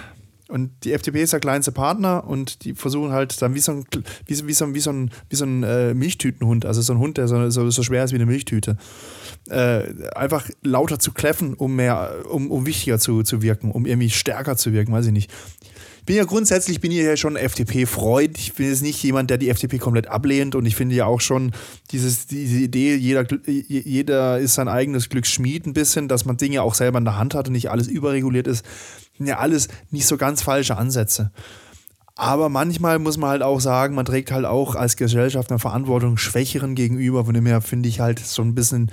Und 0.48 0.70
die 0.84 0.92
FDP 0.92 1.22
ist 1.22 1.32
der 1.32 1.40
kleinste 1.40 1.72
Partner 1.72 2.24
und 2.24 2.64
die 2.64 2.74
versuchen 2.74 3.10
halt 3.10 3.40
dann 3.40 3.54
wie 3.54 3.58
so 3.58 3.72
ein, 3.72 3.84
wie, 4.26 4.46
wie 4.46 4.52
so, 4.52 4.74
wie 4.74 4.80
so 4.80 4.90
ein, 4.90 5.10
wie 5.28 5.36
so 5.36 5.44
ein 5.44 5.62
äh, 5.62 5.94
Milchtütenhund, 5.94 6.66
also 6.66 6.82
so 6.82 6.92
ein 6.92 6.98
Hund, 6.98 7.16
der 7.16 7.26
so, 7.26 7.50
so, 7.50 7.68
so 7.70 7.82
schwer 7.82 8.04
ist 8.04 8.12
wie 8.12 8.16
eine 8.16 8.26
Milchtüte, 8.26 8.76
äh, 9.48 9.84
einfach 10.14 10.48
lauter 10.62 10.98
zu 10.98 11.12
kläffen, 11.12 11.54
um 11.54 11.74
mehr, 11.74 12.16
um, 12.30 12.50
um 12.50 12.66
wichtiger 12.66 12.98
zu, 12.98 13.22
zu 13.22 13.40
wirken, 13.42 13.72
um 13.72 13.86
irgendwie 13.86 14.10
stärker 14.10 14.56
zu 14.56 14.72
wirken, 14.72 14.92
weiß 14.92 15.06
ich 15.06 15.12
nicht 15.12 15.32
bin 16.04 16.16
ja 16.16 16.24
grundsätzlich 16.24 16.80
bin 16.80 16.90
ich 16.90 16.98
ja 16.98 17.16
schon 17.16 17.36
FDP-Freund. 17.36 18.38
Ich 18.38 18.54
bin 18.54 18.68
jetzt 18.68 18.82
nicht 18.82 19.02
jemand, 19.02 19.30
der 19.30 19.38
die 19.38 19.48
FDP 19.48 19.78
komplett 19.78 20.08
ablehnt 20.08 20.54
und 20.54 20.66
ich 20.66 20.74
finde 20.74 20.94
ja 20.94 21.06
auch 21.06 21.20
schon 21.20 21.52
dieses, 21.90 22.26
diese 22.26 22.58
Idee, 22.58 22.96
jeder, 22.96 23.26
jeder 23.46 24.38
ist 24.38 24.54
sein 24.54 24.68
eigenes 24.68 25.08
Glücksschmied 25.08 25.66
ein 25.66 25.74
bisschen, 25.74 26.08
dass 26.08 26.24
man 26.24 26.36
Dinge 26.36 26.62
auch 26.62 26.74
selber 26.74 26.98
in 26.98 27.04
der 27.04 27.18
Hand 27.18 27.34
hat 27.34 27.46
und 27.46 27.52
nicht 27.52 27.70
alles 27.70 27.86
überreguliert 27.86 28.46
ist. 28.46 28.64
Ja, 29.18 29.38
alles 29.38 29.68
nicht 29.90 30.06
so 30.06 30.16
ganz 30.16 30.42
falsche 30.42 30.76
Ansätze. 30.76 31.30
Aber 32.14 32.48
manchmal 32.48 32.98
muss 32.98 33.16
man 33.16 33.30
halt 33.30 33.42
auch 33.42 33.60
sagen, 33.60 33.94
man 33.94 34.04
trägt 34.04 34.32
halt 34.32 34.44
auch 34.44 34.74
als 34.74 34.96
Gesellschaft 34.96 35.50
eine 35.50 35.58
Verantwortung 35.58 36.18
Schwächeren 36.18 36.74
gegenüber. 36.74 37.24
Von 37.24 37.34
dem 37.34 37.46
her 37.46 37.60
finde 37.60 37.88
ich 37.88 38.00
halt 38.00 38.18
so 38.18 38.42
ein 38.42 38.54
bisschen 38.54 38.90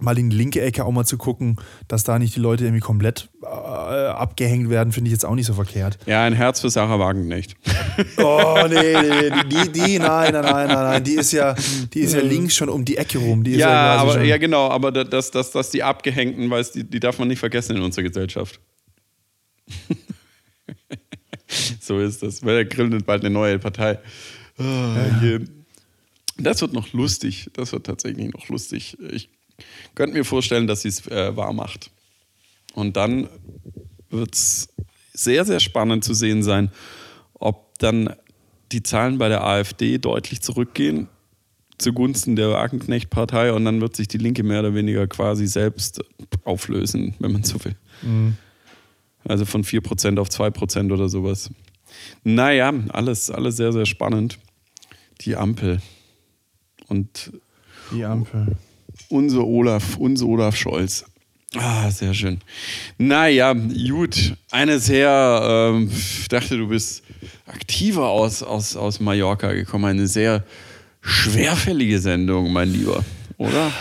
mal 0.00 0.18
in 0.18 0.30
die 0.30 0.36
linke 0.36 0.60
Ecke 0.60 0.84
auch 0.84 0.92
mal 0.92 1.04
zu 1.04 1.18
gucken, 1.18 1.56
dass 1.86 2.04
da 2.04 2.18
nicht 2.18 2.36
die 2.36 2.40
Leute 2.40 2.64
irgendwie 2.64 2.80
komplett 2.80 3.28
äh, 3.42 3.46
abgehängt 3.46 4.70
werden, 4.70 4.92
finde 4.92 5.08
ich 5.08 5.12
jetzt 5.12 5.24
auch 5.24 5.34
nicht 5.34 5.46
so 5.46 5.54
verkehrt. 5.54 5.98
Ja, 6.06 6.24
ein 6.24 6.32
Herz 6.32 6.60
für 6.60 6.70
Sarah 6.70 6.98
Wagenknecht. 6.98 7.56
Oh, 8.16 8.64
nee, 8.68 8.92
nee, 8.92 9.30
nee, 9.30 9.42
die, 9.48 9.72
die, 9.72 9.98
nein, 9.98 10.32
nein, 10.32 10.44
nein, 10.44 10.46
nein, 10.68 10.68
nein, 10.68 11.04
die 11.04 11.14
ist 11.14 11.32
ja, 11.32 11.56
die 11.92 12.00
ist 12.00 12.14
ja 12.14 12.20
links 12.20 12.54
schon 12.54 12.68
um 12.68 12.84
die 12.84 12.96
Ecke 12.96 13.18
rum. 13.18 13.42
Die 13.42 13.52
ja, 13.52 13.68
ja, 13.68 13.96
aber, 13.96 14.22
ja, 14.22 14.38
genau, 14.38 14.68
aber 14.68 14.92
das, 14.92 15.32
das, 15.32 15.50
das 15.50 15.70
die 15.70 15.82
Abgehängten, 15.82 16.48
weißt, 16.48 16.76
die, 16.76 16.84
die 16.84 17.00
darf 17.00 17.18
man 17.18 17.26
nicht 17.26 17.40
vergessen 17.40 17.76
in 17.76 17.82
unserer 17.82 18.04
Gesellschaft. 18.04 18.60
so 21.80 21.98
ist 21.98 22.22
das, 22.22 22.44
weil 22.44 22.58
er 22.58 22.64
gründet 22.64 23.04
bald 23.04 23.24
eine 23.24 23.30
neue 23.30 23.58
Partei. 23.58 23.98
Oh, 24.58 24.62
ja. 24.62 25.38
Das 26.38 26.60
wird 26.60 26.72
noch 26.72 26.92
lustig. 26.92 27.50
Das 27.54 27.72
wird 27.72 27.86
tatsächlich 27.86 28.32
noch 28.32 28.48
lustig. 28.48 28.96
Ich 29.10 29.28
könnte 29.94 30.16
mir 30.16 30.24
vorstellen, 30.24 30.66
dass 30.66 30.82
sie 30.82 30.88
es 30.88 31.06
äh, 31.08 31.36
wahr 31.36 31.52
macht. 31.52 31.90
Und 32.74 32.96
dann 32.96 33.28
wird 34.10 34.34
es 34.34 34.68
sehr, 35.12 35.44
sehr 35.44 35.60
spannend 35.60 36.04
zu 36.04 36.14
sehen 36.14 36.42
sein, 36.42 36.70
ob 37.34 37.78
dann 37.78 38.14
die 38.72 38.82
Zahlen 38.82 39.18
bei 39.18 39.28
der 39.28 39.44
AfD 39.44 39.98
deutlich 39.98 40.40
zurückgehen 40.42 41.08
zugunsten 41.78 42.36
der 42.36 42.50
Wagenknecht-Partei 42.50 43.52
und 43.52 43.64
dann 43.64 43.80
wird 43.80 43.96
sich 43.96 44.08
die 44.08 44.18
Linke 44.18 44.42
mehr 44.42 44.60
oder 44.60 44.74
weniger 44.74 45.06
quasi 45.06 45.46
selbst 45.46 46.04
auflösen, 46.44 47.14
wenn 47.20 47.32
man 47.32 47.44
so 47.44 47.64
will. 47.64 47.76
Mhm. 48.02 48.36
Also 49.24 49.44
von 49.44 49.64
4% 49.64 50.18
auf 50.18 50.28
2% 50.28 50.92
oder 50.92 51.08
sowas. 51.08 51.50
Naja, 52.24 52.72
alles, 52.90 53.30
alles 53.30 53.56
sehr, 53.56 53.72
sehr 53.72 53.86
spannend. 53.86 54.38
Die 55.20 55.36
Ampel. 55.36 55.80
Und 56.88 57.32
die 57.92 58.04
Ampel. 58.04 58.56
Unser 59.10 59.44
Olaf, 59.46 59.96
unser 59.98 60.26
Olaf 60.26 60.56
Scholz. 60.56 61.04
Ah, 61.56 61.90
sehr 61.90 62.12
schön. 62.12 62.40
Naja, 62.98 63.54
gut. 63.54 64.34
Eine 64.50 64.78
sehr, 64.80 65.72
ähm, 65.74 65.90
ich 65.90 66.28
dachte, 66.28 66.58
du 66.58 66.68
bist 66.68 67.02
aktiver 67.46 68.08
aus, 68.08 68.42
aus, 68.42 68.76
aus 68.76 69.00
Mallorca 69.00 69.52
gekommen. 69.52 69.86
Eine 69.86 70.06
sehr 70.06 70.44
schwerfällige 71.00 72.00
Sendung, 72.00 72.52
mein 72.52 72.70
Lieber, 72.70 73.02
oder? 73.38 73.72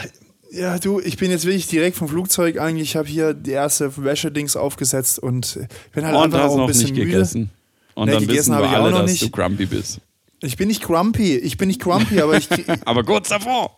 Ja, 0.49 0.79
du, 0.79 1.01
ich 1.01 1.17
bin 1.17 1.29
jetzt 1.29 1.43
wirklich 1.43 1.67
direkt 1.67 1.97
vom 1.97 2.07
Flugzeug 2.07 2.57
eigentlich. 2.57 2.89
Ich 2.91 2.95
habe 2.95 3.07
hier 3.09 3.33
die 3.33 3.51
erste 3.51 3.91
Wäschedings 4.01 4.55
aufgesetzt 4.55 5.19
und 5.19 5.59
bin 5.93 6.05
halt 6.05 6.15
und 6.15 6.23
einfach 6.23 6.45
auch 6.45 6.59
ein 6.61 6.67
bisschen 6.67 6.83
nicht 6.85 6.93
müde. 6.95 7.11
gegessen. 7.11 7.49
Und 7.95 8.05
Nee, 8.05 8.11
dann 8.13 8.21
gegessen 8.21 8.37
wissen 8.39 8.55
habe 8.55 8.69
wir 8.71 8.77
alle, 8.79 8.91
noch 8.91 9.01
dass 9.01 9.11
nicht. 9.11 9.23
du 9.23 9.29
grumpy 9.29 9.65
bist. 9.65 9.99
Ich 10.41 10.55
bin 10.57 10.67
nicht 10.67 10.83
grumpy. 10.83 11.35
Ich 11.35 11.57
bin 11.57 11.67
nicht 11.67 11.81
grumpy, 11.81 12.21
aber 12.21 12.37
ich. 12.37 12.47
Aber 12.85 13.03
kurz 13.03 13.29
davor. 13.29 13.77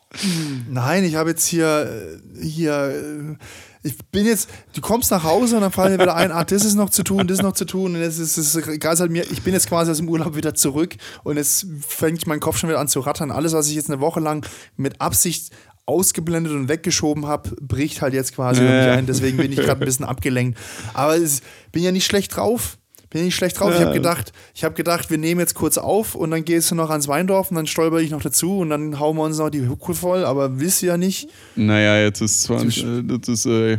Nein, 0.70 1.04
ich 1.06 1.16
habe 1.16 1.30
jetzt 1.30 1.46
hier. 1.46 2.20
äh, 2.38 2.42
hier 2.44 2.74
äh, 2.90 3.36
ich 3.82 3.98
bin 4.12 4.26
jetzt, 4.26 4.50
du 4.74 4.82
kommst 4.82 5.10
nach 5.10 5.24
Hause 5.24 5.56
und 5.56 5.62
dann 5.62 5.72
fallen 5.72 5.98
dir 5.98 6.04
wieder 6.04 6.16
ein, 6.16 6.34
ah, 6.34 6.44
das 6.44 6.66
ist 6.66 6.76
noch 6.76 6.90
zu 6.90 7.02
tun, 7.02 7.28
das 7.28 7.38
ist 7.38 7.44
noch 7.44 7.54
zu 7.54 7.64
tun. 7.64 7.96
Und 7.96 8.02
jetzt 8.02 8.20
ist 8.20 8.36
es 8.36 8.54
egal, 8.58 8.98
halt 8.98 9.10
mir, 9.10 9.24
ich 9.32 9.42
bin 9.42 9.54
jetzt 9.54 9.70
quasi 9.70 9.90
aus 9.90 9.98
dem 9.98 10.10
Urlaub 10.10 10.36
wieder 10.36 10.54
zurück 10.54 10.96
und 11.24 11.38
jetzt 11.38 11.66
fängt 11.88 12.28
mein 12.28 12.42
Kopf 12.42 12.58
schon 12.58 12.68
wieder 12.70 12.80
an 12.80 12.90
zu 12.90 13.00
rattern. 13.00 13.32
Alles, 13.32 13.54
was 13.54 13.70
ich 13.70 13.76
jetzt 13.76 13.90
eine 13.90 14.02
Woche 14.02 14.20
lang 14.20 14.46
mit 14.76 15.00
Absicht 15.00 15.52
ausgeblendet 15.86 16.52
und 16.52 16.68
weggeschoben 16.68 17.26
habe, 17.26 17.56
bricht 17.62 18.02
halt 18.02 18.14
jetzt 18.14 18.36
quasi 18.36 18.62
Äh. 18.64 18.92
ein. 18.92 19.06
Deswegen 19.06 19.38
bin 19.38 19.52
ich 19.54 19.60
gerade 19.60 19.80
ein 19.82 19.86
bisschen 19.86 20.04
abgelenkt. 20.06 20.60
Aber 20.94 21.18
ich 21.18 21.40
bin 21.72 21.82
ja 21.82 21.94
nicht 21.94 22.06
schlecht 22.06 22.36
drauf. 22.36 22.79
Bin 23.10 23.26
nicht 23.26 23.36
schlecht 23.36 23.60
drauf. 23.60 23.72
Ich 23.74 23.80
Ja. 23.80 23.86
habe 23.88 23.96
gedacht, 23.96 24.34
ich 24.54 24.64
habe 24.64 24.76
gedacht, 24.76 25.10
wir 25.10 25.18
nehmen 25.18 25.40
jetzt 25.40 25.56
kurz 25.56 25.78
auf 25.78 26.14
und 26.16 26.30
dann 26.32 26.46
gehst 26.46 26.70
du 26.70 26.76
noch 26.76 26.90
ans 26.92 27.08
Weindorf 27.08 27.50
und 27.50 27.56
dann 27.56 27.66
stolper 27.68 27.98
ich 28.00 28.12
noch 28.12 28.22
dazu 28.22 28.60
und 28.60 28.70
dann 28.70 29.00
hauen 29.00 29.18
wir 29.18 29.24
uns 29.24 29.38
noch 29.40 29.50
die 29.50 29.68
Hucke 29.68 29.96
voll, 29.96 30.24
aber 30.26 30.60
willst 30.60 30.82
du 30.82 30.88
ja 30.88 30.98
nicht. 30.98 31.28
Naja, 31.56 32.00
jetzt 32.04 32.22
ist 32.22 32.44
20, 32.44 32.84
äh, 32.84 33.04
das 33.04 33.28
ist, 33.28 33.46
äh, 33.48 33.74
äh, 33.74 33.78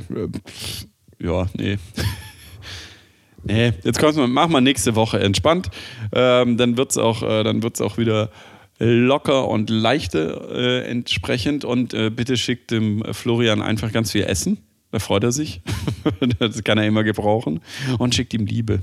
ja, 1.20 1.47
nee. 1.57 1.78
nee, 3.45 3.72
jetzt 3.85 3.99
kommst 3.99 4.18
du, 4.18 4.26
mach 4.26 4.49
mal 4.49 4.61
nächste 4.61 4.95
Woche 4.97 5.20
entspannt. 5.20 5.70
Ähm, 6.12 6.57
dann 6.57 6.76
wird 6.76 6.91
es 6.91 6.99
auch, 6.99 7.22
äh, 7.22 7.43
dann 7.45 7.62
wird's 7.62 7.81
auch 7.81 7.99
wieder 7.99 8.31
locker 8.78 9.47
und 9.49 9.68
leichter 9.70 10.51
äh, 10.51 10.85
entsprechend. 10.91 11.64
Und 11.64 11.95
äh, 11.95 12.11
bitte 12.11 12.37
schickt 12.37 12.70
dem 12.70 13.05
Florian 13.12 13.62
einfach 13.62 13.93
ganz 13.93 14.11
viel 14.12 14.24
Essen. 14.24 14.59
Da 14.91 14.99
freut 14.99 15.22
er 15.22 15.33
sich. 15.33 15.61
das 16.39 16.64
kann 16.64 16.78
er 16.78 16.87
immer 16.87 17.05
gebrauchen. 17.05 17.61
Und 17.99 18.14
schickt 18.14 18.35
ihm 18.35 18.47
Liebe. 18.47 18.81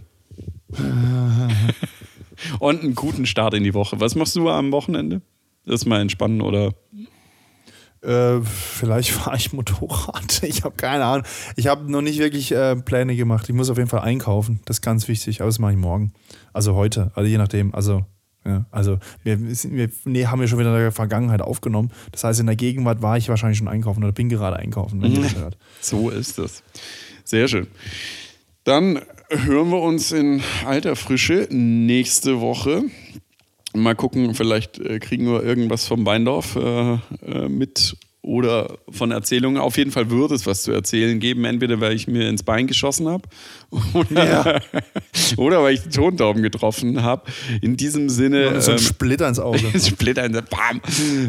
und 2.59 2.81
einen 2.83 2.95
guten 2.95 3.25
Start 3.25 3.53
in 3.53 3.63
die 3.63 3.73
Woche. 3.73 3.99
Was 3.99 4.15
machst 4.15 4.35
du 4.35 4.49
am 4.49 4.71
Wochenende? 4.71 5.21
Das 5.65 5.85
mal 5.85 6.01
entspannen 6.01 6.41
oder 6.41 6.73
Äh, 8.01 8.41
vielleicht 8.41 9.09
fahre 9.11 9.37
ich 9.37 9.53
Motorrad. 9.53 10.41
Ich 10.43 10.63
habe 10.63 10.75
keine 10.75 11.03
Ahnung. 11.03 11.25
Ich 11.55 11.67
habe 11.67 11.91
noch 11.91 12.01
nicht 12.01 12.19
wirklich 12.19 12.51
äh, 12.51 12.75
Pläne 12.75 13.15
gemacht. 13.15 13.49
Ich 13.49 13.55
muss 13.55 13.69
auf 13.69 13.77
jeden 13.77 13.89
Fall 13.89 14.01
einkaufen. 14.01 14.61
Das 14.65 14.77
ist 14.77 14.81
ganz 14.81 15.07
wichtig. 15.07 15.41
Aber 15.41 15.47
das 15.47 15.59
mache 15.59 15.71
ich 15.71 15.77
morgen. 15.77 16.13
Also 16.53 16.75
heute. 16.75 17.11
Also 17.15 17.27
je 17.27 17.37
nachdem. 17.37 17.73
Also, 17.73 18.05
ja, 18.45 18.65
also 18.71 18.99
wir, 19.23 19.41
wir 19.41 19.89
nee, 20.05 20.25
haben 20.27 20.39
wir 20.39 20.47
schon 20.47 20.59
wieder 20.59 20.73
in 20.73 20.79
der 20.79 20.91
Vergangenheit 20.91 21.41
aufgenommen. 21.41 21.91
Das 22.11 22.23
heißt, 22.23 22.39
in 22.39 22.45
der 22.45 22.55
Gegenwart 22.55 23.01
war 23.01 23.17
ich 23.17 23.27
wahrscheinlich 23.29 23.57
schon 23.57 23.67
einkaufen 23.67 24.03
oder 24.03 24.13
bin 24.13 24.29
gerade 24.29 24.57
einkaufen, 24.57 25.01
das. 25.01 25.57
So 25.81 26.09
ist 26.09 26.39
es. 26.39 26.63
Sehr 27.25 27.47
schön. 27.47 27.67
Dann 28.63 29.01
hören 29.29 29.69
wir 29.69 29.81
uns 29.81 30.11
in 30.11 30.41
alter 30.65 30.95
Frische 30.95 31.47
nächste 31.51 32.41
Woche. 32.41 32.83
Mal 33.73 33.95
gucken, 33.95 34.33
vielleicht 34.33 34.79
äh, 34.79 34.99
kriegen 34.99 35.25
wir 35.25 35.43
irgendwas 35.43 35.85
vom 35.85 36.05
Weindorf 36.05 36.55
äh, 36.55 36.93
äh, 37.25 37.49
mit 37.49 37.97
oder 38.21 38.77
von 38.89 39.11
Erzählungen. 39.11 39.61
Auf 39.61 39.77
jeden 39.77 39.91
Fall 39.91 40.09
würde 40.09 40.35
es 40.35 40.45
was 40.45 40.63
zu 40.63 40.71
erzählen 40.71 41.19
geben, 41.19 41.45
entweder 41.45 41.79
weil 41.79 41.93
ich 41.93 42.07
mir 42.07 42.27
ins 42.27 42.43
Bein 42.43 42.67
geschossen 42.67 43.07
habe 43.07 43.23
oder, 43.93 44.25
Ja. 44.25 44.61
oder 45.37 45.63
weil 45.63 45.75
ich 45.75 45.81
den 45.81 45.91
Tontauben 45.91 46.41
getroffen 46.41 47.03
habe. 47.03 47.29
In 47.61 47.77
diesem 47.77 48.09
Sinne. 48.09 48.61
so 48.61 48.71
ein 48.71 48.77
ähm, 48.77 48.83
Splitter 48.83 49.27
ins 49.27 49.39
Auge. 49.39 49.59
Splitter 49.79 50.25
in 50.25 50.33
der 50.33 50.41
Bam. 50.41 50.81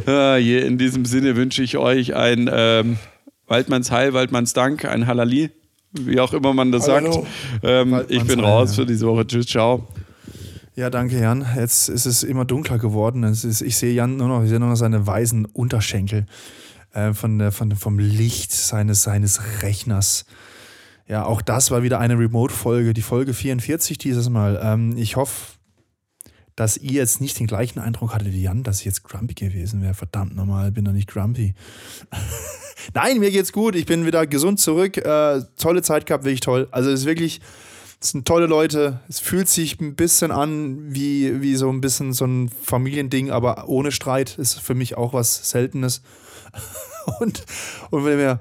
Ah, 0.06 0.36
in 0.36 0.78
diesem 0.78 1.04
Sinne 1.04 1.36
wünsche 1.36 1.62
ich 1.62 1.76
euch 1.76 2.14
ein 2.14 2.50
ähm, 2.52 2.98
Waldmanns 3.46 3.90
Heil, 3.90 4.12
Waldmanns 4.12 4.52
Dank, 4.52 4.84
ein 4.84 5.06
Halali, 5.06 5.50
wie 6.06 6.20
auch 6.20 6.32
immer 6.32 6.52
man 6.54 6.72
das 6.72 6.88
Hallo. 6.88 7.12
sagt. 7.12 7.26
Ähm, 7.62 8.02
ich 8.08 8.24
bin 8.24 8.40
raus 8.40 8.70
ja. 8.70 8.82
für 8.82 8.86
diese 8.86 9.06
Woche. 9.06 9.26
Tschüss, 9.26 9.46
ciao. 9.46 9.86
Ja, 10.74 10.90
danke, 10.90 11.20
Jan. 11.20 11.44
Jetzt 11.56 11.88
ist 11.88 12.06
es 12.06 12.22
immer 12.22 12.44
dunkler 12.44 12.78
geworden. 12.78 13.24
Ist, 13.24 13.44
ich 13.62 13.76
sehe 13.76 13.92
Jan 13.92 14.16
nur 14.16 14.28
noch, 14.28 14.44
ich 14.44 14.48
sehe 14.48 14.60
nur 14.60 14.68
noch 14.68 14.76
seine 14.76 15.06
weißen 15.06 15.46
Unterschenkel 15.46 16.26
äh, 16.92 17.12
von 17.14 17.38
der, 17.38 17.50
von, 17.50 17.74
vom 17.74 17.98
Licht 17.98 18.52
seines, 18.52 19.02
seines 19.02 19.62
Rechners. 19.62 20.24
Ja, 21.08 21.24
auch 21.24 21.42
das 21.42 21.70
war 21.70 21.82
wieder 21.82 21.98
eine 21.98 22.18
Remote-Folge, 22.18 22.92
die 22.92 23.02
Folge 23.02 23.34
44 23.34 23.98
dieses 23.98 24.28
Mal. 24.28 24.60
Ähm, 24.62 24.96
ich 24.96 25.16
hoffe, 25.16 25.57
dass 26.58 26.76
ihr 26.76 26.90
jetzt 26.90 27.20
nicht 27.20 27.38
den 27.38 27.46
gleichen 27.46 27.78
Eindruck 27.78 28.12
hattet 28.12 28.32
wie 28.32 28.42
Jan, 28.42 28.64
dass 28.64 28.80
ich 28.80 28.84
jetzt 28.84 29.04
grumpy 29.04 29.34
gewesen 29.34 29.80
wäre. 29.80 29.94
Verdammt 29.94 30.34
nochmal, 30.34 30.72
bin 30.72 30.84
doch 30.84 30.92
nicht 30.92 31.08
grumpy. 31.08 31.54
Nein, 32.94 33.20
mir 33.20 33.30
geht's 33.30 33.52
gut. 33.52 33.76
Ich 33.76 33.86
bin 33.86 34.04
wieder 34.04 34.26
gesund 34.26 34.58
zurück. 34.58 34.96
Äh, 34.96 35.42
tolle 35.56 35.82
Zeit 35.82 36.06
gehabt, 36.06 36.24
wirklich 36.24 36.40
toll. 36.40 36.66
Also 36.72 36.90
es 36.90 37.00
ist 37.00 37.06
wirklich, 37.06 37.40
es 38.00 38.10
sind 38.10 38.26
tolle 38.26 38.46
Leute. 38.46 38.98
Es 39.08 39.20
fühlt 39.20 39.48
sich 39.48 39.80
ein 39.80 39.94
bisschen 39.94 40.32
an 40.32 40.92
wie, 40.92 41.40
wie 41.40 41.54
so 41.54 41.70
ein 41.70 41.80
bisschen 41.80 42.12
so 42.12 42.24
ein 42.24 42.48
Familiending, 42.48 43.30
aber 43.30 43.68
ohne 43.68 43.92
Streit 43.92 44.36
ist 44.36 44.58
für 44.58 44.74
mich 44.74 44.96
auch 44.96 45.12
was 45.12 45.48
Seltenes. 45.50 46.02
Und, 47.20 47.42
und 47.90 48.04
wenn 48.04 48.18
wir 48.18 48.38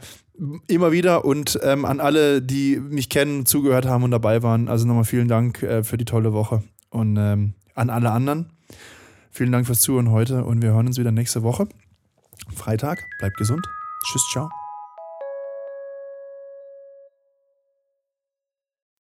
immer 0.68 0.91
wieder 0.91 1.24
und 1.24 1.57
ähm, 1.63 1.86
an 1.86 2.01
alle, 2.01 2.41
die 2.41 2.78
mich 2.78 3.07
kennen, 3.07 3.45
zugehört 3.45 3.86
haben 3.86 4.03
und 4.03 4.11
dabei 4.11 4.43
waren, 4.43 4.68
also 4.68 4.86
nochmal 4.86 5.05
vielen 5.05 5.30
Dank 5.30 5.63
äh, 5.63 5.84
für 5.84 5.97
die 5.97 6.03
tolle 6.03 6.34
Woche. 6.34 6.63
Und 6.89 7.15
ähm, 7.15 7.53
an 7.78 7.90
alle 7.90 8.12
anderen, 8.12 8.52
vielen 9.32 9.52
Dank 9.52 9.66
fürs 9.68 9.82
Zuhören 9.82 10.12
heute 10.12 10.44
und 10.44 10.62
wir 10.62 10.72
hören 10.72 10.88
uns 10.88 10.98
wieder 10.98 11.12
nächste 11.12 11.44
Woche. 11.44 11.68
Freitag, 12.56 13.00
bleibt 13.20 13.38
gesund. 13.38 13.66
Tschüss, 14.06 14.24
ciao. 14.32 14.50